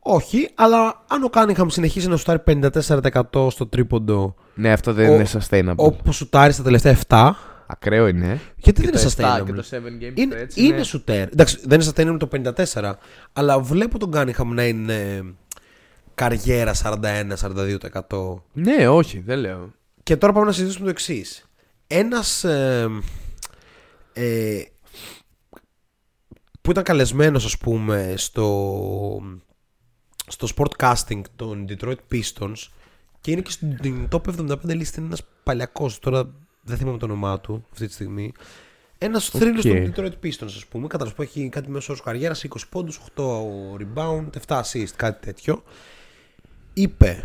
Όχι, 0.00 0.50
αλλά 0.54 1.04
αν 1.08 1.22
ο 1.22 1.28
Κάνιχαμ 1.28 1.68
συνεχίσει 1.68 2.08
να 2.08 2.16
σουτάρει 2.16 2.38
54% 2.38 3.50
στο 3.50 3.66
τρίποντο 3.66 4.34
Ναι, 4.54 4.72
αυτό 4.72 4.92
δεν 4.92 5.10
Ο- 5.10 5.14
είναι 5.14 5.26
sustainable. 5.32 5.74
όπω 5.76 6.12
σουτάρει 6.12 6.52
στα 6.52 6.62
τελευταία 6.62 6.92
7, 7.08 7.36
Ακραίο 7.66 8.06
είναι. 8.08 8.40
γιατί 8.56 8.82
Και 8.82 8.90
δεν 8.90 8.92
το 8.92 8.98
είναι 9.00 9.08
7 9.08 9.44
και 9.44 9.52
sustainable; 9.52 9.54
το 9.56 9.62
7 9.62 9.78
game 10.00 10.18
Είναι, 10.18 10.36
stretch 10.42 10.56
είναι 10.56 10.82
σουτέρ. 10.82 11.22
Εντάξει, 11.32 11.58
δεν 11.64 11.80
είναι 11.80 11.90
sustainable 11.94 12.18
το 12.18 12.26
54, 12.26 12.98
αλλά 13.32 13.60
βλέπω 13.60 13.98
τον 13.98 14.10
Κάνιχαμ 14.10 14.54
να 14.54 14.66
είναι 14.66 15.24
καριέρα 16.14 16.74
41-42%. 16.74 18.42
Ναι, 18.52 18.88
όχι, 18.88 19.22
δεν 19.26 19.38
λέω. 19.38 19.72
Και 20.08 20.16
τώρα 20.16 20.32
πάμε 20.32 20.46
να 20.46 20.52
συζητήσουμε 20.52 20.84
το 20.84 20.90
εξής. 20.90 21.50
Ένας. 21.86 22.44
Ε, 22.44 22.88
που 26.60 26.70
ήταν 26.70 26.82
καλεσμένος 26.82 27.44
ας 27.44 27.58
πούμε 27.58 28.14
στο, 28.16 29.22
στο 30.26 30.48
sportcasting 30.56 31.20
των 31.36 31.66
Detroit 31.68 31.96
Pistons 32.12 32.56
και 33.20 33.30
είναι 33.30 33.40
και 33.40 33.50
στην 33.50 34.08
top 34.10 34.20
75 34.20 34.58
λίστα 34.64 34.96
είναι 34.98 35.06
ένας 35.06 35.22
παλιακός 35.42 35.98
τώρα 35.98 36.34
δεν 36.62 36.76
θυμάμαι 36.76 36.98
το 36.98 37.04
όνομά 37.04 37.40
του 37.40 37.64
αυτή 37.72 37.86
τη 37.86 37.92
στιγμή 37.92 38.32
ένας 38.98 39.34
Οκ. 39.34 39.40
θρύλος 39.40 39.62
των 39.62 39.92
Detroit 39.94 40.24
Pistons 40.24 40.44
ας 40.44 40.66
πούμε 40.66 40.86
κατάλαβες 40.86 41.16
που 41.16 41.22
έχει 41.22 41.48
κάτι 41.48 41.70
μέσω 41.70 41.92
όρος 41.92 42.04
καριέρας 42.04 42.44
20 42.48 42.56
πόντους, 42.68 43.00
8 43.16 43.22
rebound, 43.78 44.28
7 44.46 44.60
assist 44.60 44.92
κάτι 44.96 45.26
τέτοιο 45.26 45.62
είπε 46.72 47.24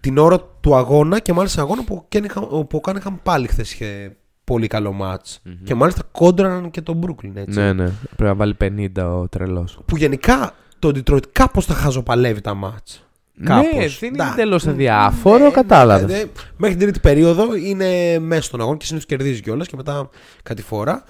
την 0.00 0.18
ώρα 0.18 0.40
του 0.60 0.74
αγώνα 0.76 1.18
και 1.20 1.32
μάλιστα 1.32 1.62
αγώνα 1.62 1.84
που, 1.84 1.94
ο 1.94 2.04
Κένιχαμ- 2.08 2.48
που 2.48 2.76
ο 2.76 2.80
Κάνιχαμ 2.80 3.16
πάλι 3.22 3.46
χθες 3.48 3.72
είχε 3.72 4.16
πολύ 4.44 4.66
καλό 4.66 4.92
μάτς 4.92 5.42
και 5.64 5.74
μάλιστα 5.74 6.02
κόντραναν 6.12 6.70
και 6.70 6.80
τον 6.80 7.00
Brooklyn 7.06 7.30
έτσι. 7.34 7.58
Ναι, 7.58 7.72
ναι. 7.72 7.84
Πρέπει 8.16 8.22
να 8.22 8.34
βάλει 8.34 8.56
50 8.60 9.04
ο 9.20 9.28
τρελός. 9.28 9.78
Που 9.86 9.96
γενικά 9.96 10.54
το 10.78 10.88
Detroit 10.88 11.26
κάπως 11.32 11.66
τα 11.66 11.74
χαζοπαλεύει 11.74 12.40
τα 12.40 12.54
μάτς. 12.54 13.02
Ναι, 13.40 13.46
Κάπως. 13.46 13.98
δεν 13.98 14.14
είναι 14.14 14.24
Να, 14.24 14.34
τελώ 14.34 14.60
ναι, 14.64 14.70
αδιάφορο, 14.70 15.44
ναι, 15.44 15.50
κατάλαβες. 15.50 16.10
ναι, 16.10 16.18
ναι. 16.22 16.30
Μέχρι 16.56 16.76
την 16.76 16.84
τρίτη 16.84 17.00
περίοδο 17.00 17.54
είναι 17.56 18.18
μέσα 18.18 18.42
στον 18.42 18.60
αγώνα 18.60 18.76
και 18.76 18.84
συνήθως 18.84 19.08
κερδίζει 19.08 19.40
κιόλας 19.40 19.66
και 19.68 19.76
μετά 19.76 20.08
κάτι 20.42 20.62
φορά. 20.62 21.02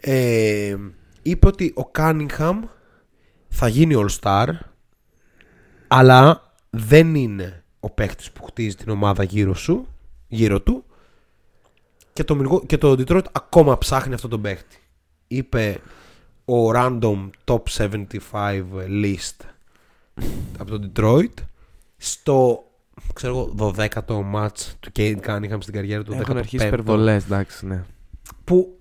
Ε, 0.00 0.74
είπε 1.22 1.46
ότι 1.46 1.72
ο 1.76 1.84
Κάνιγχαμ 1.86 2.60
θα 3.48 3.68
γίνει 3.68 3.94
All-Star, 3.98 4.46
αλλά 5.88 6.52
δεν 6.70 7.14
είναι 7.14 7.59
ο 7.80 7.90
παίχτη 7.90 8.24
που 8.34 8.44
χτίζει 8.44 8.74
την 8.74 8.90
ομάδα 8.90 9.22
γύρω 9.22 9.54
σου, 9.54 9.86
γύρω 10.28 10.60
του. 10.60 10.84
Και 12.12 12.24
το, 12.24 12.38
Milwaukee- 12.42 12.66
και 12.66 12.78
το 12.78 12.90
Detroit 12.92 13.24
ακόμα 13.32 13.78
ψάχνει 13.78 14.14
αυτόν 14.14 14.30
τον 14.30 14.40
παίχτη. 14.40 14.76
Είπε 15.28 15.80
ο 16.44 16.70
random 16.74 17.30
top 17.44 17.62
75 17.76 18.02
list 19.02 19.36
από 20.58 20.78
το 20.78 20.90
Detroit 20.94 21.34
στο 21.96 22.64
ξέρω 23.14 23.52
εγώ 23.56 23.74
12ο 23.76 24.34
match 24.34 24.58
του 24.80 24.90
Kate 24.96 25.20
Cunningham 25.26 25.56
στην 25.60 25.74
καριέρα 25.74 26.02
του 26.02 26.12
Έχουν 26.12 26.34
15ο, 26.34 26.38
αρχίσει 26.38 26.66
υπερβολές, 26.66 27.24
εντάξει, 27.24 27.66
ναι. 27.66 27.84
που 28.44 28.78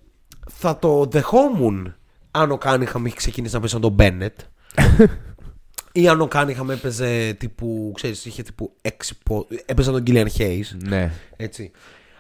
θα 0.50 0.80
το 0.80 1.06
δεχόμουν 1.06 1.96
αν 2.32 2.52
ο 2.52 2.58
Cunningham 2.64 3.02
είχε 3.06 3.16
ξεκινήσει 3.16 3.54
να 3.54 3.60
παίζει 3.60 3.74
σαν 3.74 3.82
τον 3.82 3.96
Bennett 4.00 4.36
ή 5.92 6.08
αν 6.08 6.22
ο 6.22 6.28
Cunningham 6.32 6.70
έπαιζε 6.70 7.34
τύπου, 7.34 7.92
ξέρεις, 7.96 8.26
είχε 8.26 8.42
τύπου 8.44 8.72
6 8.82 8.90
πό... 9.24 9.48
έπαιζε 9.66 9.92
σαν 9.92 10.04
τον 10.06 10.16
Gillian 10.16 10.28
Hayes 10.38 10.64
Ναι. 10.88 11.12
έτσι. 11.38 11.72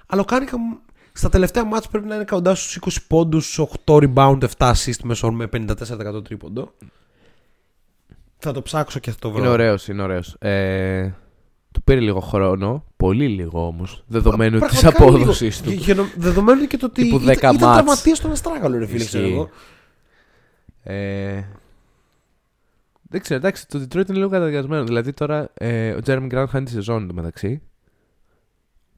Αλλά 0.06 0.22
ο 0.22 0.26
Cunningham 0.30 0.80
στα 1.12 1.30
τελευταία 1.30 1.66
μάτς 1.66 1.88
πρέπει 1.88 2.08
να 2.08 2.16
είναι 2.16 2.24
κοντά 2.26 2.56
στους 2.56 2.80
20 2.82 2.98
πόντους, 3.08 3.60
8 3.86 3.94
rebound, 4.14 4.38
7 4.58 4.72
assist 4.72 5.00
μέσω 5.04 5.32
με 5.32 5.50
54% 5.54 6.24
τρίποντο. 6.24 6.74
Θα 8.38 8.52
το 8.52 8.62
ψάξω 8.62 9.00
και 9.00 9.12
θα 9.12 9.18
το 9.20 9.30
βρω. 9.32 9.40
Είναι 9.44 9.50
ωραίος, 9.52 9.88
είναι 9.88 10.02
ωραίος. 10.02 10.36
Ε, 10.40 11.14
του 11.72 11.82
πήρε 11.84 12.00
λίγο 12.00 12.20
χρόνο. 12.20 12.84
Πολύ 12.98 13.28
λίγο 13.28 13.68
όμως. 13.68 14.04
Δεδομένου 14.08 14.60
της 14.60 14.68
Πραγματικά 14.80 15.04
απόδοσης 15.04 15.62
λίγο. 15.62 15.72
του. 15.72 15.78
Και- 15.80 15.86
και 15.86 15.94
νο- 15.94 16.10
Δεδομένου 16.16 16.68
και 16.68 16.78
το 16.78 16.86
ότι 16.86 17.02
Τύπου 17.04 17.16
ήταν, 17.16 17.26
10 17.28 17.38
ήταν 17.38 17.56
μάτς. 17.56 17.74
τραυματίας 17.74 18.18
στον 18.18 18.32
Αστράγαλο, 18.32 18.78
ρε 18.78 18.86
φίλε, 18.86 19.06
ξέρω 19.06 19.24
Ισχύει. 19.24 19.36
εγώ. 19.36 19.50
Ε, 20.84 21.44
δεν 23.10 23.22
ξέρω, 23.22 23.40
εντάξει, 23.40 23.68
το 23.68 23.80
Detroit 23.80 24.10
είναι 24.10 24.18
λίγο 24.18 24.30
καταδιασμένο. 24.30 24.84
Δηλαδή 24.84 25.14
τώρα 25.14 25.50
ε, 25.54 25.92
ο 25.92 26.00
Jeremy 26.06 26.28
Grant 26.34 26.46
χάνει 26.50 26.66
τη 26.66 26.72
σεζόν 26.72 27.08
του 27.08 27.14
μεταξύ. 27.14 27.62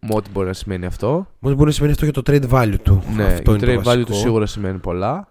με 0.02 0.10
ό,τι 0.16 0.30
μπορεί 0.30 0.48
να 0.48 0.54
σημαίνει 0.54 0.86
αυτό. 0.86 1.28
Μόνο 1.40 1.56
μπορεί 1.56 1.68
να 1.68 1.74
σημαίνει 1.76 1.94
αυτό 1.94 2.06
για 2.06 2.14
το 2.14 2.22
trade 2.26 2.50
value 2.50 2.80
του. 2.84 3.04
Ναι, 3.16 3.24
αυτό 3.24 3.42
το 3.44 3.54
είναι 3.54 3.64
trade 3.64 3.76
το 3.76 3.80
value 3.82 3.84
βασικό. 3.84 4.04
του 4.06 4.14
σίγουρα 4.16 4.46
σημαίνει 4.46 4.78
πολλά. 4.78 5.28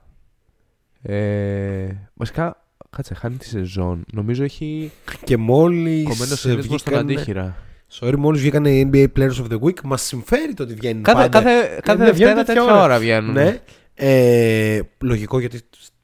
Ε, 1.02 1.88
βασικά, 2.14 2.64
κάτσε, 2.90 3.14
χάνει 3.14 3.36
τη 3.36 3.44
σεζόν. 3.46 4.04
Νομίζω 4.12 4.44
έχει 4.44 4.90
Και 5.24 5.36
μόλις. 5.36 6.04
κομμένο 6.08 6.34
σύνδεσμο 6.34 6.78
στον 6.78 6.94
αντίχειρα. 6.94 7.56
Sorry, 8.00 8.14
μόλις 8.18 8.40
βγήκαν 8.40 8.64
οι 8.64 8.90
NBA 8.92 9.06
Players 9.16 9.34
of 9.34 9.46
the 9.52 9.58
Week. 9.60 9.80
Μας 9.84 10.02
συμφέρει 10.02 10.54
το 10.54 10.62
ότι 10.62 10.74
βγαίνει 10.74 11.00
Κάθε, 11.02 11.16
πάντα. 11.28 11.28
κάθε, 11.42 11.74
Ναι, 11.74 11.80
κάθε 11.80 12.12
βγαίνουν 12.12 12.34
Δευτέρα 12.34 12.34
τέτοια 12.44 12.62
τέτοια 12.62 12.82
ώρα 12.82 12.98
βγαίνουν. 12.98 13.32
Ναι. 13.32 13.60
Ε, 13.94 14.80
λογικό 15.00 15.38
γιατί 15.40 15.60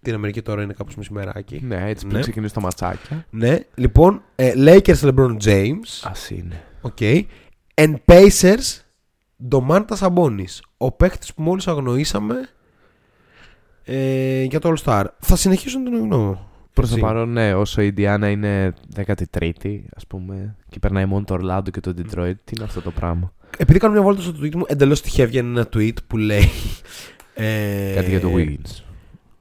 στην 0.07 0.19
Αμερική 0.19 0.43
τώρα 0.43 0.63
είναι 0.63 0.73
κάπως 0.73 0.95
μεσημεράκι. 0.97 1.61
Ναι, 1.67 1.89
έτσι 1.89 2.05
πριν 2.05 2.17
Ναι. 2.17 2.23
ξεκινήσει 2.23 2.55
τα 2.55 2.61
ματσάκια. 2.61 3.27
Ναι. 3.31 3.59
Λοιπόν, 3.75 4.23
ε, 4.37 4.53
Lakers 4.57 5.01
LeBron 5.01 5.37
James. 5.45 6.03
Ας 6.03 6.13
είναι. 6.37 6.63
Οκ. 6.81 6.97
And 7.75 7.95
Pacers 8.05 8.81
Domantas 9.51 9.97
Sabonis. 9.99 10.59
Ο 10.77 10.93
παίχτης 10.93 11.27
που 11.37 11.43
μόλις 11.43 11.67
αγνοήσαμε 11.69 12.35
ε, 13.85 14.43
για 14.43 14.61
το 14.61 14.73
All 14.77 14.83
Star. 14.85 15.05
Θα 15.19 15.37
συνεχίσουν 15.37 15.85
τον 15.85 15.95
γνώμη. 15.99 16.39
Προς 16.73 16.89
το 16.89 16.95
Έτσι. 16.95 17.07
παρόν, 17.07 17.33
ναι, 17.33 17.55
όσο 17.55 17.83
η 17.83 17.87
Ιντιάνα 17.87 18.29
είναι 18.29 18.75
13η, 18.97 19.81
ας 19.97 20.07
πούμε, 20.07 20.57
και 20.69 20.79
περνάει 20.79 21.05
μόνο 21.07 21.25
το 21.25 21.35
Ορλάντο 21.35 21.71
και 21.71 21.81
το 21.81 21.91
Detroit, 21.97 22.35
τι 22.45 22.53
είναι 22.57 22.65
αυτό 22.65 22.81
το 22.81 22.91
πράγμα. 22.91 23.33
Επειδή 23.59 23.79
κάνω 23.79 23.93
μια 23.93 24.03
βόλτα 24.03 24.21
στο 24.23 24.35
tweet 24.43 24.55
μου, 24.55 24.65
εντελώς 24.67 25.01
τυχαία 25.01 25.27
βγαίνει 25.27 25.49
ένα 25.49 25.69
tweet 25.75 25.95
που 26.07 26.17
λέει. 26.17 26.49
Ε, 27.35 27.93
Κάτι 27.95 28.11
για 28.11 28.21
το 28.21 28.31
Wiggins. 28.37 28.83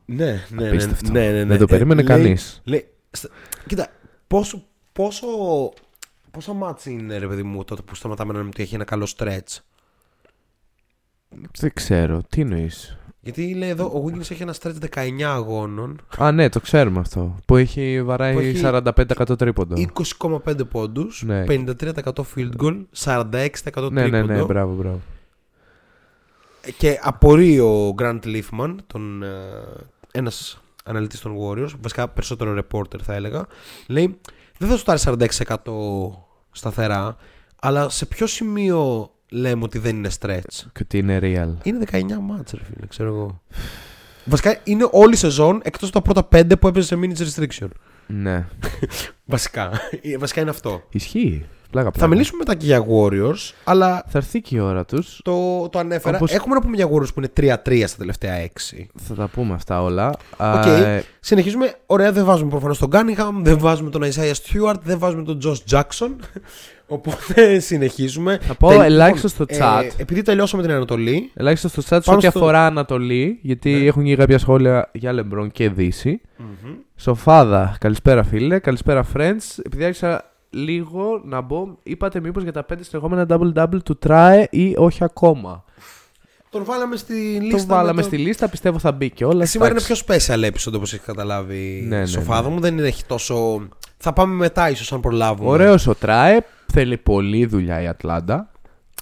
Ναι, 0.06 0.26
ναι, 0.26 0.62
ναι. 0.62 0.68
Απίστευτο. 0.68 1.12
ναι, 1.12 1.20
ναι, 1.32 1.32
ναι. 1.32 1.45
Δεν 1.45 1.58
το 1.58 1.66
περίμενε 1.66 2.01
Ε, 2.01 2.03
λέει- 2.06 2.18
κανείς. 2.18 2.62
Λέει, 2.64 2.88
στα- 3.12 3.30
κοίτα, 3.68 3.88
πόσο, 4.28 4.64
πόσο, 4.93 5.28
πόσα 6.32 6.53
μάτς 6.53 6.86
είναι 6.86 7.18
ρε 7.18 7.28
παιδί 7.28 7.43
μου 7.43 7.64
τότε 7.64 7.82
που 7.82 7.95
σταματάμε 7.95 8.32
να 8.32 8.38
λέμε 8.38 8.49
ότι 8.53 8.62
έχει 8.64 8.76
ένα 8.76 8.84
καλό 8.84 9.08
stretch; 9.18 9.58
Δεν 11.60 11.72
ξέρω, 11.74 12.22
τι 12.30 12.41
εννοείς; 12.41 12.97
Γιατί 13.22 13.53
λέει 13.56 13.70
εδώ 13.70 13.86
ο 13.86 14.03
Wiggins 14.06 14.32
έχει 14.32 14.41
ένα 14.41 14.56
stretch 14.62 14.74
19 14.93 15.22
αγώνων, 15.24 16.01
Α, 16.18 16.32
ναι, 16.32 16.49
το 16.49 16.60
ξέρουμε 16.60 16.99
αυτό. 16.99 17.39
Που 17.45 17.56
έχει 17.56 18.03
βαράει 18.03 18.34
Που 18.34 18.39
έχει 18.39 18.62
45% 18.64 19.38
τρίποντο. 19.38 19.76
20,5 19.78 20.66
πόντους, 20.70 21.24
Ναι. 21.26 21.43
53% 21.47 22.26
field 22.36 22.51
goal, 22.64 22.82
46% 22.91 23.91
Ναι, 23.91 24.01
ναι, 24.08 24.10
τρίποντο. 24.10 24.34
ναι, 24.34 24.43
μπράβο, 24.43 24.74
μπράβο. 24.74 25.01
Και 26.78 26.99
απορεί 27.01 27.60
ο 27.60 27.95
Grant 27.97 28.20
Leafman, 28.24 28.76
τον, 28.88 29.24
ε, 30.16 30.20
ένας 30.20 30.61
αναλυτής 30.86 31.20
των 31.20 31.38
Warriors, 31.41 31.72
βασικά 31.82 32.07
περισσότερο 32.07 32.63
reporter 32.63 32.99
θα 33.03 33.13
έλεγα, 33.13 33.45
λέει 33.88 34.20
δεν 34.57 34.70
θα 34.70 34.78
σου 34.78 34.84
τάρει 34.84 34.99
46% 35.05 35.57
σταθερά, 36.51 37.16
αλλά 37.61 37.89
σε 37.89 38.05
ποιο 38.05 38.28
σημείο 38.28 39.11
λέμε 39.30 39.63
ότι 39.63 39.80
δεν 39.80 39.95
είναι 39.95 40.09
stretch; 40.20 40.63
Και 40.74 40.80
ότι 40.82 40.97
είναι 40.97 41.20
real. 41.22 41.66
Είναι 41.66 41.86
19 41.91 42.03
μάτς 42.22 42.51
ρε 42.51 42.63
φίλε, 42.63 42.88
ξέρω 42.88 43.09
εγώ. 43.09 43.41
Βασικά 44.26 44.59
είναι 44.63 44.88
όλη 44.91 45.13
η 45.13 45.18
σεζόν 45.18 45.61
εκτός 45.63 45.89
από 45.93 46.13
τα 46.13 46.24
πρώτα 46.24 46.41
5 46.53 46.59
που 46.59 46.68
έπαιζε 46.68 46.88
σε 46.88 46.99
minutes 47.01 47.18
restriction. 47.18 47.68
Ναι. 48.07 48.47
Βασικά. 49.26 49.72
Ε, 50.01 50.18
Βασικά 50.18 50.41
είναι 50.41 50.49
αυτό. 50.49 50.84
Ισχύει. 50.89 51.45
Πλάκα, 51.72 51.86
Θα 51.88 51.91
πλάκα. 51.91 52.07
μιλήσουμε 52.11 52.38
μετά 52.38 52.55
και 52.55 52.66
για 52.66 52.86
Warriors, 52.89 53.53
αλλά 53.63 54.03
Θα 54.07 54.18
έρθει 54.18 54.41
και 54.41 54.55
η 54.55 54.59
ώρα 54.59 54.86
τους. 54.86 55.20
το, 55.24 55.70
το 55.70 55.80
ανέφερα. 55.80 56.16
Όπως- 56.18 56.32
Έχουμε 56.34 56.55
να 56.55 56.61
πούμε 56.61 56.76
για 56.76 56.88
Warriors 56.88 57.13
που 57.13 57.20
είναι 57.20 57.28
3-3 57.34 57.88
στα 57.88 57.97
τελευταία 57.97 58.36
6. 58.36 58.88
Θα 59.07 59.13
τα 59.16 59.28
πούμε 59.28 59.53
αυτά 59.53 59.82
όλα. 59.84 60.07
Οκ. 60.34 60.38
Α, 60.45 60.68
ε, 60.70 61.03
Συνεχίζουμε. 61.20 61.74
Ωραία, 61.86 62.11
δεν 62.11 62.26
βάζουμε 62.26 62.49
προφανώς 62.49 62.78
τον 62.78 62.89
Cunningham, 62.93 63.32
δεν 63.41 63.59
βάζουμε 63.59 63.89
τον 63.89 64.01
Isaiah 64.03 64.32
Stewart, 64.34 64.76
δεν 64.84 64.99
βάζουμε 64.99 65.24
τον 65.24 65.39
Josh 65.43 65.76
Jackson. 65.78 66.09
Οπότε 66.88 67.59
συνεχίζουμε. 67.59 68.38
Θα 68.41 68.53
πω 68.55 68.68
Τελ- 68.70 68.82
ελάχιστο 68.84 69.28
στο 69.28 69.45
ε, 69.47 69.57
chat. 69.59 69.84
επειδή 69.97 70.22
τελειώσαμε 70.22 70.61
την 70.63 70.72
Ανατολή, 70.72 71.32
Ελάχιστο 71.34 71.68
στο 71.70 71.82
chat 71.82 71.86
σε 71.86 71.99
Πάμε 72.05 72.18
ό,τι 72.18 72.28
στο- 72.28 72.39
αφορά 72.39 72.66
Ανατολή, 72.66 73.39
γιατί 73.41 73.72
Ναι. 73.74 73.86
έχουν 73.86 74.03
γίνει 74.03 74.16
κάποια 74.16 74.38
σχόλια 74.39 74.89
για 74.93 75.11
Λεμπρόν 75.13 75.51
και 75.51 75.70
Δύση. 75.70 76.22
Σοφάδα, 76.95 77.76
καλησπέρα 77.80 78.24
φίλε, 78.24 78.59
καλησπέρα 78.59 79.05
friends. 79.16 79.59
Επειδή 79.66 79.84
άρχισα 79.84 80.35
λίγο 80.56 81.22
να 81.26 81.41
μπω, 81.41 81.68
είπατε 81.84 82.20
μήπως 82.20 82.43
για 82.43 82.51
τα 82.51 82.64
πέντε 82.64 82.84
συνεχόμενα 82.84 83.26
double-double 83.30 83.84
του 83.86 83.97
Τράε 83.97 84.47
ή 84.51 84.74
όχι 84.78 85.03
ακόμα. 85.03 85.64
τον 86.49 86.64
βάλαμε 86.64 86.95
στη 86.95 87.14
λίστα. 87.14 87.58
Το 87.58 87.66
βάλαμε 87.66 87.93
με 87.93 88.01
το- 88.01 88.08
στη 88.08 88.18
λίστα, 88.18 88.49
πιστεύω 88.49 88.80
θα 88.80 88.91
μπει 88.91 89.10
και 89.10 89.26
όλα. 89.26 89.45
Σήμερα 89.45 89.72
είναι 89.72 89.82
εντάξει. 89.86 90.03
πιο 90.06 90.16
special 90.18 90.45
episode 90.51 90.74
όπως 90.76 90.93
έχεις 90.93 91.06
καταλάβει 91.06 91.86
Ναι, 91.88 91.95
ναι, 91.97 92.03
η 92.03 92.06
Σοφάδα 92.06 92.49
μου. 92.49 92.60
Δεν 92.60 92.80
έχει 92.80 93.06
τόσο. 93.06 93.68
Θα 93.97 94.14
πάμε 94.14 94.34
μετά, 94.36 94.70
ίσως 94.70 94.93
αν 94.93 94.99
προλάβουμε. 94.99 95.49
Ωραίος 95.49 95.88
ο 95.88 95.95
Τράε, 95.95 96.39
θέλει 96.74 96.97
πολλή 96.97 97.45
δουλειά 97.45 97.82
η 97.82 97.88
Ατλάντα. 97.88 98.51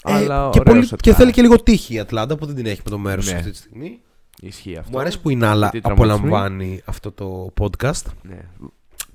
Ε, 0.05 0.13
αλλά 0.13 0.49
και, 0.51 0.59
ωραίος 0.59 0.75
πολύ- 0.75 0.93
ο 0.93 0.95
και 0.95 1.01
Τράε. 1.09 1.13
θέλει 1.15 1.31
και 1.31 1.41
λίγο 1.41 1.63
τύχη 1.63 1.93
η 1.93 1.99
Ατλάντα 1.99 2.35
που 2.37 2.45
δεν 2.45 2.55
την 2.55 2.65
έχει 2.65 2.81
με 2.83 2.89
το 2.89 2.97
μέρος 2.97 3.31
Ναι. 3.31 3.37
αυτή 3.37 3.51
τη 3.51 3.57
στιγμή. 3.57 3.99
Ισχύει 4.41 4.77
αυτό. 4.77 4.91
Μου 4.91 4.99
αρέσει 4.99 5.21
που 5.21 5.29
η 5.29 5.35
Νάλα 5.35 5.69
Γιατί 5.71 5.81
τραυματισμοί. 5.81 6.27
απολαμβάνει 6.27 6.81
αυτό 6.85 7.11
το 7.11 7.53
podcast. 7.61 8.03
Ναι. 8.21 8.39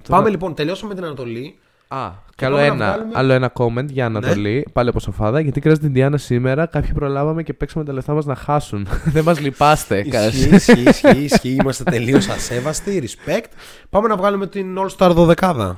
Πάμε 0.08 0.28
λοιπόν, 0.30 0.54
τελειώσαμε 0.54 0.94
την 0.94 1.04
Ανατολή. 1.04 1.58
Α, 1.88 2.10
και 2.36 2.44
άλλο 2.44 2.56
πάμε 2.56 2.68
να 2.68 2.74
ένα, 2.74 2.86
βγάλουμε- 2.92 3.16
άλλο 3.16 3.32
ένα 3.32 3.52
comment 3.56 3.86
για 3.86 4.06
Ανατολή, 4.06 4.66
πάλι 4.72 4.88
από 4.88 5.00
σοφάδα. 5.00 5.40
Γιατί 5.40 5.60
κράζει 5.60 5.78
την 5.80 5.92
Διάνα 5.92 6.16
σήμερα. 6.16 6.66
Κάποιοι 6.66 6.92
προλάβαμε 6.92 7.42
και 7.42 7.52
παίξαμε 7.52 7.84
τα 7.84 7.92
λεφτά 7.92 8.12
μας 8.14 8.24
να 8.24 8.34
χάσουν. 8.34 8.86
Δεν 9.14 9.24
μας 9.24 9.40
λυπάστε. 9.40 10.00
Ισχύει, 10.00 10.54
ισχύει, 10.54 10.80
ισχύει, 10.88 11.18
ισχύει. 11.18 11.48
Είμαστε 11.60 11.84
τελείως 11.84 12.28
ασέβαστοι. 12.28 13.02
Respect. 13.26 13.44
Πάμε 13.90 14.08
να 14.08 14.16
βγάλουμε 14.16 14.46
την 14.46 14.76
All 14.78 14.88
Star 14.96 15.14
12 15.36 15.76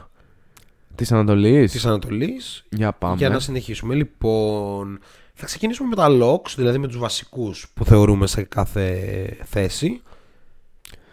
Της 0.94 1.12
Ανατολής. 1.12 1.72
της 1.72 1.86
Ανατολής 1.86 2.64
Για 2.70 2.92
πάμε. 2.92 3.14
για 3.16 3.28
να 3.28 3.38
συνεχίσουμε. 3.38 3.94
Λοιπόν, 3.94 4.98
θα 5.34 5.46
ξεκινήσουμε 5.46 5.88
με 5.88 5.96
τα 5.96 6.06
locks, 6.10 6.52
δηλαδή 6.56 6.78
με 6.78 6.86
τους 6.86 6.98
βασικούς 6.98 7.66
που 7.74 7.84
θεωρούμε 7.84 8.26
σε 8.26 8.42
κάθε 8.42 8.96
θέση. 9.44 10.02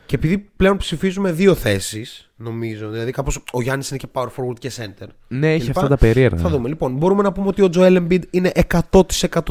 Και 0.07 0.15
επειδή 0.15 0.37
πλέον 0.55 0.77
ψηφίζουμε 0.77 1.31
δύο 1.31 1.55
θέσεις, 1.55 2.31
νομίζω, 2.35 2.89
δηλαδή 2.89 3.11
κάπως 3.11 3.43
ο 3.51 3.61
Γιάννης 3.61 3.89
είναι 3.89 3.99
και 3.99 4.07
power 4.11 4.27
forward 4.27 4.59
και 4.59 4.71
center. 4.75 5.07
Ναι, 5.27 5.53
έχει 5.53 5.65
κλπ. 5.65 5.77
αυτά 5.77 5.89
τα 5.89 5.97
περίεργα. 5.97 6.37
Θα 6.37 6.49
δούμε. 6.49 6.67
Λοιπόν, 6.67 6.93
μπορούμε 6.93 7.23
να 7.23 7.31
πούμε 7.31 7.47
ότι 7.47 7.61
ο 7.61 7.69
Joel 7.73 7.97
Embiid 7.97 8.21
είναι 8.29 8.51
100% 8.91 9.01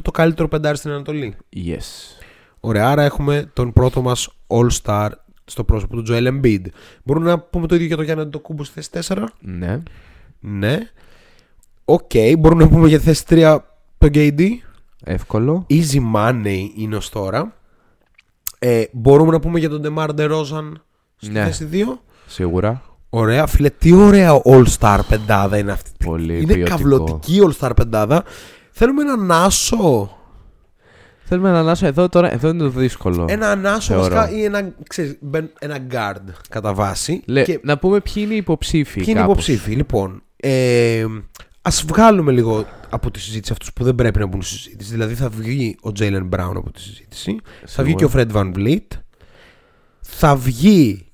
το 0.03 0.11
καλύτερο 0.11 0.49
πεντάρι 0.49 0.77
στην 0.77 0.91
Ανατολή. 0.91 1.37
Yes. 1.57 2.19
Ωραία, 2.61 2.89
άρα 2.89 3.03
έχουμε 3.03 3.51
τον 3.53 3.73
πρώτο 3.73 4.03
μας 4.03 4.29
All-Star 4.47 5.09
στο 5.45 5.65
πρόσωπο 5.65 6.03
του 6.03 6.05
Joel 6.09 6.29
Embiid. 6.29 6.63
Μπορούμε 7.05 7.31
να 7.31 7.39
πούμε 7.39 7.67
το 7.67 7.75
ίδιο 7.75 7.87
για 7.87 7.97
τον 7.97 8.05
Γιάννη 8.05 8.23
Αντοκούμπο 8.23 8.65
στη 8.65 8.81
θέση 8.91 9.15
4. 9.15 9.25
Ναι. 9.41 9.83
Ναι. 10.41 10.79
Οκ, 11.85 12.11
μπορούμε 12.39 12.63
να 12.63 12.69
πούμε 12.69 12.89
για 12.89 12.99
τη 12.99 13.05
θέση 13.05 13.25
3 13.29 13.59
τον 13.99 14.11
KD. 14.15 14.41
Εύκολο. 15.05 15.67
Easy 15.71 16.15
money 16.15 16.69
είναι 16.77 16.97
ως 16.97 17.11
τώρα. 17.11 17.57
Ε, 18.59 18.83
μπορούμε 18.93 19.31
να 19.33 19.41
πούμε 19.41 19.59
για 19.59 19.69
τον 19.69 19.83
DeMar 19.85 20.09
DeRozan 20.09 20.73
στη 21.17 21.31
Ναι. 21.31 21.45
θέση 21.45 21.69
2. 21.73 21.99
Σίγουρα. 22.27 22.83
Ωραία, 23.11 23.47
φίλε, 23.47 23.71
τι 23.71 23.93
ωραία 23.93 24.43
All-Star 24.45 24.99
πεντάδα 25.09 25.59
είναι 25.59 25.73
αυτή. 25.73 25.91
Πολύ 26.05 26.37
είναι 26.37 26.53
ποιοτικό. 26.55 26.69
καυλωτική 26.77 27.41
All-Star 27.47 27.71
πεντάδα. 27.77 28.25
Θέλουμε 28.71 29.03
έναν 29.03 29.31
άσο. 29.33 30.11
Θέλουμε 31.29 31.51
έναν 31.51 31.59
άσο 31.59 31.87
εδώ 31.87 32.09
τώρα. 32.09 32.33
Εδώ 32.33 32.49
είναι 32.49 32.59
το 32.59 32.69
δύσκολο. 32.69 33.25
Έναν 33.29 33.51
άσο 33.51 33.95
Θεωρώ. 33.95 34.15
βασικά 34.15 34.37
ή 34.39 34.45
ένα, 34.45 34.73
ξέρεις, 34.89 35.17
μπεν- 35.21 35.51
ένα 35.59 35.79
guard 35.91 36.33
κατά 36.49 36.75
βάση. 36.75 37.23
Λε, 37.27 37.43
Και 37.43 37.61
Να 37.63 37.79
πούμε 37.79 38.01
ποιοι 38.01 38.15
είναι 38.27 38.35
οι 38.35 38.37
υποψήφοι. 38.37 38.95
ποιοι 38.95 39.05
είναι 39.09 39.19
οι 39.19 39.23
κάπως. 39.23 39.33
υποψήφοι. 39.49 39.75
Λοιπόν, 39.75 40.23
ε, 40.37 41.05
ας 41.63 41.85
βγάλουμε 41.85 42.33
λίγο 42.33 42.65
από 42.97 43.11
τη 43.11 43.21
συζήτηση 43.21 43.53
αυτούς 43.53 43.73
που 43.73 43.85
δεν 43.85 43.95
πρέπει 43.95 44.19
να 44.19 44.27
μπουν 44.27 44.43
στη 44.43 44.57
συζήτηση. 44.57 44.91
Δηλαδή 44.91 45.15
θα 45.15 45.29
βγει 45.29 45.77
ο 45.83 45.91
Jalen 45.99 46.29
Brown 46.31 46.53
από 46.55 46.73
τη 46.73 46.81
συζήτηση. 46.81 47.37
Θα 47.67 47.83
βγει 47.83 47.95
και 47.95 48.05
ο 48.05 48.11
Fred 48.15 48.33
Van 48.33 48.55
Vliet. 48.55 48.87
Θα 50.01 50.37
βγει 50.37 51.07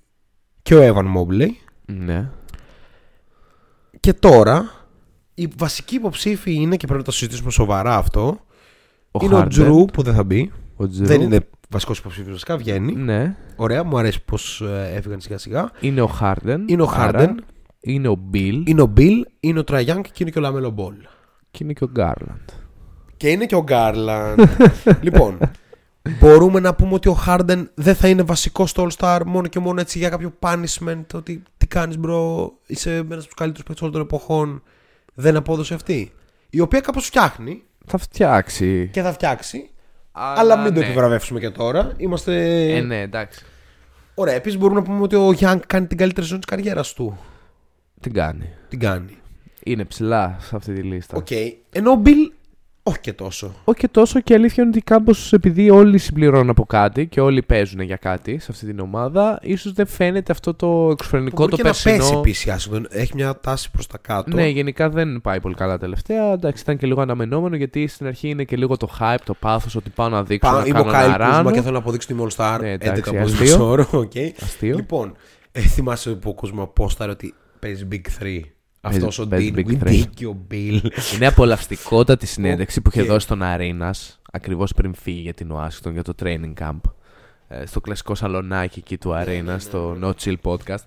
και 0.63 0.75
ο 0.75 0.95
Evan 0.95 1.05
Mobley. 1.17 1.49
Ναι. 1.87 2.31
Και 4.01 4.13
τώρα, 4.13 4.71
οι 5.35 5.49
βασικοί 5.57 5.95
υποψήφοι 5.95 6.55
είναι 6.55 6.77
και 6.77 6.87
πρέπει 6.87 7.01
να 7.01 7.07
το 7.07 7.13
συζητήσουμε 7.13 7.51
σοβαρά 7.51 7.97
αυτό. 7.97 8.41
Ο 9.11 9.25
είναι 9.25 9.37
Harden, 9.37 9.45
ο 9.45 9.47
Τζρου 9.47 9.85
που 9.85 10.03
δεν 10.03 10.15
θα 10.15 10.25
μπει. 10.25 10.53
Ο 10.77 10.89
Τζρου. 10.89 11.07
Δεν 11.07 11.21
είναι 11.21 11.49
βασικός 11.69 11.99
υποψήφιος, 11.99 12.33
βασικά 12.33 12.57
βγαίνει. 12.57 12.93
Ναι. 12.93 13.37
Ωραία, 13.57 13.85
μου 13.85 13.99
αρέσει 13.99 14.25
πώς 14.25 14.63
έφυγαν 14.95 15.21
σιγά 15.21 15.39
σιγά. 15.39 15.71
Είναι 15.81 16.01
ο 16.01 16.07
Χάρντεν. 16.07 16.65
Είναι 16.69 16.83
ο 16.83 16.93
Harden. 16.97 17.35
Είναι 17.81 18.09
ο 18.09 18.15
Beal. 18.15 18.63
Είναι 18.67 18.83
ο 18.83 18.93
Beal, 18.97 19.23
είναι 19.41 19.59
ο 19.59 19.65
Τρέι 19.65 19.81
Γιανγκ 19.81 20.05
και 20.05 20.19
είναι 20.19 20.31
και 20.31 20.39
ο 20.39 20.41
Λαμέλο 20.41 20.71
Μπολ. 20.71 20.95
Και 21.53 21.65
είναι 21.65 21.73
και 21.73 21.85
ο 21.85 21.89
Γκάρλαντ. 21.91 22.49
Και 23.17 23.31
είναι 23.31 23.47
και 23.47 23.55
ο 23.55 23.63
Γκάρλαντ. 23.63 24.41
λοιπόν, 25.07 25.39
μπορούμε 26.19 26.61
να 26.61 26.75
πούμε 26.75 26.95
ότι 26.95 27.09
ο 27.09 27.19
Harden 27.27 27.65
δεν 27.75 27.95
θα 27.95 28.09
είναι 28.09 28.23
βασικός 28.23 28.71
στο 28.71 28.87
All 28.87 28.97
Star 28.99 29.21
μόνο 29.27 29.47
και 29.47 29.59
μόνο 29.59 29.81
έτσι 29.81 29.99
για 29.99 30.09
κάποιο 30.09 30.33
punishment. 30.41 31.05
Ότι 31.15 31.43
τι 31.57 31.67
κάνεις, 31.67 31.99
bro, 31.99 32.53
είσαι 32.67 32.91
ένας 32.97 33.17
από 33.17 33.25
τους 33.25 33.35
καλύτερους 33.35 33.67
παίκτες 33.67 33.81
όλων 33.81 33.93
των 33.93 34.03
εποχών. 34.03 34.63
Δεν 35.15 35.37
απόδοσε 35.37 35.75
αυτή. 35.75 36.13
Η 36.51 36.61
οποία 36.61 36.81
κάπως 36.81 37.07
φτιάχνει 37.07 37.63
Θα 37.87 37.99
φτιάξει. 37.99 38.89
και 38.93 39.03
θα 39.03 39.13
φτιάξει. 39.13 39.71
Αλλά, 40.13 40.57
μην 40.57 40.75
το 40.75 40.81
ναι. 40.81 40.87
επιβραβεύσουμε 40.87 41.41
και 41.41 41.51
τώρα. 41.51 41.93
Είμαστε. 41.97 42.67
Ε, 42.77 42.81
ναι, 42.81 43.01
εντάξει. 43.01 43.45
Ωραία, 44.15 44.35
επίσης 44.35 44.59
μπορούμε 44.59 44.81
να 44.81 44.87
πούμε 44.87 45.03
ότι 45.03 45.17
ο 45.17 45.33
Γιάνγκ 45.33 45.61
κάνει 45.67 45.87
την 45.87 45.97
καλύτερη 45.97 46.27
σεζόν 46.27 46.41
της 46.41 46.49
καριέρας 46.49 46.93
του. 46.93 47.19
Την 48.01 48.13
κάνει. 48.13 48.49
Την 48.69 48.79
κάνει. 48.79 49.22
Είναι 49.65 49.85
ψηλά 49.85 50.37
σε 50.41 50.57
αυτή 50.57 50.73
τη 50.73 50.81
λίστα. 50.83 51.17
Οκ. 51.17 51.31
Ενώ 51.71 51.91
ο 51.91 52.03
Beal 52.05 52.33
Όχι 52.83 53.01
και 53.01 53.13
τόσο. 53.13 53.55
Όχι 53.65 53.79
και 53.79 53.89
τόσο 53.89 54.21
και 54.21 54.35
αλήθεια 54.35 54.63
είναι 54.63 54.73
ότι 54.77 54.81
κάπως 54.85 55.33
επειδή 55.33 55.71
όλοι 55.71 55.99
συμπληρώνουν 55.99 56.49
από 56.51 56.65
κάτι 56.65 57.07
και 57.07 57.21
όλοι 57.21 57.43
παίζουν 57.43 57.81
για 57.81 57.97
κάτι 57.97 58.39
σε 58.39 58.47
αυτή 58.51 58.67
την 58.67 58.81
ομάδα, 58.81 59.39
ίσως 59.43 59.73
δεν 59.73 59.87
φαίνεται 59.87 60.33
αυτό 60.33 60.55
το 60.55 60.89
εξωφρενικό 60.93 61.37
Μπορεί 61.37 61.51
το 61.51 61.57
και 61.57 61.63
να 61.63 61.69
περσινό. 61.69 61.97
πέσει 61.97 62.15
επίσης 62.15 62.45
η 62.45 62.51
Ουάσιγκτον. 62.51 62.87
Έχει 62.91 63.13
μια 63.15 63.41
τάση 63.41 63.71
προς 63.71 63.87
τα 63.87 63.99
κάτω. 63.99 64.37
Ναι, 64.37 64.47
γενικά 64.47 64.89
δεν 64.89 65.21
πάει 65.21 65.41
πολύ 65.41 65.55
καλά 65.55 65.79
τελευταία. 65.79 66.33
Εντάξει, 66.33 66.63
ήταν 66.63 66.77
και 66.77 66.87
λίγο 66.87 67.01
αναμενόμενο 67.01 67.57
γιατί 67.57 67.87
στην 67.87 68.07
αρχή 68.07 68.29
είναι 68.29 68.45
και 68.45 68.57
λίγο 68.57 68.77
το 68.77 68.89
hype, 69.01 69.17
το 69.25 69.35
πάθος 69.35 69.75
ότι 69.77 69.91
πάω 69.91 70.09
να 70.09 70.23
δείξω. 70.25 70.51
Πάω, 70.51 70.61
να 70.61 70.67
είμαι 70.67 70.79
ο 70.79 70.85
κάνω 70.85 70.93
Κάιλ 70.95 71.07
ένα 71.13 71.17
Κούσμα 71.25 71.37
ράνο. 71.37 71.51
και 71.51 71.61
θέλω 71.61 71.73
να 71.73 71.79
αποδείξω 71.79 72.09
τη 72.09 72.15
All 72.19 72.29
Star. 72.37 72.59
Ναι, 72.61 72.75
11 72.75 72.81
εντάξει, 72.81 73.17
από 73.17 73.25
αστείο. 73.25 73.69
όρο. 73.69 73.89
οκ. 73.93 74.13
Αστείο. 74.43 74.77
Λοιπόν, 74.77 75.17
ε, 75.53 75.61
θυμάσαι 75.61 76.11
που 76.11 76.31
ο 76.31 76.35
Κούσμα 76.35 76.67
πόσταρε 76.69 77.11
ότι 77.11 77.35
παίζει 77.59 77.89
Big 77.93 78.23
3. 78.23 78.41
Αυτός 78.85 79.19
ο 79.19 79.29
παίζει 79.29 79.53
Dean 79.57 79.59
Big 79.59 79.67
Big 79.67 79.83
Three. 79.89 80.03
και 80.15 80.27
ο 80.27 80.47
Beal. 80.51 80.81
Είναι 81.15 81.27
απολαυστικότατη 81.27 82.27
συνέντευξη 82.27 82.81
που 82.81 82.91
είχε 82.93 83.01
Οκ. 83.03 83.07
δώσει 83.07 83.25
στον 83.27 83.43
Αρίνας 83.43 83.95
ακριβώς 84.33 84.73
πριν 84.73 84.95
φύγει 84.95 85.21
για 85.21 85.35
την 85.35 85.51
Ουάσιγκτον 85.53 85.93
για 85.93 86.03
το 86.03 86.15
training 86.23 86.53
camp. 86.61 86.81
Ε, 87.49 87.67
στο 87.67 87.81
κλασικό 87.81 88.15
σαλονάκι 88.15 88.79
εκεί 88.79 88.99
του 88.99 89.15
Αρίνας, 89.15 89.59
στο 89.59 89.97
No 90.03 90.11
Chill 90.25 90.35
Podcast. 90.43 90.85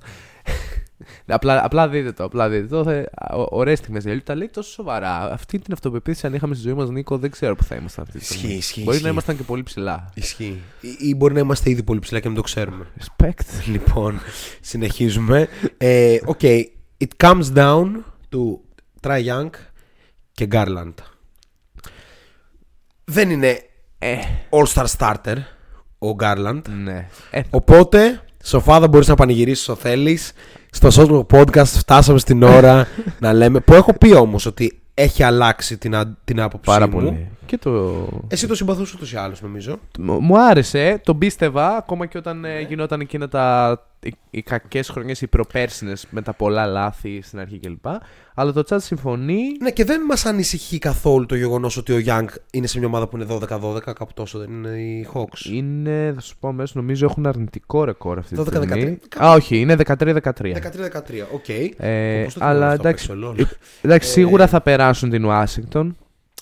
απλά, 1.26 1.66
απλά 1.66 1.88
δείτε 1.90 2.12
το, 2.12 2.24
απλά 2.24 2.50
δείτε 2.50 2.68
το. 2.68 2.84
Θα, 2.84 3.10
Ωραίες 3.50 3.78
στιγμές 3.78 4.04
διαλύει. 4.04 4.22
Τα 4.22 4.36
λέει 4.36 4.48
τόσο 4.54 4.70
σοβαρά. 4.72 5.32
Αυτή 5.32 5.60
την 5.60 5.74
αυτοπεποίθηση, 5.74 6.28
αν 6.28 6.34
είχαμε 6.34 6.56
στη 6.56 6.64
ζωή 6.64 6.74
μας, 6.74 6.90
Νίκο, 6.90 7.18
δεν 7.18 7.32
ξέρω 7.32 7.56
που 7.56 7.64
θα 7.64 7.76
ήμασταν 7.76 8.06
αυτή 8.08 8.18
τη 8.20 8.24
Ισχύει, 8.24 8.38
στιγμή. 8.38 8.56
ισχύει, 8.56 8.80
Μπορεί 8.80 8.92
ισχύει. 8.92 9.04
να 9.04 9.12
ήμασταν 9.12 9.38
και 9.38 9.44
πολύ 9.44 9.64
ψηλά. 9.64 10.10
Ισχύει. 10.14 10.62
Ή, 10.82 10.88
ή 11.00 11.16
μπορεί 11.16 11.34
να 11.34 11.40
είμαστε 11.40 11.70
ήδη 11.70 11.84
πολύ 11.84 12.00
ψηλά 12.00 12.20
και 12.20 12.26
να 12.28 12.32
μην 12.34 12.42
το 12.42 12.48
ξέρουμε. 12.48 12.86
Respect. 13.00 13.68
Λοιπόν, 13.72 14.20
συνεχίζουμε. 14.62 15.48
Ε, 15.78 16.18
Οκ. 16.26 16.42
It 17.04 17.26
comes 17.28 17.44
down 17.56 17.86
to 18.32 18.60
Trae 19.02 19.26
Young 19.26 19.50
και 20.32 20.48
Garland. 20.52 20.94
Δεν 23.06 23.30
είναι 23.30 23.60
Ε, 24.00 24.16
all-star 24.50 24.86
starter 24.98 25.36
ο 26.00 26.16
Garland. 26.20 26.62
ναι. 26.84 27.08
Ε, 27.32 27.42
Οπότε, 27.50 28.22
σοφάδα 28.44 28.88
μπορείς 28.88 29.08
να 29.08 29.16
πανηγυρίσεις 29.16 29.70
όσο 29.70 29.80
θέλεις. 29.82 30.32
Στο 30.72 30.88
Social 30.94 31.38
Podcast 31.38 31.66
φτάσαμε 31.66 32.20
στην 32.20 32.44
ώρα 32.44 32.88
να 33.20 33.34
λέμε. 33.34 33.60
Που 33.60 33.74
έχω 33.74 33.94
πει 33.94 34.14
όμως 34.14 34.46
ότι 34.46 34.80
έχει 34.94 35.24
αλλάξει 35.24 35.78
την, 35.78 35.96
α- 35.96 36.18
την 36.24 36.42
άποψή 36.42 36.66
πάρα 36.72 36.88
μου. 36.88 36.94
πολύ. 36.94 37.28
Και 37.46 37.58
το. 37.58 38.08
Εσύ 38.28 38.48
το 38.48 38.56
συμπαθούς 38.56 38.94
ούτως 38.94 39.12
ή 39.14 39.18
άλλως 39.18 39.42
νομίζω. 39.42 39.80
Μ- 40.00 40.20
Μου 40.20 40.40
άρεσε, 40.42 41.02
τον 41.04 41.18
πίστευα 41.18 41.68
ακόμα 41.78 42.06
και 42.06 42.18
όταν 42.18 42.46
ε, 42.46 42.60
γινόταν 42.62 43.00
εκείνα 43.00 43.28
τα. 43.28 43.78
οι, 44.00 44.14
οι 44.30 44.42
κακές 44.42 44.90
χρονιές, 44.90 45.22
οι 45.22 45.28
προπέρσινες 45.28 46.08
με 46.10 46.22
τα 46.22 46.34
πολλά 46.34 46.66
λάθη 46.66 47.22
στην 47.22 47.40
αρχή 47.40 47.60
κλπ. 47.60 47.86
Αλλά 48.36 48.52
το 48.54 48.64
chat 48.70 48.78
συμφωνεί. 48.82 49.42
Ναι, 49.62 49.72
και 49.72 49.84
δεν 49.86 50.02
μας 50.02 50.26
ανησυχεί 50.26 50.78
καθόλου 50.80 51.26
το 51.26 51.36
γεγονός 51.36 51.78
ότι 51.78 51.94
ο 51.94 51.98
Young 52.06 52.26
είναι 52.52 52.68
σε 52.68 52.78
μια 52.80 52.88
ομάδα 52.88 53.08
που 53.08 53.18
είναι 53.18 53.26
12-12, 53.30 53.40
κάπου 53.84 54.14
τόσο 54.14 54.40
δεν 54.40 54.50
είναι 54.52 54.70
οι 54.82 55.08
Hawks. 55.14 55.46
Είναι, 55.52 56.12
θα 56.16 56.22
σου 56.22 56.36
πω 56.40 56.48
αμέσως, 56.48 56.76
νομίζω 56.76 57.06
έχουν 57.06 57.28
αρνητικό 57.28 57.84
ρεκόρ 57.84 58.18
αυτή 58.18 58.36
τη 58.36 58.42
12-13. 58.42 58.48
στιγμή. 58.52 58.98
Α, 59.24 59.32
όχι, 59.32 59.60
είναι 59.60 59.76
13-13. 59.86 60.14
13-13, 60.16 60.18
οκ. 61.34 61.50
Ε, 61.78 62.22
Πώς 62.24 62.34
το 62.34 62.46
αλλά 62.46 62.54
θυμάμαι 62.54 62.66
αυτό, 62.74 62.88
εντάξει, 62.88 63.12
απ' 63.12 63.18
έξω, 63.18 63.34
lol. 63.44 63.46
εντάξει, 63.82 64.10
σίγουρα 64.10 64.48
θα 64.48 64.62
περάσουν 64.62 65.10
την 65.10 65.26
Ουάσιγκτον. 65.26 65.98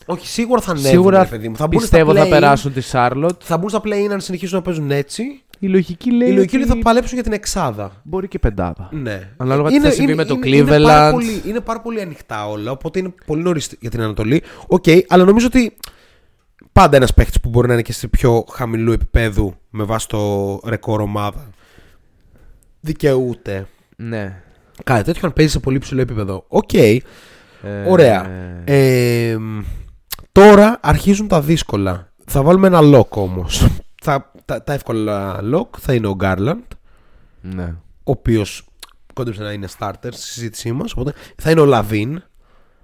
Όχι, 0.05 0.27
σίγουρα 0.27 0.61
θα 0.61 0.71
ανέβουν, 0.71 0.89
Σίγουρα 0.89 1.23
ρε 1.23 1.29
παιδί 1.29 1.49
μου. 1.49 1.55
Θα 1.55 1.67
μπουν 1.67 1.79
στα 1.79 1.89
πιστεύω 1.89 2.13
θα 2.19 2.25
play-in, 2.25 2.29
περάσουν 2.29 2.73
τη 2.73 2.81
Σάρλοτ. 2.81 3.41
Θα 3.43 3.57
μπουν 3.57 3.69
στα 3.69 3.81
play-in 3.83 4.09
αν 4.11 4.21
συνεχίσουν 4.21 4.57
να 4.57 4.61
παίζουν 4.63 4.91
έτσι. 4.91 5.23
Η 5.59 5.67
λογική 5.67 6.11
λέει. 6.11 6.29
Η 6.29 6.33
λογική 6.33 6.55
είναι 6.55 6.63
ότι 6.63 6.71
ότι 6.73 6.81
θα 6.81 6.85
παλέψουν 6.89 7.13
για 7.13 7.23
την 7.23 7.33
εξάδα. 7.33 7.91
Μπορεί 8.03 8.27
και 8.27 8.39
πεντάδα. 8.39 8.89
Ναι. 8.91 9.29
Ανάλογα 9.37 9.69
τι 9.69 9.79
θα 9.79 9.91
συμβεί 9.91 10.15
με 10.15 10.25
το 10.25 10.39
Είναι 10.43 10.63
πάρα, 10.79 11.09
Cleveland. 11.09 11.11
πολύ, 11.13 11.41
είναι 11.45 11.59
πάρα 11.59 11.81
πολύ 11.81 12.01
ανοιχτά 12.01 12.47
όλα, 12.49 12.71
οπότε 12.71 12.99
είναι 12.99 13.13
πολύ 13.25 13.41
νωρίς 13.41 13.75
για 13.79 13.89
την 13.89 14.01
Ανατολή. 14.01 14.43
Οκ, 14.67 14.83
αλλά 15.07 15.23
νομίζω 15.23 15.45
ότι 15.47 15.75
πάντα 16.71 16.95
ένας 16.95 17.13
παίχτης 17.13 17.39
που 17.39 17.49
μπορεί 17.49 17.67
να 17.67 17.73
είναι 17.73 17.81
και 17.81 17.93
σε 17.93 18.07
πιο 18.07 18.45
χαμηλού 18.51 18.91
επίπεδου 18.91 19.53
με 19.69 19.83
βάση 19.83 20.07
το 20.07 20.59
ρεκόρ 20.65 21.01
ομάδα 21.01 21.49
δικαιούται 22.79 23.67
Ναι. 23.95 24.41
κάτι 24.83 25.03
τέτοιο 25.03 25.21
αν 25.23 25.33
παίζει 25.33 25.51
σε 25.51 25.59
πολύ 25.59 25.77
ψηλό 25.77 26.01
επίπεδο. 26.01 26.45
Οκ, 26.47 26.73
Ε, 26.73 26.99
ωραία. 27.87 28.29
Ε, 28.65 29.37
τώρα 30.33 30.79
αρχίζουν 30.81 31.27
τα 31.27 31.41
δύσκολα. 31.41 32.11
Θα 32.25 32.41
βάλουμε 32.43 32.67
ένα 32.67 32.79
lock 32.83 33.09
όμως. 33.09 33.67
τα, 34.03 34.31
τα, 34.45 34.63
τα 34.63 34.73
εύκολα 34.73 35.39
lock 35.53 35.77
θα 35.79 35.93
είναι 35.93 36.07
ο 36.07 36.15
Garland 36.19 36.61
Ναι. 37.41 37.63
ο 38.03 38.11
οποίος 38.11 38.65
κόντεψε 39.13 39.41
να 39.43 39.51
είναι 39.51 39.67
starter 39.79 39.93
στη 40.11 40.21
συζήτησή 40.27 40.71
μας. 40.71 40.91
Οπότε 40.91 41.13
θα 41.37 41.51
είναι 41.51 41.59
ο 41.61 41.65
LaVine, 41.65 42.23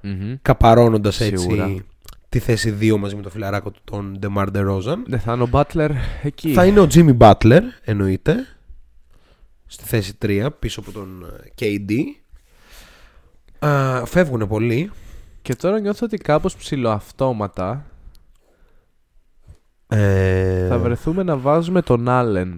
Μμμ. 0.01 0.35
καπαρώνοντας 0.41 1.15
Σίγουρα. 1.15 1.63
έτσι 1.63 1.85
τη 2.29 2.39
θέση 2.39 2.77
2 2.81 2.95
μαζί 2.97 3.15
με 3.15 3.21
το 3.21 3.29
φιλαράκο 3.29 3.71
του 3.71 3.79
τον 3.83 4.19
DeMar 4.21 4.45
DeRozan. 4.55 4.97
Δεν 5.05 5.19
θα 5.19 5.33
είναι 5.33 5.43
ο 5.43 5.49
Butler 5.51 5.89
εκεί. 6.23 6.53
Θα 6.53 6.65
είναι 6.65 6.79
ο 6.79 6.87
Jimmy 6.93 7.17
Butler, 7.17 7.61
εννοείται. 7.83 8.35
Στη 9.65 9.83
θέση 9.83 10.17
3, 10.21 10.47
πίσω 10.59 10.79
από 10.79 10.91
τον 10.91 11.25
ε, 11.43 11.49
KD. 11.59 11.91
Α, 13.67 14.05
φεύγουν 14.05 14.47
πολλοί. 14.47 14.91
Και 15.49 15.55
τώρα 15.55 15.79
νιώθω 15.79 16.05
ότι 16.05 16.17
κάπως 16.17 16.55
ψηλοαυτόματα 16.55 17.85
Ε, 19.87 20.67
θα 20.67 20.77
βρεθούμε 20.77 21.23
να 21.23 21.37
βάζουμε 21.37 21.81
τον 21.81 22.05
Allen 22.07 22.57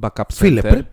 backup 0.00 0.08
center. 0.22 0.24
Φίλε, 0.32 0.60
πρέ- 0.60 0.84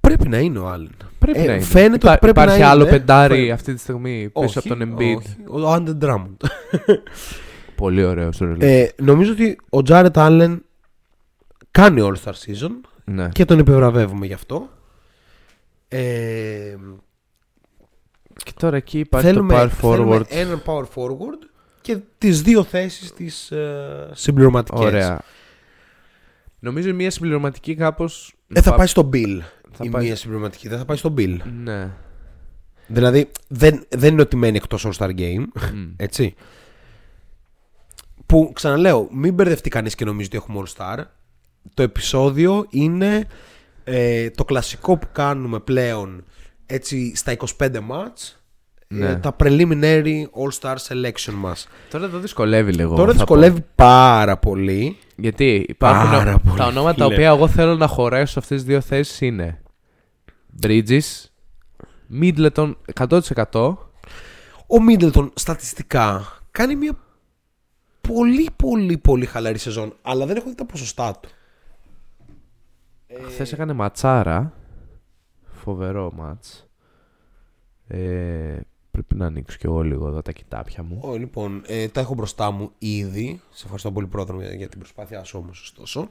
πρέπει 0.00 0.28
να 0.28 0.38
είναι 0.38 0.58
ο 0.58 0.72
Allen. 0.74 1.06
Πρέπει 1.18 1.38
ε, 1.38 1.46
να 1.46 1.52
είναι. 1.52 1.62
φαίνεται 1.62 2.08
ότι 2.08 2.18
πρέπει 2.18 2.28
υπάρχει 2.40 2.60
να 2.60 2.68
άλλο 2.70 2.82
είναι. 2.82 2.90
πεντάρι 2.90 3.34
Φαίνεται. 3.34 3.52
αυτή 3.52 3.74
τη 3.74 3.80
στιγμή 3.80 4.28
πίσω 4.28 4.44
Όχι, 4.44 4.58
από 4.58 4.68
τον 4.68 4.94
Embiid. 4.96 5.16
όχι. 5.16 5.64
Ο 5.64 5.74
Under 5.74 5.98
Drummond. 6.04 6.48
Πολύ 7.76 8.04
ωραίο 8.04 8.30
ο 8.40 8.44
Ε, 8.58 8.88
νομίζω 9.02 9.32
ότι 9.32 9.58
ο 9.70 9.78
Jared 9.88 10.10
Allen 10.12 10.56
κάνει 11.70 12.00
All-Star 12.04 12.32
Season 12.32 12.70
ναι. 13.04 13.28
και 13.28 13.44
τον 13.44 13.58
επιβραβεύουμε 13.58 14.26
γι' 14.26 14.32
αυτό. 14.32 14.68
Ε, 15.88 16.76
Και 18.44 18.52
τώρα 18.58 18.76
εκεί 18.76 18.98
υπάρχει 18.98 19.26
θέλουμε, 19.26 19.54
το 19.54 19.60
power 19.60 19.68
θέλουμε 19.68 20.16
forward. 20.18 20.24
έναν 20.28 20.62
power 20.66 20.84
forward 20.94 21.46
και 21.80 21.98
τις 22.18 22.42
δύο 22.42 22.64
θέσεις 22.64 23.12
τις 23.12 23.50
ε, 23.50 24.10
συμπληρωματικές. 24.12 24.80
Ωραία. 24.80 25.20
Νομίζω 26.58 26.94
μια 26.94 27.10
συμπληρωματική 27.10 27.74
κάπως... 27.74 28.34
Ε, 28.52 28.60
θα 28.60 28.74
πάει 28.74 28.86
στο 28.86 29.08
Bill 29.12 29.38
Θα 29.72 29.84
η 29.84 29.88
πάει- 29.88 30.04
μία 30.04 30.16
συμπληρωματική, 30.16 30.68
δεν 30.68 30.78
θα 30.78 30.84
πάει 30.84 30.96
στο 30.96 31.14
Bill. 31.18 31.36
Ναι. 31.62 31.90
Δηλαδή 32.86 33.30
δεν, 33.48 33.84
δεν 33.88 34.12
είναι 34.12 34.22
ότι 34.22 34.36
μένει 34.36 34.56
εκτός 34.56 34.86
All-Star 34.88 35.10
Game, 35.18 35.44
Μμ. 35.74 35.92
έτσι. 35.96 36.34
Που 38.26 38.50
ξαναλέω, 38.54 39.08
μην 39.12 39.34
μπερδευτεί 39.34 39.68
κανείς 39.70 39.94
και 39.94 40.04
νομίζει 40.04 40.26
ότι 40.26 40.36
έχουμε 40.36 40.62
All-Star. 40.66 41.04
Το 41.74 41.82
επεισόδιο 41.82 42.66
είναι 42.70 43.26
ε, 43.84 44.30
το 44.30 44.44
κλασικό 44.44 44.96
που 44.98 45.06
κάνουμε 45.12 45.58
πλέον 45.60 46.24
έτσι 46.72 47.16
στα 47.16 47.36
25 47.58 47.74
mats. 47.74 48.36
Ναι. 48.88 49.06
Ε, 49.06 49.16
τα 49.16 49.36
preliminary 49.38 50.22
All-Star 50.22 50.76
selection 50.88 51.32
μας. 51.34 51.68
Τώρα 51.90 52.04
εδώ 52.04 52.18
δυσκολεύει 52.18 52.72
λίγο. 52.72 52.94
Τώρα 52.96 53.06
θα 53.12 53.16
δυσκολεύει 53.16 53.64
πάρα 53.74 54.36
πολύ. 54.36 54.96
πω. 55.00 55.22
Γιατί 55.22 55.66
υπάρχουν 55.68 56.10
Πάρα 56.10 56.38
πολύ, 56.38 56.56
τα 56.56 56.66
ονόματα 56.66 56.98
τα 56.98 57.04
φίλε. 57.04 57.14
οποία 57.14 57.28
εγώ 57.28 57.48
θέλω 57.48 57.76
να 57.76 57.86
χωρέσω 57.86 58.32
σε 58.32 58.38
αυτές 58.38 58.56
τις 58.58 58.66
δύο 58.66 58.80
θέσεις 58.80 59.20
είναι 59.20 59.60
Bridges, 60.62 61.00
Middleton 62.20 62.74
100%. 62.94 63.76
Ο 64.66 64.76
Middleton 64.90 65.28
στατιστικά 65.34 66.24
κάνει 66.50 66.74
μια 66.74 66.92
πολύ 68.00 68.48
πολύ 68.56 68.98
πολύ 68.98 69.26
χαλαρή 69.26 69.58
σεζόν 69.58 69.94
αλλά 70.02 70.26
δεν 70.26 70.36
έχω 70.36 70.48
δει 70.48 70.54
τα 70.54 70.64
ποσοστά 70.66 71.12
του. 71.20 71.28
Χθες 73.28 73.52
έκανε 73.52 73.72
ματσάρα. 73.72 74.52
Φοβερό 75.62 76.12
μάτς. 76.16 76.66
Ε, 77.88 78.60
πρέπει 78.90 79.14
να 79.14 79.26
ανοίξω 79.26 79.56
κι 79.58 79.66
εγώ 79.66 79.82
λίγο 79.82 80.08
εδώ 80.08 80.22
τα 80.22 80.32
κοιτάπια 80.32 80.82
μου. 80.82 80.98
Ω, 81.02 81.16
λοιπόν, 81.16 81.62
ε, 81.66 81.88
τα 81.88 82.00
έχω 82.00 82.14
μπροστά 82.14 82.50
μου 82.50 82.70
ήδη. 82.78 83.40
Σε 83.50 83.62
ευχαριστώ 83.62 83.92
πολύ 83.92 84.06
πρόδρομο 84.06 84.40
για, 84.40 84.54
για 84.54 84.68
την 84.68 84.78
προσπάθειά 84.78 85.24
σου 85.24 85.38
όμως 85.42 85.60
ωστόσο. 85.60 86.08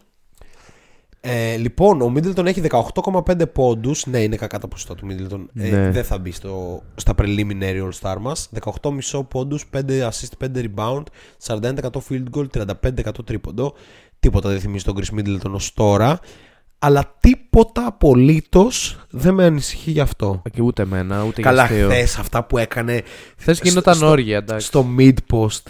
Ε, 1.23 1.55
λοιπόν, 1.55 2.01
ο 2.01 2.13
Middleton 2.15 2.45
έχει 2.45 2.61
18,5 2.69 3.51
πόντους. 3.53 4.05
Ναι, 4.05 4.19
είναι 4.23 4.35
κακά 4.35 4.59
τα 4.59 4.67
ποσοστά 4.67 4.95
του 4.95 5.07
Middleton. 5.09 5.45
Ε, 5.53 5.69
Ναι. 5.69 5.91
δεν 5.91 6.03
θα 6.03 6.17
μπει 6.17 6.31
στο, 6.31 6.83
στα 6.95 7.13
preliminary 7.17 7.89
All-Star 7.89 8.17
μας. 8.19 8.49
18,5 8.81 9.23
πόντους, 9.27 9.65
5 9.73 10.09
assist, 10.09 10.37
5 10.37 10.65
rebound, 10.75 11.03
41% 11.45 12.01
field 12.09 12.23
goal, 12.35 12.47
35% 12.47 13.25
τρίποντο. 13.25 13.73
Τίποτα 14.19 14.49
δεν 14.49 14.59
θυμίζει 14.59 14.83
τον 14.83 14.95
Chris 14.97 15.19
Middleton 15.19 15.51
ως 15.51 15.73
τώρα. 15.73 16.19
Αλλά 16.83 17.15
τίποτα 17.19 17.85
απολύτως 17.85 18.99
δεν 19.09 19.33
με 19.33 19.45
ανησυχεί 19.45 19.91
γι' 19.91 19.99
αυτό. 19.99 20.41
Και 20.51 20.61
ούτε 20.61 20.81
εμένα, 20.81 21.23
ούτε 21.23 21.41
Καλά, 21.41 21.65
για 21.65 21.75
αστείο. 21.75 21.89
χθες 21.89 22.17
αυτά 22.17 22.43
που 22.43 22.57
έκανε 22.57 23.03
Χθες 23.37 23.57
στο- 23.57 23.67
γινόταν 23.67 23.95
στο- 23.95 24.07
όργια, 24.07 24.37
εντάξει. 24.37 24.67
στο 24.67 24.85
mid 24.97 25.13
post. 25.31 25.61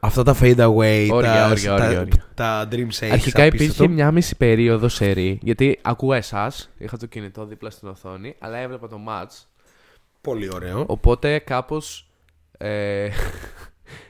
Αυτά 0.00 0.22
τα 0.22 0.36
fade 0.40 0.58
away, 0.58 1.08
Όρια, 1.12 1.32
τα, 1.32 1.48
όρια, 1.50 1.76
τα, 1.76 1.84
όρια, 1.86 2.00
όρια. 2.00 2.24
τα 2.34 2.68
dream 2.72 2.74
shakes. 3.00 3.08
Αρχικά 3.10 3.42
απίστευτο. 3.44 3.54
υπήρχε 3.84 3.88
μια 3.88 4.10
μισή 4.10 4.36
περίοδο 4.36 4.88
σερή. 4.88 5.38
Γιατί 5.42 5.78
ακούω 5.82 6.12
εσάς, 6.12 6.70
είχα 6.78 6.96
το 6.96 7.06
κινητό 7.06 7.46
δίπλα 7.46 7.70
στην 7.70 7.88
οθόνη, 7.88 8.34
αλλά 8.38 8.56
έβλεπα 8.58 8.88
το 8.88 9.00
match. 9.08 9.44
Πολύ 10.20 10.50
ωραίο. 10.54 10.84
Οπότε 10.86 11.38
κάπως. 11.38 12.08
Ε, 12.58 13.08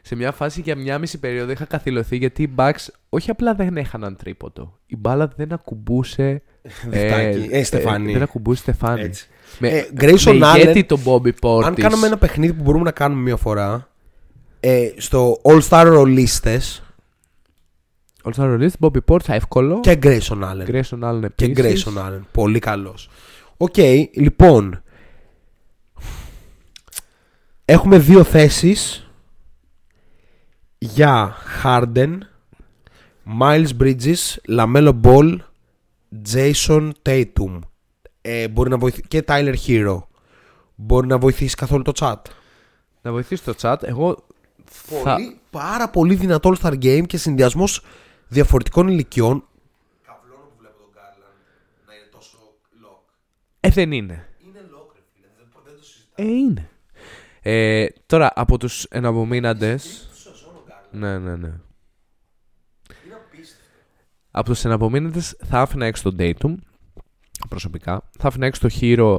σε 0.02 0.14
μια 0.16 0.32
φάση 0.32 0.60
για 0.60 0.76
μια 0.76 0.98
μισή 0.98 1.18
περίοδο 1.18 1.52
είχα 1.52 1.64
καθυλωθεί 1.64 2.16
γιατί 2.16 2.42
οι 2.42 2.50
Bucks 2.56 2.86
όχι 3.08 3.30
απλά 3.30 3.54
δεν 3.54 3.76
έχαναν 3.76 4.16
τρίποντο. 4.16 4.78
Η 4.86 4.96
μπάλα 4.96 5.32
δεν 5.36 5.52
ακουμπούσε. 5.52 6.42
Διχτάκι. 6.90 7.48
Ε, 7.50 7.62
Στεφάνι. 7.64 8.12
δεν 8.12 8.22
ακουμπούσε 8.22 8.60
Στεφάνι. 8.60 9.00
Έτσι. 9.00 9.28
Με, 9.58 9.68
Ε, 9.68 9.86
Grayson 10.00 10.36
με 10.38 10.52
Allen, 10.52 10.56
ηγέτη 10.56 10.84
τον 10.84 11.00
Bobby 11.04 11.32
Portis. 11.40 11.64
Αν 11.64 11.74
κάνουμε 11.74 12.06
ένα 12.06 12.18
παιχνίδι 12.18 12.52
που 12.52 12.62
μπορούμε 12.62 12.84
να 12.84 12.90
κάνουμε 12.90 13.20
μία 13.22 13.36
φορά 13.36 13.88
ε, 14.60 14.88
στο 14.96 15.40
All 15.42 15.60
Star 15.68 15.84
ρολίστες 15.86 16.80
All 18.22 18.32
Star 18.42 18.58
Release, 18.58 18.70
Bobby 18.80 18.98
Portis, 19.08 19.28
εύκολο. 19.28 19.80
και 19.80 19.98
Grayson 20.02 20.38
Allen. 20.42 20.66
Grayson 20.70 21.00
Allen 21.10 21.26
Και 21.34 21.44
επίσης. 21.44 21.86
Grayson 21.86 21.98
Allen. 22.06 22.20
Πολύ 22.32 22.58
καλός. 22.58 23.08
Οκ, 23.56 23.76
λοιπόν. 24.14 24.82
Έχουμε 27.64 27.98
δύο 27.98 28.24
θέσεις 28.24 29.05
για 30.86 31.36
Harden, 31.62 32.18
Miles 33.40 33.68
Bridges, 33.80 34.36
LaMelo 34.48 35.00
Ball, 35.02 35.36
Jayson 36.32 36.90
Tatum. 37.02 37.58
Ε, 38.20 38.48
μπορεί 38.48 38.70
να 38.70 38.78
βοηθήσει 38.78 39.04
και 39.08 39.24
Tyler 39.26 39.54
Herro. 39.66 40.02
Μπορεί 40.74 41.06
να 41.06 41.18
βοηθήσει 41.18 41.54
καθόλου 41.54 41.82
το 41.82 41.92
chat; 41.96 42.16
Να 43.02 43.12
βοηθήσει 43.12 43.42
το 43.44 43.54
chat. 43.60 43.76
Εγώ 43.80 44.24
θα... 44.64 45.14
Πολύ, 45.14 45.40
πάρα 45.50 45.88
πολύ 45.88 46.14
δυνατό 46.14 46.52
All 46.52 46.62
Star 46.62 46.72
Game 46.82 47.04
και 47.06 47.16
συνδυασμός 47.16 47.82
διαφορετικών 48.28 48.88
ηλικιών. 48.88 49.44
Καβλώνω 50.06 50.42
που 50.42 50.54
βλέπω 50.58 50.74
τον 50.78 50.88
Garland 50.94 51.86
να 51.86 51.94
είναι 51.94 52.08
τόσο 52.10 52.38
lock. 52.82 53.12
Ε, 53.60 53.68
δεν 53.68 53.92
είναι. 53.92 54.28
Είναι 54.46 54.60
lock, 54.60 54.88
ρε 54.94 55.00
φίλε. 55.14 55.26
Δεν, 55.36 55.46
δεν 55.64 55.74
το 55.76 55.82
συζητάω. 55.82 56.26
Ε, 56.26 56.30
είναι. 56.30 56.70
Ε, 57.42 57.86
τώρα, 58.06 58.32
από 58.34 58.58
τους 58.58 58.84
εναπομείναντες... 58.84 60.10
Ναι, 60.96 61.18
ναι, 61.18 61.36
ναι. 61.36 61.46
Είναι 63.04 63.14
απίστευτο. 63.14 63.64
Από 64.30 64.48
τους 64.50 64.64
εναπομείναντες 64.64 65.36
θα 65.44 65.60
άφηνα 65.60 65.86
έξω 65.86 66.02
τον 66.02 66.16
Datum. 66.18 66.54
Προσωπικά. 67.48 68.10
Θα 68.18 68.28
άφηνα 68.28 68.46
έξω 68.46 68.60
το 68.68 68.74
Hero. 68.80 69.18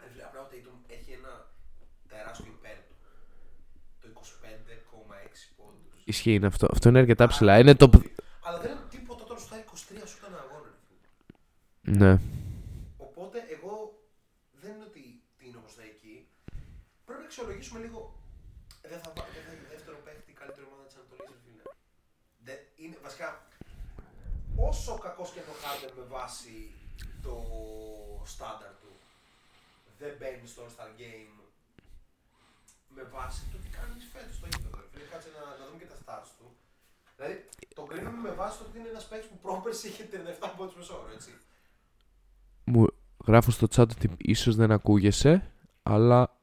Ρε 0.00 0.08
φίλε, 0.08 0.22
απλά 0.24 0.40
ο 0.40 0.46
Tatum 0.50 0.78
έχει 0.86 1.10
ένα 1.12 1.32
τεράστιο 2.08 2.52
υπέρ 2.58 2.76
του. 2.86 2.94
Το 4.00 4.08
25,6 4.14 5.52
πόντους. 5.56 6.02
Ισχύει 6.04 6.34
είναι 6.34 6.46
αυτό. 6.46 6.66
Αυτό 6.70 6.88
είναι 6.88 6.98
αρκετά 6.98 7.26
ψηλά. 7.26 7.58
Είναι 7.58 7.74
το... 7.74 7.90
Αλλά 8.42 8.58
δεν 8.58 8.70
είναι 8.70 8.80
τίποτα 8.90 9.22
όταν 9.24 9.38
σου 9.38 9.46
φτάνει 9.46 9.62
23 9.66 9.74
σου 10.06 10.16
ήταν 10.20 10.32
αγώνα. 10.42 10.68
ρε 10.70 10.78
φίλε. 10.86 11.96
Ναι. 11.98 12.20
Οπότε 12.96 13.38
εγώ 13.56 13.74
δεν 14.60 14.70
είναι 14.74 14.84
ότι 14.88 15.22
είναι 15.38 15.56
όπως 15.56 15.72
θα 15.74 15.82
εκεί. 15.82 16.28
Πρέπει 17.04 17.20
να 17.20 17.26
αξιολογήσουμε 17.26 17.80
λίγο. 17.80 18.14
Δεν 18.90 18.98
θα, 19.04 19.10
βά- 19.16 19.30
δεν 19.34 19.42
θα 19.46 19.50
έχει 19.54 19.66
δεύτερο 19.74 19.96
παίχτη 20.04 20.30
η 20.34 20.36
καλύτερη 20.40 20.64
ομάδα 20.70 20.84
της 20.88 20.96
Ανατολής, 20.98 21.28
ρε 21.34 21.40
φίλε. 21.44 21.62
Δεν, 22.46 22.58
είναι, 22.82 22.96
βασικά, 23.06 23.28
όσο 24.68 24.92
κακός 25.06 25.28
και 25.32 25.40
είναι 25.40 25.52
ο 25.54 25.58
Harden 25.62 25.92
με 26.00 26.04
βάση 26.16 26.54
το 27.26 27.34
στάνταρ 28.32 28.72
του, 28.82 28.92
δεν 30.00 30.12
μπαίνει 30.18 30.46
στο 30.52 30.60
All-Star 30.64 30.90
Game 31.00 31.32
με 32.96 33.02
βάση 33.14 33.40
το 33.52 33.56
τι 33.62 33.68
κάνει 33.76 33.94
φέτος 34.12 34.36
στο 34.38 34.46
γήπεδο. 34.50 34.76
ρε 34.82 34.88
φίλε. 34.92 35.04
Κάτσε 35.12 35.28
να, 35.36 35.40
να 35.60 35.64
δούμε 35.66 35.78
και 35.82 35.88
τα 35.92 35.96
stats 36.02 36.28
του. 36.38 36.46
Δηλαδή, 37.16 37.44
το 37.74 37.82
κρίνουμε 37.82 38.20
με 38.28 38.34
βάση 38.40 38.58
το 38.58 38.64
ότι 38.68 38.78
είναι 38.78 38.88
ένας 38.88 39.06
παίκτης 39.08 39.28
που 39.30 39.38
πρόπερση 39.38 39.88
είχε 39.88 40.08
37 40.12 40.52
πόντους 40.56 40.74
μεσόωρο, 40.76 41.10
έτσι. 41.12 41.30
Μου 42.64 42.86
γράφω 43.26 43.50
στο 43.50 43.66
chat 43.74 43.88
ότι 43.90 44.10
ίσως 44.18 44.56
δεν 44.56 44.70
ακούγεσαι. 44.72 45.50
Αλλά 45.82 46.20
Δεν 46.20 46.24
ακούγομαι 46.24 46.30
εγώ. 46.30 46.35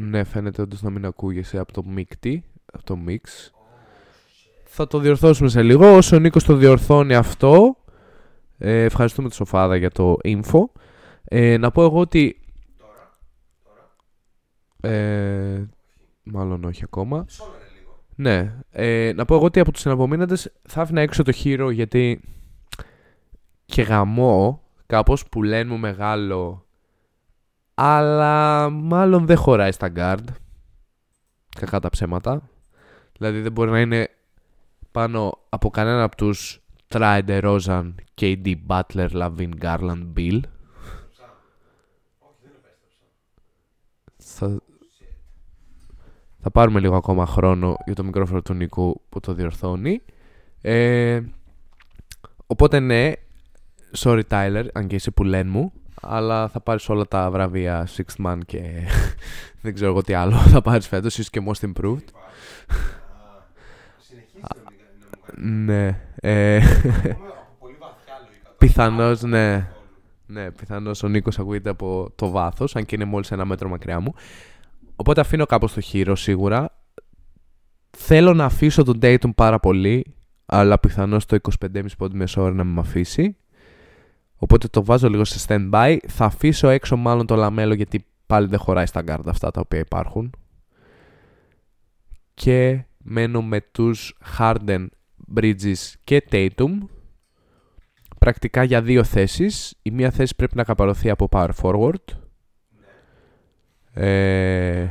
Ναι, 0.00 0.24
φαίνεται 0.24 0.62
όντως 0.62 0.82
να 0.82 0.90
μην 0.90 1.04
ακούγεσαι 1.04 1.58
από 1.58 1.72
το 1.72 1.82
μίκτη. 1.84 2.44
Από 2.72 2.84
το 2.84 2.98
mix. 3.06 3.50
Θα 4.64 4.86
το 4.86 4.98
διορθώσουμε 4.98 5.48
σε 5.48 5.62
λίγο. 5.62 5.96
Όσο 5.96 6.16
ο 6.16 6.18
Νίκος 6.18 6.44
το 6.44 6.54
διορθώνει 6.54 7.14
αυτό, 7.14 7.76
ε, 8.58 8.84
ευχαριστούμε 8.84 9.28
τη 9.28 9.34
Σοφάδα 9.34 9.76
για 9.76 9.90
το 9.90 10.16
info. 10.24 10.64
Ε, 11.24 11.56
να 11.56 11.70
πω 11.70 11.82
εγώ 11.82 11.98
ότι... 11.98 12.40
Ε, 14.80 15.64
μάλλον 16.22 16.64
όχι 16.64 16.84
ακόμα. 16.84 17.24
Σόλαρε 17.28 17.64
λίγο. 17.78 18.04
Ναι. 18.14 18.54
Ε, 18.70 19.12
να 19.14 19.24
πω 19.24 19.34
εγώ 19.34 19.44
ότι 19.44 19.60
από 19.60 19.72
τους 19.72 19.86
εναπομείναντες 19.86 20.52
θα 20.62 20.80
άφηνα 20.80 21.00
έξω 21.00 21.22
το 21.22 21.32
Hero 21.44 21.70
γιατί 21.72 22.20
και 23.64 23.82
γαμό 23.82 24.62
κάπως 24.86 25.28
που 25.28 25.42
λένε 25.42 25.70
μου 25.70 25.78
μεγάλο 25.78 26.67
αλλά 27.80 28.70
μάλλον 28.70 29.26
δεν 29.26 29.36
χωράει 29.36 29.72
στα 29.72 29.92
guard. 29.96 30.24
Κακά 31.56 31.80
τα 31.80 31.88
ψέματα. 31.88 32.48
Δηλαδή 33.18 33.40
δεν 33.40 33.52
μπορεί 33.52 33.70
να 33.70 33.80
είναι 33.80 34.08
πάνω 34.90 35.38
από 35.48 35.70
κανένα 35.70 36.02
από 36.02 36.16
τους 36.16 36.60
Trider, 36.88 37.42
Rozan, 37.42 37.94
KD, 38.20 38.54
Butler, 38.66 39.10
Lavin, 39.10 39.50
Garland, 39.60 40.06
Bill. 40.16 40.40
Θα, 44.16 44.60
θα 46.40 46.50
πάρουμε 46.50 46.80
λίγο 46.80 46.96
ακόμα 46.96 47.26
χρόνο 47.26 47.76
για 47.84 47.94
το 47.94 48.04
μικρόφωνο 48.04 48.42
του 48.42 48.54
Νίκου 48.54 49.00
που 49.08 49.20
το 49.20 49.34
διορθώνει. 49.34 50.00
Ε, 50.60 51.20
οπότε 52.46 52.80
ναι, 52.80 53.12
sorry 53.96 54.22
Tyler, 54.28 54.66
αν 54.72 54.86
και 54.86 54.94
είσαι 54.94 55.10
που 55.10 55.24
λένε 55.24 55.50
μου, 55.50 55.72
αλλά 56.02 56.48
θα 56.48 56.60
πάρεις 56.60 56.88
όλα 56.88 57.06
τα 57.06 57.30
βραβεία 57.30 57.88
Sixth 57.96 58.26
Man 58.26 58.38
και 58.46 58.60
δεν 59.62 59.74
ξέρω 59.74 59.90
εγώ 59.90 60.02
τι 60.02 60.14
άλλο 60.14 60.36
θα 60.54 60.60
πάρεις 60.62 60.88
φέτος, 60.88 61.12
ίσως 61.18 61.30
και 61.30 61.42
Most 61.46 61.66
Improved. 61.66 62.04
Συνεχίζεις 63.98 64.42
να 64.42 64.70
μην 64.70 64.78
να 65.00 65.18
μου 65.18 65.24
κάνει. 65.36 65.50
ναι, 65.64 65.86
ε, 66.14 66.58
Πούμε 66.82 67.28
από 67.28 67.56
πολύ 67.58 67.76
βαθιά 67.80 68.14
λογικά. 68.26 68.50
πιθανώς 68.58 69.22
ναι. 69.22 69.68
Ναι, 70.30 70.50
πιθανώς 70.50 71.02
ο 71.02 71.08
Νίκος 71.08 71.38
ακούγεται 71.38 71.70
από 71.70 72.12
το 72.14 72.30
βάθος, 72.30 72.76
αν 72.76 72.84
και 72.84 72.94
είναι 72.94 73.04
μόλις 73.04 73.30
ένα 73.30 73.44
μέτρο 73.44 73.68
μακριά 73.68 74.00
μου. 74.00 74.14
Οπότε 74.96 75.20
αφήνω 75.20 75.46
κάπως 75.46 75.72
το 75.72 75.80
χείρο 75.80 76.16
σίγουρα. 76.16 76.76
Θέλω 77.96 78.34
να 78.34 78.44
αφήσω 78.44 78.82
τον 78.84 78.98
Dayton 79.02 79.34
πάρα 79.34 79.60
πολύ, 79.60 80.14
αλλά 80.46 80.78
πιθανώς 80.78 81.26
το 81.26 81.36
25,5 81.60 81.84
πόντι 81.98 82.16
μεσόωρο 82.16 82.54
να 82.54 82.64
μην 82.64 82.74
με 82.74 82.80
αφήσει. 82.80 83.36
Οπότε 84.38 84.68
το 84.68 84.84
βάζω 84.84 85.08
λίγο 85.08 85.24
σε 85.24 85.46
stand-by. 85.48 85.96
Θα 86.08 86.24
αφήσω 86.24 86.68
έξω 86.68 86.96
μάλλον 86.96 87.26
το 87.26 87.36
λαμέλο 87.36 87.74
γιατί 87.74 88.04
πάλι 88.26 88.46
δεν 88.46 88.58
χωράει 88.58 88.86
στα 88.86 89.02
guard 89.06 89.26
αυτά 89.26 89.50
τα 89.50 89.60
οποία 89.60 89.78
υπάρχουν. 89.78 90.30
Και 92.34 92.84
μένω 92.98 93.42
με 93.42 93.60
τους 93.60 94.18
Harden, 94.38 94.86
Bridges 95.34 95.92
και 96.04 96.24
Tatum. 96.30 96.78
Πρακτικά 98.18 98.62
για 98.62 98.82
δύο 98.82 99.04
θέσεις. 99.04 99.74
Η 99.82 99.90
μία 99.90 100.10
θέση 100.10 100.34
πρέπει 100.36 100.56
να 100.56 100.64
καπαρωθεί 100.64 101.10
από 101.10 101.28
power 101.30 101.50
forward. 101.62 102.04
Ε, 103.92 104.80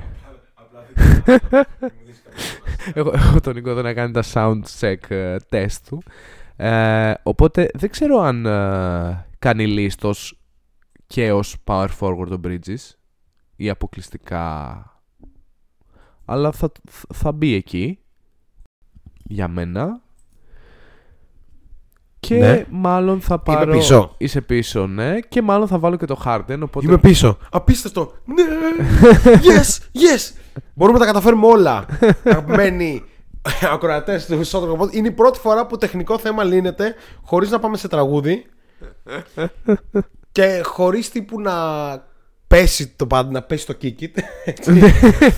έχω, 2.94 3.12
έχω 3.14 3.40
τον 3.40 3.54
Νίκο 3.54 3.70
εδώ 3.70 3.82
να 3.82 3.94
κάνει 3.94 4.12
τα 4.12 4.24
sound 4.34 4.62
check 4.80 4.98
ε, 5.08 5.36
test 5.50 5.76
του. 5.88 6.04
Ε, 6.56 7.14
οπότε 7.24 7.70
δεν 7.74 7.90
ξέρω 7.90 8.20
αν 8.20 8.46
ε, 8.46 9.27
κάνει 9.40 9.68
λίστος 9.68 10.40
και 11.08 11.32
ως 11.32 11.56
power 11.64 11.88
forward 12.00 12.30
ο 12.32 12.40
Bridges 12.44 12.92
ή 13.56 13.70
αποκλειστικά 13.70 14.82
αλλά 16.26 16.52
θα, 16.52 16.72
θα 17.14 17.32
μπει 17.32 17.54
εκεί 17.54 18.00
για 19.24 19.48
μένα 19.48 20.02
και 22.20 22.36
Ναι. 22.36 22.66
μάλλον 22.70 23.22
θα 23.22 23.40
πάρω 23.40 23.72
πίσω. 23.72 24.16
είσαι 24.18 24.42
πίσω 24.42 24.88
ναι 24.88 25.20
και 25.20 25.42
μάλλον 25.42 25.68
θα 25.68 25.80
βάλω 25.80 25.96
και 25.96 26.06
το 26.06 26.22
Harden 26.26 26.60
οπότε 26.64 26.86
Είμαι 26.86 26.98
πίσω. 26.98 27.38
Απίστευτο. 27.52 28.14
Ναι. 28.26 28.44
Yes, 29.24 29.78
yes. 29.94 30.36
Μπορούμε 30.74 30.98
να 30.98 31.06
τα 31.06 31.12
καταφέρουμε 31.12 31.46
όλα. 31.48 31.86
Αγαπημένοι 32.24 33.04
ακροατές 33.72 34.26
του 34.26 34.44
Σότροκο 34.46 34.84
Pod. 34.84 34.94
Είναι 34.94 35.08
η 35.08 35.12
πρώτη 35.12 35.40
φορά 35.40 35.66
που 35.68 35.78
τεχνικό 35.78 36.18
θέμα 36.18 36.44
λύνεται 36.44 36.96
χωρίς 37.24 37.50
να 37.50 37.60
πάμε 37.60 37.78
σε 37.78 37.88
τραγούδι. 37.88 38.46
Και 40.32 40.62
χωρίς 40.64 41.10
τύπου 41.10 41.42
να 41.42 41.54
πέσει 42.48 42.88
το 42.96 43.08
πάντα, 43.08 43.32
να 43.32 43.42
πέσει 43.42 43.66
το 43.66 43.78
kick 43.82 44.02
it. 44.02 44.10
έτσι. 44.46 44.72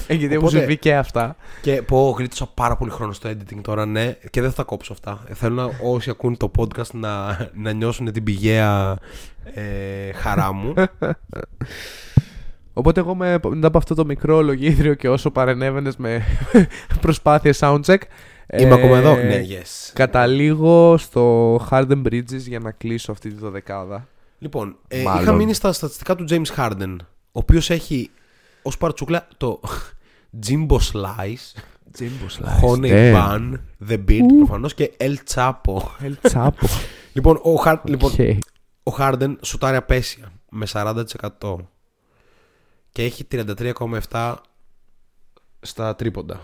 Ε, 0.08 0.14
γιατί 0.14 0.34
έχουν 0.34 0.38
Οπότε- 0.38 0.58
συμβεί 0.58 0.78
και 0.78 0.96
αυτά 0.96 1.36
και 1.62 1.82
πω 1.82 2.16
γλίτωσα 2.18 2.48
πάρα 2.54 2.76
πολύ 2.78 2.92
χρόνο 2.92 3.12
στο 3.14 3.30
editing 3.30 3.60
τώρα, 3.62 3.86
ναι, 3.86 4.18
και 4.30 4.42
δεν 4.42 4.50
θα 4.50 4.56
τα 4.56 4.64
κόψω 4.64 4.94
αυτά. 4.94 5.24
Ε, 5.28 5.34
Θέλω 5.34 5.56
να 5.56 5.70
όσοι 5.90 6.10
ακούν 6.10 6.38
το 6.38 6.52
podcast 6.58 6.90
να, 6.92 7.38
να 7.54 7.72
νιώσουν 7.72 8.12
την 8.12 8.24
πηγαία 8.24 8.98
ε, 9.54 10.12
χαρά 10.14 10.54
μου. 10.54 10.74
Οπότε 12.74 13.00
εγώ 13.00 13.16
με, 13.16 13.40
μετά 13.48 13.68
από 13.68 13.78
αυτό 13.78 13.96
το 13.96 14.06
μικρό 14.06 14.42
λογίδριο 14.42 14.94
και 14.94 15.10
όσο 15.10 15.32
παρενέβαινες 15.32 15.98
με 15.98 16.24
προσπάθειες 17.02 17.60
soundcheck 17.62 17.98
Είμαι 18.58 18.70
ε, 18.70 18.74
ακόμα 18.74 18.97
εδώ. 18.97 19.16
Ναι, 19.16 19.41
yes. 19.50 19.91
Καταλήγω 19.93 20.97
στο 20.97 21.56
Harden 21.70 22.02
Bridges 22.06 22.38
για 22.38 22.60
να 22.60 22.72
κλείσω 22.72 23.12
αυτή 23.12 23.30
τη 23.30 23.36
δωδεκάδα. 23.36 24.08
Λοιπόν, 24.39 24.78
ε, 24.88 25.02
Μάλλον. 25.02 25.22
είχα 25.22 25.34
μείνει 25.34 25.54
στα 25.54 25.72
στατιστικά 25.74 26.16
του 26.16 26.26
James 26.30 26.56
Harden, 26.58 26.95
ο 27.12 27.39
οποίος 27.39 27.70
έχει 27.70 28.10
ως 28.62 28.78
παρτσούκλα 28.78 29.28
το, 29.38 29.60
Jimbo 30.47 30.78
Slice, 30.78 31.62
Jimbo 32.00 32.62
Honey 32.62 33.14
Bun, 33.16 33.54
The 33.89 33.97
Beat 34.08 34.26
προφανώς 34.38 34.74
και 34.74 34.91
El 35.00 35.16
Chapo. 35.34 35.78
El 36.02 36.32
Chapo. 36.32 36.68
λοιπόν, 37.14 37.39
ο, 37.43 37.56
Χα... 37.56 37.82
λοιπόν, 37.84 38.12
Okay. 38.18 38.38
ο 38.84 38.91
Harden 39.00 39.36
σουτάρει 39.41 39.76
απέσια 39.76 40.32
με 40.50 40.66
40% 40.74 41.04
και 42.91 43.04
έχει 43.04 43.28
33,7 43.32 44.36
στα 45.60 45.95
τρίποντα. 45.95 46.41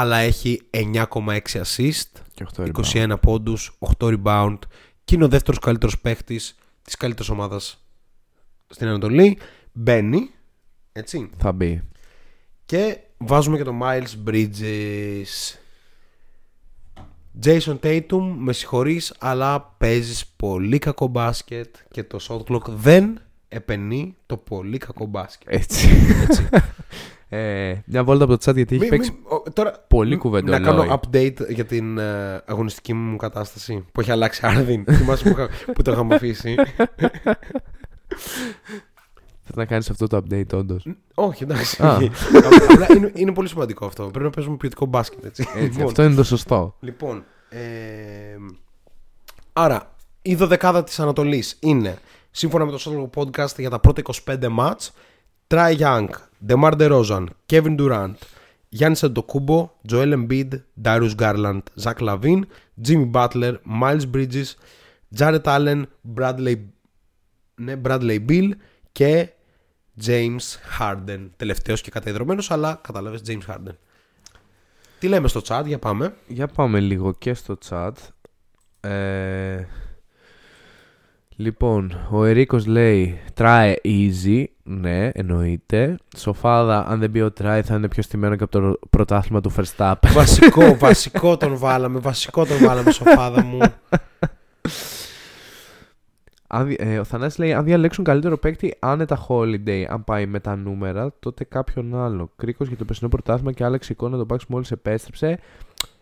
Αλλά 0.00 0.16
έχει 0.16 0.60
9,6 0.70 1.38
assist, 1.52 2.10
Και 2.34 2.46
8 2.56 2.62
rebound. 2.62 2.72
21 2.72 3.14
πόντους, 3.20 3.78
8 3.98 4.16
rebound 4.16 4.58
και 5.04 5.14
είναι 5.14 5.24
ο 5.24 5.28
δεύτερος 5.28 5.58
καλύτερος 5.58 6.00
παίχτης 6.00 6.58
της 6.82 6.96
καλύτερης 6.96 7.30
ομάδας 7.30 7.84
στην 8.66 8.88
Ανατολή. 8.88 9.38
Μπαίνει, 9.72 10.30
έτσι. 10.92 11.30
Θα 11.38 11.52
μπει. 11.52 11.82
Και 12.64 12.98
βάζουμε 13.18 13.56
και 13.56 13.64
τον 13.64 13.80
Miles 13.82 14.28
Bridges. 14.28 15.56
Jason 17.42 17.78
Tatum, 17.80 18.34
με 18.36 18.52
συγχωρείς, 18.52 19.14
αλλά 19.18 19.74
παίζεις 19.78 20.26
πολύ 20.26 20.78
κακό 20.78 21.06
μπάσκετ 21.06 21.76
και 21.90 22.04
το 22.04 22.18
shot 22.28 22.52
clock 22.52 22.68
δεν 22.68 23.20
επενεί 23.48 24.16
το 24.26 24.36
πολύ 24.36 24.78
κακό 24.78 25.06
μπάσκετ. 25.06 25.48
Έτσι. 25.52 25.88
ε, 27.28 27.74
μια 27.86 28.04
βόλτα 28.04 28.24
από 28.24 28.38
το 28.38 28.50
chat 28.50 28.54
γιατί 28.54 28.74
έχει 28.74 28.84
Μη- 28.84 28.90
παίξει 28.90 29.10
μη- 29.10 29.18
ο- 29.46 29.50
τώρα, 29.52 29.84
πολύ 29.88 30.16
μ- 30.16 30.18
κουβεντολόι. 30.18 30.58
Να 30.60 30.66
κάνω 30.66 31.00
update 31.00 31.48
για 31.48 31.64
την 31.64 31.98
ε, 31.98 32.42
αγωνιστική 32.46 32.94
μου 32.94 33.16
κατάσταση 33.16 33.84
που 33.92 34.00
έχει 34.00 34.10
αλλάξει 34.10 34.40
άρδιν. 34.44 34.84
Θυμάσαι 34.96 35.22
που, 35.22 35.28
είχα- 35.28 35.48
που 35.74 35.82
το 35.82 35.92
είχαμε 35.92 36.14
αφήσει. 36.14 36.54
Θες 39.42 39.56
να 39.56 39.64
κάνεις 39.64 39.90
αυτό 39.90 40.06
το 40.06 40.16
update 40.30 40.52
όντως; 40.54 40.86
Όχι, 41.14 41.42
εντάξει. 41.42 41.82
Α. 41.82 41.96
Απλά 42.70 42.86
είναι, 42.96 43.10
είναι 43.14 43.32
πολύ 43.32 43.48
σημαντικό 43.48 43.86
αυτό. 43.86 44.02
Πρέπει 44.06 44.24
να 44.24 44.30
παίζουμε 44.30 44.56
ποιοτικό 44.56 44.86
μπάσκετ. 44.86 45.24
Έτσι. 45.24 45.46
Έτσι, 45.54 45.62
Λοιπόν, 45.70 45.84
αυτό 45.84 46.02
είναι 46.04 46.14
το 46.14 46.24
σωστό. 46.24 46.76
Λοιπόν, 46.80 47.24
ε, 47.48 47.58
άρα 49.52 49.94
η 50.22 50.34
δωδεκάδα 50.34 50.84
της 50.84 51.00
Ανατολής 51.00 51.56
είναι 51.60 51.98
σύμφωνα 52.30 52.64
με 52.64 52.70
το 52.70 52.78
Shuttle 52.84 53.22
Podcast 53.22 53.58
για 53.58 53.70
τα 53.70 53.78
πρώτα 53.78 54.02
25 54.24 54.48
μάτς 54.48 54.92
Trae 55.50 55.74
Young, 55.78 56.10
DeMar 56.38 56.74
DeRozan, 56.76 57.30
Kevin 57.46 57.76
Durant, 57.76 58.18
Giannis 58.70 59.02
Antetokounmpo, 59.02 59.70
Joel 59.82 60.12
Embiid, 60.12 60.62
Darius 60.74 61.14
Garland, 61.14 61.62
Zach 61.74 62.00
Lavine, 62.00 62.46
Jimmy 62.84 63.06
Butler, 63.06 63.58
Miles 63.64 64.04
Bridges, 64.04 64.56
Jared 65.18 65.46
Allen, 65.46 65.86
Bradley, 66.14 66.56
ναι, 67.54 67.80
Bradley 67.84 68.26
Bill 68.28 68.50
και 68.92 69.28
James 70.06 70.56
Harden. 70.78 71.28
Τελευταίος 71.36 71.80
και 71.80 71.90
καταϊδρωμένος, 71.90 72.50
αλλά 72.50 72.80
κατάλαβες 72.82 73.22
James 73.26 73.54
Harden. 73.54 73.74
Τι 74.98 75.08
λέμε 75.08 75.28
στο 75.28 75.40
chat, 75.44 75.62
για 75.66 75.78
πάμε. 75.78 76.14
Για 76.26 76.46
πάμε 76.46 76.80
λίγο 76.80 77.12
και 77.12 77.34
στο 77.34 77.58
chat. 77.68 77.92
Ε, 78.80 79.64
λοιπόν, 81.38 81.92
ο 82.10 82.24
Ερίκος 82.24 82.66
λέει 82.66 83.20
Try 83.36 83.74
easy. 83.84 84.44
Ναι, 84.62 85.08
εννοείται. 85.08 85.96
Σοφάδα, 86.16 86.86
αν 86.88 86.98
δεν 86.98 87.10
πει 87.10 87.20
ο 87.20 87.32
Try, 87.40 87.60
θα 87.64 87.74
είναι 87.74 87.88
πιο 87.88 88.02
στημένο 88.02 88.36
και 88.36 88.42
από 88.42 88.60
το 88.60 88.78
πρωτάθλημα 88.90 89.40
του 89.40 89.52
Verstappen. 89.52 90.08
Βασικό, 90.12 90.76
βασικό 90.86 91.36
τον 91.36 91.56
βάλαμε. 91.58 91.98
Βασικό 91.98 92.44
τον 92.44 92.58
βάλαμε, 92.58 92.90
σοφάδα 92.90 93.42
μου. 93.44 93.58
Αν, 96.46 96.66
δι- 96.66 96.80
ε, 96.80 96.98
ο 96.98 97.04
Θανάσης 97.04 97.38
λέει: 97.38 97.52
Αν 97.52 97.64
διαλέξουν 97.64 98.04
καλύτερο 98.04 98.38
παίκτη 98.38 98.74
άνετα 98.78 99.26
holiday, 99.28 99.84
αν 99.88 100.04
πάει 100.04 100.26
με 100.26 100.40
τα 100.40 100.56
νούμερα, 100.56 101.12
τότε 101.20 101.44
κάποιον 101.44 101.96
άλλο. 101.96 102.30
Κρίκος 102.36 102.68
για 102.68 102.76
το 102.76 102.84
περσινό 102.84 103.08
πρωτάθλημα 103.08 103.52
και 103.52 103.64
άλλαξε 103.64 103.92
εικόνα 103.92 104.16
το 104.16 104.26
Bucks 104.30 104.46
μόλις 104.48 104.70
επέστρεψε. 104.70 105.38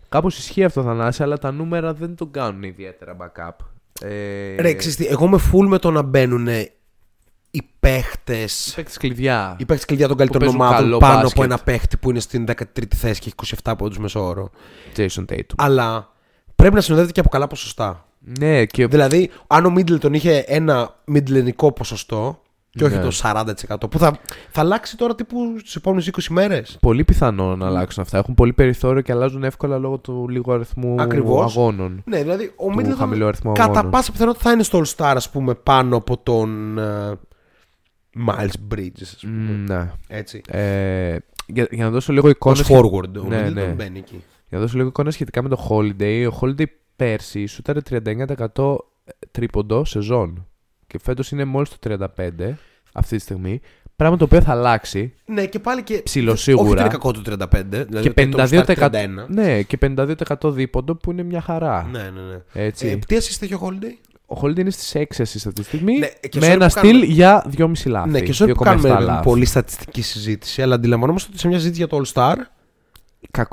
Κάπως 0.08 0.38
ισχύει 0.38 0.64
αυτό, 0.64 0.82
Θανάση, 0.82 1.22
αλλά 1.22 1.38
τα 1.38 1.50
νούμερα 1.52 1.94
δεν 1.94 2.16
τον 2.16 2.30
κάνουν 2.30 2.62
ιδιαίτερα 2.62 3.16
backup. 3.20 3.64
Ε, 4.00 4.54
Ρε, 4.62 4.72
ξέρεις 4.74 4.96
τι, 4.96 5.06
εγώ 5.06 5.24
είμαι 5.24 5.38
full 5.52 5.66
με 5.66 5.78
το 5.78 5.90
να 5.90 6.02
μπαίνουν 6.02 6.48
οι 7.50 7.62
παίχτε. 7.80 8.48
Παίκτης 8.74 8.96
κλειδιά. 8.96 9.56
Οι 9.58 9.64
παίχτες 9.64 9.86
κλειδιά 9.86 10.08
των 10.08 10.16
καλύτερων 10.16 10.42
παίζουν 10.42 10.60
ομάδων 10.60 10.82
καλό 10.84 10.98
πάνω 10.98 11.14
μπάσκετ. 11.14 11.32
από 11.32 11.42
ένα 11.42 11.58
παίχτη 11.58 11.96
που 11.96 12.10
είναι 12.10 12.20
στην 12.20 12.44
13η 12.48 12.94
θέση 12.96 13.20
και 13.20 13.32
έχει 13.42 13.54
27 13.64 13.72
πόντους 13.78 13.98
μέσω 13.98 14.24
όρο. 14.26 14.50
Jason 14.96 15.24
Tatum. 15.32 15.54
Αλλά 15.56 16.12
πρέπει 16.56 16.74
να 16.74 16.80
συνοδεύεται 16.80 17.12
και 17.12 17.20
από 17.20 17.28
καλά 17.28 17.46
ποσοστά. 17.46 18.08
Ναι, 18.38 18.64
και 18.64 18.86
Δηλαδή, 18.86 19.30
αν 19.46 19.66
ο 19.66 19.74
Middleton 19.76 20.12
είχε 20.12 20.44
ένα 20.46 21.00
μιντλενικό 21.04 21.72
ποσοστό 21.72 22.42
και 22.76 22.84
όχι 22.84 22.96
Ναι. 22.96 23.02
το 23.02 23.10
40%, 23.22 23.90
που 23.90 23.98
θα, 23.98 24.18
θα 24.50 24.60
αλλάξει 24.60 24.96
τώρα 24.96 25.14
τύπου 25.14 25.58
στις 25.58 25.74
επόμενες 25.76 26.10
20 26.12 26.20
μέρες. 26.30 26.76
πολύ 26.80 27.04
πιθανό 27.04 27.56
να 27.56 27.66
αλλάξουν 27.66 28.02
αυτά. 28.02 28.18
Έχουν 28.18 28.34
πολύ 28.34 28.52
περιθώριο 28.52 29.02
και 29.02 29.12
αλλάζουν 29.12 29.44
εύκολα 29.44 29.78
λόγω 29.78 29.98
του 29.98 30.26
λίγου 30.28 30.52
αριθμού 30.52 30.94
Ακριβώς. 31.02 31.56
αγώνων. 31.56 32.02
Ναι, 32.04 32.22
δηλαδή 32.22 32.52
ο 32.56 32.70
Του 32.70 32.78
Middleton 32.80 32.94
χαμηλού 32.96 33.26
αριθμού 33.26 33.52
κατά 33.52 33.70
αγώνων. 33.70 33.90
πάσα 33.90 34.12
πιθανότητα 34.12 34.44
θα 34.44 34.52
είναι 34.52 34.62
στο 34.62 34.78
All 34.84 34.94
Star, 34.96 35.12
ας 35.16 35.30
πούμε, 35.30 35.54
πάνω 35.54 35.96
από 35.96 36.16
τον 36.18 36.78
ε, 36.78 37.12
Miles 38.28 38.74
Bridges, 38.74 39.02
ας 39.02 39.18
πούμε. 39.20 39.52
Μ, 39.52 39.64
Ναι. 39.66 39.90
Έτσι. 40.08 40.40
Ε, 40.48 41.16
για, 41.46 41.66
για 41.70 41.84
να 41.84 41.90
δώσω 41.90 42.12
λίγο 42.12 42.26
Ως 42.38 42.60
εικόνα. 42.60 42.64
forward. 42.80 43.16
Ο 43.24 43.28
Ναι, 43.28 43.46
Middleton 43.48 43.52
ναι. 43.52 43.64
μπαίνει 43.64 43.98
εκεί. 43.98 44.22
Για 44.48 44.58
να 44.58 44.60
δώσω 44.60 44.76
λίγο 44.76 44.88
εικόνα 44.88 45.10
σχετικά 45.10 45.42
με 45.42 45.48
το 45.48 45.66
Holiday. 45.70 46.28
Ο 46.32 46.38
Holiday 46.40 46.64
πέρσι 46.96 47.46
σούταρε 47.46 47.80
39% 48.54 48.76
τρίποντο 49.30 49.84
σεζόν. 49.84 50.46
Και 50.86 50.98
φέτος 51.02 51.30
είναι 51.30 51.44
μόλις 51.44 51.68
το 51.70 51.76
35% 52.16 52.30
αυτή 52.92 53.16
τη 53.16 53.22
στιγμή. 53.22 53.60
Πράγμα 53.96 54.16
το 54.16 54.24
οποίο 54.24 54.40
θα 54.40 54.50
αλλάξει. 54.50 55.14
Ναι, 55.24 55.46
και 55.46 55.58
πάλι 55.58 55.82
και. 55.82 56.00
Ψιλοσίγουρα. 56.04 56.62
Όχι 56.64 56.72
ότι 56.72 56.80
είναι 56.80 56.90
κακό 56.90 57.10
το 57.12 57.22
35. 57.52 57.84
Δηλαδή 57.88 58.10
και 58.12 58.26
το 58.26 58.42
All 58.42 58.48
Star 58.48 58.64
52%, 58.64 58.90
31. 58.90 59.26
ναι, 59.28 59.62
και 59.62 59.78
52% 59.80 60.52
δίποντο 60.52 60.94
που 60.94 61.10
είναι 61.10 61.22
μια 61.22 61.40
χαρά. 61.40 61.88
Ναι, 61.92 61.98
ναι, 61.98 62.20
ναι. 62.20 62.62
Έτσι. 62.64 62.86
Ε, 62.88 62.96
τι 62.96 63.16
assist 63.16 63.42
έχει 63.42 63.54
ο 63.54 63.60
Holiday; 63.62 64.08
Ο 64.26 64.40
Holiday 64.42 64.58
είναι 64.58 64.70
στις 64.70 64.92
6 64.94 64.98
assists 65.00 65.22
αυτή 65.22 65.52
τη 65.52 65.62
στιγμή. 65.62 65.98
Ναι, 65.98 66.06
και 66.28 66.38
με 66.40 66.46
sorry 66.46 66.50
ένα 66.50 66.64
που 66.66 66.70
στυλ 66.70 66.90
κάνουμε- 66.90 67.06
για 67.06 67.44
2,5 67.56 67.86
λάθη. 67.90 68.08
Ναι, 68.10 68.20
και 68.20 68.32
σε 68.32 68.44
που 68.46 68.50
2,7 68.64 68.64
κάνουμε 68.64 69.00
λάθη. 69.00 69.22
πολύ 69.24 69.44
στατιστική 69.44 70.02
συζήτηση, 70.02 70.62
αλλά 70.62 70.74
αντιλαμβανόμαστε 70.74 71.28
ότι 71.30 71.38
σε 71.40 71.48
μια 71.48 71.58
συζήτηση 71.58 71.84
για 71.86 71.90
το 71.98 72.02
All 72.04 72.12
Star. 72.12 72.36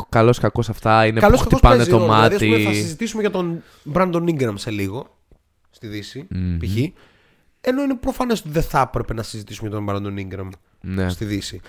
Καλός 0.10 0.40
κακός 0.40 0.70
αυτά 0.70 1.06
είναι 1.06 1.20
Καλώς 1.20 1.38
που 1.44 1.44
κακώς 1.44 1.58
χτυπάνε 1.60 1.76
παίζει 1.76 1.92
το 1.92 1.98
ρόλο. 1.98 2.10
μάτι. 2.10 2.36
Δηλαδή, 2.36 2.56
ας 2.56 2.62
πούμε, 2.62 2.74
θα 2.76 2.82
συζητήσουμε 2.82 3.22
για 3.22 3.32
τον 3.32 3.64
Brandon 3.94 4.24
Ingram 4.30 4.54
σε 4.56 4.72
λίγο. 4.72 5.18
Στη 5.70 5.88
Δύση, 5.88 6.28
Μμμ. 6.30 6.58
π.χ. 6.58 6.76
Ενώ 7.66 7.82
είναι 7.84 7.96
προφανές 7.96 8.40
ότι 8.40 8.50
δεν 8.50 8.64
θα 8.64 8.80
έπρεπε 8.82 9.14
να 9.14 9.24
συζητήσουμε 9.24 9.70
για 9.70 9.78
τον 9.78 9.88
Brandon 9.90 10.20
Ingram 10.28 10.50
Ναι. 10.82 11.10
στη 11.10 11.26
Δύση. 11.26 11.62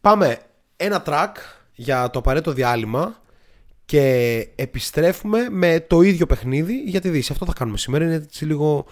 Πάμε 0.00 0.38
ένα 0.76 1.02
track 1.06 1.32
για 1.74 2.10
το 2.10 2.18
απαραίτητο 2.18 2.52
διάλειμμα 2.52 3.22
και 3.84 4.48
επιστρέφουμε 4.56 5.48
με 5.50 5.80
το 5.80 6.00
ίδιο 6.00 6.26
παιχνίδι 6.26 6.74
για 6.82 7.00
τη 7.00 7.08
Δύση. 7.08 7.32
Αυτό 7.32 7.44
θα 7.46 7.52
κάνουμε 7.52 7.76
σήμερα. 7.78 8.04
Είναι 8.04 8.14
έτσι 8.14 8.44
λίγο 8.44 8.86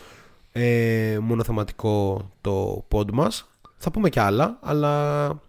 ε, 0.53 1.19
μονοθεματικό 1.21 2.29
το 2.41 2.85
pod 2.91 3.11
μας. 3.13 3.49
Θα 3.77 3.91
πούμε 3.91 4.09
και 4.09 4.21
άλλα, 4.21 4.59
αλλά 4.61 5.41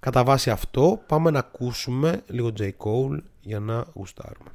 κατά 0.00 0.24
βάση 0.24 0.50
αυτό 0.50 1.02
πάμε 1.06 1.30
να 1.30 1.38
ακούσουμε 1.38 2.22
λίγο 2.26 2.52
J. 2.60 2.62
Cole 2.62 3.18
για 3.40 3.60
να 3.60 3.84
γουστάρουμε. 3.94 4.50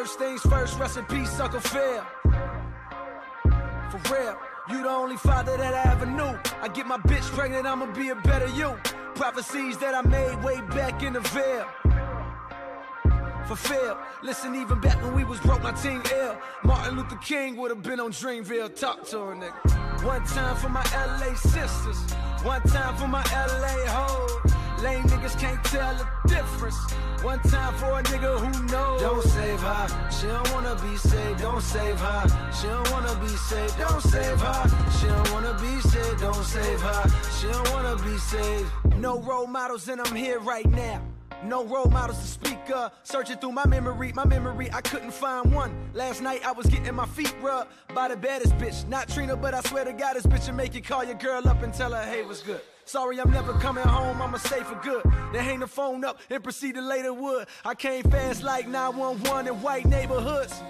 First 0.00 0.18
things 0.18 0.40
first, 0.40 0.78
rest 0.78 0.96
in 0.96 1.04
peace, 1.04 1.38
Uncle. 1.38 1.60
For 1.60 1.78
real, 4.10 4.34
you 4.70 4.82
the 4.82 4.88
only 4.88 5.18
father 5.18 5.58
that 5.58 5.74
I 5.74 5.92
ever 5.92 6.06
knew. 6.06 6.38
I 6.62 6.68
get 6.68 6.86
my 6.86 6.96
bitch 6.96 7.30
pregnant, 7.36 7.66
I'ma 7.66 7.84
be 7.92 8.08
a 8.08 8.14
better 8.14 8.48
you. 8.48 8.78
Prophecies 9.14 9.76
that 9.76 9.94
I 9.94 10.00
made 10.00 10.42
way 10.42 10.62
back 10.70 11.02
in 11.02 11.12
the 11.12 11.20
veil. 11.20 11.66
Fulfilled. 13.46 13.98
Listen, 14.22 14.54
even 14.54 14.80
back 14.80 14.96
when 15.02 15.14
we 15.14 15.24
was 15.24 15.38
broke, 15.40 15.62
my 15.62 15.72
team 15.72 16.02
ill. 16.14 16.38
Martin 16.64 16.96
Luther 16.96 17.16
King 17.16 17.58
would 17.58 17.70
have 17.70 17.82
been 17.82 18.00
on 18.00 18.10
Dreamville. 18.10 18.74
Talk 18.74 19.06
to 19.08 19.18
her, 19.18 19.34
nigga. 19.34 20.02
One 20.02 20.24
time 20.24 20.56
for 20.56 20.70
my 20.70 20.82
LA 20.94 21.34
sisters. 21.34 22.00
One 22.42 22.62
time 22.62 22.96
for 22.96 23.06
my 23.06 23.22
LA 23.34 23.84
hoes. 23.84 24.59
Lame 24.82 25.02
niggas 25.04 25.38
can't 25.38 25.62
tell 25.64 25.94
the 25.94 26.28
difference. 26.28 26.78
One 27.22 27.38
time 27.40 27.74
for 27.74 27.98
a 27.98 28.02
nigga 28.02 28.38
who 28.38 28.64
knows. 28.72 29.00
Don't 29.02 29.22
save 29.22 29.60
her. 29.60 30.10
She 30.10 30.26
don't 30.26 30.50
wanna 30.52 30.74
be 30.76 30.96
saved. 30.96 31.40
Don't 31.40 31.60
save 31.60 31.98
her. 31.98 32.50
She 32.58 32.66
don't 32.66 32.90
wanna 32.90 33.14
be 33.20 33.28
saved. 33.28 33.78
Don't 33.78 34.00
save 34.00 34.40
her. 34.40 34.90
She 34.98 35.06
don't 35.06 35.32
wanna 35.32 35.54
be 35.60 35.80
saved. 35.80 36.20
Don't 36.20 36.44
save 36.44 36.80
her. 36.80 37.02
She 37.38 37.46
don't 37.48 37.70
wanna 37.72 37.96
be 38.02 38.16
saved. 38.16 38.70
No 38.96 39.20
role 39.20 39.46
models, 39.46 39.86
and 39.88 40.00
I'm 40.00 40.14
here 40.14 40.40
right 40.40 40.68
now. 40.70 41.02
No 41.42 41.64
role 41.64 41.86
models 41.86 42.18
to 42.18 42.26
speak 42.26 42.70
of. 42.70 42.92
Searching 43.02 43.38
through 43.38 43.52
my 43.52 43.66
memory, 43.66 44.12
my 44.12 44.24
memory, 44.26 44.70
I 44.72 44.80
couldn't 44.82 45.12
find 45.12 45.52
one. 45.54 45.90
Last 45.94 46.20
night 46.20 46.44
I 46.44 46.52
was 46.52 46.66
getting 46.66 46.94
my 46.94 47.06
feet 47.06 47.34
rubbed 47.40 47.70
by 47.94 48.08
the 48.08 48.16
baddest 48.16 48.56
bitch. 48.58 48.86
Not 48.88 49.08
Trina, 49.08 49.36
but 49.36 49.54
I 49.54 49.60
swear 49.62 49.84
to 49.84 49.92
God, 49.92 50.16
this 50.16 50.26
bitch 50.26 50.46
will 50.48 50.54
make 50.54 50.74
you 50.74 50.82
call 50.82 51.02
your 51.02 51.14
girl 51.14 51.48
up 51.48 51.62
and 51.62 51.72
tell 51.72 51.92
her, 51.92 52.02
hey, 52.02 52.24
what's 52.24 52.42
good? 52.42 52.60
Sorry, 52.84 53.20
I'm 53.20 53.30
never 53.30 53.52
coming 53.54 53.84
home, 53.84 54.20
I'ma 54.20 54.38
stay 54.38 54.62
for 54.62 54.74
good. 54.82 55.04
Then 55.32 55.44
hang 55.44 55.60
the 55.60 55.66
phone 55.66 56.04
up 56.04 56.18
and 56.28 56.42
proceed 56.42 56.74
to 56.74 56.82
later 56.82 57.14
wood. 57.14 57.46
I 57.64 57.74
came 57.74 58.02
fast 58.04 58.42
like 58.42 58.68
911 58.68 59.46
in 59.46 59.62
white 59.62 59.86
neighborhoods. 59.86 60.60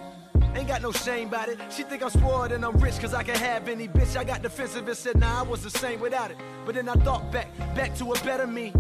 Ain't 0.54 0.68
got 0.68 0.82
no 0.82 0.92
shame 0.92 1.28
about 1.28 1.48
it. 1.48 1.58
She 1.70 1.82
think 1.84 2.02
I'm 2.02 2.10
spoiled 2.10 2.52
and 2.52 2.64
I'm 2.64 2.76
rich 2.78 2.98
cause 2.98 3.14
I 3.14 3.22
can 3.22 3.36
have 3.36 3.68
any 3.68 3.88
bitch. 3.88 4.16
I 4.16 4.24
got 4.24 4.42
defensive 4.42 4.86
and 4.86 4.96
said, 4.96 5.18
nah, 5.18 5.40
I 5.40 5.42
was 5.42 5.62
the 5.62 5.70
same 5.70 6.00
without 6.00 6.30
it. 6.30 6.36
But 6.66 6.74
then 6.74 6.88
I 6.88 6.94
thought 6.94 7.30
back, 7.32 7.56
back 7.74 7.96
to 7.98 8.12
a 8.12 8.14
better 8.24 8.46
me. 8.46 8.72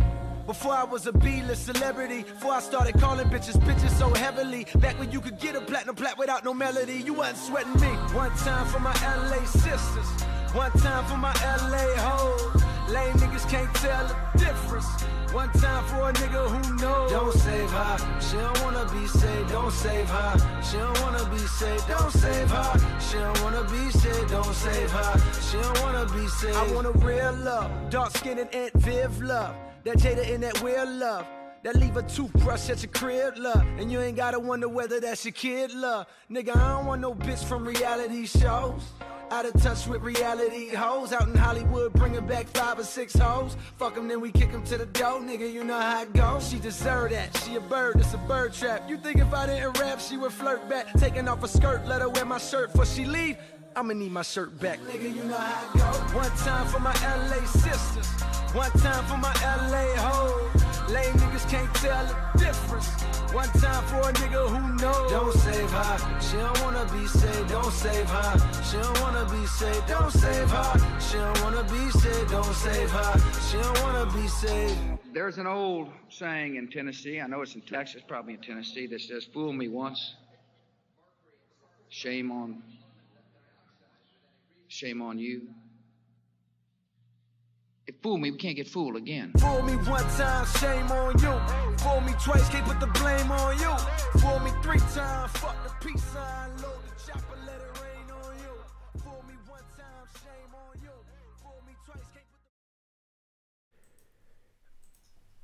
Before 0.50 0.72
I 0.72 0.82
was 0.82 1.06
a 1.06 1.12
B-list 1.12 1.66
celebrity, 1.66 2.24
before 2.24 2.54
I 2.54 2.58
started 2.58 2.98
calling 2.98 3.28
bitches 3.28 3.56
bitches 3.62 3.96
so 3.96 4.12
heavily. 4.14 4.66
Back 4.80 4.98
when 4.98 5.12
you 5.12 5.20
could 5.20 5.38
get 5.38 5.54
a 5.54 5.60
platinum 5.60 5.94
plat 5.94 6.18
without 6.18 6.44
no 6.44 6.52
melody, 6.52 6.94
you 7.06 7.14
wasn't 7.14 7.38
sweating 7.38 7.80
me. 7.80 7.86
One 8.18 8.32
time 8.32 8.66
for 8.66 8.80
my 8.80 8.92
LA 9.00 9.44
sisters, 9.44 10.10
one 10.52 10.72
time 10.72 11.04
for 11.04 11.16
my 11.16 11.32
LA 11.70 11.86
hoes. 12.02 12.64
Lame 12.90 13.14
niggas 13.22 13.48
can't 13.48 13.72
tell 13.74 14.08
the 14.08 14.38
difference. 14.40 14.86
One 15.32 15.50
time 15.52 15.84
for 15.84 16.10
a 16.10 16.12
nigga 16.14 16.42
who 16.50 16.74
knows. 16.82 17.12
Don't 17.12 17.32
save 17.32 17.70
her, 17.70 18.20
she 18.20 18.36
don't 18.36 18.60
wanna 18.64 18.90
be 18.92 19.06
saved. 19.06 19.50
Don't 19.50 19.70
save 19.70 20.08
her, 20.08 20.62
she 20.68 20.78
don't 20.78 21.00
wanna 21.02 21.30
be 21.30 21.38
saved. 21.38 21.86
Don't 21.86 22.10
save 22.10 22.50
her, 22.50 22.98
she 22.98 23.18
don't 23.18 23.42
wanna 23.44 23.62
be 23.70 23.90
saved. 23.92 24.30
Don't 24.30 24.52
save 24.52 24.90
her, 24.90 25.12
she 25.48 25.58
don't 25.62 25.80
wanna 25.82 26.06
be 26.06 26.26
saved. 26.26 26.56
I 26.56 26.72
want 26.74 26.88
a 26.88 26.92
real 27.06 27.34
love, 27.34 27.70
dark 27.88 28.10
skin 28.16 28.40
and 28.40 28.52
Aunt 28.52 28.72
Viv 28.74 29.22
love. 29.22 29.54
That 29.84 29.96
Jada 29.96 30.28
in 30.28 30.42
that 30.42 30.62
weird 30.62 30.88
love. 30.88 31.26
That 31.62 31.76
leave 31.76 31.96
a 31.96 32.02
toothbrush 32.02 32.68
at 32.70 32.82
your 32.82 32.92
crib, 32.92 33.36
love. 33.36 33.66
And 33.78 33.90
you 33.90 34.00
ain't 34.00 34.16
gotta 34.16 34.38
wonder 34.38 34.68
whether 34.68 35.00
that's 35.00 35.24
your 35.24 35.32
kid, 35.32 35.72
love. 35.72 36.06
Nigga, 36.30 36.56
I 36.56 36.76
don't 36.76 36.86
want 36.86 37.00
no 37.00 37.14
bitch 37.14 37.44
from 37.44 37.66
reality 37.66 38.26
shows. 38.26 38.82
Out 39.30 39.46
of 39.46 39.52
touch 39.62 39.86
with 39.86 40.02
reality 40.02 40.68
hoes. 40.74 41.12
Out 41.12 41.28
in 41.28 41.34
Hollywood, 41.34 41.92
bringing 41.92 42.26
back 42.26 42.46
five 42.48 42.78
or 42.78 42.84
six 42.84 43.14
hoes. 43.14 43.56
Fuck 43.76 43.94
them, 43.94 44.08
then 44.08 44.20
we 44.20 44.32
kick 44.32 44.52
them 44.52 44.64
to 44.64 44.76
the 44.76 44.86
door, 44.86 45.20
nigga. 45.20 45.50
You 45.52 45.64
know 45.64 45.78
how 45.78 46.02
it 46.02 46.12
goes. 46.12 46.48
She 46.48 46.58
deserve 46.58 47.10
that. 47.12 47.36
She 47.44 47.56
a 47.56 47.60
bird, 47.60 47.96
it's 47.96 48.12
a 48.12 48.18
bird 48.18 48.52
trap. 48.52 48.88
You 48.88 48.98
think 48.98 49.18
if 49.18 49.32
I 49.32 49.46
didn't 49.46 49.78
rap, 49.78 50.00
she 50.00 50.16
would 50.16 50.32
flirt 50.32 50.68
back? 50.68 50.92
Taking 50.94 51.28
off 51.28 51.42
a 51.42 51.48
skirt, 51.48 51.86
let 51.86 52.00
her 52.00 52.08
wear 52.08 52.24
my 52.24 52.38
shirt 52.38 52.72
before 52.72 52.86
she 52.86 53.04
leave. 53.04 53.36
I'ma 53.76 53.94
need 53.94 54.12
my 54.12 54.22
shirt 54.22 54.58
back. 54.60 54.80
Nigga, 54.80 55.14
you 55.14 55.24
know 55.24 55.36
how 55.36 55.64
it 55.64 55.78
goes. 55.78 56.14
One 56.14 56.30
time 56.38 56.66
for 56.66 56.80
my 56.80 56.92
LA 57.02 57.44
sisters. 57.46 58.06
One 58.52 58.70
time 58.72 59.04
for 59.04 59.16
my 59.16 59.32
LA 59.44 59.94
hoes. 59.96 60.90
Lame 60.90 61.14
niggas 61.14 61.48
can't 61.48 61.72
tell 61.74 62.04
the 62.06 62.38
difference. 62.38 62.88
One 63.32 63.48
time 63.60 63.84
for 63.84 64.00
a 64.00 64.12
nigga 64.12 64.48
who 64.48 64.74
knows. 64.82 65.10
Don't 65.10 65.32
save 65.32 65.70
her. 65.70 66.20
She 66.20 66.36
don't 66.36 66.60
wanna 66.62 66.84
be 66.92 67.06
saved. 67.06 67.48
Don't 67.48 67.72
save 67.72 68.10
her. 68.10 68.62
She 68.64 68.76
don't 68.76 69.00
wanna 69.02 69.24
be 69.30 69.46
saved. 69.46 69.86
Don't 69.86 70.10
save 70.10 70.50
her. 70.50 70.98
She 71.00 71.16
don't 71.16 71.42
wanna 71.42 71.62
be 71.64 71.90
saved. 71.90 72.30
Don't 72.30 72.54
save 72.54 72.90
her. 72.90 73.20
She 73.48 73.56
don't 73.56 73.82
wanna 73.82 74.12
be 74.12 74.26
saved. 74.26 74.78
There's 75.14 75.38
an 75.38 75.46
old 75.46 75.90
saying 76.08 76.56
in 76.56 76.68
Tennessee, 76.68 77.20
I 77.20 77.28
know 77.28 77.42
it's 77.42 77.54
in 77.54 77.62
Texas, 77.62 78.02
probably 78.06 78.34
in 78.34 78.40
Tennessee, 78.40 78.86
that 78.88 79.00
says, 79.00 79.24
Fool 79.24 79.52
me 79.52 79.68
once, 79.68 80.14
shame 81.88 82.30
on 82.32 82.62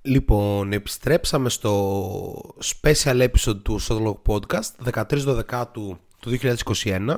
Λοιπόν, 0.02 0.72
επιστρέψαμε 0.72 1.48
στο 1.48 2.54
special 2.64 3.28
episode 3.28 3.62
του 3.62 3.78
Σοδολόγου 3.78 4.22
Podcast 4.26 4.64
τη 4.64 4.82
δεκαετίε 4.82 5.18
δεκάτου 5.18 5.98
του 6.20 6.38
2021. 6.74 7.16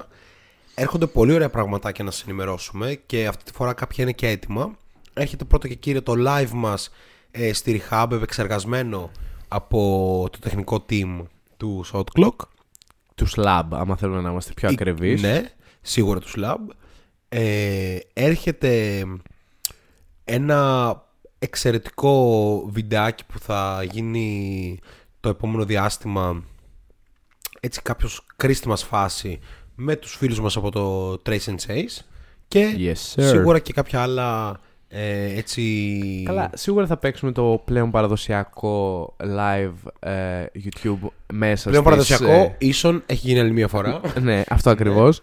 Έρχονται 0.80 1.06
πολύ 1.06 1.32
ωραία 1.32 1.50
πραγματάκια 1.50 2.04
να 2.04 2.10
σας 2.10 2.22
ενημερώσουμε 2.22 2.94
και 3.06 3.26
αυτή 3.26 3.44
τη 3.44 3.52
φορά 3.52 3.72
κάποια 3.72 4.04
είναι 4.04 4.12
και 4.12 4.28
έτοιμα. 4.28 4.76
Έρχεται 5.14 5.44
πρώτα 5.44 5.68
και 5.68 5.74
κύριε 5.74 6.00
το 6.00 6.14
live 6.16 6.50
μας 6.50 6.90
ε, 7.30 7.52
στη 7.52 7.82
Rehab 7.90 8.06
επεξεργασμένο 8.12 9.10
από 9.48 10.28
το 10.32 10.38
τεχνικό 10.38 10.84
team 10.90 11.22
του 11.56 11.84
Shot 11.92 12.04
Clock. 12.18 12.36
Του 13.14 13.26
Slab, 13.36 13.64
άμα 13.70 13.96
θέλουμε 13.96 14.20
να 14.20 14.30
είμαστε 14.30 14.52
πιο 14.52 14.68
ακριβείς. 14.68 15.22
Ναι, 15.22 15.52
σίγουρα 15.80 16.20
του 16.20 16.28
Slab. 16.36 16.74
Ε, 17.28 17.98
έρχεται 18.12 19.04
ένα 20.24 21.02
εξαιρετικό 21.38 22.62
βιντεάκι 22.72 23.24
που 23.24 23.38
θα 23.38 23.82
γίνει 23.90 24.78
το 25.20 25.28
επόμενο 25.28 25.64
διάστημα 25.64 26.42
έτσι 27.60 27.82
κάποιος 27.82 28.26
κρίστη 28.36 28.68
μας 28.68 28.84
φάση 28.84 29.38
με 29.80 29.96
τους 29.96 30.16
φίλους 30.16 30.40
μας 30.40 30.56
από 30.56 30.70
το 30.70 31.12
Trace 31.26 31.46
and 31.46 31.56
Chase 31.66 32.04
και 32.48 32.76
Yes, 32.78 33.20
sir. 33.20 33.24
σίγουρα 33.28 33.58
και 33.58 33.72
κάποια 33.72 34.02
άλλα 34.02 34.60
ε, 34.88 35.38
έτσι 35.38 35.82
Καλά, 36.26 36.50
σίγουρα 36.54 36.86
θα 36.86 36.96
παίξουμε 36.96 37.32
το 37.32 37.62
πλέον 37.64 37.90
παραδοσιακό 37.90 39.14
live 39.18 39.90
ε, 40.00 40.44
YouTube 40.54 41.08
μέσα 41.32 41.68
πλέον 41.68 41.84
στις, 41.84 41.94
παραδοσιακό 41.94 42.32
ε, 42.32 42.54
ίσον 42.58 43.02
έχει 43.06 43.26
γίνει 43.26 43.40
άλλη 43.40 43.52
μία 43.52 43.68
φορά 43.68 44.00
ναι, 44.20 44.42
αυτό 44.48 44.70
ακριβώς. 44.70 45.22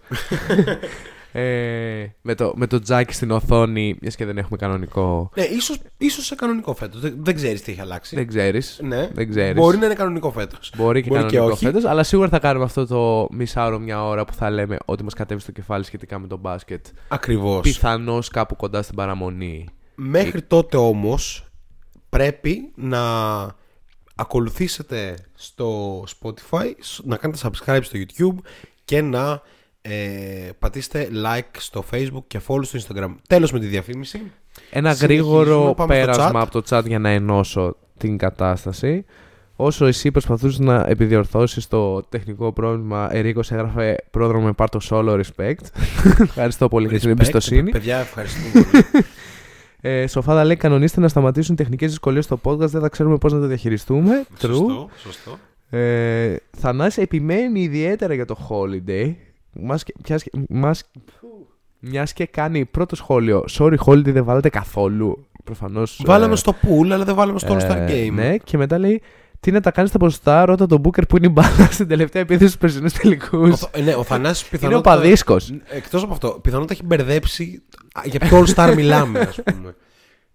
ε, 1.38 2.14
με, 2.22 2.34
το, 2.34 2.52
με 2.56 2.66
το 2.66 2.78
τζάκι 2.80 3.12
στην 3.14 3.30
οθόνη, 3.30 3.96
μιας 4.00 4.16
και 4.16 4.24
δεν 4.24 4.38
έχουμε 4.38 4.56
κανονικό. 4.56 5.30
ναι, 5.36 5.42
ίσως, 5.44 5.78
ίσως 5.98 6.26
σε 6.26 6.34
κανονικό 6.34 6.74
φέτος 6.74 7.00
δεν, 7.00 7.14
δεν 7.18 7.34
ξέρεις 7.34 7.62
τι 7.62 7.72
έχει 7.72 7.80
αλλάξει 7.80 8.16
Δεν 8.16 8.26
ξέρεις. 8.26 8.80
ναι, 8.82 9.10
δεν 9.14 9.30
ξέρεις. 9.30 9.54
μπορεί 9.54 9.76
να 9.76 9.84
είναι 9.86 9.94
κανονικό 9.94 10.30
φέτος 10.30 10.72
Μπορεί 10.76 11.02
και 11.02 11.08
Μπορεί 11.08 11.20
και 11.24 11.36
κανονικό 11.36 11.54
όχι. 11.54 11.64
φέτος, 11.64 11.84
αλλά 11.84 12.02
σίγουρα 12.02 12.28
θα 12.28 12.38
κάνουμε 12.38 12.64
αυτό 12.64 12.86
το 12.86 13.28
μισάωρο 13.36 13.78
μια 13.78 14.04
ώρα 14.04 14.24
που 14.24 14.32
θα 14.32 14.50
λέμε 14.50 14.76
ότι 14.84 15.02
μας 15.02 15.14
κατέβει 15.14 15.40
στο 15.40 15.52
κεφάλι 15.52 15.84
σχετικά 15.84 16.18
με 16.18 16.26
το 16.26 16.36
μπάσκετ. 16.36 16.86
ακριβώς 17.08 17.60
Πιθανώς 17.60 18.28
κάπου 18.28 18.56
κοντά 18.56 18.82
στην 18.82 18.94
παραμονή. 18.94 19.68
Μέχρι 19.94 20.42
τότε 20.42 20.76
όμως 20.76 21.46
πρέπει 22.08 22.72
να 22.74 23.00
ακολουθήσετε 24.14 25.16
στο 25.34 26.00
Spotify, 26.20 26.70
να 27.04 27.16
κάνετε 27.16 27.40
subscribe 27.42 27.80
στο 27.82 27.98
YouTube 27.98 28.42
και 28.84 29.00
να 29.02 29.40
ε, 29.88 30.50
πατήσετε 30.58 31.08
like 31.26 31.56
στο 31.58 31.84
Facebook 31.90 32.22
και 32.26 32.40
follow 32.46 32.64
στο 32.64 32.78
Instagram. 32.78 33.14
Τέλος 33.28 33.52
με 33.52 33.58
τη 33.58 33.66
διαφήμιση. 33.66 34.22
Ένα 34.70 34.94
Συνεχίζουμε, 34.94 35.34
γρήγορο 35.36 35.74
πάμε 35.74 35.94
στο 35.94 36.04
πέρασμα 36.04 36.40
chat. 36.40 36.42
από 36.42 36.62
το 36.62 36.76
chat 36.76 36.82
για 36.86 36.98
να 36.98 37.08
ενώσω 37.08 37.76
την 37.98 38.16
κατάσταση. 38.16 39.04
Όσο 39.56 39.86
εσύ 39.86 40.10
προσπαθούσες 40.10 40.58
να 40.58 40.84
επιδιορθώσεις 40.88 41.68
το 41.68 42.02
τεχνικό 42.02 42.52
πρόβλημα, 42.52 43.08
Ερίκος 43.12 43.50
έγραφε 43.52 43.96
πρόδρομο 44.10 44.44
με 44.44 44.52
πάρτο 44.52 44.78
solo 44.90 45.20
respect. 45.22 45.64
Ευχαριστώ 46.22 46.68
πολύ 46.68 46.88
για 46.88 46.98
την 46.98 47.08
Respect. 47.08 47.12
εμπιστοσύνη. 47.12 47.70
Παιδιά, 47.70 47.98
ευχαριστούμε 47.98 48.48
πολύ. 48.52 48.84
Ε, 49.80 50.06
Σοφάδα 50.06 50.44
λέει: 50.44 50.56
Κανονίστε 50.56 51.00
να 51.00 51.08
σταματήσουν 51.08 51.56
τεχνικές 51.56 51.88
δυσκολίες 51.90 52.24
στο 52.24 52.40
podcast. 52.42 52.68
Δεν 52.68 52.80
θα 52.80 52.88
ξέρουμε 52.88 53.16
πώς 53.16 53.32
να 53.32 53.40
το 53.40 53.46
διαχειριστούμε. 53.46 54.24
True. 54.40 54.46
σωστό, 54.46 54.88
σωστό. 54.96 55.38
Ε, 55.70 56.36
Θανάση 56.56 57.00
επιμένει 57.00 57.60
ιδιαίτερα 57.60 58.14
για 58.14 58.24
το 58.24 58.36
holiday. 58.50 59.14
Μας, 59.60 59.84
και- 59.84 59.94
μιας 60.08 60.22
και- 60.22 60.30
μας, 60.48 60.82
μιας 61.78 62.12
και 62.12 62.26
κάνει 62.26 62.64
πρώτο 62.64 62.96
σχόλιο. 62.96 63.44
Sorry, 63.58 63.76
holiday 63.86 64.12
δεν 64.12 64.24
βάλατε 64.24 64.48
καθόλου. 64.48 65.26
Προφανώς, 65.44 66.00
Βάλαμε 66.04 66.32
ε, 66.32 66.36
στο 66.36 66.54
pool, 66.62 66.90
αλλά 66.90 67.04
δεν 67.04 67.14
βάλαμε 67.14 67.38
στο 67.38 67.54
All-Star 67.56 67.76
ε, 67.76 67.86
Game. 68.08 68.12
Ναι, 68.12 68.36
και 68.36 68.56
μετά 68.56 68.78
λέει 68.78 69.02
τι 69.40 69.50
να 69.50 69.60
τα 69.60 69.70
κάνεις 69.70 69.90
στα 69.90 69.98
ποσοστά. 69.98 70.44
Ρώτα 70.44 70.66
τον 70.66 70.80
Booker 70.84 71.08
που 71.08 71.16
είναι 71.16 71.26
η 71.26 71.30
μπάλα 71.32 71.70
στην 71.72 71.88
τελευταία 71.88 72.22
επίθεση 72.22 72.46
στους 72.46 72.60
περσινούς 72.60 72.92
τελικούς. 72.92 73.50
Ο, 73.52 73.56
Θ- 73.56 73.76
ε, 73.76 73.80
ναι, 73.82 73.94
ο 73.94 74.02
Θανάσης 74.02 74.40
Είναι 74.40 74.48
ο 74.54 74.58
πιθανότατα... 74.58 74.96
παδίσκο. 74.96 75.36
Εκτός 75.68 76.02
από 76.02 76.12
αυτό, 76.12 76.28
πιθανότατα 76.42 76.72
έχει 76.72 76.84
μπερδέψει 76.84 77.62
α, 77.92 78.00
για 78.04 78.20
ποιο 78.20 78.44
All-Star 78.46 78.72
μιλάμε, 78.76 79.18
ας 79.20 79.38
πούμε. 79.44 79.74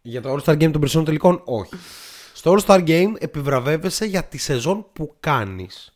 για 0.02 0.22
το 0.22 0.34
All-Star 0.34 0.54
Game 0.54 0.58
των 0.72 0.72
περισσότερων 0.72 1.06
τελικών, 1.06 1.42
όχι. 1.46 1.74
Στο 2.34 2.56
All-Star 2.58 2.88
Game 2.88 3.12
επιβραβεύεσαι 3.20 4.06
για 4.06 4.24
τη 4.24 4.38
σεζόν 4.38 4.86
που 4.94 5.16
κάνεις. 5.20 5.91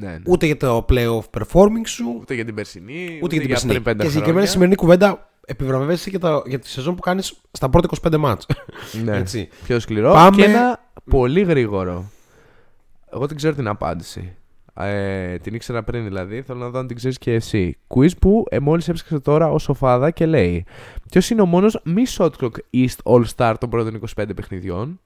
Ναι, 0.00 0.06
ναι. 0.10 0.18
Ούτε 0.26 0.46
για 0.46 0.56
το 0.56 0.84
playoff 0.88 1.20
performing 1.38 1.86
σου, 1.86 2.16
Ούτε 2.20 2.34
για 2.34 2.44
την 2.44 2.54
περσινή, 2.54 3.18
ούτε 3.22 3.32
για 3.34 3.40
την 3.40 3.48
περσινή. 3.50 3.70
πριν 3.72 3.82
πέντε 3.82 4.02
Και 4.02 4.08
συγκεκριμένα 4.08 4.22
χρόνια. 4.24 4.40
στη 4.42 4.50
σημερινή 4.52 4.76
κουβέντα 4.76 5.30
επιβραβεύεσαι 5.46 6.10
για, 6.10 6.18
τα, 6.18 6.42
για 6.46 6.58
τη 6.58 6.68
σεζόν 6.68 6.94
που 6.94 7.00
κάνεις 7.00 7.34
στα 7.52 7.68
πρώτα 7.70 7.88
25 8.12 8.16
μάτς. 8.16 8.46
Ναι. 9.04 9.16
Έτσι. 9.16 9.48
Πιο 9.64 9.80
σκληρό. 9.80 10.12
Πάμε- 10.12 10.36
Και 10.36 10.44
ένα 10.44 10.80
πολύ 11.10 11.42
γρήγορο. 11.42 12.10
Εγώ 13.12 13.26
την 13.26 13.36
ξέρω 13.36 13.54
την 13.54 13.68
απάντηση. 13.68 14.36
Ε, 14.78 15.38
την 15.38 15.54
ήξερα 15.54 15.82
πριν 15.82 16.04
δηλαδή. 16.04 16.42
Θέλω 16.42 16.58
να 16.58 16.68
δω 16.68 16.78
αν 16.78 16.86
την 16.86 16.96
ξέρεις 16.96 17.18
και 17.18 17.32
εσύ. 17.32 17.76
Quiz 17.88 18.08
που 18.20 18.44
ε, 18.50 18.58
μόλις 18.58 18.88
έψαξε 18.88 19.18
τώρα 19.18 19.50
ως 19.50 19.62
σοφάδα 19.62 20.10
και 20.10 20.26
λέει: 20.26 20.64
Ποιος 21.10 21.30
είναι 21.30 21.40
ο 21.42 21.46
μόνος 21.46 21.80
μη 21.84 22.02
shot 22.16 22.30
clock 22.40 22.50
East 22.74 22.96
All 23.04 23.24
Star 23.36 23.54
των 23.60 23.70
πρώτων 23.70 24.00
25 24.16 24.24
παιχνιδιών 24.36 25.00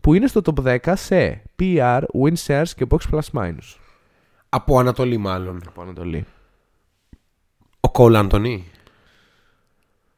που 0.00 0.14
είναι 0.14 0.26
στο 0.26 0.40
top 0.44 0.76
10 0.84 0.92
σε 0.96 1.42
PR, 1.60 2.00
win 2.22 2.34
shares 2.46 2.68
και 2.76 2.86
box 2.90 2.98
plus 3.10 3.40
minus; 3.40 3.76
Από 4.54 4.78
Ανατολή, 4.78 5.16
μάλλον. 5.16 5.62
Από 5.66 5.82
Ανατολή. 5.82 6.26
Ο 7.80 7.90
Κόλ 7.90 8.16
Άντωνη. 8.16 8.70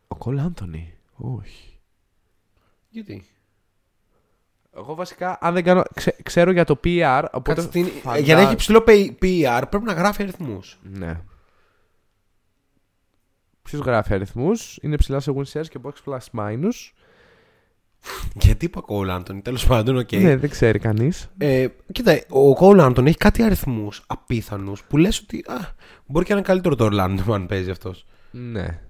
Ο 0.08 0.16
Κολ 0.16 0.38
Άντωνη. 0.38 0.94
Όχι. 1.16 1.78
Γιατί; 2.88 3.26
Εγώ 4.76 4.94
βασικά, 4.94 5.38
αν 5.40 5.54
δεν 5.54 5.64
κάνω. 5.64 5.82
ξε- 5.94 6.22
ξέρω 6.22 6.50
για 6.50 6.64
το 6.64 6.80
PR. 6.84 7.24
Οπότε 7.32 7.54
Κάτσε, 7.54 7.68
την- 7.68 7.86
φαντα- 7.86 8.18
Για 8.18 8.34
να 8.34 8.40
έχει 8.40 8.54
ψηλό 8.56 8.84
pay- 8.86 9.10
PR 9.22 9.62
πρέπει 9.70 9.84
να 9.84 9.92
γράφει 9.92 10.22
αριθμούς. 10.22 10.78
Ναι. 10.82 11.20
Ποιος 13.62 13.80
γράφει 13.80 14.14
αριθμούς, 14.14 14.78
είναι 14.82 14.96
ψηλά 14.96 15.20
σε 15.20 15.32
win 15.36 15.44
shares 15.52 15.68
και 15.68 15.78
box 15.82 15.92
plus 16.04 16.18
minus. 16.40 16.92
Γιατί 18.34 18.64
είπα 18.64 18.80
Cole 18.80 19.10
Anthony, 19.10 19.40
τέλος 19.40 19.66
πάντων, 19.66 19.96
οκ. 19.96 20.12
Ναι, 20.12 20.36
δεν 20.36 20.50
ξέρει 20.50 20.78
κανείς. 20.78 21.30
Ε, 21.38 21.66
κοίτα, 21.92 22.20
ο 22.28 22.54
Cole 22.54 22.80
Anthony 22.80 23.08
έχει 23.08 23.18
κάτι 23.18 23.42
αριθμούς 23.42 24.02
απίθανους 24.06 24.82
που 24.88 24.96
λες 24.96 25.18
ότι 25.18 25.44
α, 25.48 25.54
μπορεί 26.06 26.24
και 26.24 26.32
να 26.32 26.38
είναι 26.38 26.48
καλύτερο 26.48 26.74
το 26.74 26.84
Ορλάντο 26.84 27.32
αν 27.32 27.46
παίζει 27.46 27.70
αυτός. 27.70 28.06
Ναι. 28.30 28.80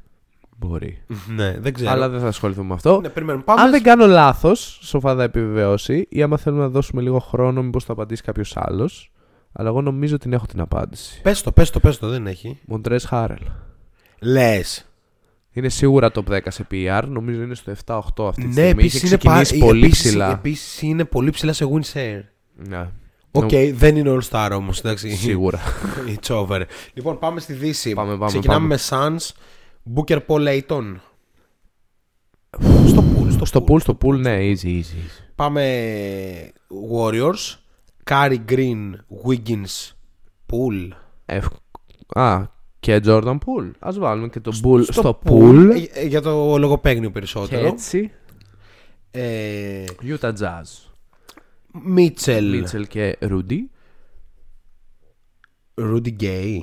Μπορεί. 0.57 1.03
ναι, 1.35 1.59
δεν 1.59 1.75
ξέρω. 1.75 1.91
Αλλά 1.91 2.09
δεν 2.09 2.21
θα 2.21 2.27
ασχοληθούμε 2.27 2.67
με 2.67 2.75
αυτό. 2.75 3.01
Ναι, 3.01 3.09
περιμένουμε. 3.09 3.45
Πάμε. 3.45 3.61
Αν 3.61 3.71
δεν 3.71 3.83
κάνω 3.83 4.07
λάθος, 4.07 4.79
σοφά 4.83 5.15
θα 5.15 5.23
επιβεβαιώσει, 5.23 6.07
ή 6.09 6.23
άμα 6.23 6.37
θέλουμε 6.37 6.63
να 6.63 6.69
δώσουμε 6.69 7.03
λίγο 7.03 7.19
χρόνο, 7.19 7.63
μήπως 7.63 7.85
θα 7.85 7.93
απαντήσει 7.93 8.23
κάποιος 8.23 8.57
άλλος. 8.57 9.13
Αλλά 9.53 9.69
εγώ 9.69 9.81
νομίζω 9.81 10.15
ότι 10.15 10.29
έχω 10.33 10.47
την 10.47 10.61
απάντηση. 10.61 11.21
Πες 11.23 11.43
το, 11.43 11.53
πες 11.53 11.71
το, 11.71 11.81
πες 11.81 11.99
το, 11.99 12.09
δεν 12.09 12.27
έχει. 12.27 12.59
Montrezl 12.65 13.05
Harrell. 13.05 13.43
Λες. 14.21 14.89
Είναι 15.57 15.69
σίγουρα 15.69 16.11
top 16.15 16.25
10 16.33 16.39
σε 16.49 16.67
PER. 16.71 17.03
Νομίζω 17.09 17.43
είναι 17.43 17.55
στο 17.55 17.73
7-8 17.87 18.29
αυτή 18.29 18.41
τη 18.41 18.47
Ναι, 18.47 18.53
στιγμή. 18.53 18.71
επίσης 18.71 18.95
Έχει 19.03 19.07
είναι, 19.07 19.17
ξεκινήσει 19.17 19.59
πα- 19.59 19.67
πολύ 19.67 19.85
επίσης- 19.85 20.05
ψηλά. 20.07 20.31
επίσης 20.31 20.83
είναι 20.83 21.05
πολύ 21.05 21.31
ψηλά 21.31 21.53
σε 21.53 21.65
win 21.73 21.93
share. 21.93 22.21
Ναι. 22.69 22.89
Οκ, 23.31 23.51
δεν 23.73 23.97
είναι 23.97 24.17
all 24.19 24.29
star 24.31 24.51
όμως, 24.57 24.79
εντάξει. 24.79 25.11
Σίγουρα. 25.17 25.61
It's 26.21 26.37
over. 26.47 26.63
Λοιπόν, 26.95 27.19
πάμε 27.19 27.41
στη 27.41 27.53
Δύση. 27.53 27.93
Πάμε, 27.93 28.13
πάμε, 28.13 28.27
Ξεκινάμε 28.27 28.77
πάμε. 28.77 28.79
με 29.09 29.17
Suns. 29.19 29.31
Booker 29.95 30.19
Paul 30.27 30.47
Ayton. 30.49 30.95
στο 32.87 33.05
pool, 33.17 33.27
στο, 33.33 33.45
στο 33.45 33.65
pool. 33.69 33.73
pool, 33.73 33.81
στο 33.81 33.99
pool, 34.03 34.19
ναι, 34.19 34.39
easy, 34.41 34.65
easy. 34.65 34.79
easy. 34.79 35.25
Πάμε 35.35 36.53
Warriors. 36.93 37.57
Curry 38.11 38.37
Green, 38.49 38.93
Wiggins, 39.27 39.93
Pool. 40.53 40.89
Ευ... 41.27 41.47
Α, 42.15 42.43
και 42.85 43.01
Jordan 43.05 43.39
Pool. 43.47 43.71
Α 43.79 43.93
βάλουμε 43.93 44.29
και 44.29 44.41
τον 44.41 44.55
Pool 44.65 44.85
στο, 44.89 45.21
pool. 45.25 45.71
Ε, 45.95 46.01
ε, 46.01 46.07
για 46.07 46.21
το 46.21 46.59
λογοπαίγνιο 46.59 47.09
Και 47.09 47.13
περισσότερο. 47.13 47.67
έτσι. 47.67 48.11
Ε, 49.11 49.85
Utah 50.03 50.33
Jazz. 50.41 50.91
Mitchell, 51.97 52.63
Mitchell 52.65 52.87
και 52.89 53.17
Rudy. 53.21 53.59
Rudy 55.75 56.17
Gay. 56.21 56.59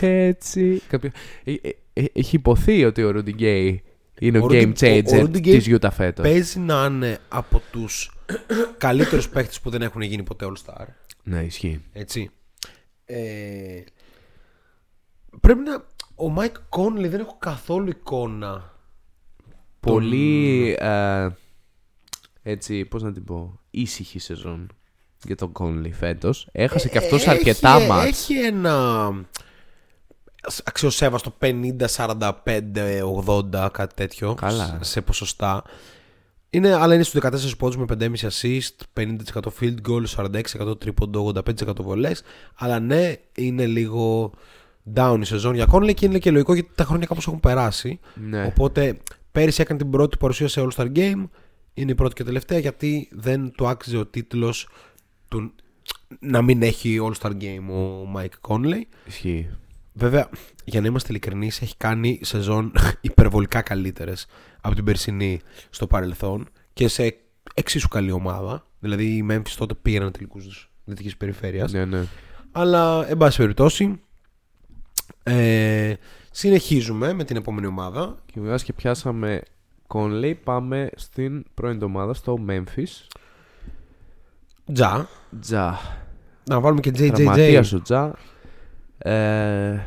Έτσι. 0.00 0.82
Κάποιο... 0.88 1.10
Ε, 1.44 1.52
ε, 1.52 1.70
ε, 1.92 2.04
έχει 2.12 2.36
υποθεί 2.36 2.84
ότι 2.84 3.02
ο 3.02 3.10
Rudy 3.14 3.40
Gay 3.40 3.76
είναι 4.20 4.38
ο, 4.38 4.44
Ο 4.44 4.46
game 4.50 4.52
Rudy- 4.52 4.66
ο- 4.68 4.80
changer 4.80 5.04
ο 5.12 5.22
Rudy 5.22 5.36
Gay 5.36 5.40
της 5.42 5.66
Utah 5.70 5.88
φέτος. 5.92 6.24
Παίζει 6.24 6.58
να 6.58 6.84
είναι 6.90 7.18
από 7.28 7.62
τους 7.70 8.12
καλύτερους 8.78 9.28
παίχτες 9.28 9.60
που 9.60 9.70
δεν 9.70 9.82
έχουν 9.82 10.02
γίνει 10.02 10.22
ποτέ 10.22 10.46
All 10.48 10.72
Star. 10.72 10.84
Ναι, 11.22 11.40
ισχύει. 11.42 11.80
Έτσι. 11.92 12.30
Ε, 13.04 13.80
πρέπει 15.40 15.60
να... 15.60 15.74
Ο 16.28 16.34
Mike 16.38 16.78
Conley 16.78 17.08
δεν 17.08 17.20
έχω 17.20 17.36
καθόλου 17.38 17.88
εικόνα. 17.88 18.72
Πολύ 19.80 20.76
ε, 20.78 21.28
έτσι, 22.42 22.84
πώς 22.84 23.02
να 23.02 23.12
την 23.12 23.24
πω, 23.24 23.60
ήσυχη 23.70 24.18
σεζόν 24.18 24.70
για 25.24 25.36
τον 25.36 25.52
Conley 25.58 25.90
φέτος. 25.92 26.48
Έχασε 26.52 26.88
και 26.88 26.98
αυτός 26.98 27.20
Ε, 27.20 27.22
Έχει- 27.22 27.30
αρκετά 27.30 27.80
μάτς. 27.80 28.06
Έχει 28.06 28.34
ένα 28.38 29.08
αξιοσέβαστο 30.64 31.34
50, 31.40 31.86
45, 31.88 32.30
80, 33.26 33.68
κάτι 33.72 33.94
τέτοιο. 33.94 34.34
Καλά. 34.34 34.78
Σε 34.82 35.00
ποσοστά. 35.00 35.62
Είναι, 36.50 36.74
αλλά 36.74 36.94
είναι 36.94 37.02
στους 37.02 37.20
14 37.22 37.56
πόντους 37.58 37.76
με 37.76 37.84
5,5 37.88 38.28
assist, 38.30 39.00
50% 39.00 39.40
field 39.60 39.76
goal, 39.88 40.04
46% 40.16 40.80
τρίποντο, 40.80 41.32
85% 41.34 41.76
βολές. 41.80 42.22
Αλλά 42.54 42.80
ναι, 42.80 43.12
είναι 43.36 43.66
λίγο 43.66 44.32
down 44.94 45.18
η 45.20 45.24
σεζόν 45.24 45.54
για 45.54 45.66
Conley 45.72 45.94
και 45.94 46.06
είναι 46.06 46.18
και 46.18 46.30
λογικό 46.30 46.54
γιατί 46.54 46.70
τα 46.74 46.84
χρόνια 46.84 47.06
κάπως 47.06 47.26
έχουν 47.26 47.40
περάσει. 47.40 48.00
Ναι. 48.14 48.44
Οπότε 48.44 48.98
πέρυσι 49.32 49.60
έκανε 49.60 49.78
την 49.78 49.90
πρώτη 49.90 50.16
παρουσία 50.16 50.48
σε 50.48 50.66
All-Star 50.66 50.96
Game. 50.96 51.28
Είναι 51.74 51.90
η 51.90 51.94
πρώτη 51.94 52.14
και 52.14 52.24
τελευταία 52.24 52.58
γιατί 52.58 53.08
δεν 53.12 53.50
του 53.50 53.66
άξιζε 53.66 53.96
ο 53.96 54.06
τίτλος 54.06 54.68
του 55.28 55.52
να 56.20 56.42
μην 56.42 56.62
έχει 56.62 56.98
All-Star 57.02 57.30
Game 57.30 57.70
ο 57.70 58.12
Mike 58.16 58.50
Conley. 58.50 58.80
Ισχύει. 59.06 59.48
Βέβαια, 59.92 60.28
για 60.64 60.80
να 60.80 60.86
είμαστε 60.86 61.08
ειλικρινείς, 61.10 61.62
έχει 61.62 61.76
κάνει 61.76 62.20
σεζόν 62.22 62.72
υπερβολικά 63.00 63.62
καλύτερες 63.62 64.26
από 64.60 64.74
την 64.74 64.84
περσινή 64.84 65.40
στο 65.70 65.86
παρελθόν 65.86 66.48
και 66.72 66.88
σε 66.88 67.16
εξίσου 67.54 67.88
καλή 67.88 68.10
ομάδα. 68.10 68.66
Δηλαδή, 68.78 69.04
οι 69.04 69.26
Memphis 69.30 69.54
τότε 69.58 69.74
πήγαιναν 69.74 70.12
τελικούς 70.12 70.70
δυτικής 70.84 71.16
περιφέρειας. 71.16 71.72
Ναι, 71.72 71.84
ναι. 71.84 72.04
Αλλά, 72.52 73.08
εν 73.08 73.16
πάση 73.16 73.36
περιπτώσει, 73.36 74.00
ε, 75.22 75.94
συνεχίζουμε 76.30 77.12
με 77.12 77.24
την 77.24 77.36
επόμενη 77.36 77.66
ομάδα. 77.66 78.14
Και 78.32 78.40
μιας 78.40 78.62
και 78.62 78.72
πιάσαμε 78.72 79.42
Conley, 79.88 80.34
πάμε 80.44 80.88
στην 80.96 81.44
πρώην 81.54 81.82
ομάδα, 81.82 82.14
στο 82.14 82.38
Memphis. 82.48 83.06
Τζα. 84.72 85.08
Τζα. 85.40 85.78
Να 86.44 86.60
βάλουμε 86.60 86.80
και 86.80 86.90
JJJ. 86.90 87.10
Τραυματίας 87.12 87.72
ο 87.72 87.82
Τζα. 87.82 88.14
Ε, 88.98 89.78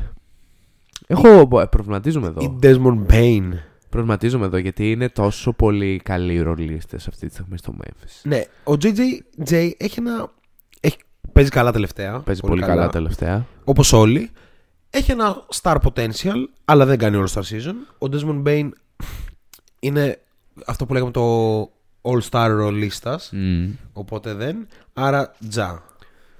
έχω, 1.06 1.60
ε, 1.60 1.66
προβληματίζομαι 1.70 2.26
εδώ. 2.26 2.40
Ή 2.40 2.58
Desmond 2.62 3.12
Bain. 3.12 3.50
Προβληματίζομαι 3.88 4.46
εδώ 4.46 4.56
γιατί 4.56 4.90
είναι 4.90 5.08
τόσο 5.08 5.52
πολύ 5.52 6.00
καλοί 6.04 6.32
οι 6.34 6.40
ρολίστες 6.40 7.08
αυτή 7.08 7.26
τη 7.26 7.32
στιγμή 7.32 7.58
στο 7.58 7.74
Memphis. 7.82 8.20
Ναι, 8.22 8.42
ο 8.64 8.72
JJJ 8.72 9.70
έχει 9.76 9.98
ένα. 9.98 10.32
Έχει, 10.80 10.96
παίζει 11.32 11.50
καλά 11.50 11.72
τελευταία. 11.72 12.20
Παίζει 12.20 12.40
πολύ, 12.40 12.62
καλά. 12.62 12.88
τελευταία. 12.88 13.46
Όπως 13.64 13.92
όλοι. 13.92 14.30
Έχει 14.90 15.10
ένα 15.10 15.46
star 15.62 15.76
potential, 15.82 16.44
αλλά 16.64 16.84
δεν 16.86 16.98
κάνει 16.98 17.24
all 17.24 17.32
star 17.32 17.42
season. 17.42 17.74
Ο 17.98 18.06
Desmond 18.12 18.42
Bain 18.46 18.68
είναι 19.80 20.18
αυτό 20.66 20.86
που 20.86 20.92
λέγαμε 20.92 21.10
το 21.10 21.62
all 22.02 22.20
star 22.30 22.46
ρολίστας 22.50 23.32
Mm. 23.34 23.70
Οπότε 23.92 24.34
δεν. 24.34 24.66
Άρα 24.92 25.34
Ja. 25.48 25.82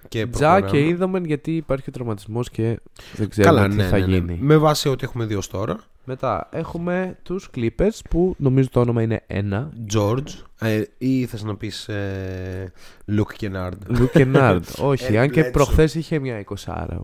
Και 0.09 0.27
Ja 0.27 0.39
προχωράμε. 0.49 0.71
και 0.71 0.87
είδαμε 0.87 1.19
γιατί 1.25 1.57
υπάρχει 1.57 1.85
ο 1.89 1.93
τραυματισμός 1.93 2.51
και 2.51 2.81
δεν 3.17 3.29
ξέρουμε 3.29 3.55
Καλά, 3.55 3.69
τι 3.69 3.75
ναι, 3.77 3.85
θα 3.85 3.99
ναι, 3.99 4.07
ναι. 4.07 4.13
γίνει. 4.13 4.39
Με 4.41 4.57
βάση 4.57 4.89
ό,τι 4.89 5.05
έχουμε 5.05 5.25
δει 5.25 5.35
ως 5.35 5.49
τώρα. 5.49 5.77
Μετά 6.05 6.49
έχουμε 6.53 7.17
τους 7.23 7.51
Clippers 7.57 7.99
που 8.11 8.35
νομίζω 8.39 8.69
το 8.71 8.81
όνομα 8.81 9.03
είναι 9.03 9.23
ένα. 9.27 9.71
George. 9.95 10.29
Ε, 10.61 10.83
ή 10.99 11.27
θες 11.27 11.43
να 11.43 11.57
πεις 11.57 11.89
ε, 11.89 12.73
Luke 13.11 13.45
Kennard. 13.45 13.99
Luke 13.99 14.19
Kennard. 14.19 14.61
Όχι, 14.91 15.15
Ε, 15.15 15.19
αν 15.19 15.31
και 15.31 15.45
Bledsoe. 15.47 15.53
προχθές 15.53 15.95
είχε 15.95 16.19
μια 16.19 16.45
20 16.49 16.55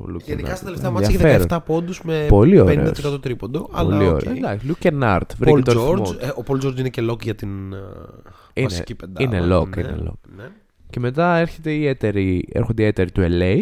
ο 0.00 0.04
Luke 0.14 0.20
Γενικά 0.24 0.52
Kennard. 0.52 0.56
στα 0.56 0.64
τελευταία 0.64 0.90
ματς 0.90 1.08
έχει 1.08 1.22
Ενδιαφέρον. 1.22 1.60
17 1.62 1.64
πόντους 1.66 2.02
με 2.02 2.26
Πολύ 2.28 2.58
50% 2.60 2.62
ωραίος. 2.64 3.20
τρίποντο. 3.20 3.60
Πολύ 3.60 3.72
αλλά 3.94 4.08
οκ. 4.10 4.14
ωραία. 4.14 4.32
Εντάξει, 4.32 4.66
Luke 4.80 4.86
Kennard. 4.86 5.20
Βρήκε 5.38 5.58
Paul 5.58 5.62
το 5.64 5.70
αριθμό 5.70 5.92
George, 5.92 6.08
του. 6.08 6.16
ε, 6.20 6.28
ο 6.28 6.42
Paul 6.46 6.64
George 6.66 6.78
είναι 6.78 6.88
και 6.88 7.06
lock 7.10 7.22
για 7.22 7.34
την 7.34 7.72
ε, 7.72 7.76
Είναι- 8.54 8.68
βασική 8.68 8.94
πεντάδα. 8.94 9.22
είναι 9.22 9.56
lock, 9.56 9.68
Ναι, 9.76 9.80
είναι 9.82 9.96
lock. 10.08 10.40
Ναι. 10.86 10.90
Και 10.90 11.00
μετά 11.00 11.36
έρχεται 11.36 11.72
η 11.72 11.86
έτερη, 11.86 12.48
έρχονται 12.52 12.82
οι 12.82 12.86
έτεροι 12.86 13.10
του 13.12 13.22
LA. 13.30 13.56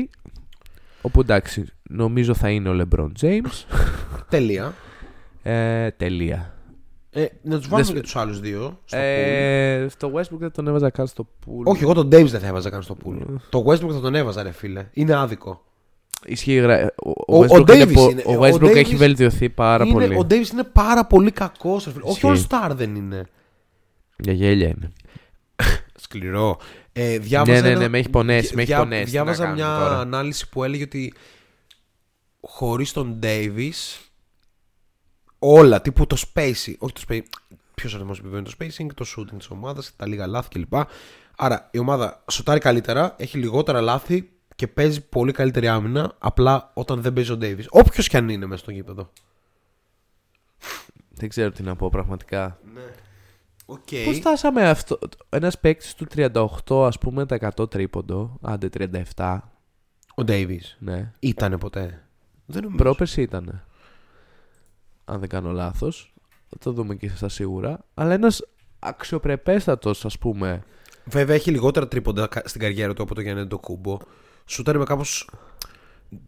Όπου 1.03 1.21
εντάξει, 1.21 1.65
νομίζω 1.83 2.35
θα 2.35 2.51
είναι 2.51 2.69
ο 2.69 2.81
LeBron 2.81 3.09
James. 3.21 3.65
Τελεία. 4.31 4.75
ε, 5.43 5.91
τελεία. 5.91 6.49
Ε, 7.11 7.27
να 7.43 7.59
τους 7.59 7.69
βάλουμε 7.69 7.91
Δεν 7.93 8.01
και 8.03 8.09
σου- 8.09 8.13
τους 8.13 8.17
άλλους 8.17 8.41
δύο 8.41 8.79
στο 8.85 8.99
pool. 8.99 9.03
Ε, 9.03 9.87
στο 9.89 10.13
Westbrook 10.15 10.39
δεν 10.39 10.51
τον 10.51 10.67
έβαζα 10.69 10.91
καν 10.91 11.07
στο 11.07 11.27
pool. 11.47 11.65
Όχι, 11.65 11.83
εγώ 11.83 11.93
τον 11.95 12.07
Davis 12.07 12.25
δεν 12.27 12.41
θα 12.41 12.47
έβαζα 12.47 12.71
καν 12.71 12.83
στο 12.83 12.97
pool. 13.05 13.17
το 13.49 13.65
Westbrook 13.67 13.91
θα 13.93 14.01
τον 14.01 14.15
έβαζα, 14.15 14.43
ρε 14.43 14.51
φίλε. 14.53 14.87
Είναι 14.93 15.15
άδικο. 15.15 15.65
Ισχύει. 16.27 16.55
γρα- 16.55 16.95
Ο, 17.05 17.11
Ο- 17.11 17.15
ο, 17.27 17.39
ο 17.39 17.45
Westbrook, 17.49 17.75
είναι 17.75 17.85
Davis 17.85 17.93
πο- 17.93 18.11
είναι- 18.11 18.23
ο 18.27 18.33
ο 18.33 18.41
Westbrook 18.43 18.65
Davis 18.71 18.77
έχει 18.77 18.97
βελτιωθεί 18.97 19.49
πάρα 19.51 19.85
είναι, 19.85 19.93
πολύ. 19.93 20.15
Ο 20.17 20.27
Davis 20.31 20.53
είναι 20.53 20.65
πάρα 20.73 21.07
πολύ 21.07 21.31
κακός. 21.31 21.87
Όχι 21.87 22.27
Ισχύει. 22.27 22.47
All 22.51 22.69
Star 22.69 22.71
δεν 22.75 22.95
είναι. 22.95 23.25
Για 24.19 24.33
γέλια 24.33 24.69
είναι. 24.69 24.93
Σκληρό. 25.95 26.59
Ε, 26.97 27.19
διάβαζα 27.19 27.53
Ναι, 27.53 27.61
ναι, 27.61 27.69
ένα- 27.71 27.79
ναι, 27.81 27.89
με 27.89 27.99
έχει 27.99 28.09
πονέσει, 28.09 28.55
με 28.55 28.63
έχει 28.63 28.71
διά- 28.71 28.79
πονέσει, 28.83 29.05
τι 29.05 29.11
Διάβαζα 29.11 29.47
να 29.47 29.53
μια 29.53 29.65
κάνουμε 29.65 29.85
τώρα. 29.85 29.99
ανάλυση 30.01 30.49
που 30.49 30.65
έλεγε 30.65 30.83
ότι 30.83 31.15
χωρίς 32.41 32.93
τον 32.93 33.19
Davis 33.23 33.73
όλα, 35.39 35.81
τύπου 35.81 36.07
το 36.07 36.17
spacing, 36.35 36.75
όχι 36.79 36.93
το 36.93 37.01
spacing, 37.09 37.23
ποιος 37.75 37.95
αριθμός 37.95 38.19
επιβαίνει 38.19 38.43
το 38.45 38.53
spacing, 38.59 38.87
το 38.95 39.05
shooting 39.17 39.37
της 39.39 39.49
ομάδας, 39.51 39.93
τα 39.97 40.07
λίγα 40.07 40.27
λάθη 40.27 40.49
κλπ. 40.49 40.75
Άρα 41.37 41.69
η 41.73 41.79
ομάδα 41.79 42.25
σουτάρει 42.31 42.61
καλύτερα, 42.61 43.15
έχει 43.19 43.39
λιγότερα 43.39 43.81
λάθη 43.81 44.29
και 44.57 44.69
παίζει 44.69 45.01
πολύ 45.09 45.33
καλύτερη 45.33 45.69
άμυνα, 45.69 46.13
απλά 46.19 46.71
όταν 46.75 47.01
δεν 47.03 47.13
παίζει 47.13 47.33
ο 47.33 47.39
Davis. 47.41 47.65
Όποιος 47.69 48.09
κι 48.09 48.17
αν 48.17 48.29
είναι 48.29 48.47
μέσα 48.47 48.63
στο 48.63 48.71
γήπεδο. 48.71 49.13
Δεν 51.11 51.29
ξέρω 51.29 51.51
τι 51.51 51.63
να 51.63 51.77
πω 51.77 51.89
πραγματικά. 51.89 52.59
Okay. 53.67 54.03
Πώς 54.05 54.17
φτάσαμε 54.17 54.69
αυτό. 54.69 54.99
Ένας 55.29 55.59
παίκτης 55.61 55.95
του 55.95 56.07
38, 56.15 56.87
ας 56.87 56.99
πούμε, 56.99 57.27
τα 57.27 57.35
100 57.57 57.71
τρίποντο, 57.71 58.39
άντε 58.43 58.69
37. 59.17 59.39
Ο 60.15 60.25
Ντέιβις 60.25 60.77
Ναι. 60.81 61.13
ήτανε 61.21 61.59
ποτέ. 61.59 62.05
Δεν 62.47 62.63
νομίζω. 62.63 62.83
Πρόπερση 62.83 63.23
ήταν. 63.23 63.65
Αν 65.05 65.21
δεν 65.21 65.29
κάνω 65.29 65.51
λάθος. 65.53 66.15
Θα 66.49 66.59
το 66.59 66.73
δούμε 66.73 66.95
και 66.95 67.09
στα 67.09 67.29
σίγουρα. 67.29 67.85
Αλλά 67.95 68.13
ένας 68.13 68.43
αξιοπρεπέστατος, 68.79 70.05
ας 70.05 70.19
πούμε. 70.19 70.63
Βέβαια 71.05 71.35
έχει 71.35 71.51
λιγότερα 71.51 71.89
τρίποντα 71.89 72.27
κα- 72.27 72.43
στην 72.45 72.61
καριέρα 72.61 72.95
του 72.95 73.03
από 73.03 73.15
το 73.15 73.21
Γιάννη 73.21 73.47
το 73.47 73.59
Κούμπο. 73.59 73.99
Σούταρε 74.47 74.79
με 74.79 74.85
κάπως... 74.85 75.29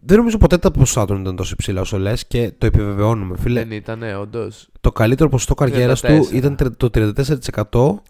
Δεν 0.00 0.16
νομίζω 0.16 0.38
ποτέ 0.38 0.58
τα 0.58 0.70
ποσοστά 0.70 1.04
του 1.06 1.14
ήταν 1.14 1.36
τόσο 1.36 1.50
υψηλά 1.52 1.80
όσο 1.80 1.98
λες 1.98 2.26
και 2.26 2.52
το 2.58 2.66
επιβεβαιώνουμε. 2.66 3.36
Φίλε, 3.36 3.60
Δεν 3.60 3.70
ήταν, 3.70 4.02
όντως. 4.20 4.68
το 4.80 4.92
καλύτερο 4.92 5.28
ποσοστό 5.28 5.54
καριέρας 5.54 6.00
του 6.00 6.06
34. 6.30 6.32
ήταν 6.32 6.56
τε- 6.56 6.76
το 6.76 6.90
34%. 6.90 8.02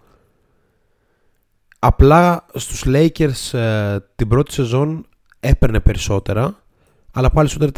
Απλά 1.79 2.45
στους 2.55 2.85
Lakers 2.87 3.59
ε, 3.59 3.97
την 4.17 4.29
πρώτη 4.29 4.53
σεζόν 4.53 5.07
έπαιρνε 5.41 5.81
περισσότερα. 5.81 6.61
Αλλά 7.13 7.31
πάλι 7.31 7.49
σούταρε 7.49 7.71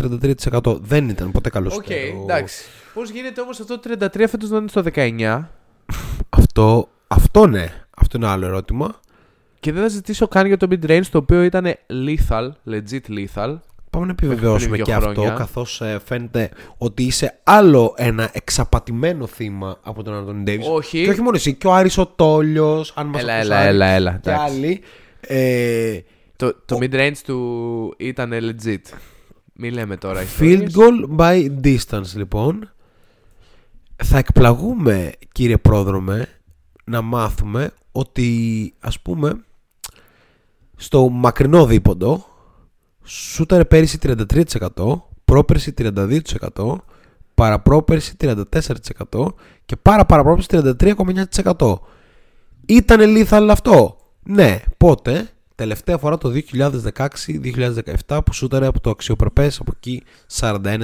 33%. 0.53 0.81
Δεν 0.81 1.09
ήταν 1.09 1.31
ποτέ 1.31 1.51
καλός 1.51 1.77
Οκ, 1.77 1.91
εντάξει. 1.91 2.65
Πώς 2.95 3.11
γίνεται 3.11 3.41
όμως 3.41 3.61
αυτό 3.61 3.79
το 3.79 3.91
33 4.05 4.25
φέτος 4.29 4.51
να 4.51 4.57
είναι 4.57 4.69
στο 4.69 4.83
19 4.95 5.43
Αυτό, 6.29 6.89
αυτό 7.09 7.47
ναι. 7.47 7.67
Αυτό 7.97 8.17
είναι 8.17 8.27
άλλο 8.27 8.47
ερώτημα. 8.47 9.01
και 9.61 9.73
δεν 9.73 9.83
θα 9.83 9.89
ζητήσω 9.89 10.29
καν 10.29 10.47
για 10.47 10.57
το 10.57 10.67
mid 10.71 10.87
range 10.91 11.07
το 11.11 11.19
οποίο 11.19 11.43
ήταν 11.43 11.75
lethal, 12.07 12.49
legit 12.71 13.01
lethal. 13.09 13.57
Πάμε 13.99 14.13
να 14.13 14.17
επιβεβαιώσουμε 14.19 14.71
Πριν 14.71 14.85
και 14.85 14.93
δύο 14.93 15.01
αυτό, 15.09 15.21
χρόνια. 15.21 15.35
καθώς 15.39 15.81
ε, 15.81 16.01
φαίνεται 16.05 16.51
ότι 16.79 17.03
είσαι 17.03 17.41
άλλο 17.45 17.95
ένα 17.97 18.31
εξαπατημένο 18.33 19.27
θύμα 19.27 19.79
από 19.83 20.03
τον 20.03 20.15
Αντώνη 20.15 20.43
Ντέιβις. 20.43 20.67
Όχι. 20.69 21.05
Και 21.05 21.11
όχι 21.11 21.21
μόνο 21.21 21.37
εσύ, 21.37 21.55
και 21.55 21.67
ο 21.67 21.73
Άρης 21.75 21.99
ο 21.99 22.07
Τόλιος, 22.07 22.93
αν 22.97 23.07
μας 23.07 23.23
Έλα, 23.23 23.33
ακούς, 23.35 23.45
έλα, 23.47 23.57
Άρη, 23.59 23.69
έλα, 23.69 23.87
έλα, 23.87 24.11
Και 24.23 24.31
εντάξει. 24.31 24.55
άλλοι. 24.55 24.81
Ε, 25.21 25.99
Το, 26.37 26.55
το 26.65 26.79
mid 26.81 26.95
range 26.95 27.17
του 27.25 27.95
ήταν 27.99 28.33
legit. 28.33 28.99
Μην 29.53 29.73
λέμε 29.73 29.97
τώρα 29.97 30.21
field 30.39 30.63
ιστορίες. 30.67 30.75
goal 30.77 31.17
by 31.19 31.49
distance, 31.65 32.15
λοιπόν. 32.15 32.73
Θα 34.05 34.19
εκπλαγούμε, 34.19 35.13
κύριε 35.33 35.57
πρόδρομε, 35.57 36.29
να 36.85 37.03
μάθουμε 37.03 37.71
ότι, 37.93 38.75
ας 38.81 39.01
πούμε, 39.01 39.45
στο 40.77 41.09
μακρινό 41.09 41.67
δίποντο, 41.67 42.27
σούταρε 43.09 43.65
πέρυσι 43.65 43.99
33%, 44.03 45.01
πρόπερσι 45.25 45.75
32%, 45.79 46.75
παραπρόπερσι 47.35 48.17
34% 48.21 48.45
και 49.67 49.77
παρα 49.77 50.07
παραπρόπερσι 50.07 50.49
33,9%. 50.51 51.79
Ήτανε 52.67 53.05
lethal 53.07 53.49
αυτό; 53.51 53.97
Ναι, 54.23 54.61
πότε; 54.77 55.29
Τελευταία 55.59 55.99
φορά 55.99 56.19
το 56.19 56.33
2016-2017 58.07 58.19
που 58.25 58.33
σούταρε 58.33 58.67
από 58.67 58.81
το 58.81 58.91
αξιοπρεπές 58.91 59.61
από 59.61 59.73
εκεί 59.77 60.03
41%. 60.41 60.77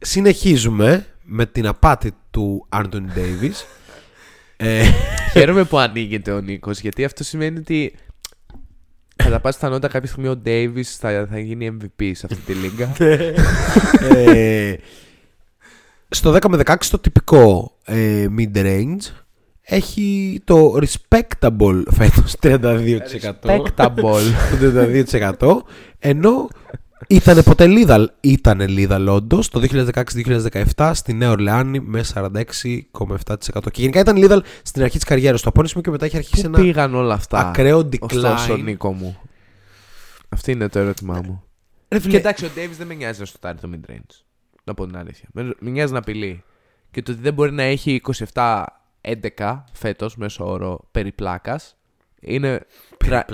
Συνεχίζουμε 0.00 1.06
με 1.22 1.46
την 1.46 1.66
απάτη 1.66 2.12
του 2.30 2.66
Άντωνι 2.68 3.10
Ντέιβις. 3.12 3.66
ε, 4.56 4.84
Χαίρομαι 5.32 5.64
που 5.64 5.78
ανοίγεται 5.78 6.32
ο 6.32 6.40
Νίκος 6.40 6.80
γιατί 6.80 7.04
αυτό 7.04 7.24
σημαίνει 7.24 7.58
ότι 7.58 7.94
κατά 9.16 9.40
πάσα 9.40 9.58
πιθανότητα 9.58 9.88
κάποια 9.88 10.08
στιγμή 10.08 10.28
ο 10.28 10.40
Davis 10.44 10.96
θα, 10.98 11.26
θα 11.30 11.38
γίνει 11.38 11.76
MVP 11.80 12.10
σε 12.14 12.26
αυτή 12.30 12.42
τη 12.44 12.52
λίγα. 12.52 12.92
ε, 14.16 14.76
στο 16.08 16.34
10 16.34 16.48
με 16.48 16.62
16 16.64 16.74
το 16.90 16.98
τυπικό 16.98 17.72
ε, 17.84 18.26
mid-range 18.38 19.24
έχει 19.62 20.40
το 20.44 20.78
respectable 20.80 21.82
φέτος 21.90 22.34
32%. 22.42 22.98
Spectable. 23.42 24.22
Το 24.60 25.64
32% 25.68 25.68
ενώ 25.98 26.48
ήταν 27.08 27.42
ποτέ 27.42 27.66
Λίδαλ 27.66 28.10
ήταν 28.20 28.60
Λίδαλ 28.68 29.08
όντω 29.08 29.40
το 29.50 29.88
2016-2017 30.76 30.90
στη 30.94 31.12
Νέα 31.12 31.30
Ορλεάνη 31.30 31.80
με 31.80 32.04
46,7% 32.14 32.26
και 33.72 33.80
γενικά 33.80 34.00
ήταν 34.00 34.16
Λίδαλ 34.16 34.42
στην 34.62 34.82
αρχή 34.82 34.96
της 34.96 35.04
καριέρας 35.06 35.42
του 35.42 35.48
από 35.48 35.60
ένα 35.60 35.68
σημείο 35.68 35.82
και 35.82 35.90
μετά 35.90 36.04
έχει 36.04 36.16
αρχίσει 36.16 36.42
Πού 36.42 36.48
ένα 36.48 36.58
πήγαν 36.58 36.94
όλα 36.94 37.14
αυτά; 37.14 37.38
ακραίο 37.48 37.88
Ωστόσο, 38.00 38.54
decline. 38.54 38.62
Νίκο 38.62 38.92
μου. 38.92 39.16
Αυτό 40.28 40.50
είναι 40.50 40.68
το 40.68 40.78
ερώτημά 40.78 41.20
μου. 41.24 41.42
Ρε 41.88 41.98
φίλε, 41.98 42.10
Και 42.12 42.16
εντάξει, 42.18 42.44
ο 42.44 42.48
Davis 42.56 42.74
δεν 42.78 42.86
με 42.86 42.94
νοιάζει 42.94 43.20
να 43.20 43.26
στοτάρει 43.26 43.58
το 43.58 43.70
mid 43.72 43.90
range. 43.90 44.22
Να 44.64 44.74
πω 44.74 44.86
την 44.86 44.96
αλήθεια. 44.96 45.28
Με, 45.32 45.42
με 45.58 45.70
νοιάζει 45.70 45.92
να 45.92 45.98
απειλεί. 45.98 46.42
Και 46.90 47.02
το 47.02 47.12
ότι 47.12 47.20
δεν 47.20 47.34
μπορεί 47.34 47.52
να 47.52 47.62
έχει 47.62 48.00
27-11 48.34 49.62
φέτος 49.72 50.16
μέσω 50.16 50.50
όρο 50.50 50.88
περί 50.90 51.12
πλάκας 51.12 51.76
είναι. 52.20 52.66
τρα- 53.04 53.26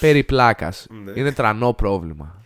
περί 0.00 0.24
πλάκας. 0.24 0.86
Είναι 1.14 1.32
τρανό 1.32 1.72
πρόβλημα. 1.72 2.41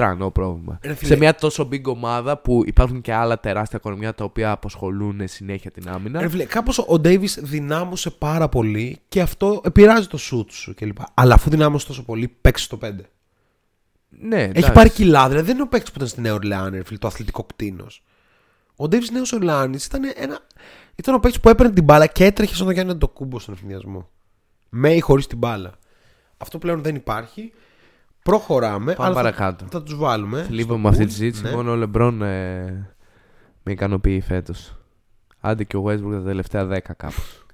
Τρανό 0.00 0.30
πρόβλημα. 0.30 0.78
Ρε 0.82 0.94
φίλε. 0.94 1.08
Σε 1.08 1.16
μια 1.16 1.34
τόσο 1.34 1.68
big 1.72 1.82
ομάδα 1.82 2.38
που 2.38 2.62
υπάρχουν 2.66 3.00
και 3.00 3.12
άλλα 3.12 3.40
τεράστια 3.40 3.78
οικονομία 3.78 4.14
τα 4.14 4.24
οποία 4.24 4.50
απασχολούν 4.50 5.20
συνέχεια 5.24 5.70
την 5.70 5.88
άμυνα. 5.88 6.20
Ρε 6.20 6.28
φίλε, 6.28 6.44
κάπως 6.44 6.84
ο 6.86 6.98
Ντέιβις 6.98 7.38
δυνάμωσε 7.42 8.10
πάρα 8.10 8.48
πολύ 8.48 9.00
και 9.08 9.20
αυτό 9.20 9.60
επηρεάζει 9.64 10.06
το 10.06 10.18
shoot 10.20 10.50
σου 10.50 10.74
κλπ. 10.74 10.96
Αλλά 11.14 11.34
αφού 11.34 11.50
δυνάμωσε 11.50 11.86
τόσο 11.86 12.04
πολύ, 12.04 12.28
παίξει 12.40 12.68
το 12.68 12.78
5. 12.82 12.90
ναι, 14.08 14.36
Έχει 14.36 14.50
εντάξει. 14.50 14.72
πάρει 14.72 14.90
κιλά, 14.90 15.28
δηλαδή 15.28 15.46
δεν 15.46 15.54
είναι 15.54 15.62
ο 15.62 15.68
παίκτης 15.68 15.90
που 15.90 15.96
ήταν 15.96 16.08
στη 16.08 16.20
Νέα 16.20 16.34
Ορλεάνη, 16.34 16.76
ρε 16.76 16.84
φίλε, 16.84 16.98
το 16.98 17.06
αθλητικό 17.06 17.44
κτίνος. 17.44 18.02
Ο 18.76 18.88
Ντέιβις 18.88 19.10
Νέο 19.10 19.22
Ορλεάνης 19.34 19.86
ήταν, 19.86 20.02
ένα... 20.16 20.38
ήταν 20.94 21.14
ο 21.14 21.18
παίκτης 21.18 21.40
που 21.40 21.48
έπαιρνε 21.48 21.72
την 21.72 21.84
μπάλα 21.84 22.06
και 22.06 22.24
έτρεχε 22.24 22.54
σαν 22.54 22.64
τον 22.64 22.74
Γιάννη 22.74 22.96
το 22.96 23.08
κούμπο 23.08 23.38
στον 23.38 23.54
ευθυνιασμό. 23.54 24.08
Με 24.68 24.94
ή 24.94 25.00
χωρίς 25.00 25.26
την 25.26 25.38
μπάλα. 25.38 25.72
Αυτό 26.36 26.58
πλέον 26.58 26.82
δεν 26.82 26.94
υπάρχει. 26.94 27.52
Προχωράμε. 28.22 28.94
Πάμε 28.94 29.08
αλλά 29.08 29.14
θα- 29.16 29.22
παρακάτω. 29.22 29.66
Θα, 29.70 29.82
τους 29.82 29.96
βάλουμε. 29.96 30.42
Θλίβομαι 30.42 30.78
στο 30.78 30.78
με 30.78 30.88
αυτή 30.88 31.02
pool. 31.02 31.06
τη 31.06 31.12
συζήτηση. 31.12 31.42
Ναι. 31.42 31.50
Μόνο 31.50 31.70
ο 31.70 31.74
Λεμπρόν 31.74 32.22
ε, 32.22 32.94
με 33.62 33.72
ικανοποιεί 33.72 34.20
φέτος. 34.20 34.74
Άντε 35.40 35.64
και 35.64 35.76
ο 35.76 35.84
Westbrook 35.86 36.10
τα 36.12 36.22
τελευταία 36.22 36.68
10 36.68 36.78
κάπως. 36.96 37.44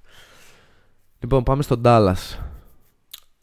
λοιπόν, 1.21 1.43
πάμε 1.43 1.62
στον 1.62 1.81
Dallas. 1.85 2.39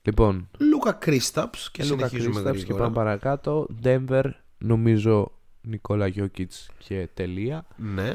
Λοιπόν, 0.01 0.49
Λούκα 0.57 0.91
Κρίσταπ 0.91 1.53
και 1.71 1.83
Λούκα 1.83 2.07
συνεχίζουμε 2.07 2.39
Kristaps 2.39 2.53
και 2.53 2.59
γρήγορα. 2.59 2.83
πάμε 2.83 2.95
παρακάτω. 2.95 3.67
Denver, 3.83 4.23
νομίζω 4.57 5.31
Νικόλα 5.61 6.07
Γιώκητς 6.07 6.69
και 6.77 7.09
τελεία. 7.13 7.65
Ναι. 7.75 8.11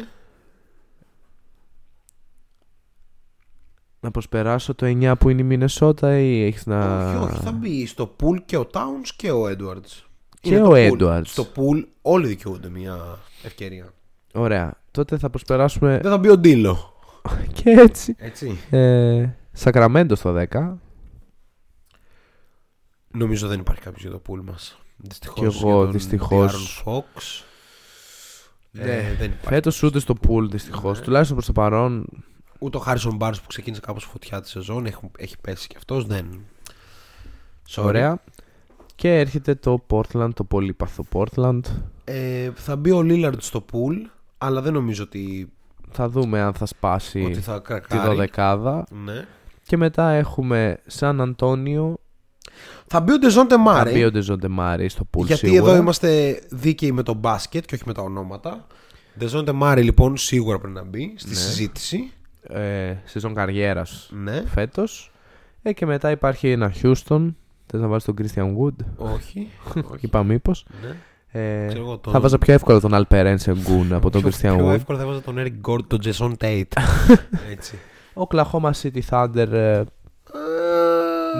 Να 4.00 4.10
προσπεράσω 4.10 4.74
το 4.74 4.86
9 4.86 5.14
που 5.18 5.28
είναι 5.28 5.40
η 5.40 5.44
Μινεσότα 5.44 6.18
ή 6.18 6.44
έχεις 6.44 6.66
να... 6.66 7.08
Όχι, 7.08 7.16
όχι, 7.16 7.42
θα 7.42 7.52
μπει 7.52 7.86
στο 7.86 8.16
pool 8.20 8.36
και 8.44 8.56
ο 8.56 8.66
Towns 8.72 9.08
και 9.16 9.30
ο 9.30 9.44
Edwards. 9.46 10.02
Και 10.40 10.54
Είναι 10.54 10.62
ο 10.62 10.68
το 10.68 10.74
pool. 10.74 11.02
Edwards. 11.02 11.24
Στο 11.24 11.46
pool 11.56 11.84
όλοι 12.02 12.26
δικαιούνται 12.26 12.68
μια 12.68 13.18
ευκαιρία. 13.42 13.92
Ωραία. 14.34 14.74
Τότε 14.90 15.18
θα 15.18 15.30
προσπεράσουμε 15.30 15.98
Δεν 16.02 16.10
θα 16.10 16.18
μπει 16.18 16.28
ο 16.28 16.38
Ντίλο. 16.38 16.92
και 17.62 17.70
έτσι. 17.70 18.14
Έτσι. 18.18 18.58
Ε, 18.70 19.28
Σακραμέντο 19.52 20.14
στο 20.14 20.46
10. 20.50 20.74
Νομίζω 23.10 23.48
δεν 23.48 23.60
υπάρχει 23.60 23.82
κάποιος 23.82 24.02
για 24.02 24.10
το 24.10 24.22
pool 24.28 24.40
μας. 24.42 24.78
Δυστυχώς. 24.96 25.56
Κι 25.56 25.64
εγώ, 25.64 25.86
δυστυχώς. 25.86 26.82
Fox. 26.86 27.42
Ναι. 28.70 28.82
Ε, 28.82 29.14
δεν 29.18 29.30
υπάρχει. 29.30 29.46
Φέτος 29.46 29.82
ούτε 29.82 29.98
στο 29.98 30.14
pool 30.28 30.46
δυστυχώς. 30.50 31.00
Τουλάχιστον 31.00 31.36
προς 31.36 31.46
το 31.46 31.52
παρόν 31.52 32.06
Ούτε 32.58 32.76
ο 32.76 32.80
Χάρισον 32.80 33.16
Barnes 33.20 33.34
που 33.42 33.46
ξεκίνησε 33.48 33.80
κάπως 33.80 34.04
φωτιά 34.04 34.40
τη 34.40 34.48
σεζόν 34.48 34.86
έχει, 34.86 34.96
έχει 35.18 35.36
πέσει 35.40 35.66
κι 35.68 35.76
αυτός 35.76 36.06
δεν. 36.06 36.26
Sorry. 37.70 37.82
Ωραία. 37.84 38.18
Και 38.94 39.18
έρχεται 39.18 39.54
το 39.54 39.84
Portland, 39.90 40.30
το 40.34 40.44
πολύπαθο 40.44 41.04
Portland. 41.12 41.60
Ε, 42.04 42.50
θα 42.54 42.76
μπει 42.76 42.90
ο 42.90 43.00
Lillard 43.04 43.32
στο 43.38 43.64
pool, 43.72 44.10
αλλά 44.38 44.60
δεν 44.60 44.72
νομίζω 44.72 45.02
ότι, 45.02 45.52
Θα 45.90 46.08
δούμε 46.08 46.40
αν 46.40 46.54
θα 46.54 46.66
σπάσει 46.66 47.24
ότι 47.24 47.40
θα 47.40 47.54
τη 47.56 47.62
κρακάρει. 47.62 48.08
δωδεκάδα. 48.08 48.84
Ναι. 49.04 49.26
Και 49.66 49.76
μετά 49.76 50.08
έχουμε 50.10 50.78
Σαν 50.86 51.20
Αντώνιο. 51.20 51.96
Θα 52.86 53.00
μπει 53.00 53.12
ο 53.12 53.18
Ντεζόντε 53.18 53.54
Θα 53.54 53.60
Μάρε. 53.60 53.92
μπει 53.92 54.04
ο 54.04 54.10
Ντεζόντε 54.10 54.48
Μάρι 54.48 54.88
στο 54.88 55.06
pool 55.16 55.24
Γιατί 55.24 55.46
σίγουρα. 55.48 55.70
εδώ 55.72 55.80
είμαστε 55.80 56.40
δίκαιοι 56.50 56.92
με 56.92 57.02
το 57.02 57.14
μπάσκετ 57.14 57.64
και 57.64 57.74
όχι 57.74 57.84
με 57.86 57.92
τα 57.92 58.02
ονόματα. 58.02 58.66
Ντεζόντε 59.18 59.52
Μάρε 59.52 59.82
λοιπόν 59.82 60.16
σίγουρα 60.16 60.58
πρέπει 60.58 60.74
να 60.74 60.84
μπει 60.84 61.14
στη 61.16 61.28
Ναι. 61.28 61.34
συζήτηση. 61.34 62.12
Ε, 62.48 62.96
σεζόν 63.04 63.34
καριέρας 63.34 64.10
Ναι. 64.22 64.42
φέτος. 64.46 65.12
Ε, 65.62 65.72
και 65.72 65.86
μετά 65.86 66.10
υπάρχει 66.10 66.50
ένα 66.50 66.72
Houston. 66.82 67.34
Θες 67.66 67.80
να 67.80 67.86
βάλεις 67.86 68.04
τον 68.04 68.14
Christian 68.18 68.44
Wood; 68.58 68.84
Όχι. 68.96 69.48
όχι. 69.68 69.84
Είπα 70.00 70.22
μήπως. 70.22 70.64
Ναι. 70.82 70.96
Ε, 71.40 71.66
Ξέρω 71.66 71.82
εγώ, 71.82 71.98
τον- 71.98 72.12
Θα 72.12 72.20
βάζα 72.20 72.38
πιο 72.38 72.52
εύκολα 72.54 72.80
τον 72.80 72.90
Alperen 72.94 73.36
Sengun 73.44 73.86
από 73.92 74.10
τον 74.10 74.20
πιο, 74.20 74.30
Christian 74.30 74.56
πιο 74.56 74.68
Wood. 74.68 74.74
εύκολα 74.74 74.98
θα 74.98 75.04
έβαζα 75.04 75.20
τον 75.22 75.34
Eric 75.38 75.70
Gordon, 75.70 75.84
τον 75.86 76.00
Jason 76.04 76.32
Tate. 76.40 76.82
Έτσι. 77.52 77.78
Oklahoma 78.14 78.70
City 78.82 79.00
Thunder 79.10 79.48
ε, 79.52 79.78
Ε, 79.78 79.84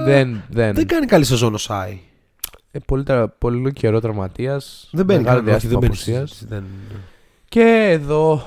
δεν, 0.05 0.43
δεν. 0.51 0.74
Δεν 0.74 0.86
κάνει 0.86 1.06
καλή 1.06 1.24
σεζόν 1.24 1.55
ο 1.55 1.59
Σάι. 1.59 1.98
Ε, 2.70 2.78
πολύ, 2.86 3.02
τρα- 3.02 3.28
πολύ 3.28 3.72
καιρό 3.72 4.01
τραυματίας. 4.01 4.89
Δεν 4.93 5.05
μπαίνει 5.05 5.20
μεγάλο 5.22 5.39
κανένα, 5.39 5.56
όχι, 5.56 5.66
διάστημα 5.66 5.80
δεν 5.80 5.89
μπαίνει 5.89 6.01
στη 6.01 6.10
απουσίας. 6.10 6.30
συζήτηση, 6.39 6.60
δεν- 6.60 7.05
Και 7.48 7.89
εδώ 7.90 8.43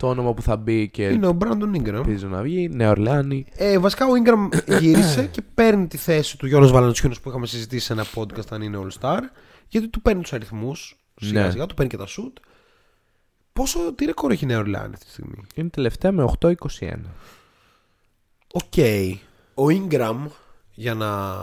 το 0.00 0.08
όνομα 0.08 0.34
που 0.34 0.42
θα 0.42 0.56
μπει 0.56 0.88
και 0.88 1.08
Είναι 1.08 1.26
ο 1.26 1.36
Brandon 1.40 1.76
Ingram. 1.76 1.86
ελπίζω 1.92 2.28
να 2.28 2.42
βγει. 2.42 2.68
Νέα 2.68 2.90
Ορλεάνη. 2.90 3.46
Ε, 3.54 3.78
βασικά 3.78 4.06
ο 4.06 4.10
Ingram 4.24 4.58
γύρισε 4.80 5.26
και 5.26 5.42
παίρνει 5.54 5.86
τη 5.86 5.96
θέση 5.96 6.38
του 6.38 6.46
Γιώργος 6.46 6.70
Βαλαντσιούνος 6.72 7.20
που 7.20 7.28
είχαμε 7.28 7.46
συζητήσει 7.46 7.84
σε 7.86 7.92
ένα 7.92 8.04
podcast 8.14 8.46
αν 8.50 8.62
είναι 8.62 8.78
All 8.82 9.00
Star. 9.00 9.20
Γιατί 9.68 9.88
του 9.88 10.00
παίρνει 10.02 10.22
τους 10.22 10.32
αριθμούς. 10.32 10.98
Σιγά 11.16 11.44
Ναι. 11.44 11.50
σιγά, 11.50 11.66
του 11.66 11.74
παίρνει 11.74 11.90
και 11.90 11.96
τα 11.96 12.06
shoot. 12.06 12.32
Πόσο 13.52 13.94
τι 13.94 14.04
ρεκόρ 14.04 14.30
έχει 14.30 14.44
η 14.44 14.46
Νέα 14.46 14.58
Ορλεάνη 14.58 14.92
αυτή 14.92 15.04
τη 15.04 15.10
στιγμή; 15.10 15.34
Είναι 15.54 15.68
τελευταία 15.68 16.12
με 16.12 16.22
8-21. 16.22 16.54
Οκ. 18.52 18.72
Ο 19.54 19.64
Ingram, 19.68 20.16
για 20.74 20.94
να 20.94 21.34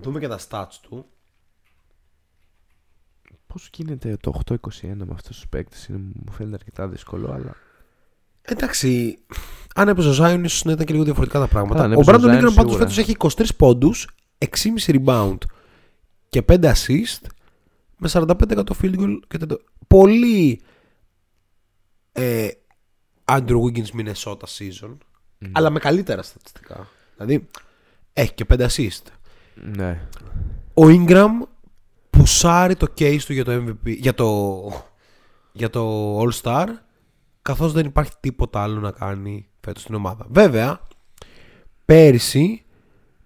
δούμε 0.00 0.20
και 0.20 0.28
τα 0.28 0.38
stats 0.48 0.72
του. 0.82 1.06
Πώς 3.52 3.70
γίνεται 3.72 4.16
το 4.20 4.40
8-21 4.46 4.56
με 4.82 5.06
αυτούς 5.12 5.36
τους 5.36 5.48
παίκτες, 5.48 5.88
μου 5.88 6.32
φαίνεται 6.32 6.54
αρκετά 6.54 6.88
δύσκολο, 6.88 7.32
αλλά. 7.32 7.54
Εντάξει, 8.42 9.18
αν 9.74 9.88
έπαιζε 9.88 10.08
ο 10.08 10.24
Zion, 10.24 10.40
ίσως 10.44 10.64
να 10.64 10.72
ήταν 10.72 10.86
και 10.86 10.92
λίγο 10.92 11.04
διαφορετικά 11.04 11.38
τα 11.38 11.46
πράγματα. 11.46 11.84
αν 11.84 11.92
ο 11.92 12.00
έπαιζε 12.00 12.10
ο 12.10 12.14
Brandon 12.14 12.24
Zion, 12.24 12.38
Ingram 12.38 12.54
πάντως 12.54 12.68
σίγουρα. 12.68 12.78
φέτος 12.78 12.98
έχει 12.98 13.16
23 13.18 13.46
πόντους, 13.56 14.08
6,5 14.86 15.04
rebound 15.04 15.38
και 16.28 16.44
5 16.48 16.72
assist 16.72 17.26
με 17.96 18.10
45% 18.12 18.32
field 18.82 18.98
goal 18.98 19.18
και 19.28 19.38
τετο... 19.38 19.60
Πολύ 19.86 20.60
ε, 22.12 22.48
Andrew 23.24 23.60
Wiggins 23.62 23.90
Minnesota 23.98 24.44
season, 24.58 24.96
αλλά 25.52 25.70
με 25.70 25.78
καλύτερα 25.78 26.22
στατιστικά. 26.22 26.88
Δηλαδή, 27.16 27.48
έχει 28.12 28.32
και 28.32 28.44
5 28.48 28.66
assist. 28.66 29.02
Ναι. 29.54 30.00
Ο 30.74 30.82
Ingram 30.86 31.30
πουσάρει 32.10 32.76
το 32.76 32.86
case 32.98 33.20
του 33.26 33.32
για 33.32 33.44
το 33.44 33.52
MVP, 33.52 33.96
για 33.98 34.14
το, 34.14 34.58
για 35.52 35.70
το 35.70 36.14
All 36.20 36.30
Star, 36.42 36.66
καθώς 37.42 37.72
δεν 37.72 37.86
υπάρχει 37.86 38.12
τίποτα 38.20 38.62
άλλο 38.62 38.80
να 38.80 38.90
κάνει 38.90 39.48
φέτος 39.60 39.82
στην 39.82 39.94
ομάδα. 39.94 40.26
Βέβαια, 40.28 40.80
πέρυσι, 41.84 42.64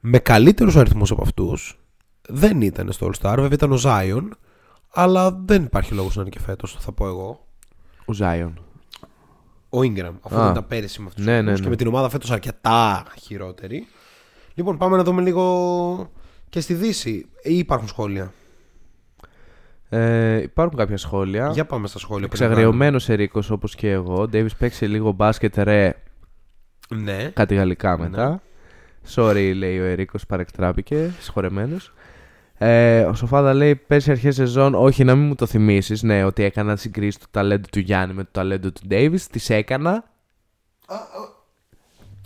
με 0.01 0.19
καλύτερους 0.19 0.77
αριθμούς 0.77 1.11
από 1.11 1.23
αυτούς, 1.23 1.81
δεν 2.29 2.61
ήταν 2.61 2.93
στο 2.93 3.11
All 3.13 3.21
Star, 3.23 3.35
βέβαια 3.35 3.53
ήταν 3.53 3.73
ο 3.73 3.79
Zion, 3.83 4.29
αλλά 4.93 5.41
δεν 5.45 5.65
υπάρχει 5.65 5.95
λόγος 5.95 6.17
να 6.17 6.21
είναι 6.21 6.31
και 6.31 6.41
φέτος, 6.41 6.77
θα 6.81 6.93
πω 6.93 7.07
εγώ. 7.07 7.47
Ο 8.05 8.13
Ζάιον. 8.13 8.61
Ο 9.69 9.79
Ingram, 9.79 10.13
αφού 10.21 10.37
Α. 10.37 10.43
δεν 10.43 10.51
ήταν 10.51 10.67
πέρυσι 10.67 11.01
με 11.01 11.07
αυτούς 11.09 11.25
Ναι, 11.25 11.31
τους 11.31 11.39
αριθμούς 11.39 11.53
ναι, 11.53 11.57
και 11.57 11.63
ναι. 11.63 11.71
με 11.71 11.77
την 11.77 11.87
ομάδα 11.87 12.09
φέτος 12.09 12.31
αρκετά 12.31 13.05
χειρότερη. 13.21 13.87
Λοιπόν, 14.55 14.79
πάμε 14.79 14.97
να 14.97 15.03
δούμε 15.03 15.23
λίγο 15.23 16.11
και 16.49 16.61
στη 16.61 16.75
Δύση. 16.75 17.27
Ή 17.43 17.59
υπάρχουν 17.59 17.89
σχόλια; 17.89 18.33
Ε, 19.95 20.43
υπάρχουν 20.43 20.79
κάποια 20.79 20.97
σχόλια. 20.97 21.51
Για 21.53 21.65
πάμε 21.65 21.87
στα 21.87 21.99
σχόλια. 21.99 22.29
πριν 22.29 22.43
Εξαγριωμένο 22.43 23.01
Ερίκος 23.07 23.51
όπως 23.51 23.75
και 23.75 23.91
εγώ. 23.91 24.21
Ο 24.21 24.29
Ντέιβις 24.29 24.57
παίξει 24.57 24.87
λίγο 24.87 25.13
μπάσκετ 25.13 25.59
ρε. 25.59 25.95
κάνουμε. 26.89 27.13
Ναι. 27.13 27.31
Κάτι 27.35 27.55
γαλλικά 27.55 27.99
μετά. 27.99 28.43
Sorry, 29.15 29.53
λέει 29.57 29.79
ο 29.81 29.85
Ερίκος, 29.85 30.27
παρεκτράπηκε. 30.27 31.11
Συγχωρεμένος. 31.21 31.93
Ε, 32.59 33.01
ο 33.01 33.15
Σοφάδα 33.15 33.55
λέει 33.55 33.75
πέρσι 33.75 34.11
αρχές 34.11 34.35
σεζόν, 34.35 34.75
όχι 34.75 35.05
να 35.05 35.15
μην 35.15 35.27
μου 35.27 35.35
το 35.35 35.47
θυμίσεις. 35.47 36.03
Ναι, 36.03 36.25
ότι 36.25 36.43
έκανα 36.43 36.77
συγκρίσει 36.77 37.19
το 37.19 37.27
ταλέντο 37.31 37.69
του 37.71 37.79
Γιάννη 37.79 38.15
με 38.15 38.23
το 38.23 38.29
ταλέντο 38.33 38.71
του 38.71 38.81
Ντέιβις. 38.87 39.27
Τις 39.27 39.51
έκανα. 39.51 40.05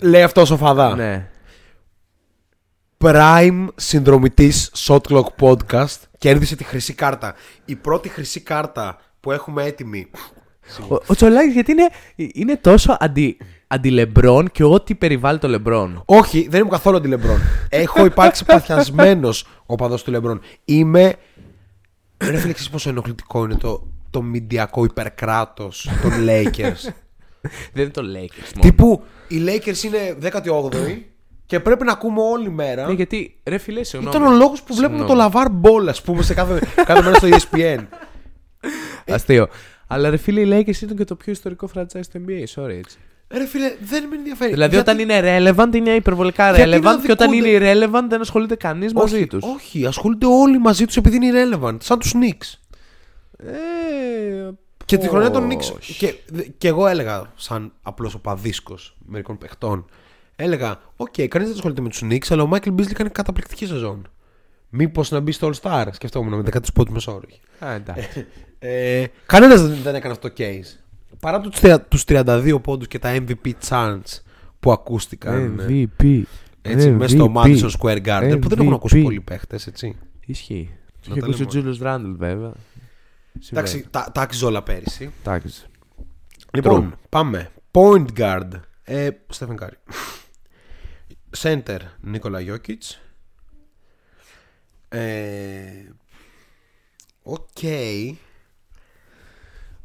Λέει 0.02 0.22
αυτό 0.22 0.40
ο 0.40 0.44
Σοφαδά. 0.44 0.94
Ναι. 0.94 1.30
Prime 2.98 3.66
συνδρομητής 3.74 4.72
Shot 4.86 5.00
Clock 5.08 5.26
Podcast 5.40 5.96
κέρδισε 6.18 6.56
τη 6.56 6.64
χρυσή 6.64 6.94
κάρτα. 6.94 7.34
Η 7.64 7.76
πρώτη 7.76 8.08
χρυσή 8.08 8.40
κάρτα 8.40 8.98
που 9.20 9.32
έχουμε 9.32 9.64
έτοιμη. 9.64 10.10
Ο, 10.88 10.94
ο 11.06 11.14
Τσολάκης 11.14 11.52
γιατί 11.52 11.72
είναι, 11.72 11.88
είναι 12.16 12.56
τόσο 12.56 12.96
αντι, 13.00 13.36
αντιλεμπρόν 13.66 14.50
και 14.50 14.64
ό,τι 14.64 14.94
περιβάλλει 14.94 15.38
το 15.38 15.48
λεμπρόν. 15.48 16.02
Όχι, 16.04 16.48
δεν 16.50 16.60
είμαι 16.60 16.70
καθόλου 16.70 16.96
αντιλεμπρόν. 16.96 17.40
Έχω 17.68 18.04
υπάρξει 18.04 18.44
παθιασμένος 18.44 19.46
οπαδό 19.66 19.96
του 19.96 20.10
Λεμπρόν. 20.10 20.40
Είμαι. 20.64 21.14
Ρε 22.18 22.36
φίλε, 22.36 22.52
ξέρεις 22.52 22.70
πόσο 22.70 22.88
ενοχλητικό 22.88 23.44
είναι 23.44 23.54
το, 23.54 23.86
το 24.10 24.22
μηντιακό 24.22 24.84
υπερκράτος 24.84 25.88
των 26.02 26.12
Lakers. 26.26 26.92
Δεν 27.72 27.82
είναι 27.82 27.90
το 27.90 28.02
Lakers 28.02 28.50
μόνο. 28.54 28.60
Τύπου 28.60 29.02
οι 29.28 29.44
Lakers 29.46 29.82
είναι 29.82 30.16
18η 30.22 31.15
και 31.46 31.60
πρέπει 31.60 31.84
να 31.84 31.92
ακούμε 31.92 32.20
όλη 32.20 32.50
μέρα. 32.50 32.86
Ναι, 32.86 32.92
γιατί 32.92 33.40
ρε 33.44 33.58
φιλέ, 33.58 33.82
συγγνώμη. 33.82 34.16
Ήταν 34.16 34.32
ο 34.32 34.36
λόγος 34.36 34.62
που 34.62 34.74
βλέπουμε 34.74 35.04
το 35.04 35.06
Συγγνώμη. 35.06 35.32
Lavar 35.34 35.66
Ball, 35.66 35.88
ας 35.88 36.02
πούμε, 36.02 36.22
σε 36.22 36.34
κάθε, 36.34 36.60
κάθε 36.84 37.02
μέρα 37.02 37.14
στο 37.14 37.28
E 37.28 37.32
ESPN. 37.32 37.84
Αστείο. 39.14 39.48
Αλλά 39.86 40.10
ρε 40.10 40.16
φίλε, 40.16 40.40
οι 40.40 40.48
Lakers 40.68 40.82
ήταν 40.82 40.96
και 40.96 41.04
το 41.04 41.14
πιο 41.14 41.32
ιστορικό 41.32 41.68
franchise 41.74 42.06
του 42.12 42.24
NBA. 42.26 42.44
Sorry, 42.62 42.70
έτσι. 42.78 42.98
Ρε 43.30 43.46
φίλε, 43.46 43.74
δεν 43.80 44.04
με 44.08 44.16
ενδιαφέρει. 44.16 44.52
Δηλαδή, 44.52 44.74
Γιατί- 44.74 44.90
όταν 44.90 45.02
είναι 45.02 45.20
relevant 45.50 45.74
είναι 45.74 45.90
υπερβολικά 45.90 46.52
Γιατί 46.54 46.70
να 46.70 46.76
relevant 46.76 47.00
και 47.06 47.12
όταν 47.12 47.30
δικούνται- 47.30 47.52
είναι 47.52 47.72
irrelevant 47.86 48.04
δεν 48.08 48.20
ασχολείται 48.20 48.54
κανείς 48.56 48.92
μαζί 48.92 49.14
όχι, 49.14 49.26
τους. 49.26 49.44
Όχι, 49.44 49.86
ασχολούνται 49.86 50.26
όλοι 50.26 50.58
μαζί 50.58 50.84
τους 50.84 50.96
επειδή 50.96 51.16
είναι 51.16 51.30
irrelevant. 51.44 51.76
Σαν 51.80 51.98
τους 51.98 52.12
Knicks. 52.14 52.54
Ε, 53.38 54.50
Και 54.84 54.96
τη 54.96 55.08
χρονιά 55.08 55.30
των 55.30 55.48
Knicks. 55.50 55.72
όχι. 55.76 55.94
Και, 55.98 56.14
και 56.58 56.68
εγώ 56.68 56.86
έλεγα, 56.86 57.32
σαν 57.36 57.72
απλός 57.82 58.14
οπαδίσκος 58.14 58.96
μερικών 59.06 59.38
παιχτών, 59.38 59.86
έλεγα: 60.36 60.80
Οκ, 60.96 61.14
κανείς 61.28 61.46
δεν 61.48 61.56
ασχολείται 61.56 61.80
με 61.80 61.88
τους 61.88 62.00
Knicks, 62.04 62.26
αλλά 62.28 62.42
ο 62.42 62.48
Michael 62.52 62.74
Beasley 62.74 62.92
κάνει 62.92 63.10
καταπληκτική 63.10 63.66
σεζόν. 63.66 64.08
Μήπως 64.68 65.10
να 65.10 65.20
μπει 65.20 65.32
στο 65.32 65.50
All 65.50 65.60
Star, 65.62 65.86
σκεφτόμουν 65.92 66.34
με 66.34 66.42
10 66.42 66.72
πόντους 66.74 66.92
μεσόρυχη. 66.92 67.40
Α, 67.64 67.72
εντάξει. 67.72 68.26
Ε, 68.58 69.04
Κανένας 69.26 69.62
δεν, 69.62 69.76
δεν 69.82 69.94
έκανε 69.94 70.12
αυτό 70.12 70.28
το 70.28 70.34
case. 70.38 70.78
Παρά 71.20 71.40
τους, 71.40 71.60
τρια- 71.60 71.80
τους 71.80 72.04
32 72.08 72.58
πόντους 72.62 72.88
και 72.88 72.98
τα 72.98 73.16
MVP 73.18 73.50
chants 73.68 74.20
που 74.60 74.72
ακούστηκαν 74.72 75.58
ε, 75.58 75.64
MVP. 75.98 76.22
έτσι, 76.62 76.90
μέσα 76.90 77.16
στο 77.16 77.32
Madison 77.36 77.70
Square 77.78 78.02
Garden 78.06 78.38
που 78.40 78.48
δεν 78.48 78.58
έχουν 78.58 78.72
MVP. 78.72 78.76
ακούσει 78.76 79.02
πολλοί 79.02 79.20
παίχτες 79.20 79.66
έτσι. 79.66 79.96
Ισχύει. 80.26 80.70
Το 81.00 81.08
Να 81.08 81.14
είχε 81.16 81.20
τα 81.20 81.26
ακούσει 81.26 81.42
ο 81.42 81.46
λέμε 81.52 81.70
Τζούλιο 81.72 81.90
Ράντλ, 81.90 82.10
βέβαια. 82.12 82.52
Εντάξει, 83.50 83.86
τα, 83.90 84.10
τα 84.14 84.20
άξιζε 84.20 84.44
όλα 84.44 84.62
πέρυσι. 84.62 85.10
Εντάξει. 85.24 85.66
Λοιπόν, 86.52 86.94
πάμε. 87.08 87.50
Point 87.70 88.06
guard. 88.18 88.48
Ε, 88.82 89.08
Stephen 89.38 89.54
Curry. 89.54 89.94
Center, 91.38 91.78
Nikola 92.00 92.38
Jokic. 92.40 92.96
Ε, 94.88 95.68
Οκ. 97.22 97.58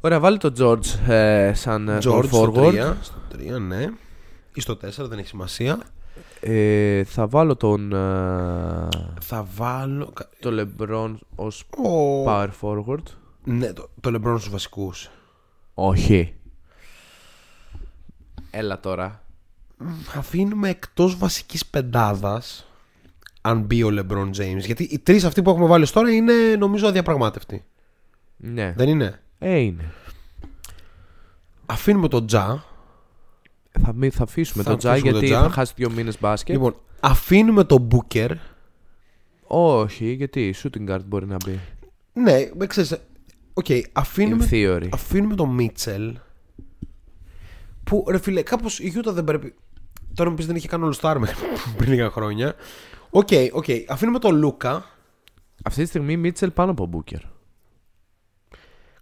Ωραία, 0.00 0.20
βάλει 0.20 0.38
τον 0.38 0.54
George 0.58 1.08
ε, 1.08 1.52
σαν 1.54 1.88
ε, 1.88 1.98
George 2.02 2.18
power 2.20 2.24
στο 2.24 2.52
forward. 2.54 2.92
3, 2.92 2.94
στο 3.00 3.14
3, 3.56 3.60
ναι. 3.60 3.88
Ή 4.54 4.60
στο 4.60 4.72
4, 4.72 4.78
δεν 5.08 5.18
έχει 5.18 5.28
σημασία. 5.28 5.80
Ε, 6.40 7.04
θα 7.04 7.26
βάλω 7.26 7.56
τον, 7.56 7.92
ε, 7.92 8.88
Θα 9.20 9.46
βάλω. 9.54 10.12
το 10.40 10.50
LeBron 10.78 11.14
ως 11.34 11.60
Ο... 11.60 12.24
power 12.26 12.48
forward. 12.60 13.02
Ναι, 13.44 13.72
το, 13.72 13.90
το 14.00 14.10
LeBron 14.14 14.34
στους 14.38 14.50
βασικούς. 14.50 15.10
Όχι. 15.74 16.34
Έλα 18.50 18.80
τώρα. 18.80 19.22
Αφήνουμε 20.16 20.68
εκτός 20.68 21.16
βασικής 21.18 21.66
πεντάδας 21.66 22.66
αν 23.40 23.60
μπει 23.60 23.82
ο 23.82 23.88
LeBron 23.90 24.30
James. 24.36 24.58
Γιατί 24.64 24.82
οι 24.82 24.98
τρεις 24.98 25.24
αυτοί 25.24 25.42
που 25.42 25.50
έχουμε 25.50 25.66
βάλει 25.66 25.82
ως 25.82 25.92
τώρα 25.92 26.10
είναι 26.10 26.32
νομίζω 26.58 26.86
αδιαπραγμάτευτοι. 26.88 27.64
Ναι. 28.36 28.74
Δεν 28.76 28.88
είναι; 28.88 29.20
Ε, 29.38 29.58
είναι. 29.58 29.92
Αφήνουμε 31.66 32.08
τον 32.08 32.26
Τζα. 32.26 32.64
Θα, 33.80 33.92
μη- 33.94 34.10
θα 34.12 34.22
αφήσουμε 34.22 34.62
Θα 34.62 34.70
τον 34.70 34.78
Τζα 34.78 34.90
αφήσουμε 34.90 35.12
τον 35.12 35.20
γιατί 35.22 35.36
Τζα. 35.40 35.48
θα 35.48 35.54
χάσει 35.54 35.72
δύο 35.76 35.90
μήνες 35.90 36.20
μπάσκετ. 36.20 36.54
Λοιπόν, 36.54 36.76
αφήνουμε 37.00 37.64
τον 37.64 37.88
Booker. 37.90 38.30
Όχι, 39.46 40.12
γιατί 40.12 40.54
shooting 40.62 40.90
guard 40.90 41.04
μπορεί 41.04 41.26
να 41.26 41.36
μπει. 41.46 41.60
Ναι, 42.12 42.50
με 42.56 42.66
ξέρεις. 42.66 42.96
Οκ, 43.54 43.66
αφήνουμε, 43.92 44.48
In 44.50 44.54
theory. 44.54 44.88
αφήνουμε 44.92 45.34
τον 45.34 45.48
Mitchell. 45.48 46.18
Που 47.84 48.04
ρε 48.08 48.18
φίλε, 48.18 48.42
κάπως 48.42 48.78
η 48.80 48.92
Utah 48.96 49.12
δεν 49.12 49.24
πρέπει. 49.24 49.54
Τώρα 50.14 50.30
μου 50.30 50.36
πεις 50.36 50.46
δεν 50.46 50.56
είχε 50.56 50.68
κάνει 50.68 50.84
All 50.84 50.94
Star 51.00 51.16
μέχρι 51.20 51.36
πριν 51.76 51.90
λίγα 51.90 52.10
χρόνια. 52.10 52.54
Οκ, 53.10 53.28
οκ. 53.52 53.64
Αφήνουμε 53.88 54.18
τον 54.18 54.36
Luka. 54.36 54.84
Αυτή 55.64 55.82
τη 55.82 55.88
στιγμή 55.88 56.16
Mitchell 56.16 56.50
πάνω 56.50 56.70
από 56.70 56.90
Booker. 56.92 57.20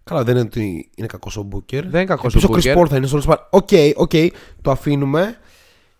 Καλά, 0.03 0.23
δεν 0.23 0.35
είναι 0.35 0.45
ότι 0.45 0.89
είναι 0.95 1.07
κακός 1.07 1.37
ο 1.37 1.41
Μπούκερ. 1.41 1.81
Δεν 1.81 2.01
είναι 2.01 2.05
κακός 2.05 2.35
Επίσης, 2.35 2.49
ο 2.49 2.53
ο 2.53 2.55
Chris 2.55 2.77
Booker. 2.77 2.81
Paul 2.81 2.87
θα 2.89 2.95
είναι 2.95 3.07
στο 3.07 3.19
All 3.19 3.29
Star. 3.29 3.37
Οκ, 3.49 3.69
οκ. 3.95 4.11
Το 4.61 4.71
αφήνουμε. 4.71 5.37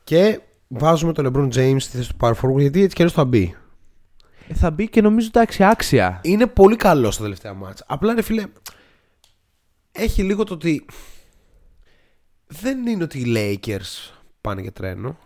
Και 0.03 0.39
βάζουμε 0.67 1.13
τον 1.13 1.27
LeBron 1.27 1.55
James 1.55 1.75
στη 1.79 1.97
θέση 1.97 2.09
του 2.09 2.15
power 2.19 2.33
forward 2.33 2.59
γιατί 2.59 2.81
έτσι 2.81 2.95
κι 2.95 3.01
αλλιώς 3.01 3.15
θα 3.15 3.25
μπει. 3.25 3.55
Ε, 4.47 4.53
θα 4.53 4.71
μπει 4.71 4.89
και 4.89 5.01
νομίζω 5.01 5.27
εντάξει 5.27 5.63
άξια. 5.63 6.19
Είναι 6.23 6.47
πολύ 6.47 6.75
καλός 6.75 7.13
στα 7.13 7.23
τελευταία 7.23 7.53
ματς. 7.53 7.85
Απλά 7.87 8.13
ρε 8.13 8.21
φίλε, 8.21 8.45
έχει 9.91 10.23
λίγο 10.23 10.43
το 10.43 10.53
ότι 10.53 10.85
δεν 12.47 12.87
είναι 12.87 13.03
ότι 13.03 13.19
οι 13.19 13.33
Lakers 13.35 14.20
πάνε 14.41 14.61
για 14.61 14.71
τρένο, 14.71 15.17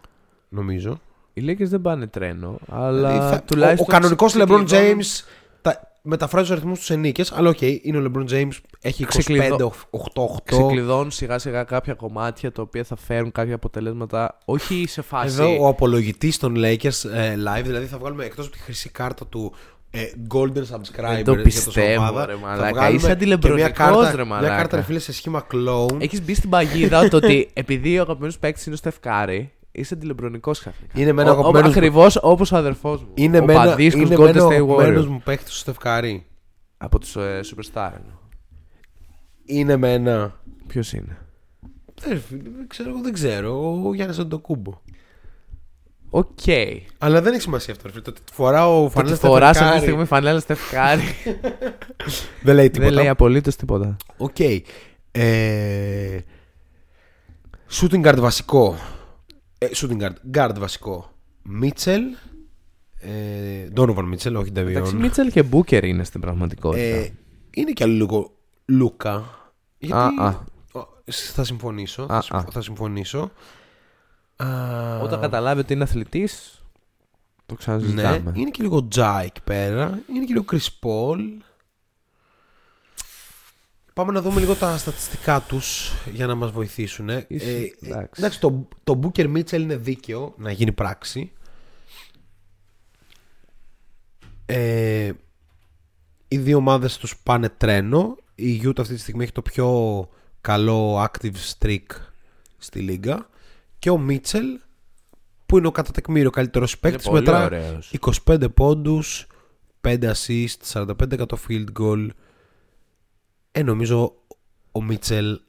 νομίζω. 0.49 0.99
Οι 1.33 1.43
Lakers 1.47 1.67
δεν 1.67 1.81
πάνε 1.81 2.07
τρένο, 2.07 2.57
αλλά 2.69 3.09
Δηλαδή, 3.09 3.29
θα- 3.35 3.41
τουλάχιστον. 3.43 3.85
ο, 3.89 3.89
ο 3.89 3.91
κανονικός 3.99 4.33
LeBron 4.35 4.63
ξεκλειδώνουν- 4.65 5.01
James 5.01 5.23
τα, 5.61 5.91
μεταφράζει 6.01 6.45
τους 6.47 6.55
αριθμούς 6.57 6.79
του 6.79 6.85
σε 6.85 6.95
νίκες. 6.95 7.31
Αλλά 7.31 7.49
οκ, 7.49 7.61
είναι 7.61 7.97
ο 7.97 8.11
LeBron 8.11 8.29
James, 8.31 8.51
έχει 8.81 9.03
25, 9.03 9.07
Ξεκλειδώ- 9.07 9.73
8-8. 9.89 10.25
Ξεκλειδώνουν 10.45 11.11
σιγά 11.11 11.39
σιγά 11.39 11.63
κάποια 11.63 11.93
κομμάτια 11.93 12.51
τα 12.51 12.61
οποία 12.61 12.83
θα 12.83 12.95
φέρουν 12.95 13.31
κάποια 13.31 13.55
αποτελέσματα. 13.55 14.37
Όχι 14.45 14.85
σε 14.87 15.01
φάση. 15.01 15.27
Εδώ 15.27 15.63
ο 15.63 15.67
απολογητής 15.67 16.37
των 16.37 16.53
Lakers 16.57 17.09
ε, 17.13 17.33
live, 17.35 17.63
δηλαδή 17.63 17.85
θα 17.85 17.97
βγάλουμε 17.97 18.25
εκτός 18.25 18.45
από 18.45 18.55
τη 18.55 18.61
χρυσή 18.61 18.89
κάρτα 18.89 19.27
του 19.27 19.53
ε, 19.55 19.59
Golden 20.33 20.57
Subscriber. 20.57 21.13
Δεν 21.15 21.23
το 21.23 21.33
για 21.33 21.43
πιστεύω, 21.43 22.01
ομάδα, 22.01 22.25
ρε 22.25 22.33
θα 22.33 22.39
μαλάκα. 22.39 22.69
βγάλουμε 22.69 22.95
Είσαι 22.97 23.05
και 23.05 23.11
αντιλεμπρονικός, 23.11 23.63
μια 23.65 23.75
κάρτα, 23.85 24.09
ρε 24.09 24.15
Μια 24.15 24.25
μαλάκα. 24.25 24.55
κάρτα, 24.55 24.75
ρε 24.75 24.81
φίλε, 24.83 24.99
σε 24.99 25.13
σχήμα 25.13 25.47
clone. 25.53 25.97
Έχεις 26.01 26.21
μπει 26.23 26.33
στην 26.33 26.49
παγίδα 26.49 27.07
το 27.07 27.17
ότι 27.17 27.49
επειδή 27.53 27.97
ο 27.97 28.01
αγαπημένος 28.01 28.39
παίκτης 28.39 28.65
είναι 28.65 28.75
ο 28.75 28.77
Στεφκάρη, 28.77 29.51
είσαι 29.71 29.93
αντιλεμπρονικός 29.93 30.59
ξαφνικά. 30.59 30.99
Είναι 30.99 31.09
εμένα 31.09 31.29
αγαπημένος 31.31 31.61
μου. 31.61 31.69
Ακριβώς 31.69 32.17
όπως 32.21 32.51
ο 32.51 32.57
αδερφός 32.57 33.01
μου. 33.01 33.07
Είναι 33.13 33.39
ο 33.39 33.45
μένα, 33.45 33.63
παδίσκος 33.65 34.01
είναι 34.03 34.15
Golden 34.15 34.19
μένα 34.33 34.43
ο 34.43 34.47
State 34.47 34.51
αγαπημένος 34.51 35.05
Warrior. 35.05 35.09
μου 35.09 35.21
παίκτης 35.25 35.49
του 35.51 35.57
Στεφκάρη. 35.57 36.25
Από 36.77 36.99
τους 36.99 37.15
ε, 37.15 37.39
Superstar. 37.43 37.91
Είναι 39.45 39.77
μένα. 39.77 40.39
Ποιος 40.67 40.93
είναι; 40.93 41.17
Δεν, 42.01 42.21
δεν 42.29 42.67
ξέρω, 42.67 42.89
εγώ 42.89 43.01
δεν 43.01 43.13
ξέρω. 43.13 43.81
Ο 43.85 43.93
Γιάννης 43.93 44.19
Αντοκούμπο. 44.19 44.81
Οκ. 46.17 46.39
Αλλά 46.97 47.21
δεν 47.21 47.33
έχει 47.33 47.41
σημασία 47.41 47.73
αυτό. 47.73 47.87
ρε 47.87 47.91
φίλε. 47.93 48.03
Το 48.03 48.11
ότι 48.11 48.21
φοράω 48.33 48.83
Το 48.83 48.89
φανέλα 48.89 49.15
ότι 49.15 49.25
φορά 49.27 49.47
αυτή 49.49 49.59
τη 49.63 49.65
Στεφκάρη 49.67 49.81
στιγμή 49.87 50.05
φανέλα 50.05 50.39
Στεφκάρη. 50.39 51.01
Δεν 52.43 52.55
λέει 52.55 52.63
Δεν 52.67 52.71
τίποτα. 52.71 52.91
λέει 52.91 53.07
απολύτως 53.07 53.55
τίποτα. 53.55 53.95
Οκ. 54.17 54.39
Ε, 55.11 56.19
shooting 57.71 58.05
guard 58.05 58.17
βασικό. 58.19 58.75
Ε, 59.57 59.67
shooting 59.75 60.01
guard. 60.01 60.13
Guard 60.37 60.55
βασικό. 60.59 61.11
Μίτσελ. 61.43 62.01
Ε, 62.99 63.67
Donovan 63.75 64.03
Μίτσελ, 64.03 64.35
όχι 64.35 64.51
Εντάξει, 64.55 64.73
Ντεβιόν. 64.73 64.95
Μίτσελ 64.95 65.31
και 65.31 65.43
Μπούκερ 65.43 65.83
είναι 65.83 66.03
στην 66.03 66.21
πραγματικότητα. 66.21 66.83
Ε, 66.83 67.11
είναι 67.51 67.71
και 67.71 67.83
άλλο 67.83 67.93
λίγο 67.93 68.31
Λούκα. 68.65 69.23
Γιατί... 69.77 69.93
Α, 69.97 70.13
α. 70.25 70.33
Ο, 70.71 70.87
Θα 71.33 71.43
συμφωνήσω. 71.43 72.01
Α, 72.01 72.05
θα, 72.07 72.21
συμφ- 72.21 72.47
α. 72.47 72.51
θα 72.51 72.61
συμφωνήσω. 72.61 73.31
Α, 74.35 74.99
Όταν 74.99 75.21
καταλάβει 75.21 75.59
ότι 75.59 75.73
είναι 75.73 75.83
αθλητής, 75.83 76.63
το 77.45 77.53
ναι, 77.53 77.57
ξαναζητάμε. 77.57 78.31
είναι 78.35 78.49
και 78.49 78.63
λίγο 78.63 78.87
Τζά 78.87 79.21
εκεί 79.21 79.41
πέρα. 79.41 79.99
Είναι 80.09 80.25
και 80.25 80.33
λίγο 80.33 80.45
Chris 80.51 80.67
Paul. 80.81 81.19
Πάμε 83.93 84.11
να 84.11 84.21
δούμε 84.21 84.39
λίγο 84.39 84.55
τα 84.55 84.77
στατιστικά 84.77 85.41
τους 85.41 85.91
για 86.13 86.27
να 86.27 86.35
μας 86.35 86.51
βοηθήσουν. 86.51 87.09
Ε, 87.09 87.25
Ίσως, 87.27 87.47
ε, 87.49 87.71
εντάξει. 87.81 88.09
εντάξει, 88.17 88.39
το, 88.39 88.67
το 88.83 88.99
Booker 89.03 89.35
Mitchell 89.37 89.59
είναι 89.59 89.75
δίκαιο 89.75 90.33
να 90.37 90.51
γίνει 90.51 90.71
πράξη. 90.71 91.31
Ε, 94.45 95.11
οι 96.27 96.37
δύο 96.37 96.57
ομάδες 96.57 96.97
τους 96.97 97.17
πάνε 97.17 97.49
τρένο. 97.49 98.17
Η 98.35 98.61
Utah 98.63 98.79
αυτή 98.79 98.93
τη 98.93 98.99
στιγμή 98.99 99.23
έχει 99.23 99.31
το 99.31 99.41
πιο 99.41 99.69
καλό 100.41 101.03
active 101.03 101.35
streak 101.59 101.85
στη 102.57 102.79
λίγα. 102.79 103.27
Και 103.85 103.91
ο 103.91 104.05
Mitchell 104.09 104.59
που 105.45 105.57
είναι 105.57 105.67
ο 105.67 105.71
κατά 105.71 105.91
τεκμήριο 105.91 106.29
καλύτερος 106.29 106.79
παίκτης 106.79 107.05
πολύ 107.05 107.19
μετρά 107.19 107.43
ωραίος. 107.45 107.93
25 108.25 108.53
πόντους 108.53 109.27
5 109.81 110.11
assist 110.11 110.45
45% 110.73 111.25
field 111.47 111.65
goal 111.79 112.07
ε 113.51 113.63
νομίζω 113.63 114.15
ο 114.71 114.83
Μίτσελ 114.83 115.39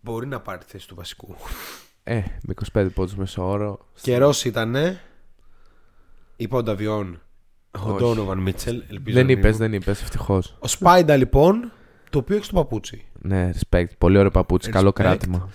μπορεί 0.00 0.26
να 0.26 0.40
πάρει 0.40 0.58
τη 0.58 0.64
θέση 0.68 0.88
του 0.88 0.94
βασικού 0.94 1.34
Ε, 2.02 2.22
με 2.42 2.54
25 2.74 2.88
πόντους 2.94 3.14
μέσω 3.14 3.48
όρο. 3.48 3.88
καιρός 4.02 4.44
ήτανε 4.44 5.00
είπα 6.36 6.56
ο 6.56 6.62
Νταβιόν 6.62 7.20
ο 7.70 7.88
Όχι. 7.90 7.98
Ντόνοβαν 7.98 8.38
Μίτσελ 8.38 8.82
ελπίζω 8.88 9.16
Δεν 9.16 9.26
να 9.26 9.30
μην 9.30 9.38
είπες, 9.38 9.52
μου- 9.52 9.58
δεν 9.58 9.72
είπες, 9.72 10.02
ευτυχώς. 10.02 10.56
ο 10.58 10.68
Σπάιντα 10.68 11.16
λοιπόν 11.16 11.72
το 12.10 12.18
οποίο 12.18 12.36
έχει 12.36 12.44
στο 12.44 12.54
παπούτσι 12.54 13.04
Ναι, 13.20 13.50
respect. 13.58 13.86
Πολύ 13.98 14.18
ωραίο 14.18 14.30
παπούτσι. 14.30 14.70
Καλό 14.70 14.88
Respect. 14.88 14.92
κράτημα. 14.94 15.48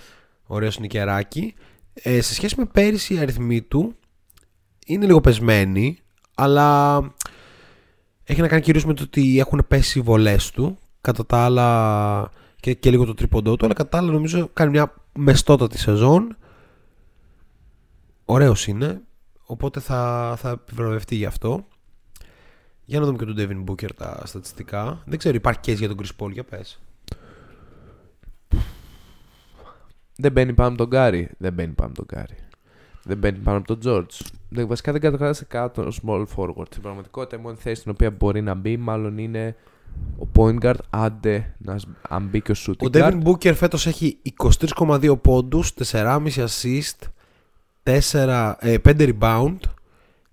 ωραίος 0.46 0.78
νικεράκι 0.78 1.54
ε, 2.02 2.20
σε 2.20 2.34
σχέση 2.34 2.54
με 2.58 2.64
πέρυσι 2.64 3.14
οι 3.14 3.18
αριθμοί 3.18 3.62
του 3.62 3.94
είναι 4.86 5.06
λίγο 5.06 5.20
πεσμένοι 5.20 5.98
αλλά 6.34 6.98
έχει 8.24 8.40
να 8.40 8.48
κάνει 8.48 8.62
κυρίως 8.62 8.84
με 8.84 8.94
το 8.94 9.02
ότι 9.02 9.38
έχουν 9.38 9.64
πέσει 9.68 9.98
οι 9.98 10.02
βολές 10.02 10.50
του 10.50 10.78
κατά 11.00 11.26
τα 11.26 11.44
άλλα 11.44 12.30
και, 12.60 12.74
και 12.74 12.90
λίγο 12.90 13.04
το 13.04 13.14
τρίποντό 13.14 13.56
του 13.56 13.64
αλλά 13.64 13.74
κατά 13.74 13.88
τα 13.88 13.98
άλλα 13.98 14.12
νομίζω 14.12 14.50
κάνει 14.52 14.70
μια 14.70 14.94
μεστότατη 15.12 15.78
σεζόν. 15.78 16.36
Ωραίος 18.24 18.66
είναι 18.66 19.00
οπότε 19.42 19.80
θα, 19.80 20.34
θα 20.38 20.50
επιβραβευτεί 20.50 21.14
γι' 21.14 21.24
αυτό. 21.24 21.66
Για 22.84 23.00
να 23.00 23.06
δούμε 23.06 23.18
και 23.18 23.24
τον 23.24 23.36
Devin 23.38 23.70
Booker 23.70 23.88
τα 23.96 24.22
στατιστικά. 24.24 25.02
Δεν 25.06 25.18
ξέρω 25.18 25.34
υπάρχει 25.34 25.60
case 25.66 25.76
για 25.76 25.88
τον 25.88 25.96
Chris 26.02 26.24
Paul 26.24 26.32
για 26.32 26.44
πες 26.44 26.80
Δεν 30.20 30.32
μπαίνει 30.32 30.52
πάνω 30.52 30.68
από 30.68 30.78
τον 30.78 30.86
Γκάρι. 30.88 31.28
Δεν 31.38 31.52
μπαίνει 31.52 31.72
πάνω 31.72 31.90
από 31.96 32.04
τον 32.04 32.18
Γκάρι. 32.18 32.34
Δεν 33.02 33.18
μπαίνει 33.18 33.38
πάνω 33.38 33.58
από 33.58 33.66
τον 33.66 33.78
Τζόρτζ. 33.80 34.20
Δεν, 34.48 34.66
βασικά 34.66 34.92
δεν 34.92 35.00
καταγράφει 35.00 35.44
κάτω 35.44 35.82
ο 35.82 35.88
small 36.02 36.24
forward. 36.36 36.66
Στην 36.66 36.82
πραγματικότητα 36.82 37.36
η 37.36 37.40
μόνη 37.42 37.56
θέση 37.56 37.80
στην 37.80 37.90
οποία 37.90 38.10
μπορεί 38.10 38.40
να 38.42 38.54
μπει 38.54 38.76
μάλλον 38.76 39.18
είναι 39.18 39.56
ο 40.18 40.28
point 40.36 40.58
guard. 40.60 40.74
Άντε 40.90 41.54
να, 41.58 41.78
σ- 41.78 41.86
αν 42.08 42.26
μπει 42.28 42.40
και 42.40 42.52
ο 42.52 42.54
shooting 42.66 42.86
Ο 42.86 42.90
guard. 42.92 43.12
Devin 43.12 43.22
Booker 43.22 43.54
φέτος 43.54 43.86
έχει 43.86 44.18
23,2 44.76 45.14
πόντους, 45.22 45.72
4,5 45.92 46.28
assist, 46.46 47.06
4, 47.82 48.54
ε, 48.58 48.76
5 48.84 49.14
rebound, 49.18 49.56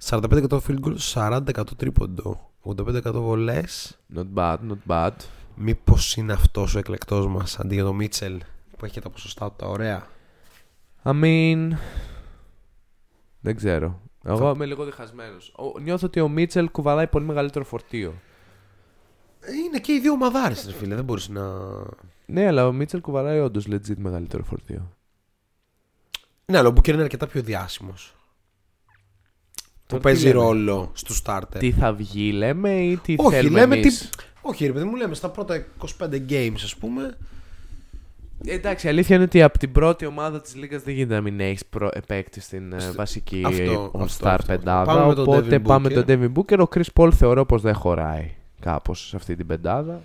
45% 0.10 0.60
field 0.68 0.80
goal, 0.84 0.96
40% 1.14 1.42
τρίποντο, 1.78 2.52
85% 2.62 3.22
βολές. 3.22 4.00
Not 4.16 4.26
bad, 4.34 4.58
not 4.58 4.78
bad. 4.88 5.12
Μήπως 5.56 6.16
είναι 6.16 6.34
αυτός 6.34 6.76
ο 6.76 6.78
εκλεκτός 6.80 7.28
μας 7.28 7.60
αντί 7.60 7.74
για 7.76 7.84
τον 7.84 7.96
Μίτσελ 7.96 8.42
που 8.86 8.92
έχει 8.92 8.94
και 8.94 9.08
τα 9.08 9.10
ποσοστά 9.10 9.48
του 9.50 9.56
τα 9.58 9.68
ωραία; 9.68 10.08
I 11.04 11.24
mean. 11.24 11.72
Δεν 13.40 13.56
ξέρω. 13.56 14.02
Εγώ 14.24 14.52
είμαι 14.56 14.66
λίγο 14.66 14.84
διχασμένος. 14.84 15.56
Νιώθω 15.82 16.06
ότι 16.06 16.20
ο 16.20 16.28
Μίτσελ 16.28 16.72
κουβαλάει 16.72 17.08
πολύ 17.08 17.26
μεγαλύτερο 17.26 17.66
φορτίο. 17.66 18.14
Ε, 19.40 19.54
Είναι 19.54 19.80
και 19.80 19.94
οι 19.94 20.00
δύο 20.00 20.12
ομαδάρες 20.12 20.66
ρε 20.66 20.74
φίλε, 20.74 20.96
δεν 20.96 21.04
μπορείς 21.04 21.30
να... 21.30 21.42
Ναι, 22.26 22.48
αλλά 22.48 22.68
ο 22.68 22.72
Μίτσελ 22.72 23.02
κουβαλάει 23.02 23.40
όντως 23.40 23.66
legit 23.70 23.96
μεγαλύτερο 23.98 24.44
φορτίο. 24.44 24.92
Ναι, 26.46 26.58
αλλά 26.58 26.70
ο 26.70 26.74
Booker 26.76 26.88
είναι 26.88 27.02
αρκετά 27.02 27.28
πιο 27.28 27.42
διάσημος. 27.42 28.16
Που 29.56 29.72
Τώρα 29.88 30.02
τι 30.02 30.08
παίζει 30.08 30.28
λέμε; 30.28 30.40
ρόλο 30.40 30.92
στους 30.94 31.22
starter. 31.26 31.58
Τι 31.60 31.72
θα 31.72 31.94
βγει, 31.94 32.32
λέμε, 32.32 32.84
ή 32.84 32.98
τι 32.98 33.16
Όχι, 33.18 33.36
θέλουμε 33.36 33.60
λέμε 33.60 33.76
εμείς; 33.76 34.10
τι... 34.10 34.24
Όχι 34.42 34.66
ρε 34.66 34.74
παιδί 34.74 34.86
μου, 34.86 34.96
λέμε 34.96 35.16
στα 35.16 35.30
πρώτα 35.30 35.66
25 36.00 36.30
games 36.30 36.60
ας 36.64 36.76
πούμε 36.76 37.18
Εντάξει, 38.44 38.88
η 38.88 38.90
αλήθεια 38.90 39.16
είναι 39.16 39.26
ότι 39.26 39.42
από 39.42 39.58
την 39.58 39.72
πρώτη 39.72 40.06
ομάδα 40.06 40.42
της 40.42 40.56
Λίγκα 40.56 40.78
δεν 40.80 40.94
γίνεται 40.94 41.14
να 41.14 41.22
μην 41.22 41.40
έχεις 41.40 41.64
παίκτη 42.08 42.40
στην 42.42 42.74
ε, 42.74 42.92
βασική 42.96 43.42
Αυτό, 43.46 43.92
All-Star 43.94 44.02
αυτό, 44.04 44.28
αυτό. 44.28 44.46
πεντάδα. 44.54 44.84
Πάμε 44.94 45.08
με 45.08 45.14
τον 45.14 45.24
οπότε 45.28 45.56
Devin 45.56 45.62
πάμε 45.64 45.88
Booker. 45.90 46.04
τον 46.06 46.06
Devin 46.08 46.40
Booker. 46.40 46.66
Ο 46.66 46.68
Chris 46.76 47.02
Paul 47.02 47.12
θεωρώ 47.14 47.46
πως 47.46 47.62
δεν 47.62 47.74
χωράει 47.74 48.32
κάπως 48.60 49.08
σε 49.08 49.16
αυτή 49.16 49.36
την 49.36 49.48
πεντάδα. 49.48 50.02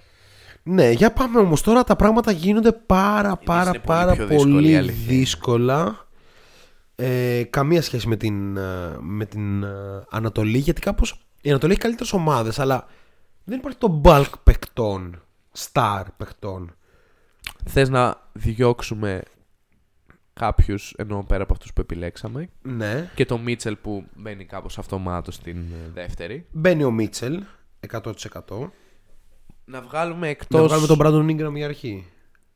Ναι, 0.62 0.90
για 0.90 1.12
πάμε 1.12 1.39
όμως 1.40 1.62
τώρα. 1.62 1.85
Τα 1.85 1.97
πράγματα 1.97 2.31
γίνονται 2.31 2.73
πάρα 2.73 3.36
πάρα 3.36 3.62
είναι 3.69 3.78
πολύ 3.78 3.98
πάρα 3.98 4.12
πιο 4.12 4.27
δύσκολη, 4.27 4.51
η 4.51 4.55
πολύ 4.55 4.77
αλήθεια 4.77 5.02
είναι. 5.05 5.15
δύσκολα. 5.19 6.07
Ε, 6.97 7.43
καμία 7.51 7.82
σχέση 7.82 8.09
με 8.09 8.16
την, 8.16 8.57
ε, 8.57 8.97
με 9.01 9.24
την 9.24 9.62
ε, 9.62 9.69
Ανατολή 10.11 10.59
γιατί 10.59 10.81
κάπως 10.81 11.27
η 11.40 11.51
Ανατολή 11.51 11.73
έχει 11.73 11.81
καλύτερες 11.81 12.12
ομάδες 12.12 12.59
αλλά 12.59 12.86
δεν 13.44 13.59
υπάρχει 13.59 13.78
το 13.78 14.01
bulk 14.05 14.31
παικτών, 14.43 15.23
star 15.73 16.02
παικτών. 16.16 16.74
Θες 17.69 17.89
να 17.89 18.28
διώξουμε 18.32 19.23
κάποιους 20.32 20.95
ενώ 20.97 21.24
πέρα 21.28 21.43
από 21.43 21.53
αυτούς 21.53 21.73
που 21.73 21.81
επιλέξαμε; 21.81 22.49
Ναι. 22.62 23.11
Και 23.15 23.24
το 23.27 23.39
Μίτσελ 23.39 23.77
που 23.77 24.05
μπαίνει 24.16 24.45
κάπως 24.45 24.78
αυτομάτως 24.78 25.35
στην 25.35 25.57
ε, 25.57 25.91
δεύτερη; 25.95 26.47
Μπαίνει 26.53 26.85
ο 26.85 26.91
Μίτσελ 26.91 27.43
100%. 27.91 28.12
Να 29.65 29.81
βγάλουμε 29.81 30.28
εκτό. 30.28 30.59
Να 30.59 30.65
βγάλουμε 30.65 30.87
τον 30.87 30.99
Brandon 31.01 31.31
Ingram 31.31 31.55
για 31.55 31.65
αρχή. 31.66 32.07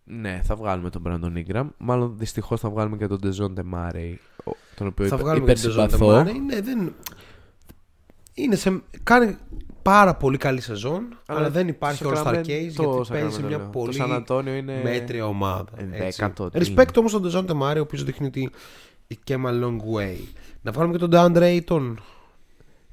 Ναι, 0.05 0.41
θα 0.45 0.57
βγάλουμε 0.57 0.91
τον 0.91 1.03
Brandon 1.07 1.45
Ingram. 1.47 1.69
Μάλλον 1.79 2.19
δυστυχώς 2.19 2.61
θα 2.61 2.71
βγάλουμε 2.71 2.97
και 2.97 3.07
τον 3.07 3.19
Dejounte 3.23 3.75
Murray, 3.75 4.15
ο- 4.45 4.57
τον 4.75 4.87
οποίο 4.87 5.07
Θα 5.09 5.15
υπε- 5.15 5.27
βγάλουμε 5.27 5.53
και 5.53 5.61
τον 5.61 5.73
υπερσυμπαθώ. 5.73 6.09
Dejounte 6.21 6.27
Murray. 6.29 6.41
Ναι, 6.47 6.61
δεν... 6.61 6.95
Είναι 8.35 8.55
σε... 8.57 8.83
Κάνει 9.03 9.37
πάρα 9.85 10.15
πολύ 10.15 10.37
καλή 10.37 10.61
σεζόν, 10.61 11.19
αλλά, 11.27 11.51
δεν 11.51 11.69
υπάρχει 11.69 11.97
στο 11.97 12.13
All 12.15 12.17
Star 12.17 12.27
Sacramento- 12.27 12.37
Case 12.47 12.73
το 12.75 12.83
γιατί 13.03 13.09
παίζει 13.13 13.35
σε 13.35 13.41
Sacramento 13.41 13.47
μια 13.47 13.57
λέω. 13.57 13.67
πολύ 13.73 13.97
Το 13.97 14.05
San 14.09 14.23
Antonio 14.27 14.57
είναι 14.57 14.81
μέτρια 14.85 15.27
ομάδα. 15.27 15.65
ε, 15.77 15.83
έτσι. 15.83 15.99
δέκατο, 15.99 16.51
τι 16.51 16.59
Respect 16.59 16.69
είναι. 16.71 16.85
όμως 16.97 17.13
τον 17.13 17.23
Dejounte 17.31 17.63
Murray, 17.63 17.77
ο 17.77 17.81
οποίος 17.81 18.05
δείχνει 18.05 18.27
ότι 18.27 18.51
it 19.15 19.31
came 19.33 19.45
a 19.47 19.51
long 19.65 19.77
way. 19.77 20.17
Να 20.63 20.73
βγάλουμε 20.73 20.99
και 20.99 21.07
τον 21.07 21.11
DeAndre 21.13 21.61
Ayton 21.61 21.95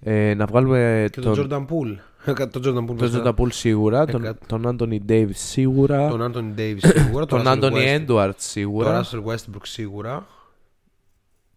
Ε, 0.03 0.34
να 0.34 0.45
βγάλουμε 0.45 1.07
και 1.11 1.22
τον, 1.22 1.35
τον, 1.35 1.47
Jordan 1.49 1.65
Poole. 1.73 1.95
τον 2.51 2.61
Jordan 2.65 2.84
Poole. 2.84 2.85
τον 2.85 2.97
βασικά. 2.97 3.23
Jordan 3.23 3.41
Poole 3.41 3.51
σίγουρα, 3.53 4.05
τον, 4.05 4.23
Εκατό. 4.23 4.45
τον 4.59 4.76
Anthony 4.80 4.99
Davis 5.11 5.30
σίγουρα, 5.34 6.09
Τον 6.09 6.31
Anthony 6.34 6.59
Davis 6.59 6.77
σίγουρα. 6.80 7.26
τον 7.26 7.43
Russell 7.45 7.57
Anthony 7.63 7.72
West- 7.73 7.99
Edwards 7.99 8.05
Τον 8.26 8.34
σίγουρα. 8.38 9.03
Russell 9.03 9.23
Westbrook 9.31 9.61
σίγουρα. 9.63 10.27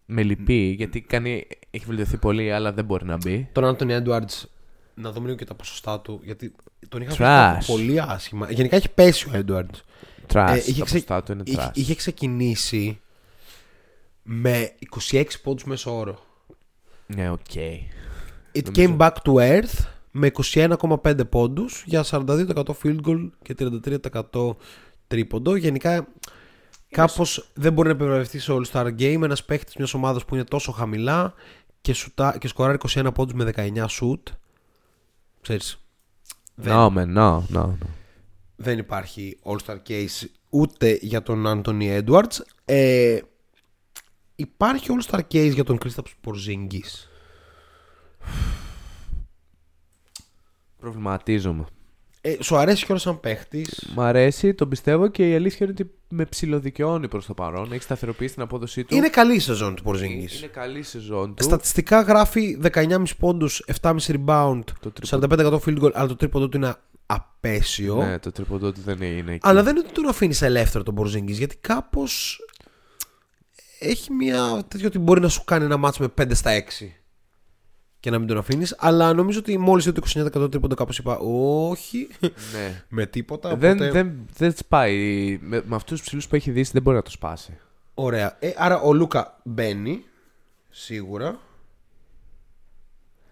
Με 0.05 0.23
λυπεί 0.23 0.73
γιατί 0.77 1.01
κάνει, 1.01 1.47
έχει 1.71 1.85
βελτιωθεί 1.85 2.17
πολύ 2.17 2.51
αλλά 2.53 2.71
δεν 2.73 2.85
μπορεί 2.85 3.05
να 3.05 3.17
μπει. 3.17 3.49
Τον 3.51 3.75
Anthony 3.79 4.03
Edwards 4.03 4.43
να 4.95 5.11
δούμε 5.11 5.25
λίγο 5.25 5.37
και 5.37 5.45
τα 5.45 5.53
ποσοστά 5.53 5.99
του. 5.99 6.19
Γιατί 6.23 6.55
τον 6.89 7.01
είχα 7.01 7.11
Trash. 7.17 7.57
βρει 7.65 7.73
πολύ 7.73 8.01
άσχημα. 8.01 8.51
Γενικά 8.51 8.75
έχει 8.75 8.89
πέσει 8.89 9.29
ο 9.29 9.31
Edwards. 9.33 9.81
Trash. 10.33 10.47
Ε, 10.49 10.57
είχε, 10.57 10.79
τα 10.79 10.85
ξε- 10.85 10.97
ποστά 10.99 11.23
του 11.23 11.31
είναι 11.31 11.43
είχε, 11.45 11.57
trash. 11.61 11.77
είχε 11.77 11.95
ξεκινήσει 11.95 12.99
με 14.23 14.71
26 15.11 15.23
πόντους 15.43 15.63
μέσο 15.63 15.97
όρο. 15.97 16.19
Ναι, 17.07 17.29
OK. 17.29 17.39
It 18.53 18.71
came 18.75 18.97
back 18.97 19.11
to 19.23 19.33
earth 19.33 19.85
με 20.11 20.31
21,5 20.53 21.29
πόντους 21.29 21.83
για 21.85 22.03
42% 22.03 22.63
field 22.83 22.99
goal 23.05 23.29
και 23.41 23.55
33% 24.33 24.55
τρίποντο. 25.07 25.55
Γενικά 25.55 26.07
κάπως 26.89 27.49
δεν 27.53 27.73
μπορεί 27.73 27.87
να 27.87 27.93
επιβραβευτεί 27.93 28.39
σε 28.39 28.51
All-Star 28.55 28.85
Game 28.99 29.21
ένας 29.23 29.43
παίχτης 29.45 29.75
μιας 29.75 29.93
ομάδας 29.93 30.25
που 30.25 30.35
είναι 30.35 30.43
τόσο 30.43 30.71
χαμηλά 30.71 31.33
και, 31.81 31.93
σουτά, 31.93 32.37
και 32.39 32.47
σκοράρει 32.47 32.77
21 32.89 33.07
πόντους 33.13 33.33
με 33.33 33.43
19 33.55 33.85
σουτ. 33.89 34.21
Να 36.55 37.05
να, 37.05 37.43
να 37.47 37.77
Δεν 38.55 38.77
υπάρχει 38.77 39.39
All-Star 39.43 39.77
case 39.87 40.27
ούτε 40.49 40.97
για 41.01 41.21
τον 41.21 41.43
Anthony 41.47 42.03
Edwards. 42.03 42.39
Ε, 42.65 43.19
υπάρχει 44.35 44.87
All-Star 44.89 45.19
Case 45.31 45.51
για 45.53 45.63
τον 45.63 45.77
Κρίσταπ 45.77 46.05
Πορζίνγκης 46.21 47.09
Προβληματίζομαι. 50.77 51.65
Ε, 52.27 52.37
σου 52.39 52.55
αρέσει 52.55 52.85
κιόλας 52.85 53.03
σαν 53.03 53.19
παίχτης; 53.19 53.91
Μ' 53.95 54.01
αρέσει, 54.01 54.53
τον 54.53 54.69
πιστεύω 54.69 55.07
και 55.07 55.29
η 55.29 55.35
αλήθεια 55.35 55.57
είναι 55.61 55.75
ότι 55.79 55.91
με 56.09 56.25
ψηλοδικαιώνει 56.25 57.07
προς 57.07 57.25
το 57.25 57.33
παρόν. 57.33 57.71
Έχει 57.71 57.83
σταθεροποιήσει 57.83 58.33
την 58.33 58.43
απόδοσή 58.43 58.83
του. 58.83 58.95
Είναι 58.95 59.09
καλή 59.09 59.35
η 59.35 59.39
σεζόν 59.39 59.75
του 59.75 59.83
Porzingis. 59.85 60.37
είναι 60.37 60.49
καλή 60.51 60.83
σεζόν 60.83 61.35
του. 61.35 61.43
Στατιστικά 61.43 62.01
γράφει 62.01 62.59
19,5 62.73 63.03
πόντους, 63.19 63.63
7,5 63.81 63.95
rebound, 64.07 64.61
Το 64.79 64.91
τρίποντο. 64.91 65.59
45% 65.59 65.59
field 65.65 65.83
goal, 65.83 65.91
αλλά 65.93 66.07
το 66.07 66.15
τρίποντο 66.15 66.49
του 66.49 66.57
είναι 66.57 66.75
απέσιο. 67.05 67.95
Ναι, 67.95 68.19
το 68.19 68.31
τρίποντο 68.31 68.71
του 68.71 68.81
δεν 68.85 69.01
είναι 69.01 69.31
εκεί. 69.31 69.47
Αλλά 69.47 69.63
δεν 69.63 69.75
είναι 69.75 69.85
ότι 69.85 69.93
τον 69.93 70.07
αφήνεις 70.07 70.41
ελεύθερο 70.41 70.83
τον 70.83 70.95
Porzingis, 70.97 71.27
γιατί 71.27 71.55
κάπως 71.61 72.39
έχει 73.79 74.13
μια 74.13 74.65
τέτοιο 74.67 74.87
ότι 74.87 74.99
μπορεί 74.99 75.21
να 75.21 75.29
σου 75.29 75.43
κάνει 75.43 75.65
ένα 75.65 75.77
μάτσο 75.77 76.01
με 76.03 76.23
5 76.23 76.35
στα 76.35 76.51
6 76.51 76.61
και 78.05 78.11
να 78.11 78.19
μην 78.19 78.27
τον 78.27 78.37
αφήνεις. 78.37 78.75
Αλλά 78.79 79.13
νομίζω 79.13 79.39
ότι 79.39 79.57
μόλις 79.57 79.85
το 79.85 79.91
29% 80.41 80.51
τρίποντο 80.51 80.75
κάπως 80.75 80.97
είπα 80.97 81.17
όχι 81.17 82.07
Ναι. 82.19 82.83
με 82.97 83.05
τίποτα. 83.05 83.55
Δεν, 83.55 83.73
οπότε- 83.73 83.91
δεν, 83.91 84.27
δεν 84.37 84.51
σπάει. 84.55 85.37
Με, 85.41 85.63
με 85.65 85.75
αυτούς 85.75 85.97
τους 85.97 86.01
ψηλούς 86.07 86.27
που 86.27 86.35
έχει 86.35 86.51
δει 86.51 86.61
δεν 86.71 86.81
μπορεί 86.81 86.95
να 86.95 87.01
το 87.01 87.09
σπάσει. 87.09 87.57
Ωραία. 87.93 88.37
Ε, 88.39 88.51
άρα 88.57 88.79
ο 88.81 88.93
Λούκα 88.93 89.39
μπαίνει 89.43 90.03
σίγουρα. 90.69 91.39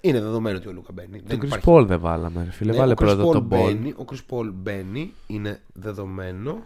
Είναι 0.01 0.21
δεδομένο 0.21 0.57
ότι 0.57 0.67
ο 0.67 0.71
Λούκα 0.71 0.91
μπαίνει. 0.93 1.17
Τον 1.17 1.27
Δεν 1.27 1.39
Chris 1.39 1.43
υπάρχει 1.45 1.65
Paul 1.69 1.85
δεν 1.87 1.99
βάλαμε. 1.99 2.43
ρε 2.43 2.51
Φίλε, 2.51 2.71
Ναι, 2.71 2.77
βάλε 2.77 2.91
ο 2.91 2.95
Chris 2.95 3.05
πρώτα 3.05 3.23
Paul 3.23 3.31
τον 3.31 3.43
Paul. 3.45 3.47
μπαίνει, 3.47 3.89
Ο 3.97 4.05
Chris 4.11 4.35
Paul 4.35 4.49
μπαίνει, 4.53 5.13
είναι 5.27 5.61
δεδομένο. 5.73 6.63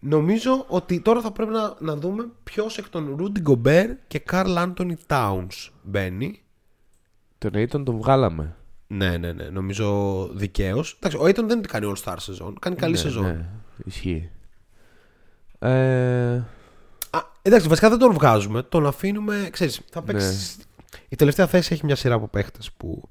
Νομίζω 0.00 0.64
ότι 0.68 1.00
τώρα 1.00 1.20
θα 1.20 1.30
πρέπει 1.32 1.50
να, 1.52 1.74
να 1.78 1.96
δούμε 1.96 2.28
ποιος 2.44 2.78
εκ 2.78 2.88
των 2.88 3.16
Rudy 3.20 3.50
Gobert 3.52 3.94
και 4.06 4.22
Carl 4.30 4.56
Anthony 4.56 4.94
Towns 5.06 5.68
μπαίνει. 5.82 6.42
Τον 7.40 7.50
Aiton 7.54 7.84
τον 7.84 7.96
βγάλαμε. 7.96 8.56
Ναι, 8.86 9.16
ναι, 9.16 9.32
ναι, 9.32 9.44
νομίζω 9.44 10.28
δικαίως. 10.34 10.92
Εντάξει, 10.96 11.16
ο 11.16 11.24
Aiton 11.24 11.44
δεν 11.46 11.62
κάνει 11.62 11.92
All 11.94 12.02
Star 12.02 12.14
σεζόν. 12.18 12.58
Κάνει 12.58 12.76
καλή 12.76 12.92
ναι, 12.92 12.98
σεζόν. 12.98 13.24
Ναι, 13.24 13.48
ισχύει. 13.84 14.30
Ε, 15.58 16.42
Α, 17.10 17.20
εντάξει, 17.42 17.68
βασικά 17.68 17.88
δεν 17.88 17.98
τον 17.98 18.12
βγάζουμε. 18.12 18.62
Τον 18.62 18.86
αφήνουμε. 18.86 19.48
Ξέρεις, 19.52 19.80
θα 19.90 20.00
Ναι. 20.00 20.06
παίξει. 20.06 20.56
Η 21.08 21.16
τελευταία 21.16 21.46
θέση 21.46 21.72
έχει 21.72 21.84
μια 21.84 21.96
σειρά 21.96 22.14
από 22.14 22.28
παίχτες 22.28 22.72
που 22.72 23.08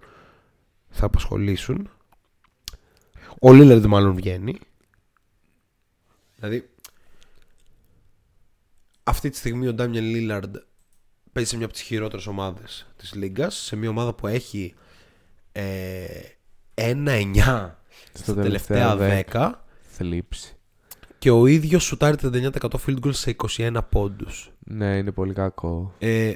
θα 0.90 1.06
απασχολήσουν. 1.06 1.90
Ο 3.42 3.50
Lillard 3.50 3.86
μάλλον 3.88 4.16
βγαίνει. 4.16 4.56
Δηλαδή, 6.36 6.70
αυτή 9.04 9.30
τη 9.30 9.38
στιγμή 9.38 9.68
ο 9.68 9.76
Damian 9.78 10.16
Lillard 10.16 10.52
παίζει 11.40 11.54
σε 11.54 11.58
μια 11.58 11.66
από 11.66 11.74
τις 11.74 11.84
χειρότερες 11.84 12.28
ομάδες 12.28 12.88
της 12.98 13.14
Λίγκας. 13.14 13.56
Σε 13.56 13.76
μια 13.76 13.90
ομάδα 13.90 14.14
που 14.14 14.28
έχει 14.28 14.74
ε, 15.52 16.06
1-9 16.76 17.72
στα 18.14 18.34
τελευταία 18.36 18.98
10 19.32 19.52
θλίψη. 19.82 20.56
και 21.20 21.30
ο 21.32 21.46
ίδιος 21.46 21.84
σουτάρει 21.84 22.18
39% 22.22 22.52
field 22.86 23.00
goal 23.04 23.14
σε 23.14 23.36
21 23.58 23.78
πόντους. 23.90 24.52
Ναι, 24.60 24.98
είναι 24.98 25.12
πολύ 25.12 25.34
κακό. 25.34 25.94
Ε, 26.00 26.34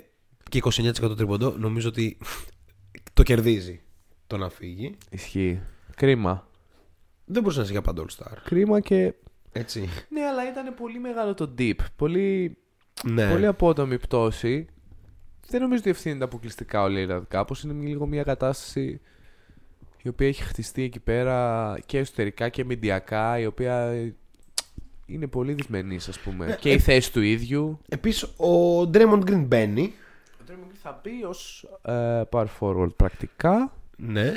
και 0.49 0.61
29% 0.63 1.15
τριποντό. 1.17 1.55
Νομίζω 1.57 1.87
ότι 1.89 2.17
το 3.13 3.23
κερδίζει 3.23 3.81
το 4.27 4.37
να 4.37 4.49
φύγει. 4.49 4.97
Ισχύει. 5.09 5.61
Κρίμα. 5.95 6.47
Δεν 7.25 7.41
μπορούσε 7.41 7.57
να 7.57 7.63
είσαι 7.63 7.73
για 7.73 7.81
πάντα 7.81 8.05
All 8.05 8.23
Star. 8.23 8.37
Κρίμα 8.43 8.79
και. 8.79 9.13
Έτσι. 9.51 9.89
Ναι, 10.09 10.21
αλλά 10.25 10.49
ήταν 10.49 10.73
πολύ 10.75 10.99
μεγάλο 10.99 11.33
το 11.33 11.53
deep. 11.57 11.75
Πολύ, 11.95 12.57
Ναι. 13.03 13.29
πολύ 13.29 13.45
απότομη 13.45 13.99
πτώση. 13.99 14.67
Δεν 15.47 15.61
νομίζω 15.61 15.79
ότι 15.79 15.89
ευθύνεται 15.89 16.23
αποκλειστικά 16.23 16.83
ο 16.83 16.87
Lillard 16.89 17.21
κάπως. 17.27 17.63
Είναι 17.63 17.87
λίγο 17.87 18.05
μια 18.05 18.23
κατάσταση 18.23 19.01
η 20.01 20.09
οποία 20.09 20.27
έχει 20.27 20.43
χτιστεί 20.43 20.83
εκεί 20.83 20.99
πέρα 20.99 21.77
και 21.85 21.97
εσωτερικά 21.97 22.49
και 22.49 22.65
μηντιακά, 22.65 23.39
η 23.39 23.45
οποία 23.45 23.93
είναι 25.05 25.27
πολύ 25.27 25.53
δυσμενής 25.53 26.07
ας 26.07 26.19
πούμε. 26.19 26.45
Ναι, 26.45 26.55
και 26.55 26.69
ε- 26.69 26.73
η 26.73 26.79
θέση 26.79 27.11
του 27.11 27.21
ίδιου. 27.21 27.79
Επίσης, 27.89 28.23
ο 28.23 28.81
Draymond 28.81 29.23
Green 29.25 29.43
μπαίνει. 29.47 29.93
Ο 30.41 30.43
Draymond 30.47 30.71
Green 30.71 30.77
θα 30.81 31.01
μπει 31.03 31.23
ως 31.23 31.67
ε, 31.81 32.21
power 32.29 32.45
forward 32.59 32.95
πρακτικά. 32.95 33.73
Ναι. 33.95 34.33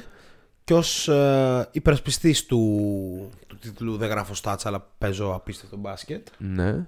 Και 0.64 0.74
ως 0.74 1.08
ε, 1.08 1.68
υπερασπιστής 1.72 2.46
του, 2.46 3.30
του 3.46 3.58
τίτλου 3.58 3.96
Δεν 3.96 4.08
γράφω 4.08 4.34
stats, 4.42 4.60
αλλά 4.62 4.88
παίζω 4.98 5.34
απίστευτο 5.34 5.76
μπάσκετ. 5.76 6.26
Ναι. 6.38 6.86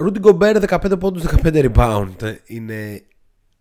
Rudy 0.00 0.20
Gobert 0.20 0.60
15 0.68 0.98
πόντους, 0.98 1.22
15 1.22 1.70
rebound 1.72 2.36
είναι 2.44 3.02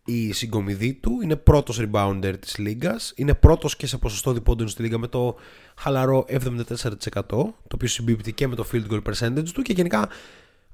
η 0.06 0.32
συγκομιδή 0.32 0.94
του. 0.94 1.20
Είναι 1.24 1.36
πρώτος 1.36 1.82
rebounder 1.82 2.34
της 2.40 2.57
λίγας. 2.57 3.14
Είναι 3.16 3.34
πρώτος 3.34 3.76
και 3.76 3.88
σε 3.88 3.98
ποσοστό 3.98 4.34
διπόντων 4.34 4.68
στη 4.68 4.82
λίγα 4.82 4.98
με 4.98 5.07
το 5.07 5.36
χαλαρό 5.76 6.26
74%. 6.28 7.22
Το 7.28 7.53
οποίο 7.74 7.88
συμπίπτει 7.88 8.34
και 8.34 8.48
με 8.48 8.56
το 8.56 8.66
field 8.72 8.91
goal 8.91 9.02
percentage 9.02 9.49
του. 9.53 9.61
Και 9.61 9.74
γενικά 9.74 10.10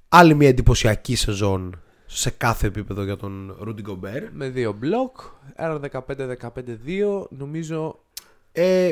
άλλη 0.10 0.34
μια 0.34 0.48
εντυπωσιακή 0.48 1.16
σεζόν 1.16 1.82
σε 2.06 2.30
κάθε 2.30 2.68
επίπεδο 2.68 3.04
για 3.04 3.18
τον 3.18 3.58
Rudy 3.68 3.90
Gobert. 3.90 4.30
Με 4.32 4.50
δύο 4.50 4.74
μπλοκ. 4.74 5.18
Ένα 5.56 5.80
15-15-2. 6.08 7.28
Νομίζω 7.30 8.00
Ε, 8.52 8.92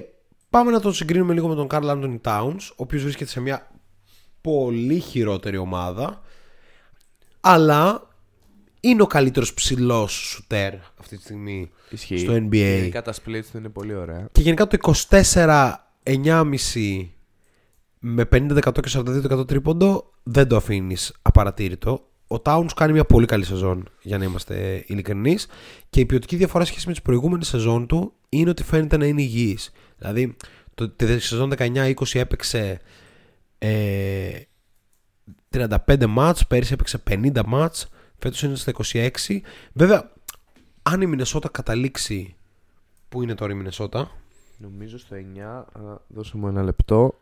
πάμε 0.49 0.71
να 0.71 0.79
τον 0.79 0.93
συγκρίνουμε 0.93 1.33
λίγο 1.33 1.47
με 1.47 1.55
τον 1.55 1.67
Carl 1.71 1.85
Anthony 1.85 2.19
Towns, 2.21 2.69
ο 2.71 2.75
οποίος 2.75 3.03
βρίσκεται 3.03 3.29
σε 3.29 3.39
μια 3.41 3.71
πολύ 4.41 4.99
χειρότερη 4.99 5.57
ομάδα, 5.57 6.21
αλλά 7.45 8.07
είναι 8.79 9.01
ο 9.01 9.07
καλύτερος 9.07 9.53
ψηλός 9.53 10.11
σουτέρ 10.11 10.73
αυτή 10.99 11.17
τη 11.17 11.23
στιγμή 11.23 11.71
ισχύει. 11.89 12.17
στο 12.17 12.33
NBA. 12.33 12.51
Γενικά 12.51 13.01
τα 13.01 13.13
splits 13.13 13.45
του 13.51 13.57
είναι 13.57 13.69
πολύ 13.69 13.95
ωραία. 13.95 14.27
Και 14.31 14.41
γενικά 14.41 14.67
το 14.67 14.77
24-9,5 15.09 17.07
με 17.99 18.27
50% 18.31 18.59
και 18.61 18.91
42% 18.93 19.47
τρίποντο 19.47 20.11
δεν 20.23 20.47
το 20.47 20.55
αφήνεις 20.55 21.13
απαρατήρητο. 21.21 22.07
Ο 22.27 22.35
Towns 22.43 22.69
κάνει 22.75 22.91
μια 22.91 23.05
πολύ 23.05 23.25
καλή 23.25 23.45
σεζόν 23.45 23.89
για 24.01 24.17
να 24.17 24.23
είμαστε 24.23 24.83
ειλικρινείς. 24.87 25.47
Και 25.89 25.99
η 25.99 26.05
ποιοτική 26.05 26.35
διαφορά 26.35 26.65
σχέση 26.65 26.87
με 26.87 26.91
τις 26.91 27.01
προηγούμενες 27.01 27.47
σεζόν 27.47 27.87
του 27.87 28.13
είναι 28.29 28.49
ότι 28.49 28.63
φαίνεται 28.63 28.97
να 28.97 29.05
είναι 29.05 29.21
υγιής. 29.21 29.71
Δηλαδή, 29.97 30.35
το, 30.75 30.89
τη 30.89 31.19
σεζόν 31.19 31.53
19-20 31.57 31.93
έπαιξε 32.13 32.79
ε, 33.57 34.31
35 35.53 36.05
μάτς, 36.07 36.47
πέρυσι 36.47 36.73
έπαιξε 36.73 37.03
50 37.09 37.41
μάτς, 37.45 37.89
φέτος 38.19 38.41
είναι 38.43 38.55
στα 38.55 38.71
26. 38.93 39.09
Βέβαια, 39.73 40.11
αν 40.83 41.01
η 41.01 41.05
Μινεσότα 41.05 41.49
καταλήξει, 41.49 42.35
πού 43.09 43.21
είναι 43.21 43.35
τώρα 43.35 43.51
η 43.51 43.55
Μινεσότα, 43.55 44.11
Νομίζω 44.57 44.97
στο 44.97 45.15
9. 45.15 45.39
Α, 45.39 45.97
δώσε 46.07 46.37
μου 46.37 46.47
ένα 46.47 46.63
λεπτό. 46.63 47.19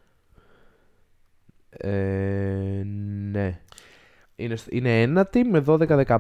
Ε, 1.70 1.90
ναι. 3.32 3.60
Είναι, 4.36 4.56
σ- 4.56 4.68
είναι 4.74 5.02
ένατη 5.02 5.44
με 5.44 5.64
12-15. 5.68 6.18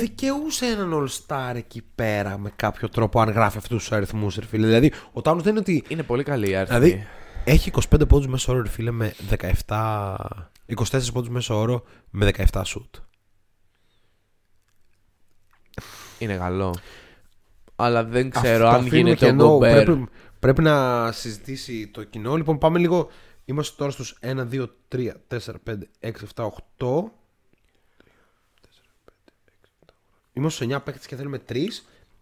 δικαιούσε 0.00 0.66
έναν 0.66 0.92
All-Star 0.92 1.52
εκεί 1.54 1.82
πέρα 1.94 2.38
με 2.38 2.52
κάποιο 2.56 2.88
τρόπο, 2.88 3.20
αν 3.20 3.28
γράφει 3.30 3.58
αυτούς 3.58 3.78
τους 3.78 3.92
αριθμούς, 3.92 4.36
ρε 4.36 4.46
φίλε. 4.46 4.66
Δηλαδή, 4.66 4.92
ο 5.12 5.20
Τάουνς 5.22 5.42
δεν 5.42 5.50
είναι 5.52 5.60
ότι. 5.60 5.84
Είναι 5.88 6.02
πολύ 6.02 6.22
καλή 6.22 6.50
η 6.50 6.54
αριθμή. 6.54 6.78
Δηλαδή, 6.78 7.06
έχει 7.44 7.70
25 7.70 8.08
πόντους 8.08 8.26
μέσω 8.26 8.52
όρο, 8.52 8.62
ρε 8.62 8.68
φίλε, 8.68 8.90
με 8.90 9.12
17. 9.66 10.14
24 10.76 11.12
πόντους 11.12 11.28
μέσω 11.28 11.58
όρο 11.58 11.84
με 12.10 12.30
17 12.52 12.62
σουτ. 12.64 12.94
Είναι 16.18 16.36
καλό. 16.36 16.78
Αλλά 17.76 18.04
δεν 18.04 18.30
ξέρω 18.30 18.66
Αυτό 18.66 18.66
αν 18.66 18.74
αφήνουμε 18.74 18.96
γίνεται 18.96 19.26
ο 19.26 19.28
κενό. 19.28 19.46
Γκομπέρ. 19.46 19.84
Πρέπει, 19.84 20.06
πρέπει 20.38 20.62
να 20.62 21.12
συζητήσει 21.12 21.88
το 21.88 22.04
κοινό. 22.04 22.36
Λοιπόν, 22.36 22.58
πάμε 22.58 22.78
λίγο. 22.78 23.10
Είμαστε 23.44 23.74
τώρα 23.78 23.90
στους 23.90 24.18
1, 24.20 24.48
2, 24.50 24.66
3, 24.88 25.12
4, 25.28 25.38
5, 25.64 25.78
6, 26.00 26.12
7, 26.34 26.48
8. 26.78 27.12
Είμαστε 30.32 30.64
στους 30.64 30.76
9 30.76 30.84
παίκτες 30.84 31.06
και 31.06 31.16
θέλουμε 31.16 31.42
3. 31.48 31.66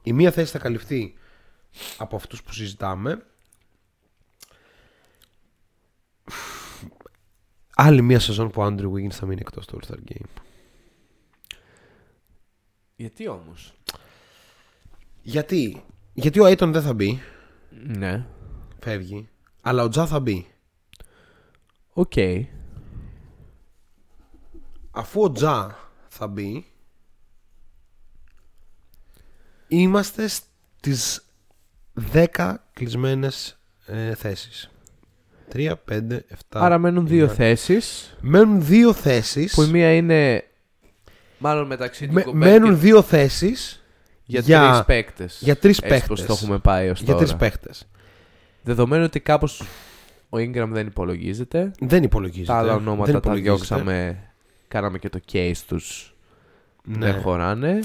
Η 0.02 0.12
μία 0.12 0.31
θέση 0.31 0.52
θα 0.52 0.59
καλυφθεί 0.59 1.14
από 1.98 2.16
αυτούς 2.16 2.43
που 2.43 2.52
συζητάμε. 2.52 3.27
Άλλη 7.78 8.03
μία 8.03 8.20
σεζόν 8.20 8.51
που 8.51 8.62
ο 8.62 8.66
Andrew 8.66 8.93
Wiggins 8.93 9.11
θα 9.11 9.27
μείνει 9.27 9.40
εκτός 9.40 9.66
του 9.66 9.78
All-Star 9.81 10.12
Game. 10.12 10.27
Γιατί 12.97 13.28
όμως; 13.28 13.74
Γιατί, 15.23 15.85
γιατί 16.15 16.40
ο 16.40 16.47
Ayton 16.47 16.70
δεν 16.73 16.82
θα 16.82 16.94
μπει, 16.94 17.20
Ναι. 17.70 18.27
φεύγει, 18.81 19.28
αλλά 19.62 19.82
ο 19.82 19.89
Τζα 19.89 20.07
θα 20.07 20.20
μπει. 20.20 20.47
Οκ. 21.93 22.12
Αφού 24.90 25.23
ο 25.23 25.32
Τζα 25.32 25.77
θα 26.09 26.27
μπει, 26.27 26.66
είμαστε 29.69 30.27
στις 30.28 31.24
10 32.12 32.55
κλεισμένες 32.73 33.59
ε, 33.86 34.15
θέσεις. 34.15 34.70
3, 35.55 35.73
5, 35.85 35.97
7. 36.10 36.18
Άρα 36.48 36.78
μένουν 36.78 37.06
δύο 37.06 37.20
εννιά. 37.20 37.35
θέσεις. 37.35 38.16
Μένουν 38.20 38.64
δύο 38.64 38.93
θέσεις. 38.93 39.55
Που 39.55 39.62
η 39.62 39.66
μία 39.66 39.94
είναι. 39.94 40.44
Μάλλον 41.39 41.66
μεταξύ 41.66 42.06
του 42.06 42.12
Με- 42.12 42.24
Gobert 42.27 42.32
μένουν 42.32 42.68
και- 42.70 42.74
δύο 42.77 43.02
θέσεις 43.02 43.85
για, 44.24 44.40
για- 44.40 44.68
τρεις 44.70 44.85
παίκτες. 44.85 45.39
για 45.43 45.56
τρεις 45.56 45.78
Έτσι 45.78 45.89
παίκτες. 45.90 46.09
πως 46.09 46.24
το 46.24 46.32
έχουμε 46.32 46.59
πάει 46.59 46.89
ως 46.89 46.98
για 46.98 47.06
τώρα. 47.12 47.18
τρεις 47.18 47.36
παίχτες. 47.36 47.89
Δεδομένου 48.62 49.05
ότι 49.05 49.20
κάπως 49.20 49.62
ο 50.28 50.36
Ingram 50.39 50.68
δεν 50.70 50.86
υπολογίζεται. 50.86 51.70
Δεν 51.81 52.02
υπολογίζεται. 52.02 52.52
Τα 52.52 52.59
άλλα 52.59 52.73
Δεν 52.73 52.77
ονόματα 52.86 53.12
τα 53.12 53.18
υπολογίζεται. 53.18 53.55
διώξαμε. 53.56 54.18
Κάναμε 54.68 54.98
και 54.98 55.09
το 55.09 55.20
case 55.32 55.52
τους. 55.66 56.14
Ναι. 56.85 56.98
Δεν 57.12 57.20
χωράνε. 57.20 57.81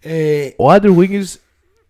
Ε, 0.00 0.44
Ο 0.56 0.72
Andrew 0.72 0.96
Wiggins 0.98 1.34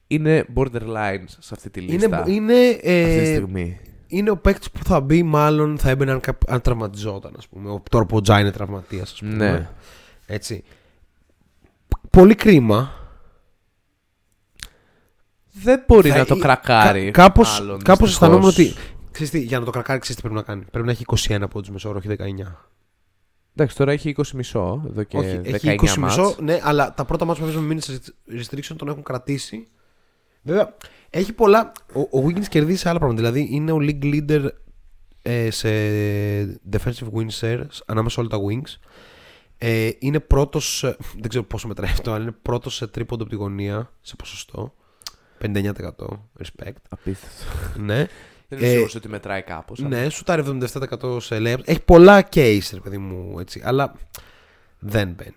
είναι 0.07 0.45
borderline 0.55 1.25
σε 1.39 1.51
αυτή 1.55 1.71
τη 1.71 1.81
είναι, 1.83 1.93
λίστα. 1.93 2.25
είναι, 2.27 2.55
αυτή 2.69 2.81
τη 2.83 2.89
ε, 2.91 3.25
στιγμή. 3.35 3.81
Είναι 4.11 4.31
ο 4.31 4.37
παίκτη 4.37 4.69
που 4.73 4.85
θα 4.85 5.01
μπει, 5.01 5.23
μάλλον 5.23 5.79
θα 5.79 5.91
έμπαινε 5.91 6.11
αν, 6.11 6.21
καπ- 6.21 6.51
αν 6.51 6.61
τραυματιζόταν, 6.61 7.35
α 7.35 7.49
πούμε. 7.51 7.71
Ο- 7.71 7.83
Τώρα 7.91 8.05
που 8.07 8.17
ο 8.17 8.21
Τζά 8.21 8.41
είναι 8.41 8.51
τραυματία, 8.51 9.03
α 9.03 9.07
πούμε. 9.19 9.35
Ναι. 9.35 9.69
Έτσι. 10.27 10.65
Πολύ 12.11 12.35
κρίμα. 12.35 12.93
Δεν 15.53 15.85
μπορεί 15.87 16.11
Θα- 16.11 16.19
να 16.19 16.25
το 16.25 16.35
ε, 16.35 16.39
κρακάρει. 16.39 17.05
κα- 17.11 17.23
κάπως, 17.23 17.59
μάλλον, 17.61 17.83
κάπως 17.83 18.09
δυστυχώς. 18.09 18.11
αισθανόμουν 18.11 18.49
ότι. 18.49 18.75
Ξέρεις 19.11 19.31
τι, 19.33 19.39
για 19.41 19.59
να 19.59 19.65
το 19.65 19.71
κρακάρει, 19.71 19.99
ξέρεις 19.99 20.17
τι 20.17 20.23
πρέπει 20.29 20.41
να 20.41 20.47
κάνει. 20.47 20.65
Πρέπει 20.71 20.87
να 20.87 20.93
έχει 20.93 21.03
21 21.07 21.45
πόντου 21.51 21.73
μεσόωρο, 21.73 21.99
όχι 21.99 22.09
19. 22.09 22.57
Εντάξει, 23.55 23.77
τώρα 23.77 23.93
έχει 23.93 24.15
20 24.19 24.23
μισό 24.35 24.83
εδώ 24.87 25.03
και 25.03 25.17
όχι, 25.17 25.41
19 25.45 25.55
έχει 25.55 25.69
20 25.81 25.95
μάτς. 25.99 26.17
μισό, 26.17 26.37
ναι, 26.41 26.61
αλλά 26.63 26.95
τα 26.95 27.05
πρώτα 27.05 27.25
μάτια 27.25 27.45
που 27.45 27.51
παίζουν 27.51 27.67
με 27.67 27.79
mini 27.81 28.41
restriction 28.41 28.75
τον 28.77 28.89
έχουν 28.89 29.03
κρατήσει. 29.03 29.69
Βέβαια, 30.43 30.77
έχει 31.11 31.33
πολλά. 31.33 31.73
Ο, 31.95 32.01
ο 32.19 32.25
Wiggins 32.27 32.47
κερδίζει 32.49 32.79
σε 32.79 32.89
άλλα 32.89 32.99
πράγματα. 32.99 33.23
Δηλαδή, 33.31 33.49
είναι 33.55 33.73
ο 33.73 33.77
league 33.81 34.05
leader 34.05 34.49
ε, 35.23 35.51
σε 35.51 35.69
defensive 36.73 37.11
win 37.15 37.29
shares 37.41 37.67
ανάμεσα 37.87 38.15
σε 38.15 38.21
όλα 38.21 38.29
τα 38.29 38.39
wings. 38.49 38.77
Ε, 39.59 39.91
είναι 39.99 40.21
πρώτος. 40.21 40.81
Δεν 41.21 41.29
ξέρω 41.29 41.45
πόσο 41.45 41.69
μετράει 41.69 41.91
αυτό, 41.91 42.11
αλλά 42.13 42.23
είναι 42.23 42.35
πρώτος 42.43 42.75
σε 42.75 42.87
τρίποντο 42.87 43.23
από 43.23 43.33
τη 43.33 43.39
γωνία 43.39 43.93
σε 44.01 44.17
ποσοστό. 44.17 44.75
59% 45.43 45.53
respect. 46.39 46.73
Απίστευτο. 46.89 47.81
ναι. 47.81 48.07
Δεν 48.49 48.59
είμαι 48.59 48.69
Ε, 48.69 48.71
σίγουρος 48.71 48.95
ότι 48.95 49.09
μετράει 49.09 49.43
κάπως. 49.43 49.79
αλλά- 49.81 49.89
Ναι, 49.89 50.09
σουτάρει 50.09 50.43
77% 50.43 51.21
σε 51.21 51.37
layups. 51.39 51.61
Έχει 51.65 51.81
πολλά 51.85 52.29
case, 52.35 52.69
ρε 52.73 52.81
παιδί 52.81 52.99
μου, 52.99 53.39
έτσι. 53.41 53.61
Αλλά 53.65 53.95
δεν 54.79 55.09
μπαίνει. 55.09 55.35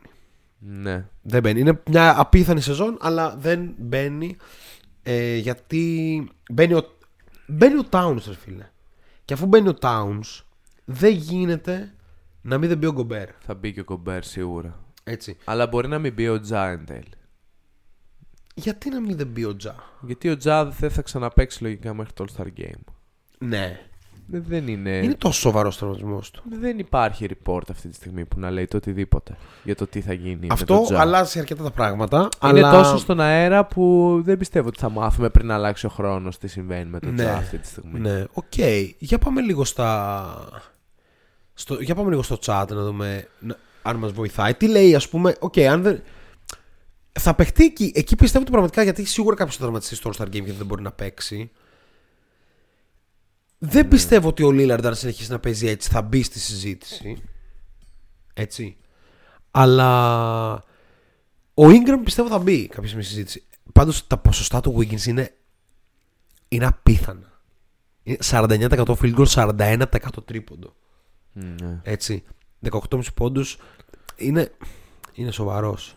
Ναι. 0.60 1.06
Δεν 1.22 1.42
μπαίνει. 1.42 1.60
Είναι 1.60 1.82
μια 1.90 2.20
απίθανη 2.20 2.62
σεζόν, 2.62 2.98
αλλά 3.02 3.36
δεν 3.40 3.74
μπαίνει. 3.78 4.36
Ε, 5.04 5.36
γιατί 5.36 6.24
μπαίνει 6.52 6.74
ο, 6.74 6.84
μπαίνει 7.48 7.80
ο 7.80 7.86
Towns, 7.90 8.24
ρε 8.28 8.36
φίλε. 8.36 8.70
Και 9.26 9.34
αφού 9.34 9.46
μπαίνει 9.46 9.68
ο 9.68 9.76
Towns, 9.82 10.42
δεν 10.86 11.14
γίνεται 11.14 11.94
να 12.42 12.58
μην 12.58 12.70
δεν 12.70 12.78
μπει 12.78 12.86
ο 12.86 12.92
Γκομπέρ. 12.92 13.30
Θα 13.40 13.54
μπει 13.54 13.74
και 13.74 13.80
ο 13.80 13.84
Κομπέρ 13.84 14.24
σίγουρα. 14.24 14.80
Έτσι. 15.04 15.38
Αλλά 15.44 15.68
μπορεί 15.68 15.88
να 15.88 16.00
μην 16.00 16.14
μπει 16.14 16.28
ο 16.28 16.40
Τζα 16.40 16.70
εν 16.70 16.86
τέλει. 16.86 17.14
Γιατί 18.56 18.90
να 18.90 19.00
μην 19.00 19.18
δεν 19.18 19.28
μπει 19.28 19.46
ο 19.46 19.56
Τζα. 19.56 19.76
Γιατί 20.02 20.30
ο 20.30 20.38
Τζα 20.38 20.66
δεν 20.66 20.90
θα 20.90 21.02
ξαναπαίξει 21.02 21.64
λογικά 21.64 21.94
μέχρι 21.94 22.14
το 22.14 22.26
All-Star 22.28 22.48
Game. 22.60 22.84
Ναι. 23.38 23.80
Ε, 24.34 24.40
Δεν 24.40 24.68
είναι... 24.68 24.90
Είναι 24.90 25.14
τόσο 25.14 25.40
σοβαρός 25.40 25.78
τραυματισμό 25.78 26.20
του. 26.34 26.44
Δεν 26.60 26.80
υπάρχει 26.80 27.28
report 27.30 27.62
αυτή 27.72 27.88
τη 27.88 27.95
στιγμή 27.95 28.26
που 28.26 28.40
να 28.40 28.52
λέει 28.52 28.68
το 28.68 28.78
οτιδήποτε 28.78 29.38
για 29.64 29.76
το 29.76 29.88
τι 29.88 30.02
θα 30.02 30.14
γίνει 30.14 30.36
με 30.41 30.48
Αυτό 30.52 30.76
τον 30.76 30.84
Τζα. 30.84 31.00
αλλάζει 31.00 31.40
αρκετά 31.40 31.64
τα 31.64 31.72
πράγματα. 31.72 32.18
Είναι 32.44 32.60
αλλά... 32.60 32.72
τόσο 32.72 32.98
στον 32.98 33.20
αέρα 33.20 33.66
που 33.66 34.14
δεν 34.24 34.38
πιστεύω 34.38 34.68
ότι 34.68 34.80
θα 34.80 34.90
μάθουμε 34.90 35.30
πριν 35.30 35.52
αλλάξει 35.52 35.86
ο 35.86 35.90
χρόνος 35.90 36.38
τι 36.38 36.48
συμβαίνει 36.48 36.90
με 36.90 37.00
τον 37.00 37.14
Ναι. 37.14 37.24
Τζα 37.24 37.34
αυτή 37.36 37.58
τη 37.58 37.68
στιγμή. 37.68 38.00
Ναι, 38.00 38.24
οκ. 38.34 38.58
Για 38.98 39.18
πάμε 39.18 39.41
λίγο 39.41 39.64
στα. 39.66 40.36
Στο... 41.54 41.82
Για 41.82 41.95
πάμε 41.95 42.10
λίγο 42.10 42.22
στο 42.24 42.38
chat 42.45 42.66
να 42.70 42.84
δούμε 42.84 43.28
να- 43.40 43.58
αν 43.82 43.95
μας 43.95 44.12
βοηθάει. 44.12 44.54
Τι 44.54 44.68
λέει, 44.68 44.95
ας 44.95 45.10
πούμε, 45.10 45.36
οκ, 45.40 45.58
αν 45.58 45.82
δεν. 45.82 46.02
Θα 47.20 47.34
παιχτεί 47.34 47.64
εκεί. 47.64 47.91
Εκεί 47.95 48.16
πιστεύω 48.16 48.41
ότι 48.41 48.52
πραγματικά 48.52 48.84
γιατί 48.84 49.06
σίγουρα 49.06 49.36
κάποιος 49.36 49.56
θα 49.56 49.62
τραυματιστεί 49.62 49.95
στο 49.95 50.10
All 50.14 50.22
Star 50.22 50.26
Game 50.28 50.32
γιατί 50.32 50.52
δεν 50.52 50.66
μπορεί 50.66 50.82
να 50.82 50.91
παίξει. 50.91 51.52
Δεν 53.65 53.88
πιστεύω 53.88 54.27
ότι 54.27 54.44
ο 54.44 54.52
Λίλαρντ 54.52 54.85
αν 54.85 54.95
συνεχίσει 54.95 55.31
να 55.31 55.40
παίζει 55.40 55.68
έτσι 55.68 55.90
θα 55.90 56.02
μπει 56.02 56.23
στη 56.23 56.40
συζήτηση. 56.40 57.22
Έτσι. 58.34 58.77
Αλλά 59.52 60.53
ο 61.53 61.64
Ingram 61.68 62.02
πιστεύω 62.03 62.27
θα 62.27 62.40
μπει 62.40 62.68
κάποια 62.68 62.88
στιγμή 62.88 63.03
στη 63.03 63.14
συζήτηση. 63.14 63.44
Πάντως 63.73 64.07
τα 64.07 64.18
ποσοστά 64.18 64.60
του 64.60 64.77
Wiggins 64.77 65.06
είναι, 65.06 65.34
είναι 66.48 66.65
απίθανα. 66.65 67.41
Είναι 68.03 68.18
49% 68.22 68.85
field 68.85 69.15
goal, 69.15 69.26
41% 69.26 69.85
τρίποντο. 70.26 70.76
Ναι. 71.34 71.80
Έτσι. 71.84 72.23
18,5 72.72 73.02
πόντους 73.14 73.57
είναι, 74.15 74.52
είναι 75.14 75.31
σοβαρός. 75.31 75.95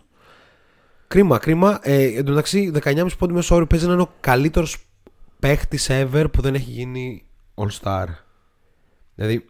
Κρίμα, 1.06 1.38
κρίμα. 1.38 1.78
Ε, 1.82 2.05
εν 2.05 2.24
τω 2.24 2.30
μεταξύ, 2.30 2.70
19,5 2.82 3.06
πόντου 3.18 3.34
μέσα 3.34 3.55
όρο 3.55 3.66
παίζει 3.66 3.86
να 3.86 3.93
είναι 3.93 4.02
ο 4.02 4.14
καλύτερος 4.20 4.86
παίχτης 5.38 5.88
ever 5.90 6.26
που 6.32 6.43
δεν 6.43 6.55
έχει 6.55 6.70
γίνει 6.70 7.26
All 7.57 7.69
Star. 7.83 8.07
Δηλαδή, 9.15 9.45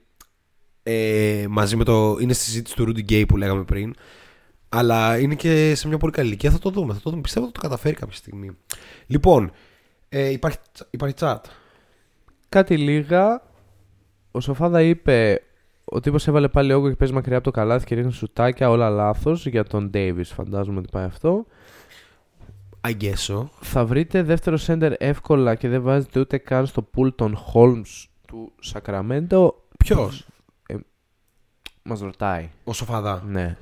ε, 0.83 1.47
μαζί 1.49 1.77
με 1.77 1.85
το. 1.85 2.17
είναι 2.21 2.33
στη 2.33 2.45
συζήτηση 2.45 2.77
του 2.77 2.85
Rudy 2.85 3.11
Gay 3.11 3.25
που 3.29 3.37
λέγαμε 3.37 3.65
πριν. 3.65 3.95
Αλλά 4.69 5.19
είναι 5.19 5.35
και 5.35 5.75
σε 5.75 5.89
μια 5.89 5.99
πολύ 5.99 6.13
καλή 6.13 6.29
ηλικία. 6.29 6.51
Θα 6.51 6.59
το 6.59 6.71
δούμε. 6.71 6.95
Θα 6.95 7.01
το 7.01 7.11
δούμε. 7.11 7.23
Πιστεύω 7.23 7.45
ότι 7.47 7.55
το 7.55 7.61
καταφέρει 7.61 7.95
κάποια 7.95 8.17
στιγμή. 8.17 8.51
Λοιπόν, 9.07 9.53
ε, 10.09 10.29
υπάρχει, 10.29 10.59
υπάρχει 10.91 11.15
chat. 11.19 11.39
Κάτι 12.49 12.77
λίγα. 12.77 13.43
Ο 14.31 14.41
Σοφάδα 14.41 14.83
είπε 14.83 15.43
ο 15.85 16.01
τύπος 16.01 16.29
έβαλε 16.29 16.49
πάλι 16.49 16.73
όγκο 16.73 16.89
και 16.89 16.97
παίζει 16.97 17.15
μακριά 17.15 17.37
από 17.37 17.45
το 17.45 17.51
καλάθι 17.51 17.87
και 17.87 17.95
ρίχνει 17.95 18.13
σουτάκια. 18.13 18.71
Όλα 18.71 18.91
λάθος 18.91 19.47
για 19.47 19.65
τον 19.65 19.91
Davis. 19.95 20.25
Φαντάζομαι 20.25 20.79
ότι 20.79 20.89
πάει 20.93 21.05
αυτό. 21.05 21.47
I 22.89 23.03
guess 23.03 23.35
so. 23.35 23.45
Θα 23.61 23.85
βρείτε 23.87 24.23
δεύτερο 24.23 24.57
σέντερ 24.57 24.93
εύκολα 24.99 25.55
και 25.55 25.69
δεν 25.69 25.83
βάζετε 25.83 26.21
ούτε 26.21 26.39
καν 26.39 26.67
στο 26.67 26.89
pool 26.97 27.15
των 27.15 27.39
Holmes 27.55 28.05
του 28.27 28.53
Σακραμέντο. 28.61 29.55
Ποιος; 29.79 30.27
Μας 31.83 32.01
ρωτάει. 32.01 32.49
Ο 32.65 32.73
Σοφαδά. 32.73 33.23
Ναι. 33.29 33.57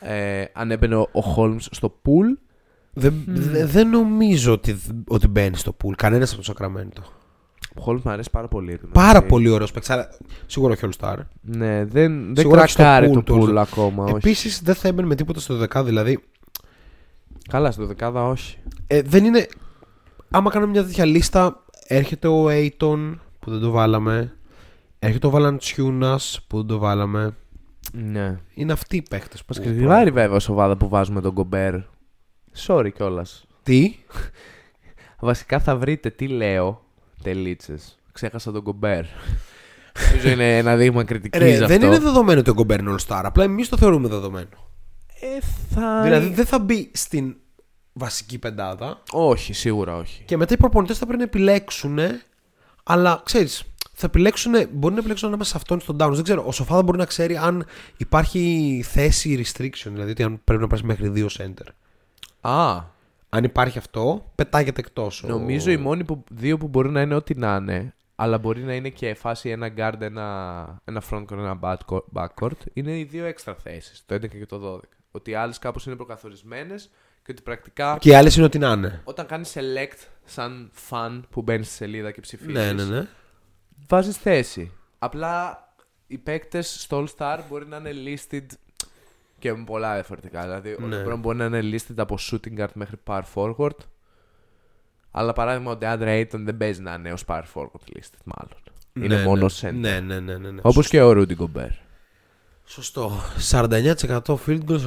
Ε, 0.00 0.44
αν 0.52 0.70
έμπαινε 0.70 0.94
ο, 0.96 1.00
ο 1.12 1.34
Holmes 1.36 1.60
στο 1.70 2.00
pool. 2.04 2.38
Δεν, 2.92 3.22
δε- 3.26 3.66
δεν 3.66 3.88
νομίζω 3.90 4.52
ότι, 4.52 4.80
ότι 5.08 5.28
μπαίνει 5.28 5.56
στο 5.56 5.76
pool. 5.84 5.92
Κανένας 5.96 6.28
από 6.28 6.38
το 6.38 6.44
Σακραμέντο. 6.44 7.02
Ο 7.78 7.82
Holmes 7.86 8.00
μου 8.04 8.10
αρέσει 8.10 8.30
πάρα 8.30 8.48
πολύ. 8.48 8.70
ρε, 8.70 8.76
Πάρα 8.92 9.16
έτσι. 9.16 9.28
πολύ 9.28 9.48
ωραίος 9.48 9.72
παίκτης. 9.72 9.90
αλλά 9.90 10.08
Σίγουρα 10.46 10.72
όχι 10.72 10.88
All 10.88 11.00
Star. 11.04 11.16
Ναι, 11.40 11.84
δεν, 11.84 12.24
δεν 12.24 12.36
Σίγουρα 12.36 12.60
όχι 12.62 12.70
στο 12.70 12.82
κρακάρει 12.82 13.10
pool 13.10 13.14
το 13.14 13.22
του, 13.22 13.42
pool 13.50 13.56
ακόμα. 13.56 14.04
όχι. 14.04 14.14
Επίσης 14.16 14.62
δεν 14.62 14.74
θα 14.74 14.88
έμπαινε 14.88 15.06
με 15.08 15.14
τίποτα 15.14 15.40
στο 15.40 15.66
10. 15.74 15.82
Δηλαδή 15.84 16.22
Καλά, 17.48 17.70
στο 17.70 17.86
δεκάδα 17.86 18.28
όχι. 18.28 18.56
ε, 18.86 19.02
δεν 19.02 19.24
είναι. 19.24 19.46
Άμα 20.30 20.50
κάνουμε 20.50 20.70
μια 20.70 20.84
τέτοια 20.84 21.04
λίστα, 21.04 21.64
έρχεται 21.86 22.28
ο 22.28 22.46
Aiton 22.48 23.14
που 23.38 23.50
δεν 23.50 23.60
το 23.60 23.70
βάλαμε. 23.70 24.36
Έρχεται 24.98 25.26
ο 25.26 25.30
Βαλαντσιούνας 25.30 26.40
που 26.46 26.56
δεν 26.56 26.66
το 26.66 26.78
βάλαμε. 26.78 27.34
Ναι. 27.92 28.38
Είναι 28.54 28.72
αυτοί 28.72 28.96
οι 28.96 29.02
παίχτε 29.10 29.36
που. 29.46 29.54
Μα 29.58 29.64
κρυβάρει 29.64 30.10
βέβαια 30.10 30.38
σοβάδα 30.38 30.76
που 30.76 30.88
βάζουμε 30.88 31.20
τον 31.20 31.34
Κομπέρ. 31.34 31.74
Sorry 32.66 32.88
κιόλας. 32.94 33.44
Τι; 33.62 33.94
Βασικά 35.20 35.58
θα 35.60 35.76
βρείτε 35.76 36.10
τι 36.10 36.28
λέω. 36.28 36.84
Τελίτσες. 37.22 37.98
Ξέχασα 38.12 38.52
τον 38.52 38.62
Κομπέρ. 38.62 39.04
Νομίζω 40.10 40.28
είναι 40.30 40.56
ένα 40.58 40.76
δείγμα 40.76 41.04
κριτικής 41.04 41.40
Ρε, 41.40 41.52
αυτό. 41.52 41.66
δεν 41.66 41.82
είναι 41.82 41.98
δεδομένο 41.98 42.40
ότι 42.40 42.50
ο 42.50 42.52
Γκομπέρ 42.52 42.78
είναι 42.80 42.94
All 42.98 43.06
Star. 43.06 43.20
Απλά 43.24 43.44
εμείς 43.44 43.68
το 43.68 43.76
θεωρούμε 43.76 44.08
δεδομένο. 44.08 44.48
Ε, 45.24 45.40
θα... 45.74 46.02
Δηλαδή 46.02 46.28
δεν 46.28 46.46
θα 46.46 46.58
μπει 46.58 46.90
στην 46.94 47.36
βασική 47.92 48.38
πεντάδα. 48.38 49.02
Όχι, 49.10 49.52
σίγουρα 49.52 49.96
όχι. 49.96 50.22
Και 50.22 50.36
μετά 50.36 50.54
οι 50.54 50.56
προπονητές 50.56 50.98
θα 50.98 51.04
πρέπει 51.04 51.18
να 51.18 51.24
επιλέξουν. 51.24 51.98
Αλλά 52.84 53.20
ξέρεις, 53.24 53.62
θα 53.92 54.06
επιλέξουν. 54.06 54.52
Μπορεί 54.72 54.94
να 54.94 55.00
επιλέξουν 55.00 55.28
ανάμεσα 55.28 55.50
σε 55.50 55.56
αυτόν 55.56 55.80
στον 55.80 55.96
Downs. 56.00 56.12
Δεν 56.12 56.22
ξέρω. 56.24 56.44
Ο 56.46 56.52
Σοφάδα 56.52 56.82
μπορεί 56.82 56.98
να 56.98 57.04
ξέρει 57.04 57.36
αν 57.36 57.66
υπάρχει 57.96 58.82
θέση 58.86 59.44
restriction. 59.44 59.88
Δηλαδή 59.90 60.10
ότι 60.10 60.22
αν 60.22 60.40
πρέπει 60.44 60.62
να 60.62 60.66
πάρεις 60.66 60.84
μέχρι 60.84 61.08
δύο 61.08 61.26
center. 61.38 61.66
Α, 62.40 62.82
Αν 63.28 63.44
υπάρχει 63.44 63.78
αυτό, 63.78 64.30
πετάγεται 64.34 64.80
εκτός. 64.80 65.24
Νομίζω 65.26 65.70
οι 65.70 65.76
μόνοι 65.76 66.04
που, 66.04 66.24
δύο 66.30 66.58
που 66.58 66.68
μπορεί 66.68 66.90
να 66.90 67.00
είναι 67.00 67.14
ό,τι 67.14 67.34
να 67.34 67.56
είναι, 67.56 67.94
αλλά 68.16 68.38
μπορεί 68.38 68.62
να 68.62 68.74
είναι 68.74 68.88
και 68.88 69.14
φάση 69.14 69.48
ένα 69.48 69.72
guard, 69.76 70.00
ένα, 70.00 70.80
ένα 70.84 71.02
front 71.10 71.20
court, 71.24 71.30
ένα 71.38 71.58
back- 71.62 71.98
backcourt, 72.14 72.58
είναι 72.72 72.98
οι 72.98 73.04
δύο 73.04 73.24
έξτρα 73.24 73.54
θέσεις, 73.54 74.02
το 74.06 74.14
11 74.14 74.28
και 74.28 74.46
το 74.46 74.58
12. 74.58 74.80
Ότι 75.14 75.30
οι 75.30 75.34
άλλες 75.34 75.58
κάπως 75.58 75.86
είναι 75.86 75.96
προκαθορισμένες 75.96 76.90
και 77.24 77.32
ότι 77.32 77.42
πρακτικά 77.42 77.96
Και 78.00 78.10
οι 78.10 78.14
άλλες 78.14 78.36
είναι 78.36 78.44
ό,τι 78.44 78.58
να 78.58 78.70
είναι. 78.72 79.00
όταν 79.04 79.26
κάνεις 79.26 79.56
select 79.56 80.06
σαν 80.24 80.70
fan 80.90 81.20
που 81.30 81.42
μπαίνεις 81.42 81.66
στη 81.66 81.74
σελίδα 81.76 82.10
και 82.10 82.20
ψηφίζεις, 82.20 82.52
Ναι, 82.54 82.72
ναι, 82.72 82.84
ναι. 82.84 83.06
βάζεις 83.88 84.16
θέση. 84.16 84.72
Απλά 84.98 85.66
οι 86.06 86.18
παίκτες 86.18 86.80
στο 86.82 87.04
All 87.04 87.16
Star 87.18 87.38
μπορεί 87.48 87.66
να 87.66 87.76
είναι 87.76 87.90
listed 88.04 88.46
και 89.38 89.52
με 89.52 89.64
πολλά 89.64 89.94
διαφορετικά. 89.94 90.42
Δηλαδή, 90.42 90.72
ο 90.82 90.86
Ναι. 90.86 91.02
LeBron 91.06 91.18
μπορεί 91.18 91.36
να 91.38 91.44
είναι 91.44 91.60
listed 91.76 91.94
από 91.96 92.18
shooting 92.30 92.58
guard 92.60 92.72
μέχρι 92.74 92.96
power 93.06 93.22
forward. 93.34 93.76
Αλλά 95.10 95.32
παράδειγμα, 95.32 95.72
ο 95.72 95.78
DeAndre 95.80 96.20
Ayton 96.24 96.38
δεν 96.38 96.56
παίζει 96.56 96.80
να 96.82 96.94
είναι 96.94 97.12
ως 97.12 97.24
power 97.26 97.42
forward 97.54 97.96
listed, 97.96 98.20
μάλλον. 98.24 98.62
Είναι 98.92 99.16
Ναι, 99.16 99.22
μόνο 99.24 99.40
ναι. 99.62 99.68
center. 99.68 99.72
Ναι, 99.74 100.00
ναι, 100.00 100.20
ναι. 100.20 100.36
ναι, 100.36 100.50
ναι. 100.50 100.60
Όπως 100.64 100.88
και 100.88 101.02
ο 101.02 101.10
Rudy 101.10 101.36
Gobert. 101.36 101.76
Σωστό. 102.72 103.12
49% 103.50 104.20
field 104.46 104.60
goal, 104.68 104.78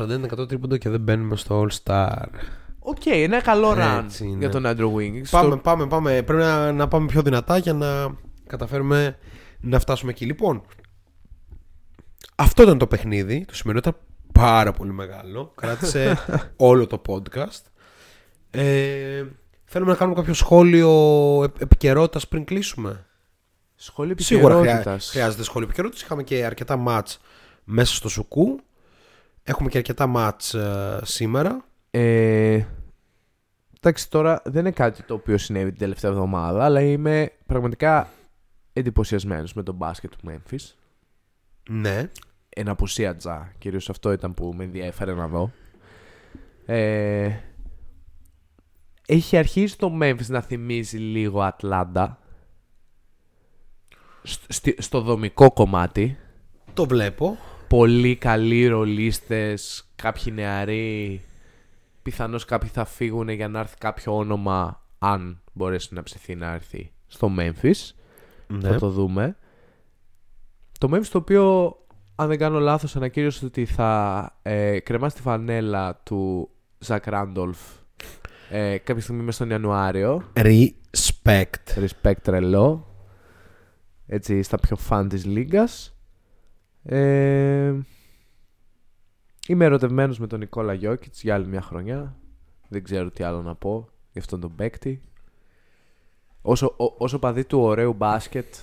41% 0.42 0.48
τρίποντο 0.48 0.78
και 0.78 0.90
δεν 0.90 1.00
μπαίνουμε 1.02 1.36
στο 1.36 1.66
All 1.66 1.76
Star. 1.84 2.26
OK, 2.80 3.06
ένα 3.06 3.42
καλό 3.42 3.72
run 3.78 4.02
Έτσι 4.04 4.26
είναι. 4.26 4.38
για 4.38 4.50
τον 4.50 4.64
Andrew 4.66 4.94
Wiggins. 4.96 5.28
Πάμε, 5.32 5.48
Στο- 5.50 5.58
πάμε, 5.64 5.88
πάμε. 5.88 6.22
Πρέπει 6.24 6.42
να, 6.42 6.72
να 6.72 6.88
πάμε 6.88 7.06
πιο 7.06 7.22
δυνατά 7.22 7.58
για 7.58 7.74
να 7.74 8.16
καταφέρουμε 8.48 9.18
να 9.60 9.80
φτάσουμε 9.80 10.12
εκεί. 10.12 10.26
Λοιπόν, 10.26 10.62
αυτό 12.36 12.64
ήταν 12.64 12.78
το 12.78 12.88
παιχνίδι. 12.88 13.46
Το 13.48 13.56
σημερινό 13.56 13.84
ήταν 13.90 14.02
πάρα 14.34 14.72
πολύ 14.72 14.92
μεγάλο. 14.94 15.52
Κράτησε 15.56 16.18
όλο 16.56 16.88
το 16.88 17.02
podcast. 17.08 17.62
Ε, 18.52 19.24
θέλουμε 19.66 19.92
να 19.92 19.98
κάνουμε 19.98 20.16
κάποιο 20.18 20.34
σχόλιο 20.34 20.90
επ- 21.44 21.62
επικαιρότητας 21.62 22.28
πριν 22.28 22.46
κλείσουμε; 22.46 23.06
Σχόλιο 23.76 24.16
Σίγουρα 24.20 24.54
χρειά- 24.56 24.74
επικαιρότητας. 24.74 25.10
χρειάζεται 25.10 25.44
σχόλιο 25.44 25.68
επικαιρότητας. 25.68 26.04
Είχαμε 26.04 26.24
και 26.24 26.46
αρκετά 26.46 26.76
μάτς 26.78 27.20
μέσα 27.66 27.96
στο 27.96 28.10
σουκού. 28.10 28.60
Έχουμε 29.44 29.70
και 29.70 29.78
αρκετά 29.78 30.08
μάτς 30.08 30.54
ε, 30.54 31.00
σήμερα. 31.04 31.66
Ε, 31.92 32.66
εντάξει, 33.78 34.10
τώρα 34.10 34.42
δεν 34.46 34.62
είναι 34.62 34.72
κάτι 34.72 35.04
το 35.04 35.14
οποίο 35.14 35.38
συνέβη 35.38 35.70
την 35.70 35.80
τελευταία 35.80 36.12
εβδομάδα, 36.12 36.64
αλλά 36.64 36.82
είμαι 36.82 37.32
πραγματικά 37.46 38.10
εντυπωσιασμένος 38.74 39.54
με 39.54 39.64
τον 39.64 39.76
μπάσκετ 39.76 40.12
του 40.12 40.30
Memphis. 40.30 40.74
Ναι. 41.70 42.10
Εν 42.50 42.70
απουσία 42.70 43.16
Τζα, 43.16 43.52
κυρίως 43.58 43.90
αυτό 43.90 44.12
ήταν 44.12 44.34
που 44.34 44.54
με 44.56 44.64
ενδιέφερε 44.64 45.14
να 45.14 45.28
δω. 45.28 45.52
Ε, 46.66 47.32
έχει 49.08 49.38
αρχίσει 49.38 49.78
το 49.78 49.98
Memphis 50.02 50.26
να 50.28 50.42
θυμίζει 50.42 50.98
λίγο 50.98 51.42
Ατλάντα. 51.42 52.20
Σ- 54.24 54.52
στη- 54.54 54.76
στο 54.80 55.02
δομικό 55.02 55.52
κομμάτι. 55.52 56.18
Το 56.74 56.86
βλέπω. 56.86 57.38
Πολύ 57.78 58.16
καλοί 58.16 58.68
ρολίστες, 58.68 59.90
κάποιοι 59.96 60.34
νεαροί. 60.36 61.22
Πιθανώς 62.02 62.46
κάποιοι 62.46 62.70
θα 62.70 62.86
φύγουν 62.86 63.30
για 63.30 63.48
να 63.48 63.60
έρθει 63.60 63.78
κάποιο 63.78 64.18
όνομα, 64.18 64.82
αν 65.00 65.42
μπορέσει 65.54 65.94
να 65.94 66.04
ψηθεί 66.04 66.36
να 66.36 66.54
έρθει 66.54 66.92
στο 67.08 67.32
Memphis. 67.40 67.92
Ναι. 68.48 68.70
Θα 68.70 68.76
το 68.76 68.90
δούμε. 68.90 69.38
Το 70.80 70.90
Memphis 70.94 71.08
το 71.12 71.18
οποίο, 71.18 71.76
αν 72.16 72.28
δεν 72.28 72.38
κάνω 72.38 72.60
λάθος, 72.60 72.96
ανακοίνωσε 72.96 73.46
ότι 73.46 73.66
θα 73.66 74.32
ε, 74.42 74.80
κρεμάσει 74.80 75.16
τη 75.16 75.22
φανέλα 75.22 76.02
του 76.04 76.50
Ζακ 76.78 77.08
Ράντολφ 77.08 77.58
ε, 78.50 78.78
κάποια 78.78 79.02
στιγμή 79.02 79.24
μες 79.24 79.36
στον 79.36 79.50
Ιανουάριο. 79.50 80.32
Respect. 80.34 81.76
Respect 81.76 82.20
τρελό. 82.22 82.88
Έτσι, 84.08 84.42
στα 84.42 84.58
πιο 84.58 84.76
φαν 84.76 85.10
της 85.10 85.26
λίγας. 85.26 85.95
Ε, 86.88 87.74
είμαι 89.48 89.66
ερωτευμένος 89.66 90.20
με 90.20 90.28
τον 90.28 90.40
Νικόλα 90.40 90.74
Γιώκητς 90.74 91.22
για 91.24 91.34
άλλη 91.34 91.48
μια 91.48 91.62
χρονιά. 91.62 92.16
Δεν 92.68 92.84
ξέρω 92.84 93.12
τι 93.12 93.24
άλλο 93.24 93.42
να 93.42 93.56
πω 93.56 93.90
για 94.12 94.22
αυτόν 94.22 94.40
τον 94.40 94.56
παίκτη. 94.56 95.02
Όσο, 96.42 96.66
ο- 96.78 96.96
όσο 96.98 97.20
παδί 97.20 97.44
του 97.46 97.60
ωραίου 97.60 97.94
μπάσκετ, 97.94 98.54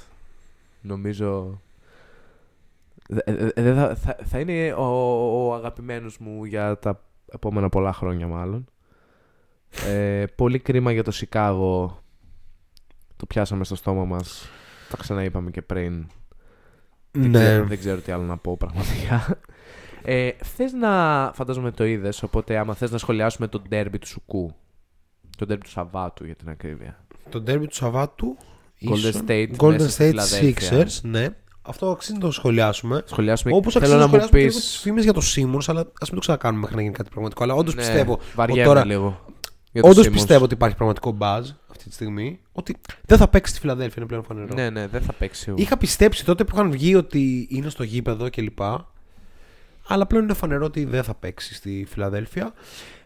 νομίζω... 0.80 1.60
δε- 3.08 3.34
δε- 3.34 3.62
δε 3.62 3.74
θα, 3.74 3.94
θα, 3.94 4.16
θα 4.24 4.38
είναι 4.40 4.72
ο, 4.72 4.84
ο 5.48 5.54
αγαπημένος 5.54 6.18
μου 6.18 6.44
για 6.44 6.78
τα 6.78 7.04
επόμενα 7.32 7.68
πολλά 7.68 7.92
χρόνια 7.92 8.26
μάλλον. 8.26 8.64
Ε, 9.86 10.24
πολύ 10.36 10.58
κρίμα 10.58 10.92
για 10.92 11.02
το 11.04 11.10
Σικάγο. 11.10 12.02
Το 13.16 13.26
πιάσαμε 13.26 13.64
στο 13.64 13.74
στόμα 13.74 14.04
μας. 14.04 14.48
Τα 14.90 14.96
ξαναείπαμε 14.96 15.50
και 15.50 15.62
πριν. 15.62 16.06
Δεν, 17.12 17.30
Ναι. 17.30 17.38
ξέρω, 17.38 17.64
δεν 17.66 17.78
ξέρω 17.78 17.96
τι 18.00 18.12
άλλο 18.12 18.22
να 18.22 18.36
πω 18.36 18.56
πραγματικά. 18.56 19.38
Ε, 20.04 20.30
θες 20.56 20.72
να, 20.72 21.30
φαντάζομαι 21.34 21.70
το 21.70 21.84
είδες, 21.84 22.22
οπότε 22.22 22.56
άμα 22.58 22.74
θες 22.74 22.90
να 22.90 22.98
σχολιάσουμε 22.98 23.46
το 23.48 23.62
ντέρμπι 23.68 23.98
του 23.98 24.06
Σουκού. 24.06 24.54
Το 25.38 25.46
ντέρμπι 25.46 25.64
του 25.64 25.70
Σαββάτου 25.70 26.24
για 26.24 26.34
την 26.34 26.48
ακρίβεια. 26.48 27.04
Το 27.28 27.42
derby 27.46 27.64
του 27.68 27.74
Σαββάτου. 27.74 28.36
Golden 28.88 28.96
ίσον- 28.96 29.24
State 29.26 29.48
Golden 29.56 29.70
μέσα 29.70 29.88
στη 29.90 30.02
State 30.04 30.08
Φιλαδέλφια. 30.08 30.86
Sixers, 30.86 31.00
ναι. 31.02 31.26
Αυτό 31.62 31.90
αξίζει 31.90 32.12
να 32.14 32.20
το 32.20 32.30
σχολιάσουμε. 32.30 33.02
Σχολιάσουμε 33.06 33.54
Όπως 33.54 33.76
αξίζει 33.76 33.92
θέλω 33.92 34.04
να 34.04 34.10
να 34.10 34.16
μου 34.18 34.22
σχολιάσουμε 34.24 34.50
πει. 34.50 34.60
και 34.60 34.60
τις 34.70 34.78
φήμες 34.78 35.04
για 35.04 35.12
το 35.12 35.20
Simmons, 35.34 35.64
αλλά 35.66 35.80
ας 36.00 36.08
μην 36.08 36.14
το 36.14 36.20
ξανακάνουμε 36.20 36.60
μέχρι 36.60 36.76
να 36.76 36.82
γίνει 36.82 36.94
κάτι 36.94 37.08
πραγματικό. 37.10 37.44
Αλλά 37.44 37.54
όντως 37.54 37.74
πιστεύω. 37.74 38.12
ότι 38.12 38.24
Ναι, 38.26 38.32
Βαριέμαι 38.34 38.64
τώρα, 38.64 38.84
λίγο. 38.84 39.24
για 39.72 39.82
το 39.82 39.88
όντως 39.88 40.06
Simmons. 40.06 40.12
πιστεύω 40.12 40.44
ότι 40.44 40.54
υπάρχει 40.54 40.76
πραγματικό 40.76 41.16
buzz 41.20 41.42
αυτή 41.72 41.88
τη 41.88 41.94
στιγμή. 41.94 42.40
Ότι 42.52 42.76
δεν 43.06 43.18
θα 43.18 43.28
παίξει 43.28 43.50
στη 43.50 43.60
Φιλαδέλφια, 43.60 43.94
είναι 43.96 44.06
πλέον 44.06 44.24
φανερό. 44.24 44.54
Ναι, 44.54 44.70
ναι, 44.70 44.86
δεν 44.86 45.02
θα 45.02 45.12
παίξει. 45.12 45.40
σίγουρα. 45.40 45.62
Είχα 45.62 45.76
πιστέψει 45.76 46.24
τότε 46.24 46.44
που 46.44 46.50
είχαν 46.54 46.70
βγει 46.70 46.94
ότι 46.94 47.46
είναι 47.50 47.68
στο 47.68 47.82
γήπεδο 47.82 48.30
κλπ. 48.30 48.60
Αλλά 49.86 50.06
πλέον 50.06 50.24
είναι 50.24 50.34
φανερό 50.34 50.64
ότι 50.64 50.84
δεν 50.84 51.02
θα 51.02 51.14
παίξει 51.14 51.54
στη 51.54 51.86
Φιλαδέλφια. 51.88 52.52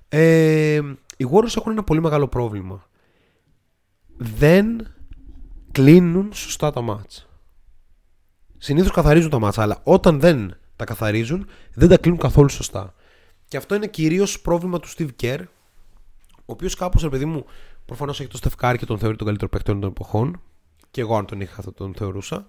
Ε, 0.09 0.80
οι 1.16 1.26
Warriors 1.30 1.56
έχουν 1.56 1.72
ένα 1.72 1.84
πολύ 1.84 2.01
μεγάλο 2.01 2.28
πρόβλημα. 2.28 2.88
Δεν 4.16 4.86
κλείνουν 5.72 6.32
σωστά 6.32 6.70
τα 6.70 6.80
μάτς. 6.80 7.28
Συνήθως 8.59 8.90
καθαρίζουν 8.90 9.30
τα 9.30 9.38
μάτς, 9.38 9.59
αλλά 9.59 9.80
όταν 9.82 10.20
δεν 10.20 10.56
τα 10.76 10.84
καθαρίζουν, 10.84 11.47
δεν 11.74 11.88
τα 11.88 11.97
κλείνουν 11.97 12.20
καθόλου 12.20 12.48
σωστά. 12.48 12.94
Και 13.48 13.56
αυτό 13.56 13.74
είναι 13.74 13.86
κυρίως 13.86 14.40
πρόβλημα 14.40 14.80
του 14.80 14.88
Steve 14.88 15.09
Kerr, 15.22 15.40
ο 16.36 16.52
οποίος 16.52 16.74
κάπως, 16.74 17.02
ρε 17.02 17.09
παιδί 17.09 17.24
μου, 17.24 17.44
προφανώς 17.86 18.20
έχει 18.20 18.28
το 18.28 18.36
Στεφ 18.36 18.60
Κάρι 18.60 18.78
και 18.78 18.86
τον 18.86 18.98
θεωρεί 18.98 19.16
τον 19.16 19.26
καλύτερο 19.26 19.50
παίκτη 19.50 19.70
όλων 19.70 19.82
των 19.82 19.90
εποχών. 19.90 20.40
Και 20.90 21.00
εγώ 21.00 21.16
αν 21.16 21.26
τον 21.26 21.40
είχα 21.40 21.62
θα 21.62 21.72
τον 21.74 21.94
θεωρούσα. 21.94 22.46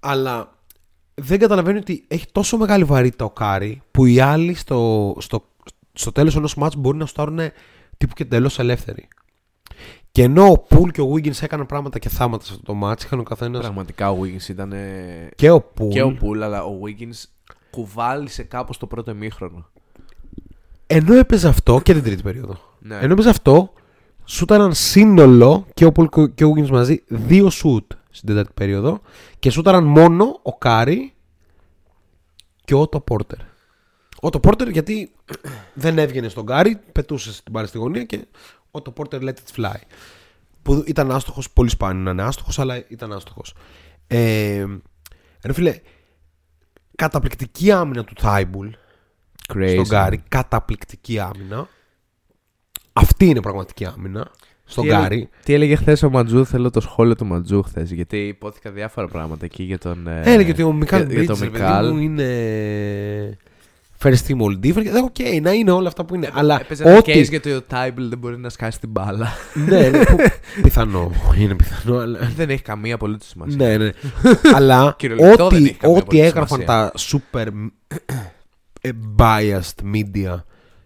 Αλλά 0.00 0.58
δεν 1.14 1.38
καταλαβαίνει 1.38 1.78
ότι 1.78 2.04
έχει 2.08 2.26
τόσο 2.32 2.56
μεγάλη 2.56 2.84
βαρύτητα 2.84 3.24
ο 3.24 3.30
Κάρι 3.30 3.82
που 3.90 4.04
οι 4.06 4.20
άλλοι 4.20 4.54
στο, 4.54 5.14
στο, 5.18 5.44
στο 5.92 6.12
τέλος 6.12 6.36
ενός 6.36 6.54
μάτς 6.54 6.76
μπορεί 6.76 6.98
να 6.98 7.06
σουτάρουν 7.06 7.38
τύπου 7.96 8.14
εντελώς 8.14 8.58
ελεύθεροι. 8.58 9.08
Και 10.12 10.22
ενώ 10.22 10.50
ο 10.50 10.58
Πουλ 10.58 10.90
και 10.90 11.00
ο 11.00 11.12
Wiggins 11.14 11.42
έκαναν 11.42 11.66
πράγματα 11.66 11.98
και 11.98 12.08
θάματα 12.08 12.44
σε 12.44 12.52
αυτό 12.52 12.64
το 12.64 12.74
μάτς, 12.74 13.04
είχαν 13.04 13.18
ο 13.18 13.22
καθένας 13.22 13.60
Πραγματικά 13.60 14.10
ο 14.10 14.18
Wiggins 14.22 14.48
ήταν. 14.48 14.72
και 15.34 15.50
ο 15.50 15.60
Πουλ. 15.60 15.88
Και 15.88 16.02
ο 16.02 16.12
Πουλ, 16.12 16.42
αλλά 16.42 16.64
ο 16.64 16.80
Wiggins 16.84 17.24
κουβάλησε 17.70 18.42
κάπως 18.42 18.78
το 18.78 18.86
πρώτο 18.86 19.10
ημίχρονο. 19.10 19.70
Ενώ 20.86 21.14
έπαιζε 21.14 21.48
αυτό 21.48 21.80
και 21.80 21.92
την 21.92 22.02
τρίτη 22.02 22.22
περίοδο. 22.22 22.56
Ναι. 22.78 22.98
Ενώ 23.00 23.12
έπαιζε 23.12 23.28
αυτό, 23.28 23.72
σούταραν 24.32 24.74
σύνολο 24.74 25.66
και 25.74 25.84
ο 25.84 25.92
Πουλ 25.92 26.06
και 26.34 26.44
ο 26.44 26.52
Wiggins 26.56 26.68
μαζί 26.68 27.02
δύο 27.08 27.50
σουτ 27.50 27.92
στην 28.10 28.28
τέταρτη 28.28 28.52
περίοδο 28.54 29.00
και 29.38 29.50
σούταραν 29.50 29.84
μόνο 29.84 30.40
ο 30.42 30.58
Κάρι 30.58 31.14
και 32.64 32.74
ο 32.74 32.88
Ότο 32.88 33.00
Πόρτερ. 33.00 33.38
Ο 34.20 34.30
Ότο 34.30 34.40
Πόρτερ 34.40 34.68
γιατί 34.68 35.12
δεν 35.74 35.98
έβγαινε 35.98 36.28
στον 36.28 36.46
Κάρι, 36.46 36.80
πετούσε 36.92 37.32
στην 37.32 37.52
μπάλα 37.52 37.66
στη 37.66 37.78
γωνία 37.78 38.04
και 38.04 38.26
ο 38.70 38.82
Ότο 38.82 38.90
Πόρτερ 38.90 39.20
let 39.22 39.28
it 39.28 39.64
fly. 39.64 39.80
Που 40.62 40.84
ήταν 40.86 41.10
άστοχος, 41.10 41.50
πολύ 41.50 41.70
σπάνιο 41.70 42.02
να 42.02 42.10
είναι 42.10 42.22
άστοχος, 42.22 42.58
αλλά 42.58 42.88
ήταν 42.88 43.12
άστοχος. 43.12 43.54
Ε, 44.06 44.66
ρε 45.44 45.52
φίλε, 45.52 45.80
καταπληκτική 46.96 47.72
άμυνα 47.72 48.04
του 48.04 48.14
Θάιμπουλ 48.18 48.68
Crazy. 49.54 49.70
στον 49.72 49.86
Γκάρι. 49.86 50.22
Καταπληκτική 50.28 51.18
άμυνα. 51.18 51.68
Αυτή 52.92 53.26
είναι 53.26 53.40
πραγματική 53.40 53.84
άμυνα. 53.84 54.30
Στον 54.64 54.84
Τι 54.84 54.90
έλεγε- 54.90 55.06
Γκάρι. 55.08 55.28
Τι 55.44 55.54
έλεγε 55.54 55.76
χθες 55.76 56.02
ο 56.02 56.10
Ματζού, 56.10 56.44
θέλω 56.46 56.70
το 56.70 56.80
σχόλιο 56.80 57.16
του 57.16 57.26
Ματζού 57.26 57.62
χθες. 57.62 57.90
Γιατί 57.92 58.16
υπόθηκα 58.16 58.70
διάφορα 58.70 59.06
πράγματα 59.08 59.44
εκεί 59.44 59.62
για 59.62 59.78
τον. 59.78 60.06
ε, 60.06 60.20
Έλεγε 60.24 60.50
ότι 60.50 60.62
ο 60.62 60.72
Μικάλ 60.72 61.06
για- 61.10 61.18
για 61.18 61.26
τον 61.26 61.36
Μπρίτζ, 61.38 61.52
ρε 61.54 61.62
Μικάλ. 61.64 61.84
παιδί 61.84 61.94
μου, 61.96 62.00
είναι 62.02 63.38
first 64.02 64.26
team 64.28 64.36
all 64.40 64.66
different. 64.66 64.86
Ε, 64.86 64.98
Οκ, 65.04 65.40
να 65.42 65.52
είναι 65.52 65.70
όλα 65.70 65.88
αυτά 65.88 66.04
που 66.04 66.14
είναι. 66.14 66.30
Αλλά 66.32 66.60
Έπαιζε 66.60 66.82
ένα 66.84 66.96
ό,τι. 66.98 67.12
case 67.20 67.28
γιατί 67.28 67.52
ο 67.52 67.62
Τάιμπλ 67.62 68.08
δεν 68.08 68.18
μπορεί 68.18 68.38
να 68.38 68.48
σκάσει 68.48 68.80
την 68.80 68.88
μπάλα. 68.88 69.28
ναι, 69.68 69.88
ναι, 69.88 70.04
που- 70.04 70.16
πιθανό. 70.62 71.10
Είναι 71.38 71.54
πιθανό, 71.54 71.98
αλλά. 71.98 72.18
δεν 72.36 72.50
έχει 72.50 72.62
καμία 72.62 72.94
απολύτως 72.94 73.28
σημασία. 73.28 73.56
ναι, 73.56 73.76
ναι. 73.84 73.90
αλλά 74.54 74.94
Κυριολεκτό 74.98 75.48
δεν 75.48 75.58
ό,τι, 75.58 75.64
έχει 75.68 75.74
καμία 75.74 75.96
ό,τι 75.96 76.02
απολύτως 76.20 76.28
έγραφαν 76.28 76.60
σημασία. 76.60 76.66
τα 76.66 76.92
super 76.96 77.46
ε, 78.80 78.90
biased 79.18 79.94
media 79.94 80.40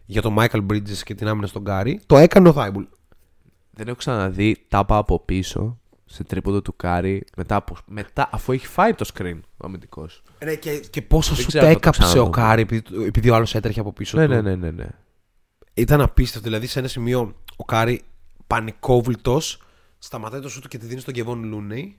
για 0.06 0.22
τον 0.22 0.34
Michael 0.38 0.66
Bridges 0.70 0.98
και 1.04 1.14
την 1.14 1.28
άμυνα 1.28 1.46
στον 1.46 1.64
Κάρι. 1.64 2.00
Το 2.06 2.16
έκανε 2.16 2.48
ο 2.48 2.52
Θάιμπουλ. 2.52 2.84
Δεν 3.70 3.88
έχω 3.88 3.96
ξαναδεί 3.96 4.64
τάπα 4.68 4.96
από 4.96 5.20
πίσω 5.20 5.78
σε 6.04 6.24
τρίποδο 6.24 6.62
του 6.62 6.76
Κάρι 6.76 7.24
μετά, 7.36 7.56
από, 7.56 7.76
μετά 7.86 8.28
αφού 8.32 8.52
έχει 8.52 8.66
φάει 8.66 8.94
το 8.94 9.08
screen 9.14 9.40
ο 9.56 9.66
αμυντικός. 9.66 10.22
Ναι, 10.44 10.54
και, 10.54 10.78
και 10.78 11.02
πόσο 11.02 11.34
Δεν 11.34 11.42
σου 11.42 11.46
ξέρω 11.48 11.64
αν 11.66 11.72
το 11.72 11.78
έκαψε 11.78 12.02
ο 12.02 12.04
ξαναδούμε. 12.06 12.36
Κάρι 12.36 12.62
επειδή, 12.62 13.04
επειδή 13.06 13.30
ο 13.30 13.34
άλλος 13.34 13.54
έτρεχε 13.54 13.80
από 13.80 13.92
πίσω 13.92 14.18
Ναι, 14.18 14.26
του. 14.26 14.32
ναι, 14.32 14.40
ναι, 14.40 14.54
ναι, 14.54 14.70
ναι. 14.70 14.86
Ήταν 15.74 16.00
απίστευτο. 16.00 16.48
Δηλαδή 16.48 16.66
σε 16.66 16.78
ένα 16.78 16.88
σημείο 16.88 17.34
ο 17.56 17.64
Κάρι 17.64 18.02
πανικόβλητος 18.46 19.62
σταματάει 19.98 20.40
το 20.40 20.48
σούτ 20.48 20.66
και 20.68 20.78
τη 20.78 20.86
δίνει 20.86 21.00
στον 21.00 21.14
Κεβόν 21.14 21.44
Λούνεϊ 21.44 21.98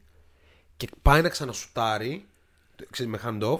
και 0.77 0.87
πάει 1.01 1.21
να 1.21 1.29
ξανασουτάρει 1.29 2.25
ξέρεις, 2.89 3.11
με 3.11 3.19
hand-off. 3.25 3.59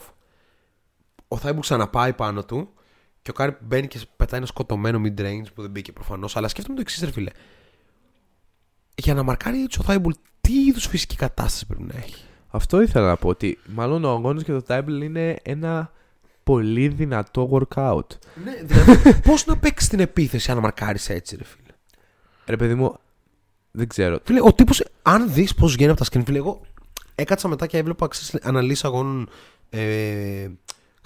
Ο 1.28 1.38
Θάιμπουλ 1.38 1.62
ξαναπάει 1.62 2.14
πάνω 2.14 2.44
του 2.44 2.70
και 3.28 3.34
ο 3.34 3.36
Κάρι 3.36 3.58
μπαίνει 3.60 3.88
και 3.88 4.00
πετάει 4.18 4.40
ένα 4.40 4.48
σκοτωμένο 4.48 5.02
mid-range 5.04 5.46
που 5.54 5.62
δεν 5.62 5.72
μπήκε 5.72 5.92
προφανώς. 5.92 6.36
Αλλά 6.36 6.48
σκέφτομαι 6.48 6.76
το 6.76 6.82
εξής, 6.82 7.04
ρε 7.04 7.12
φίλε. 7.12 7.30
Για 8.96 9.14
να 9.14 9.24
μαρκάρει 9.24 9.62
έτσι 9.62 9.80
ο 9.80 9.84
Θάιμπουλ, 9.84 10.14
τι 10.42 10.66
είδους 10.66 10.86
φυσική 10.86 11.16
κατάσταση 11.16 11.66
πρέπει 11.66 11.84
να 11.84 11.98
έχει; 11.98 12.24
Αυτό 12.48 12.82
ήθελα 12.82 13.08
να 13.08 13.16
πω 13.16 13.30
ότι 13.30 13.60
μάλλον 13.66 14.04
ο 14.04 14.10
αγώνας 14.10 14.44
και 14.44 14.52
του 14.52 14.64
Θάιμπουλ 14.68 15.00
είναι 15.04 15.40
ένα 15.44 15.92
πολύ 16.44 16.88
δυνατό 16.88 17.50
workout. 17.52 18.08
Ναι, 18.44 18.62
δηλαδή, 18.64 19.14
πώς 19.30 19.46
να 19.46 19.58
παίξει 19.58 19.90
την 19.90 20.00
επίθεση 20.00 20.52
αν 20.52 20.58
μαρκάρεις 20.58 21.10
έτσι, 21.10 21.36
ρε 21.36 21.44
φίλε; 21.44 21.74
Ρε 22.46 22.56
παιδί 22.56 22.76
μου, 22.76 22.96
δεν 23.72 23.88
ξέρω. 23.88 24.20
Φίλε, 24.24 24.42
ο 24.42 24.54
τύπος, 24.54 24.84
αν 25.02 25.34
δεις 25.34 25.56
πώς 25.56 25.74
βγαίνει 25.74 25.92
από 25.92 26.04
τα 26.04 26.06
screen, 26.12 26.24
φίλε, 26.26 26.38
εγώ 26.38 26.62
έκατσα 27.16 27.48
μετά 27.48 27.68
και 27.68 27.78
έβλεπα 27.78 28.08
αναλύσεις 28.42 28.86
αγώνων. 28.86 29.30
Ε, 29.70 30.48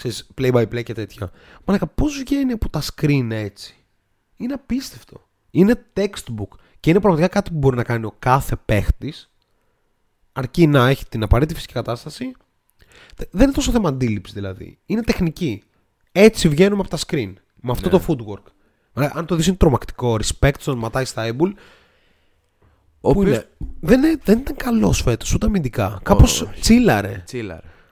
ξέρεις, 0.09 0.27
play 0.41 0.51
by 0.53 0.61
play 0.73 0.83
και 0.83 0.93
τέτοια. 0.93 1.31
Μα 1.65 1.73
λέγα 1.73 1.87
πώ 1.87 2.05
βγαίνει 2.07 2.51
από 2.51 2.69
τα 2.69 2.81
screen 2.81 3.27
έτσι. 3.31 3.75
Είναι 4.37 4.53
απίστευτο. 4.53 5.27
Είναι 5.51 5.85
textbook. 5.93 6.47
Και 6.79 6.89
είναι 6.89 6.99
πραγματικά 6.99 7.27
κάτι 7.27 7.51
που 7.51 7.57
μπορεί 7.57 7.75
να 7.75 7.83
κάνει 7.83 8.05
ο 8.05 8.15
κάθε 8.19 8.55
παίχτης. 8.65 9.29
Αρκεί 10.33 10.67
να 10.67 10.87
έχει 10.87 11.05
την 11.05 11.23
απαραίτητη 11.23 11.55
φυσική 11.55 11.73
κατάσταση. 11.73 12.31
Δεν 13.31 13.43
είναι 13.43 13.51
τόσο 13.51 13.71
θέμα 13.71 13.89
αντίληψης 13.89 14.33
δηλαδή. 14.35 14.79
Είναι 14.85 15.01
τεχνική. 15.01 15.63
Έτσι 16.11 16.49
βγαίνουμε 16.49 16.81
από 16.81 16.89
τα 16.89 16.97
screen. 17.07 17.33
Με 17.61 17.71
αυτό 17.71 17.89
Ναι. 17.89 17.99
το 17.99 18.05
footwork. 18.07 18.51
Ωραία, 18.93 19.11
αν 19.15 19.25
το 19.25 19.35
δεις 19.35 19.47
είναι 19.47 19.55
τρομακτικό. 19.55 20.17
Respect 20.23 20.51
στον 20.59 20.77
Ματάι 20.77 21.05
Στάιμπουλ. 21.05 21.49
Ο 23.01 23.13
Πού 23.13 23.19
οποίος- 23.19 23.35
είναι; 23.35 23.47
Δεν, 23.79 24.03
είναι- 24.03 24.19
δεν 24.23 24.37
ήταν 24.39 24.55
καλός 24.55 25.01
φέτος, 25.01 25.33
ούτε 25.33 25.45
αμυντικά. 25.45 25.99
Κάπως 26.03 26.41
Όχι. 26.41 26.59
τσίλαρε. 26.59 27.23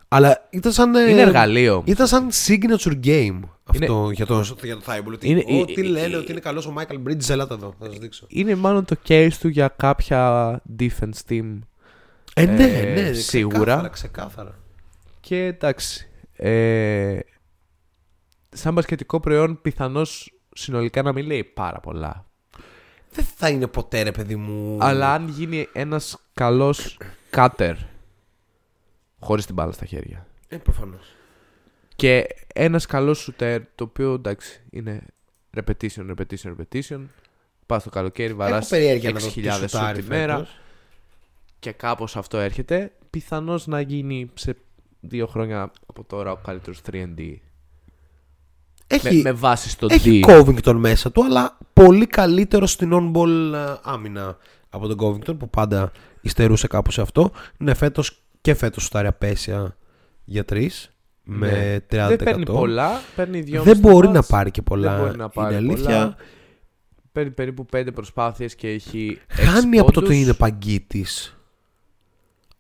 Τσίλαρ. 0.10 0.31
Αλλά 0.31 0.48
ήταν 0.49 0.72
σαν. 0.72 0.95
ε, 0.95 1.10
Είναι 1.10 1.22
εργαλείο. 1.22 1.84
Ήταν 1.86 2.07
σαν 2.07 2.30
signature 2.48 2.99
game 3.06 3.40
αυτό 3.64 4.10
για 4.11 4.26
το, 4.26 4.41
για 4.64 4.76
το 4.76 4.81
Thibault. 4.88 5.14
Ότι, 5.14 5.30
Είναι- 5.30 5.44
«Ω, 5.48 5.60
ε- 5.61 5.65
τι 5.65 5.81
ε- 5.81 5.84
λένε 5.84 6.14
ε- 6.15 6.18
ότι 6.18 6.31
είναι 6.31 6.40
καλός 6.40 6.65
ο 6.68 6.73
Michael 6.77 7.07
Bridges, 7.07 7.30
ελάτε 7.30 7.53
εδώ, 7.53 7.76
θα 7.80 7.86
σας 7.86 7.98
δείξω. 7.98 8.26
Είναι 8.30 8.56
μάλλον 8.56 8.86
το 8.86 8.95
case 9.07 9.30
του 9.40 9.48
για 9.48 9.68
κάποια 9.68 10.61
defense 10.80 11.30
team. 11.30 11.60
Ε, 12.34 12.45
ναι, 12.45 12.64
Ε, 12.64 12.94
ναι, 13.02 13.14
σίγουρα. 13.14 13.57
Ξεκάθαρα, 13.60 13.88
ξεκάθαρα. 13.90 14.60
Και 15.19 15.44
εντάξει. 15.45 16.10
Ε, 16.36 17.19
σαν 18.49 18.73
μπασκετικό 18.73 19.19
προϊόν 19.19 19.61
πιθανώς 19.61 20.34
συνολικά 20.53 21.02
να 21.02 21.14
μην 21.14 21.26
λέει 21.26 21.44
πάρα 21.44 21.80
πολλά. 21.80 22.26
Δεν 23.11 23.26
θα 23.36 23.49
είναι 23.49 23.68
ποτέ, 23.68 24.02
ρε 24.02 24.11
παιδί 24.11 24.36
μου. 24.36 24.77
Αλλά 24.80 25.14
αν 25.14 25.27
γίνει 25.27 25.68
ένας 25.73 26.18
καλός 26.34 26.98
cutter 27.36 27.73
χωρίς 29.20 29.46
την 29.46 29.56
μπάλα 29.56 29.72
στα 29.72 29.86
χέρια 29.86 30.28
Ε, 30.48 30.58
προφανώς. 30.58 31.08
και 31.96 32.28
ένας 32.54 32.86
καλός 32.86 33.30
shooter 33.32 33.60
το 33.76 33.84
οποίο 33.84 34.14
εντάξει 34.14 34.62
είναι 34.70 35.02
repetition, 35.58 36.14
repetition, 36.16 36.56
repetition 36.58 37.00
πας 37.66 37.84
το 37.84 37.90
καλοκαίρι 37.90 38.30
Έχω 38.30 38.38
βαράς 38.38 38.68
περιέργεια 38.68 39.12
να 39.12 39.20
δω 39.20 39.28
6.000 39.28 39.32
τι 39.34 39.52
σου 39.52 39.60
σουτάρει 39.60 40.02
τη 40.02 40.08
μέρα 40.08 40.36
φέτος. 40.36 40.60
και 41.60 41.72
κάπως 41.72 42.16
αυτό 42.18 42.38
έρχεται 42.38 42.91
πιθανώς 43.10 43.68
να 43.68 43.82
γίνει 43.82 44.32
σε 44.34 44.56
δύο 45.00 45.28
χρόνια 45.28 45.72
από 45.86 46.04
τώρα 46.04 46.32
ο 46.32 46.36
καλύτερος 46.36 46.82
3D 46.91 47.36
Έχει, 48.88 49.16
με, 49.16 49.22
με 49.22 49.32
βάση 49.32 49.70
στο 49.70 49.88
έχει 49.90 50.22
D 50.26 50.30
Covington 50.30 50.74
μέσα 50.74 51.12
του, 51.12 51.24
αλλά 51.26 51.58
πολύ 51.74 52.08
καλύτερο 52.08 52.66
στην 52.66 52.91
on-ball 52.94 53.52
ε, 53.54 53.76
άμυνα 53.84 54.38
από 54.70 54.88
τον 54.96 54.98
Covington 55.02 55.40
που 55.40 55.50
πάντα 55.50 55.91
υστερούσε 56.22 56.68
κάπου 56.68 56.91
σε 56.91 57.02
αυτό. 57.02 57.32
Ναι, 57.58 57.74
φέτος 57.74 58.22
και 58.41 58.53
φέτος 58.53 58.84
σουτάρει 58.84 59.07
απέσια 59.07 59.78
για 60.24 60.45
τρεις 60.45 60.94
με 61.24 61.86
30%. 61.91 61.95
Ναι. 61.95 62.07
Δεν 62.07 62.18
παίρνει 62.18 62.45
πολλά, 62.45 63.02
παίρνει 63.16 63.41
δυο 63.41 63.64
Δεν 63.64 63.78
μπορεί 63.78 64.07
να 64.07 64.24
πάρει 64.24 64.52
και 64.52 64.61
πολλά. 64.61 64.95
Δεν 64.95 65.06
μπορεί 65.06 65.18
να 65.18 65.30
πάρει 65.30 65.56
είναι 65.56 65.72
αλήθεια. 65.72 65.86
πολλά. 65.86 66.16
Παίρνει 67.11 67.32
περίπου 67.32 67.66
πέντε 67.66 67.91
προσπάθειες 67.91 68.56
και 68.56 68.70
έχει 68.70 69.20
έξι 69.28 69.45
Χάνει 69.45 69.80
από 69.80 69.91
το 69.91 69.99
πόντους. 69.99 70.10
ότι 70.16 70.22
είναι 70.22 70.34
παγκίτης. 70.34 71.38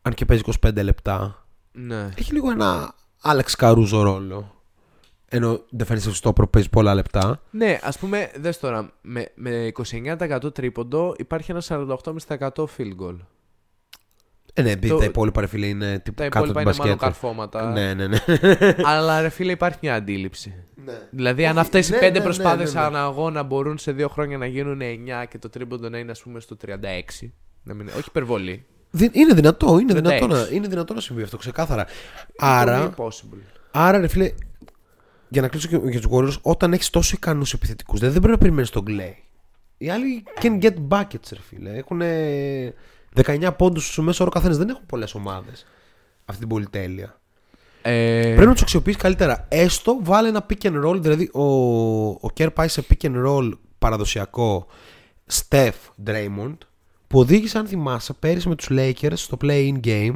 Αν 0.01 0.13
και 0.13 0.25
παίζει 0.25 0.43
25 0.65 0.83
λεπτά. 0.83 1.45
Ναι. 1.71 2.09
Έχει 2.15 2.33
λίγο 2.33 2.51
ένα 2.51 2.95
Άλεξ 3.21 3.55
Καρούζο 3.55 4.01
ρόλο. 4.01 4.53
Ενώ 5.31 5.65
defensive 5.77 6.13
stopper 6.21 6.49
παίζει 6.51 6.69
πολλά 6.69 6.93
λεπτά. 6.93 7.41
ναι, 7.51 7.79
ας 7.83 7.97
πούμε, 7.99 8.31
δες 8.35 8.59
τώρα, 8.59 8.91
με, 9.01 9.31
με 9.35 9.71
29% 10.17 10.53
τρίποντο 10.53 11.13
υπάρχει 11.17 11.51
ένα 11.51 11.61
48,5% 11.67 12.65
field 12.77 12.95
goal. 13.01 13.15
Ε, 14.53 14.61
ναι, 14.61 14.71
επειδή 14.71 14.87
Το- 14.93 14.97
τα 14.97 15.05
υπόλοιπα 15.05 15.41
ρε 15.41 15.47
φίλε 15.47 15.65
είναι 15.65 15.99
τύπου 15.99 16.15
Τα 16.21 16.29
κάτω 16.29 16.37
υπόλοιπα 16.45 16.61
του 16.63 16.69
είναι 16.69 16.77
μάλλον 16.77 16.97
μπασκετ. 16.97 16.99
καρφώματα. 17.21 17.71
Ναι, 17.71 17.93
ναι, 17.93 18.07
ναι. 18.07 18.17
Αλλά 18.91 19.21
ρε 19.21 19.29
φίλε 19.29 19.51
υπάρχει 19.51 19.77
μια 19.81 19.95
αντίληψη. 19.95 20.53
ναι. 20.85 20.93
Δηλαδή, 21.11 21.45
αν 21.45 21.51
Όχι, 21.51 21.59
αυτές 21.59 21.89
οι 21.89 21.91
ναι, 21.91 21.97
πέντε 21.99 22.17
ναι, 22.17 22.23
προσπάθειες 22.23 22.73
ναι, 22.73 22.79
ναι, 22.81 22.89
ναι. 22.89 22.95
ανά 22.97 23.05
αγώνα 23.05 23.43
μπορούν 23.43 23.77
σε 23.77 23.91
δύο 23.91 24.07
χρόνια 24.07 24.37
να 24.37 24.45
γίνουν 24.45 24.81
9 24.81 25.25
και 25.29 25.37
το 25.37 25.49
τρίποντο 25.49 25.89
να 25.89 25.97
είναι, 25.97 26.11
ας 26.11 26.21
πούμε, 26.21 26.39
στο 26.39 26.57
36. 26.67 27.27
Να 27.63 27.73
μην... 27.73 27.87
Όχι 27.87 28.03
υπερβολή. 28.07 28.65
Δη- 28.91 29.15
Είναι 29.15 29.33
δυνατό, 29.33 29.79
είναι 29.79 29.93
36. 29.93 29.95
δυνατό, 29.95 30.27
να, 30.27 30.47
είναι 30.51 30.67
δυνατό 30.67 30.93
να 30.93 31.01
συμβεί 31.01 31.21
αυτό 31.23 31.37
ξεκάθαρα. 31.37 31.83
Πολύ 31.85 32.51
Άρα, 32.51 32.93
possible. 32.97 33.37
άρα 33.71 33.97
ρε 33.99 34.07
φίλε, 34.07 34.31
για 35.29 35.41
να 35.41 35.47
κλείσω 35.47 35.67
και 35.67 35.79
για 35.83 36.01
τους 36.01 36.09
Warriors, 36.11 36.41
όταν 36.41 36.73
έχεις 36.73 36.89
τόσο 36.89 37.13
ικανούς 37.15 37.53
επιθετικούς, 37.53 37.99
δηλαδή 37.99 38.13
δεν 38.13 38.21
πρέπει 38.21 38.37
να 38.37 38.43
περιμένεις 38.43 38.69
τον 38.69 38.85
Clay. 38.87 39.13
Οι 39.77 39.89
άλλοι 39.89 40.23
can 40.41 40.59
get 40.61 40.73
buckets, 40.89 41.29
ρε 41.31 41.39
φίλε. 41.49 41.69
Έχουν 41.77 42.01
19 43.25 43.49
πόντους 43.57 43.91
στο 43.91 44.01
μέσο 44.01 44.23
όρο 44.23 44.31
καθένας. 44.31 44.57
Δεν 44.57 44.69
έχουν 44.69 44.85
πολλές 44.85 45.13
ομάδες 45.13 45.65
αυτή 46.25 46.39
την 46.39 46.49
πολυτέλεια. 46.49 47.19
Ε, 47.81 48.21
Πρέπει 48.21 48.45
να 48.47 48.53
τους 48.53 48.61
αξιοποιήσεις 48.61 49.01
καλύτερα. 49.01 49.45
Έστω 49.49 49.99
βάλε 50.03 50.27
ένα 50.27 50.45
pick 50.49 50.65
and 50.65 50.85
roll, 50.85 51.01
δηλαδή 51.01 51.29
ο, 51.33 51.43
ο 52.09 52.29
Kerr 52.37 52.53
πάει 52.53 52.67
σε 52.67 52.85
pick 52.89 53.05
and 53.05 53.25
roll 53.25 53.51
παραδοσιακό 53.79 54.67
Steph 55.31 55.71
Draymond 56.05 56.57
που 57.07 57.19
οδήγησε, 57.19 57.57
αν 57.57 57.67
θυμάσαι, 57.67 58.13
πέρυσι 58.13 58.47
με 58.49 58.55
τους 58.55 58.67
Lakers 58.71 59.13
στο 59.13 59.37
play-in 59.41 59.79
game. 59.83 60.15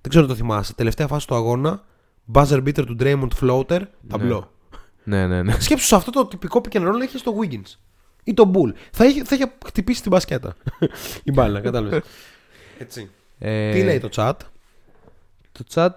Δεν 0.00 0.08
ξέρω 0.08 0.24
αν 0.24 0.30
το 0.30 0.34
θυμάσαι. 0.34 0.74
Τελευταία 0.74 1.06
φάση 1.06 1.26
του 1.26 1.34
αγώνα, 1.34 1.84
buzzer 2.32 2.62
beater 2.64 2.84
του 2.86 2.96
Draymond 3.00 3.28
floater, 3.40 3.80
ταμπλό. 4.08 4.52
Ναι, 5.04 5.26
ναι, 5.26 5.42
ναι. 5.42 5.60
Σκέψου 5.60 5.86
σε 5.86 5.94
αυτό 5.94 6.10
το 6.10 6.26
τυπικό 6.26 6.60
pick 6.64 6.76
and 6.76 6.88
roll 6.88 6.96
να 6.98 7.04
έχεις 7.04 7.22
το 7.22 7.34
Wiggins 7.42 7.76
ή 8.28 8.34
το 8.34 8.50
Bull. 8.54 8.72
Θα 8.92 9.04
είχε, 9.06 9.24
θα 9.24 9.34
είχε 9.34 9.52
χτυπήσει 9.66 10.02
την 10.02 10.10
μπασκέτα. 10.10 10.56
Η 11.24 11.30
μπάλα, 11.32 11.60
κατάλαβες. 11.60 12.02
Έτσι. 12.78 13.10
Ε, 13.38 13.72
Τι 13.72 13.82
λέει 13.82 13.98
το 13.98 14.08
chat; 14.12 14.32
Το 15.52 15.64
chat 15.74 15.90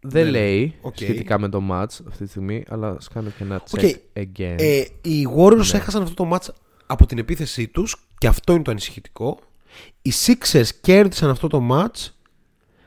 δεν 0.00 0.22
Δεν- 0.22 0.30
λέει 0.30 0.74
Οκ. 0.80 0.96
σχετικά 0.96 1.38
με 1.38 1.48
το 1.48 1.62
match 1.70 1.82
αυτή 2.08 2.24
τη 2.24 2.28
στιγμή, 2.28 2.64
αλλά 2.68 2.88
ας 2.88 3.08
κάνω 3.08 3.28
και 3.36 3.42
ένα 3.44 3.62
check 3.70 3.84
Οκ. 3.84 3.96
again. 4.14 4.54
Ε, 4.58 4.84
οι 5.02 5.26
Warriors 5.36 5.74
έχασαν 5.74 6.02
αυτό 6.02 6.14
το 6.24 6.30
match 6.36 6.48
από 6.86 7.06
την 7.06 7.18
επίθεσή 7.18 7.68
τους 7.68 7.96
και 8.18 8.26
αυτό 8.26 8.52
είναι 8.52 8.62
το 8.62 8.70
ανησυχητικό. 8.70 9.38
Οι 10.02 10.12
Sixers 10.26 10.68
κέρδισαν 10.80 11.30
αυτό 11.30 11.48
το 11.48 11.68
match 11.72 12.08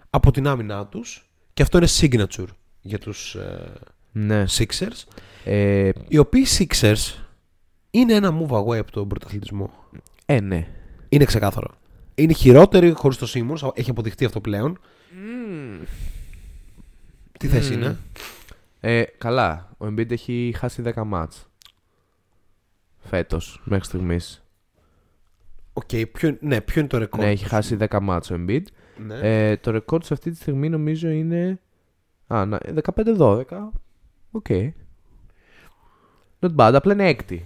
από 0.09 0.31
την 0.31 0.47
άμυνά 0.47 0.87
τους 0.87 1.29
και 1.53 1.61
αυτό 1.61 1.77
είναι 1.77 1.87
signature 1.99 2.47
για 2.81 2.99
τους 2.99 3.35
ε, 3.35 3.71
ναι. 4.11 4.45
Sixers. 4.57 5.03
Ε, 5.45 5.89
Οι 6.07 6.17
οποίοι 6.17 6.45
Sixers 6.57 7.13
είναι 7.91 8.13
ένα 8.13 8.39
move 8.39 8.51
away 8.63 8.77
από 8.77 8.91
τον 8.91 9.07
πρωταθλητισμό. 9.07 9.73
ε, 10.25 10.39
ναι. 10.39 10.67
Είναι 11.09 11.25
ξεκάθαρο. 11.25 11.67
Είναι 12.15 12.33
χειρότεροι 12.33 12.91
χωρίς 12.91 13.17
το 13.17 13.27
Simmons, 13.33 13.69
έχει 13.73 13.89
αποδειχτεί 13.89 14.25
αυτό 14.25 14.41
πλέον. 14.41 14.79
Τι 17.39 17.47
θέση 17.47 17.73
είναι; 17.73 17.97
Ε, 18.79 19.03
καλά. 19.17 19.69
Ο 19.77 19.85
Embiid 19.85 20.11
έχει 20.11 20.53
χάσει 20.57 20.81
10 20.95 21.03
μάτς. 21.05 21.47
Φέτος, 22.99 23.61
μέχρι 23.63 23.85
στιγμής. 23.85 24.43
Οκ, 25.73 25.89
ποιο, 26.11 26.37
ναι, 26.41 26.61
ποιο 26.61 26.79
είναι 26.79 26.89
το 26.89 26.97
ρεκόρ; 26.97 27.19
Ναι, 27.19 27.29
έχει 27.29 27.45
χάσει 27.45 27.77
10 27.79 27.99
μάτς 28.01 28.31
ο 28.31 28.35
Embiid. 28.39 28.63
Ναι. 28.97 29.19
Ε, 29.49 29.57
το 29.57 29.71
ρεκόρ 29.71 30.03
σε 30.03 30.13
αυτή 30.13 30.31
τη 30.31 30.35
στιγμή 30.37 30.69
νομίζω 30.69 31.09
είναι... 31.09 31.59
Α, 32.27 32.45
να- 32.45 32.59
15-12. 33.17 33.43
Οκ. 34.31 34.45
Not 36.39 36.55
bad, 36.55 36.71
απλά 36.73 36.93
είναι 36.93 37.07
έκτη. 37.07 37.45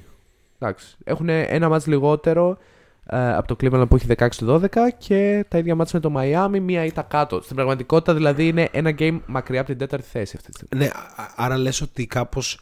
Εντάξει. 0.68 0.96
Έχουν 1.04 1.30
ένα 1.30 1.70
μάτς 1.70 1.88
λιγότερο 1.88 2.58
ε, 3.06 3.34
από 3.34 3.48
το 3.48 3.56
Cleveland 3.62 3.86
που 3.90 3.96
έχει 3.96 4.08
16-12 4.40 4.68
και 4.98 5.46
τα 5.48 5.58
ίδια 5.58 5.76
μάτς 5.76 5.94
με 5.94 6.00
το 6.00 6.14
Miami, 6.18 6.60
μία 6.62 6.86
ήττα 6.86 7.02
κάτω. 7.02 7.42
Στην 7.42 7.56
πραγματικότητα 7.56 8.14
δηλαδή 8.14 8.48
είναι 8.48 8.70
ένα 8.72 8.96
game 9.00 9.20
μακριά 9.26 9.60
από 9.60 9.70
την 9.70 9.78
τέταρτη 9.78 10.08
θέση 10.08 10.34
αυτή 10.38 10.52
τη 10.52 10.58
στιγμή. 10.58 10.86
Ναι, 10.86 10.92
α- 11.16 11.34
άρα 11.36 11.58
λες 11.58 11.82
ότι 11.82 12.08
κάπως 12.08 12.60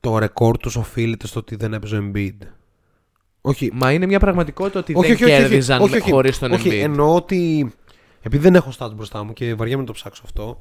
το 0.00 0.18
ρεκόρ 0.18 0.56
τους 0.56 0.76
οφείλεται 0.76 1.26
στο 1.26 1.38
ότι 1.40 1.56
δεν 1.56 1.72
έπαιζε 1.74 1.96
ο 1.96 2.10
Embiid; 2.12 2.36
Όχι, 3.40 3.70
Μα 3.74 3.92
είναι 3.92 4.06
μια 4.06 4.18
πραγματικότητα 4.18 4.78
ότι 4.78 4.94
όχι, 4.96 5.06
δεν 5.06 5.14
όχι, 5.14 5.24
όχι, 5.24 5.32
όχι, 5.32 5.42
κέρδιζαν 5.42 5.80
όχι, 5.80 5.96
όχι, 5.96 6.10
χωρίς 6.10 6.38
τον 6.38 6.52
όχι, 6.52 6.68
Embiid. 6.72 6.82
εννοώ 6.82 7.14
ότι. 7.14 7.72
Επειδή 8.22 8.42
δεν 8.42 8.54
έχω 8.54 8.72
stats 8.78 8.90
μπροστά 8.94 9.24
μου 9.24 9.32
και 9.32 9.54
βαριέμαι 9.54 9.80
να 9.80 9.86
το 9.86 9.92
ψάξω 9.92 10.22
αυτό. 10.24 10.60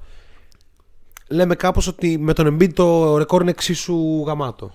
Λέμε 1.30 1.56
κάπως 1.56 1.88
ότι 1.88 2.18
με 2.18 2.34
τον 2.34 2.56
Embiid 2.56 2.74
το 2.74 3.18
ρεκόρ 3.18 3.42
είναι 3.42 3.50
εξίσου 3.50 4.24
γαμάτο. 4.28 4.72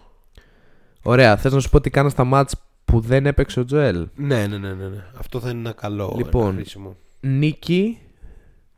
Ωραία, 1.07 1.37
θες 1.37 1.53
να 1.53 1.61
σου 1.61 1.71
πω 1.71 1.81
τι 1.81 1.91
κάνα 1.91 2.09
στα 2.09 2.25
μάτς 2.25 2.55
που 2.85 3.01
δεν 3.01 3.27
έπαιξε 3.27 3.61
ο 3.61 3.65
Τζοέλ; 3.65 4.09
Ναι, 4.15 4.47
ναι, 4.47 4.59
ναι, 4.59 4.73
ναι, 4.73 4.89
ναι. 4.89 5.05
Αυτό 5.19 5.41
θα 5.41 5.51
είναι 5.51 5.59
ένα 5.59 5.73
καλό. 5.73 6.15
Λοιπόν. 6.17 6.45
ένα 6.47 6.55
χρήσιμο. 6.55 6.97
Νίκη 7.21 7.99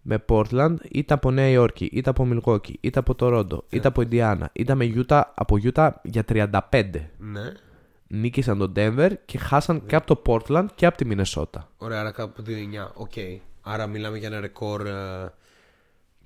με 0.03 0.25
Portland, 0.29 0.75
είτε 0.91 1.15
από 1.15 1.31
Νέα 1.31 1.49
Υόρκη, 1.49 1.89
είτε 1.93 2.11
από 2.11 2.29
Milwaukee, 2.33 2.75
είτε 2.81 2.99
από 2.99 3.15
Toronto, 3.21 3.59
είτε 3.69 3.89
από 3.89 4.03
Indiana, 4.11 4.45
είτε 4.53 4.75
με 4.75 4.93
Utah, 4.97 5.23
από 5.35 5.57
Utah 5.63 5.91
για 6.03 6.25
35. 6.29 6.51
Ναι. 7.19 7.53
Νίκησαν 8.09 8.59
τον 8.59 8.73
Denver 8.77 9.11
και 9.25 9.39
χάσαν 9.39 9.83
και 9.87 9.97
από 9.97 10.15
το 10.15 10.23
Portland 10.27 10.67
και 10.75 10.87
από 10.87 10.97
τη 10.97 11.07
Minnesota. 11.11 11.61
Ωραία, 11.77 12.01
άρα 12.01 12.11
κάπου 12.11 12.43
2-9. 12.47 12.51
Οκ. 12.95 13.13
Άρα 13.63 13.87
μιλάμε 13.87 14.19
για 14.19 14.29
ένα 14.29 14.41
ρεκόρ. 14.41 14.87
ε, 14.87 14.91
Το 14.93 15.33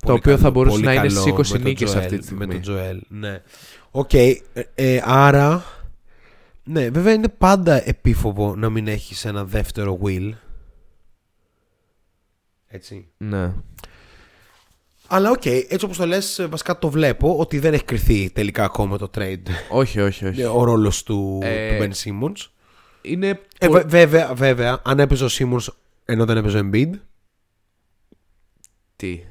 πολύ 0.00 0.18
οποίο 0.18 0.32
θα 0.36 0.38
καλό, 0.38 0.52
μπορούσε 0.52 0.74
πολύ 0.74 0.86
να 0.86 0.92
είναι 0.94 1.06
καλό 1.06 1.20
στις 1.20 1.32
20 1.32 1.36
με 1.36 1.58
τον 1.58 1.62
νίκες 1.62 1.92
Joel, 1.94 1.98
αυτή 1.98 2.18
τη 2.18 2.24
στιγμή. 2.24 2.46
Με 2.46 2.52
τον 2.52 2.62
Τζοέλ, 2.62 3.00
ναι. 3.08 3.42
Οκ. 3.90 4.12
ε, 4.14 4.40
ε, 4.74 5.00
άρα. 5.04 5.64
Ναι, 6.72 6.90
βέβαια 6.90 7.12
είναι 7.12 7.28
πάντα 7.28 7.88
επίφοβο 7.88 8.56
να 8.56 8.70
μην 8.70 8.88
έχεις 8.88 9.24
ένα 9.24 9.44
δεύτερο 9.44 9.98
wheel. 10.04 10.30
Έτσι. 12.66 13.08
Ναι. 13.16 13.52
Αλλά 15.08 15.30
οκ, 15.30 15.46
έτσι 15.46 15.84
όπως 15.84 15.96
το 15.96 16.06
λες, 16.06 16.46
βασικά 16.50 16.78
το 16.78 16.88
βλέπω 16.90 17.38
ότι 17.38 17.58
δεν 17.58 17.72
έχει 17.74 17.84
κρυθεί 17.84 18.30
τελικά 18.30 18.64
ακόμα 18.64 18.98
το 18.98 19.10
trade. 19.14 19.42
Όχι, 19.70 20.00
όχι, 20.00 20.26
όχι. 20.26 20.42
ο 20.44 20.64
ρόλος 20.64 21.02
του, 21.02 21.38
Ε, 21.42 21.78
του 21.78 21.84
Ben 21.84 21.90
Simmons. 22.04 22.46
Είναι. 23.02 23.40
Ε, 23.58 23.66
πο- 23.66 23.72
βε- 23.72 23.88
βέβαια, 23.88 24.34
βέβαια, 24.34 24.80
αν 24.84 24.98
έπαιζε 25.00 25.24
ο 25.24 25.28
Simmons 25.30 25.66
ενώ 26.04 26.24
δεν 26.24 26.36
έπαιζε 26.36 26.58
ο 26.58 26.70
Embiid, 26.72 26.90
Τι; 28.96 29.24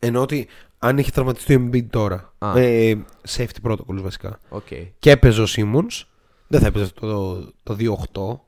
ενώ 0.00 0.20
ότι 0.20 0.48
αν 0.78 0.98
είχε 0.98 1.10
τραυματιστεί 1.10 1.54
ο 1.54 1.68
Embiid 1.68 1.86
τώρα, 1.90 2.34
Α. 2.38 2.58
ε, 2.60 3.04
safety 3.28 3.62
protocols 3.70 4.00
βασικά, 4.00 4.38
Οκ. 4.48 4.66
και 4.98 5.10
έπαιζε 5.10 5.42
ο 5.42 5.46
Simmons, 5.48 6.02
δεν 6.50 6.60
θα 6.60 6.66
έπαιζε 6.66 6.92
το, 6.92 7.40
το 7.62 7.76
2-8 7.78 8.38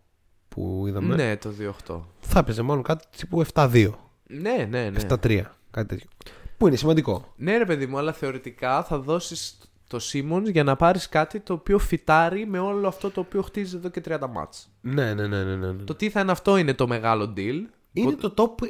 που 0.49 0.85
είδαμε. 0.87 1.15
Ναι, 1.15 1.37
το 1.37 1.51
2-8. 1.89 2.01
Θα 2.21 2.39
έπαιζε 2.39 2.63
μόνο 2.63 2.83
κάτι 2.83 3.05
τύπου 3.17 3.45
7-2, 3.53 3.91
Ναι, 4.27 4.67
ναι, 4.71 4.91
ναι. 4.91 5.01
7-3, 5.09 5.43
κάτι 5.71 5.89
τέτοιο. 5.89 6.09
Που 6.57 6.67
είναι 6.67 6.77
σημαντικό. 6.77 7.33
Ναι, 7.37 7.57
ρε 7.57 7.65
παιδί 7.65 7.87
μου, 7.87 7.99
αλλά 7.99 8.13
θεωρητικά 8.13 8.83
θα 8.85 8.99
δώσεις 8.99 9.59
το 9.89 10.01
Simmons 10.13 10.51
για 10.51 10.65
να 10.65 10.77
πάρεις 10.77 11.09
κάτι 11.09 11.41
το 11.41 11.53
οποίο 11.53 11.79
φυτάρει 11.79 12.47
με 12.47 12.59
όλο 12.59 12.89
αυτό 12.89 13.11
το 13.11 13.21
οποίο 13.21 13.43
χτίζει 13.43 13.77
εδώ 13.77 13.89
και 13.89 14.03
30 14.09 14.19
μάτς. 14.31 14.69
Ναι, 14.81 15.15
ναι, 15.15 15.27
ναι, 15.27 15.45
ναι. 15.45 15.57
ναι, 15.57 15.73
ναι. 15.73 15.83
Το 15.83 15.95
τι 15.95 16.11
θα 16.11 16.21
είναι 16.21 16.33
αυτό 16.33 16.57
είναι 16.57 16.75
το 16.75 16.87
μεγάλο 16.87 17.33
deal. 17.37 17.61
Είναι 17.93 18.13
το 18.13 18.35
top. 18.37 18.67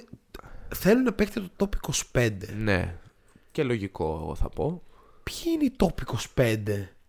Θέλουν 0.74 1.02
να 1.02 1.12
παίξετε 1.12 1.46
το 1.56 1.68
top 1.68 1.90
25. 2.12 2.30
Ναι. 2.58 2.94
Και 3.52 3.62
λογικό, 3.62 4.18
εγώ 4.22 4.34
θα 4.34 4.48
πω. 4.48 4.82
Ποιοι 5.22 5.52
είναι 5.54 5.64
οι 5.64 5.72
top 5.78 5.94
25 6.34 6.56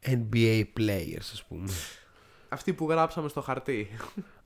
NBA 0.06 0.64
players, 0.80 1.28
ας 1.32 1.44
πούμε; 1.48 1.70
Αυτοί 2.53 2.73
που 2.73 2.89
γράψαμε 2.89 3.30
στο 3.30 3.41
χαρτί. 3.41 3.88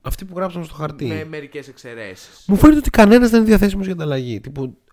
Αυτοί 0.02 0.24
που 0.24 0.36
γράψαμε 0.36 0.64
στο 0.64 0.74
χαρτί. 0.74 1.04
με 1.06 1.24
μερικές 1.24 1.68
εξαιρέσεις. 1.68 2.44
Μου 2.46 2.56
φαίνεται 2.56 2.78
ότι 2.78 2.90
κανένας 2.90 3.30
δεν 3.30 3.38
είναι 3.40 3.48
διαθέσιμος 3.48 3.84
για 3.84 3.94
ανταλλαγή. 3.94 4.40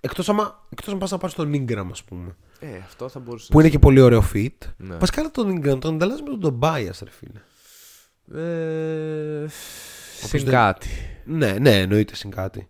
Εκτός 0.01 0.29
άμα, 0.29 0.65
εκτός 0.69 0.93
αν 0.93 0.99
πας 0.99 1.11
να 1.11 1.17
πάρει 1.17 1.33
τον 1.33 1.51
Ingram, 1.53 1.87
ας 1.91 2.03
πούμε. 2.03 2.35
Ε, 2.59 2.77
αυτό 2.85 3.09
θα 3.09 3.19
μπορούσες 3.19 3.47
Που 3.49 3.59
είναι 3.59 3.69
και 3.69 3.79
πολύ 3.79 3.99
ωραίο 4.01 4.23
fit. 4.33 4.49
Ναι. 4.77 4.95
Βασικά 4.95 5.21
αλλά 5.21 5.31
τον 5.31 5.57
Ingram 5.57 5.79
τον 5.79 5.93
ανταλλάσσει 5.93 6.23
με 6.23 6.37
τον 6.37 6.59
Tobias, 6.61 6.99
ρε 7.03 7.09
φίλε. 7.09 7.41
να. 8.25 8.39
Ε, 8.41 9.47
συν 10.27 10.39
δεν- 10.39 10.53
κάτι. 10.53 10.87
Ναι, 11.25 11.51
ναι, 11.51 11.79
εννοείται 11.79 12.15
συν 12.15 12.29
κάτι. 12.31 12.67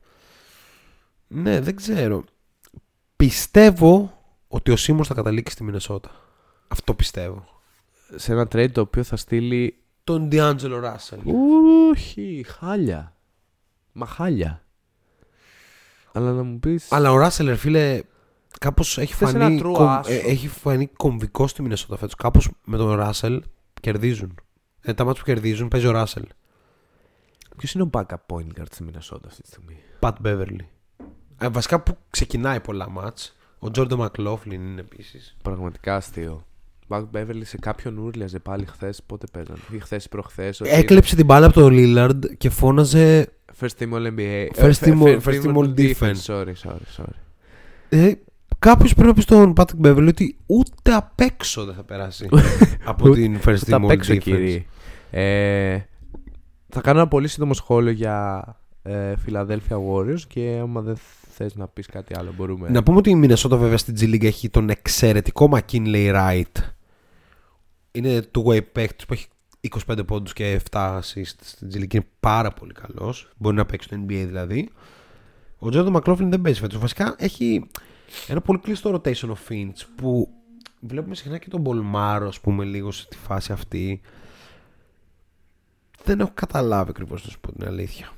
Ναι, 1.27 1.59
δεν 1.61 1.75
ξέρω. 1.75 2.23
Πιστεύω 3.15 4.21
ότι 4.47 4.71
ο 4.71 4.75
Σίμον 4.75 5.05
θα 5.05 5.13
καταλήξει 5.13 5.53
στη 5.53 5.63
Μινεσότα. 5.63 6.11
Αυτό 6.67 6.93
πιστεύω. 6.93 7.45
Σε 8.15 8.31
ένα 8.31 8.43
trade 8.43 8.71
το 8.71 8.81
οποίο 8.81 9.03
θα 9.03 9.15
στείλει. 9.15 9.77
Τον 10.05 10.29
D'Angelo 10.31 10.83
Russell. 10.83 11.19
Όχι, 11.91 12.45
χάλια. 12.47 13.15
Μα 13.91 14.05
χάλια. 14.05 14.63
Αλλά 16.13 16.31
να 16.31 16.43
μου 16.43 16.59
πει. 16.59 16.79
Αλλά 16.89 17.11
ο 17.11 17.25
Russell, 17.25 17.45
ρε 17.45 17.55
φίλε, 17.55 18.01
κάπως 18.59 18.97
έχει 18.97 19.13
Θες 19.13 19.31
φανεί, 19.31 19.43
ένα 19.55 19.55
true 19.69 19.73
κομ- 19.73 19.89
άσο. 19.89 20.11
ε, 20.11 20.15
έχει 20.15 20.47
φανεί 20.47 20.87
κομβικό 20.87 21.47
στη 21.47 21.61
Μινεσότα 21.61 21.97
φέτος. 21.97 22.15
Κάπως 22.15 22.49
με 22.65 22.77
τον 22.77 22.99
Russell 23.01 23.39
κερδίζουν. 23.81 24.35
Ε, 24.81 24.93
τα 24.93 25.03
μάτια 25.03 25.19
που 25.23 25.27
κερδίζουν 25.27 25.67
παίζει 25.67 25.87
ο 25.87 25.91
Russell. 26.03 26.25
Ποιος 27.57 27.73
είναι 27.73 27.83
ο 27.83 27.89
backup 27.93 28.15
point 28.27 28.59
guard 28.59 28.65
στη 28.71 28.83
Μινεσότα 28.83 29.27
αυτή 29.27 29.41
τη 29.41 29.47
στιγμή; 29.47 29.77
Pat 29.99 30.13
Beverly. 30.25 30.65
Ε, 31.37 31.49
βασικά 31.49 31.79
που 31.81 31.97
ξεκινάει 32.09 32.59
πολλά 32.59 32.89
μάτς. 32.89 33.35
Ο 33.59 33.67
Jordan 33.75 33.97
McLaughlin 34.07 34.51
είναι 34.51 34.79
επίσης. 34.81 35.35
Πραγματικά 35.43 35.95
αστείο. 35.95 36.45
Μπακ 36.87 37.05
Beverly 37.13 37.41
σε 37.43 37.57
κάποιον 37.57 37.97
ούρλιαζε 37.97 38.39
πάλι 38.39 38.65
χθες. 38.65 39.01
Πότε 39.05 39.25
παίζανε. 39.31 39.59
Ή 39.71 39.79
χθες 39.79 40.05
ή 40.05 40.09
προχθές. 40.09 40.61
Έκλεψε 40.61 41.15
την 41.15 41.25
μπάλα 41.25 41.45
από 41.45 41.59
τον 41.59 41.71
Lillard 41.75 42.19
και 42.37 42.49
φώναζε. 42.49 43.27
First 43.59 43.79
team 43.83 43.93
All 43.93 44.07
NBA. 44.17 44.47
First 44.63 44.81
Ε, 44.81 44.91
team 44.91 44.97
φε- 44.97 45.21
all- 45.21 45.21
first 45.21 45.41
team 45.43 45.55
all 45.55 45.73
defense. 45.77 46.21
Sorry, 46.25 46.53
sorry, 46.63 46.85
sorry. 46.97 47.15
Ε, 47.89 48.11
Κάποιος 48.59 48.93
πρέπει 48.93 49.07
να 49.07 49.13
πει 49.13 49.21
στον 49.21 49.53
Patrick 49.57 49.85
Beverly 49.85 50.07
ότι 50.07 50.37
ούτε 50.45 50.93
απ' 50.93 51.19
έξω 51.19 51.65
δεν 51.65 51.75
θα 51.75 51.83
περάσει 51.83 52.27
από 52.85 53.09
την 53.09 53.39
first 53.45 53.59
Τα 53.69 53.77
team 53.79 53.83
all 53.83 53.87
παίξω, 53.87 54.13
defense. 54.13 54.19
κύριε. 54.19 54.65
Ε, 55.11 55.79
θα 56.69 56.81
κάνω 56.81 56.99
ένα 56.99 57.07
πολύ 57.07 57.27
σύντομο 57.27 57.53
σχόλιο 57.53 57.91
για 57.91 58.43
ε, 58.81 59.13
Philadelphia 59.27 59.77
Warriors 59.91 60.19
και 60.27 60.57
άμα 60.61 60.81
δεν 60.81 60.95
θες 61.31 61.55
να 61.55 61.67
πεις 61.67 61.85
κάτι 61.87 62.13
άλλο 62.17 62.33
μπορούμε. 62.37 62.69
Να 62.69 62.83
πούμε 62.83 62.97
ότι 62.97 63.09
η 63.09 63.15
Μινεσότα 63.15 63.57
βέβαια 63.57 63.77
στην 63.77 63.95
G 63.99 64.03
League 64.03 64.23
έχει 64.23 64.49
τον 64.49 64.69
εξαιρετικό 64.69 65.49
McKinley 65.53 66.13
Wright. 66.13 66.61
Είναι 67.95 68.29
two-way 68.35 68.71
παίκτης 68.71 69.05
που 69.05 69.13
έχει 69.13 69.27
25 69.87 69.99
πόντους 70.07 70.33
και 70.33 70.61
7 70.71 70.99
assists 70.99 71.39
στην 71.41 71.69
G 71.73 71.75
League. 71.75 71.93
Είναι 71.93 72.07
πάρα 72.19 72.51
πολύ 72.51 72.73
καλός. 72.73 73.29
Μπορεί 73.37 73.55
να 73.55 73.65
παίξει 73.65 73.87
στο 73.87 73.97
NBA 73.97 74.23
δηλαδή. 74.27 74.69
Ο 75.57 75.67
Jordan 75.71 75.95
McLaughlin 75.95 76.27
δεν 76.29 76.41
παίζει 76.41 76.59
φέτος. 76.59 76.79
Βασικά 76.79 77.15
έχει 77.17 77.69
ένα 78.27 78.41
πολύ 78.41 78.59
κλειστό 78.59 79.01
rotation 79.03 79.29
of 79.29 79.37
Finch 79.49 79.85
που 79.95 80.29
βλέπουμε 80.79 81.15
συχνά 81.15 81.37
και 81.37 81.49
τον 81.49 81.61
Μπολμάρο 81.61 82.27
ας 82.27 82.39
πούμε 82.39 82.63
λίγο 82.65 82.91
σε 82.91 83.07
τη 83.07 83.17
φάση 83.17 83.51
αυτή. 83.51 84.01
Δεν 86.03 86.19
έχω 86.19 86.31
καταλάβει 86.33 86.89
ακριβώς 86.89 87.23
να 87.25 87.29
σου 87.31 87.39
πω 87.39 87.51
την 87.51 87.67
αλήθεια. 87.67 88.11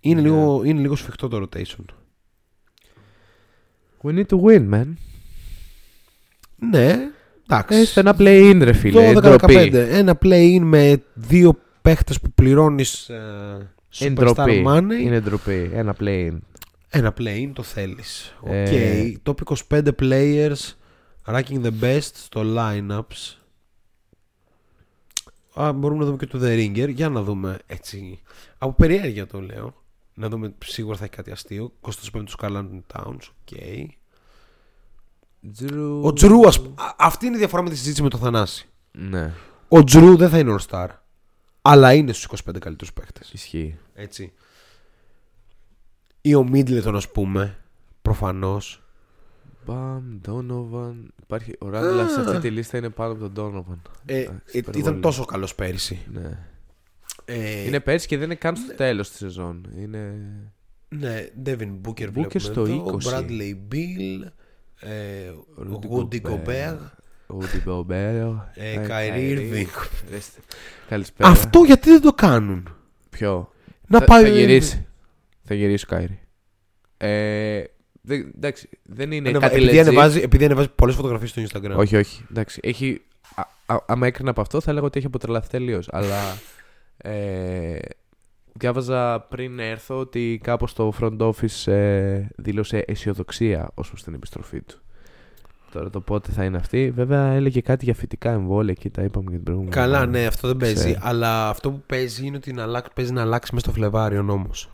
Είναι, 0.00 0.20
Ναι. 0.20 0.28
λίγο, 0.28 0.62
είναι 0.64 0.80
λίγο 0.80 0.96
σφιχτό 0.96 1.28
το 1.28 1.48
rotation. 1.48 1.84
We 4.02 4.10
need 4.18 4.26
to 4.26 4.40
win, 4.40 4.74
man. 4.74 4.92
Ναι, 6.56 7.10
εντάξει. 7.48 7.78
Έστω 7.78 8.00
ένα 8.00 8.16
play-in, 8.18 8.58
ρε 8.62 8.72
φίλε. 8.72 9.12
Το 9.12 9.20
Ντροπή. 9.20 9.54
15. 9.72 9.74
Ένα 9.74 10.18
play-in 10.22 10.60
με 10.60 11.02
δύο 11.14 11.58
παίχτες 11.82 12.20
που 12.20 12.30
πληρώνεις 12.34 13.08
ε, 13.08 13.70
Είναι 13.98 14.14
superstar 14.18 14.34
ντροπή. 14.34 14.64
money. 14.68 15.00
Είναι 15.02 15.20
ντροπή. 15.20 15.70
Ένα 15.74 15.96
play-in. 16.00 16.38
Ένα 16.88 17.14
play-in 17.18 17.50
το 17.52 17.62
θέλεις. 17.62 18.34
Οκ. 18.40 18.50
Ε. 18.50 19.12
Top 19.22 19.34
25 19.68 19.82
players 20.00 20.56
ranking 21.26 21.62
the 21.62 21.70
best 21.80 22.10
στο 22.12 22.42
lineups. 22.56 23.36
Α, 25.54 25.72
μπορούμε 25.72 25.98
να 26.00 26.04
δούμε 26.04 26.16
και 26.16 26.26
το 26.26 26.38
The 26.42 26.46
Ringer. 26.58 26.88
Για 26.94 27.08
να 27.08 27.22
δούμε 27.22 27.58
έτσι. 27.66 28.20
Από 28.58 28.72
περιέργεια 28.72 29.26
το 29.26 29.40
λέω. 29.40 29.74
Να 30.14 30.28
δούμε 30.28 30.54
σίγουρα 30.64 30.96
θα 30.96 31.04
έχει 31.04 31.12
κάτι 31.12 31.30
αστείο. 31.30 31.72
25 31.80 32.22
τους 32.24 32.36
Karl 32.42 32.56
Anthony 32.56 32.80
Towns. 32.96 33.18
Οκ. 33.40 33.58
Drew... 35.60 36.00
Ο 36.02 36.12
Jrue, 36.12 36.46
ας... 36.46 36.56
α- 36.58 36.94
αυτή 36.98 37.26
είναι 37.26 37.34
η 37.36 37.38
διαφορά 37.38 37.62
με 37.62 37.68
τη 37.70 37.76
συζήτηση 37.76 38.02
με 38.02 38.08
τον 38.08 38.20
Θανάση. 38.20 38.68
Ναι, 38.92 39.32
Ο 39.68 39.84
Jrue 39.84 40.16
δεν 40.16 40.28
θα 40.28 40.38
είναι 40.38 40.56
All-Star. 40.58 40.86
Αλλά 41.62 41.92
είναι 41.94 42.12
στους 42.12 42.42
25 42.48 42.58
καλύτερους 42.58 42.92
παίχτες. 42.92 43.32
ισχύει. 43.32 43.78
Έτσι. 43.94 44.32
Ή 46.20 46.34
ο 46.34 46.44
Μίτλετον, 46.48 46.96
ας 46.96 47.10
πούμε. 47.10 47.58
Προφανώς. 48.02 48.82
Bam, 49.66 50.20
Donovan. 50.26 50.94
Υπάρχει... 51.22 51.52
Ο 51.58 51.68
Ράντλας 51.68 52.12
σε 52.12 52.20
αυτή 52.20 52.38
τη 52.38 52.50
λίστα 52.50 52.78
είναι 52.78 52.90
πάνω 52.90 53.12
από 53.12 53.28
τον 53.28 53.32
Donovan. 53.66 53.90
Ε, 54.06 54.18
Εντάξει, 54.18 54.36
ε, 54.52 54.58
υπερβολή. 54.58 54.84
ήταν 54.84 55.00
τόσο 55.00 55.24
καλός 55.24 55.54
πέρυσι. 55.54 55.98
Ναι. 56.12 56.38
Ε, 57.24 57.64
Είναι 57.66 57.80
πέρσι 57.80 58.06
και 58.06 58.16
δεν 58.16 58.24
είναι 58.24 58.34
καν 58.34 58.56
στο 58.56 58.74
τέλος 58.74 59.08
της 59.08 59.18
σεζόν. 59.18 59.66
Είναι... 59.78 60.14
Ναι, 60.88 61.26
Devin 61.44 61.52
Booker, 61.84 61.88
Booker 61.88 62.10
βλέπουμε 62.10 62.38
στο 62.38 62.60
εδώ, 62.60 62.98
20. 63.02 63.08
Bradley 63.12 63.54
Bill, 63.72 64.28
ε, 64.84 65.32
Rudy 65.58 65.88
Woody 65.98 66.20
Gobert. 66.20 66.44
Gobert. 66.46 66.76
Ούντι 67.26 67.58
Μπομπέρο. 67.64 68.48
Ε, 68.54 68.86
Kyrie 68.88 69.38
Irving. 69.38 69.66
Καλησπέρα. 70.88 71.30
Αυτό 71.30 71.62
γιατί 71.62 71.90
δεν 71.90 72.00
το 72.00 72.12
κάνουν; 72.12 72.68
Ποιο; 73.10 73.52
Να 73.86 73.98
θα, 73.98 74.04
πάει 74.04 74.22
θα 74.22 74.28
γυρίσει. 74.28 74.86
Θα 75.44 75.54
γυρίσει 75.54 75.84
ο 75.84 75.94
Κάιρι. 75.94 76.18
Ε, 76.96 77.64
δεν- 78.00 78.32
εντάξει, 78.36 78.68
δεν 78.82 79.12
είναι 79.12 79.28
Ανεβα- 79.28 79.48
κάτι 79.48 79.62
επειδή, 79.62 79.76
legit. 79.78 79.80
ανεβάζει, 79.80 80.20
επειδή 80.20 80.44
ανεβάζει 80.44 80.68
πολλές 80.74 80.94
φωτογραφίες 80.94 81.30
στο 81.30 81.42
Instagram. 81.42 81.76
Όχι, 81.76 81.96
όχι. 81.96 82.26
Εντάξει, 82.30 82.60
έχει 82.62 83.02
α, 83.34 83.74
α, 83.74 83.78
άμα 83.86 84.06
έκρινα 84.06 84.30
από 84.30 84.40
αυτό 84.40 84.60
θα 84.60 84.70
έλεγα 84.70 84.86
ότι 84.86 84.98
έχει 84.98 85.06
αποτρελαθεί 85.06 85.48
τελείως. 85.48 85.88
αλλά 85.90 86.36
ε, 86.96 87.78
διάβαζα 88.58 89.20
πριν 89.20 89.58
έρθω 89.58 89.98
ότι 89.98 90.40
κάπως 90.42 90.72
το 90.72 90.92
front 91.00 91.16
office 91.18 91.72
ε, 91.72 92.26
δήλωσε 92.36 92.84
αισιοδοξία 92.86 93.70
ως 93.74 93.88
προς 93.88 94.02
την 94.02 94.14
επιστροφή 94.14 94.60
του. 94.62 94.78
Τώρα 95.72 95.90
το 95.90 96.00
πότε 96.00 96.32
θα 96.32 96.44
είναι 96.44 96.56
αυτή. 96.56 96.90
Βέβαια 96.90 97.32
έλεγε 97.32 97.60
κάτι 97.60 97.84
για 97.84 97.94
φυτικά 97.94 98.30
εμβόλια 98.30 98.74
εκεί, 98.76 98.90
τα 98.90 99.02
είπαμε 99.02 99.24
για 99.26 99.34
την 99.34 99.42
προηγούμενη. 99.44 99.74
Καλά, 99.74 99.98
φορά. 99.98 100.10
ναι, 100.10 100.26
αυτό 100.26 100.48
δεν 100.48 100.56
παίζει. 100.56 100.74
Ξέρω. 100.84 100.98
Αλλά 101.02 101.48
αυτό 101.48 101.70
που 101.70 101.82
παίζει 101.86 102.26
είναι 102.26 102.36
ότι 102.36 102.52
να 102.52 102.62
αλλάξει, 102.62 102.90
παίζει 102.94 103.12
να 103.12 103.20
αλλάξει 103.20 103.54
μέσα 103.54 103.66
στο 103.66 103.74
Φλεβάριο 103.74 104.22
νόμος. 104.22 104.68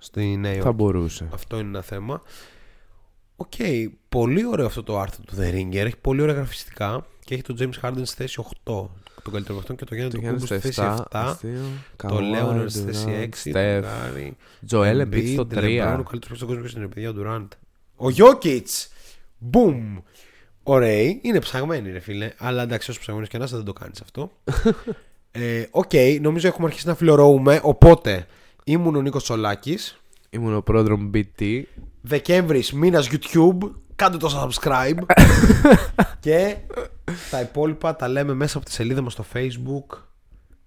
Στη 0.00 0.36
Νέα 0.36 0.52
Θα 0.52 0.58
Υόρκη. 0.58 0.74
μπορούσε. 0.74 1.28
Αυτό 1.32 1.58
είναι 1.58 1.68
ένα 1.68 1.82
θέμα. 1.82 2.22
Οκ, 3.36 3.52
πολύ 4.08 4.46
ωραίο 4.46 4.66
αυτό 4.66 4.82
το 4.82 4.98
άρθρο 4.98 5.24
του 5.26 5.34
The 5.38 5.54
Ringer. 5.54 5.74
Έχει 5.84 5.96
πολύ 6.00 6.22
ωραία 6.22 6.34
γραφιστικά 6.34 7.06
και 7.24 7.34
έχει 7.34 7.42
τον 7.42 7.56
James 7.58 7.80
Harden 7.86 8.00
στη 8.02 8.16
θέση 8.16 8.44
8. 8.64 8.84
Τον 9.22 9.32
καλύτερο 9.32 9.58
αυτόν 9.58 9.76
και 9.76 9.84
το 9.84 9.94
Γιάννη 9.94 10.12
Το 10.12 10.18
του 10.18 10.22
Γιάννη 10.22 10.40
Κούμπου 10.40 10.54
στη 10.60 10.72
στο 10.72 10.82
θέση 10.82 10.94
7, 10.96 11.00
7. 11.00 11.04
αστείο. 11.10 11.60
Το 11.96 12.16
Kawhi, 12.16 12.20
Λέονερ 12.30 12.70
στη 12.70 12.82
Durant, 12.82 12.84
θέση 12.84 13.28
6. 13.44 13.52
Steph, 13.52 13.84
Joel 14.70 15.06
Embiid 15.06 15.32
στο 15.32 15.46
3. 15.50 15.98
Ο 15.98 16.02
καλύτερος 16.02 16.08
παίκτη 16.10 16.36
του 16.38 16.46
κόσμου 16.46 16.64
είναι 16.76 16.88
παιδιά 16.88 17.10
ο 17.10 17.14
Durant. 17.18 17.48
Ο 17.96 18.10
Γιώκητς! 18.10 18.88
Μπουμ! 19.38 19.98
Ωραίοι, 20.62 21.20
είναι 21.22 21.38
ψαγμένοι 21.40 21.92
ρε 21.92 21.98
φίλε. 21.98 22.32
Αλλά 22.38 22.62
εντάξει, 22.62 22.90
όσο 22.90 23.00
ψαγμένος 23.00 23.28
και 23.28 23.38
να 23.38 23.44
είσαι, 23.44 23.56
δεν 23.56 23.64
το 23.64 23.72
κάνεις 23.72 24.00
αυτό. 24.00 24.30
Ε, 25.32 25.66
Οκ, 25.70 25.90
νομίζω 26.20 26.48
έχουμε 26.48 26.66
αρχίσει 26.66 26.86
να 26.86 26.94
φιλορώουμε. 26.94 27.60
Οπότε 27.62 28.26
ήμουν 28.64 28.96
ο 28.96 29.02
Νίκος 29.02 29.24
Σολάκης. 29.24 30.00
Ήμουν 30.30 30.54
ο 30.54 30.62
πρόδρομο 30.62 31.10
BT. 31.14 31.62
Δεκέμβρης, 32.00 32.72
μήνας 32.72 33.08
YouTube. 33.10 33.70
Κάντε 34.00 34.16
το 34.16 34.48
subscribe. 34.60 34.98
και 36.20 36.56
τα 37.30 37.40
υπόλοιπα 37.40 37.96
τα 37.96 38.08
λέμε 38.08 38.34
μέσα 38.34 38.56
από 38.56 38.66
τη 38.66 38.72
σελίδα 38.72 39.00
μας 39.00 39.12
στο 39.12 39.24
Facebook, 39.32 39.98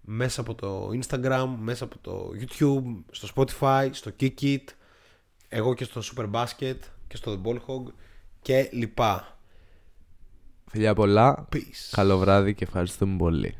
μέσα 0.01 0.41
από 0.41 0.55
το 0.55 0.89
Instagram, 1.01 1.47
μέσα 1.59 1.83
από 1.83 1.97
το 2.01 2.29
YouTube, 2.39 3.03
στο 3.11 3.27
Spotify, 3.35 3.89
στο 3.91 4.11
Kikit, 4.19 4.63
εγώ 5.49 5.73
και 5.73 5.83
στο 5.83 6.01
Super 6.01 6.31
Basket 6.31 6.77
και 7.07 7.15
στο 7.15 7.41
The 7.41 7.47
Ball 7.47 7.55
Hog 7.55 7.91
και 8.41 8.69
λοιπά. 8.71 9.37
Φιλιά 10.65 10.93
πολλά. 10.93 11.47
Peace. 11.53 11.89
Καλό 11.91 12.17
βράδυ 12.17 12.53
και 12.53 12.63
ευχαριστούμε 12.63 13.17
πολύ. 13.17 13.57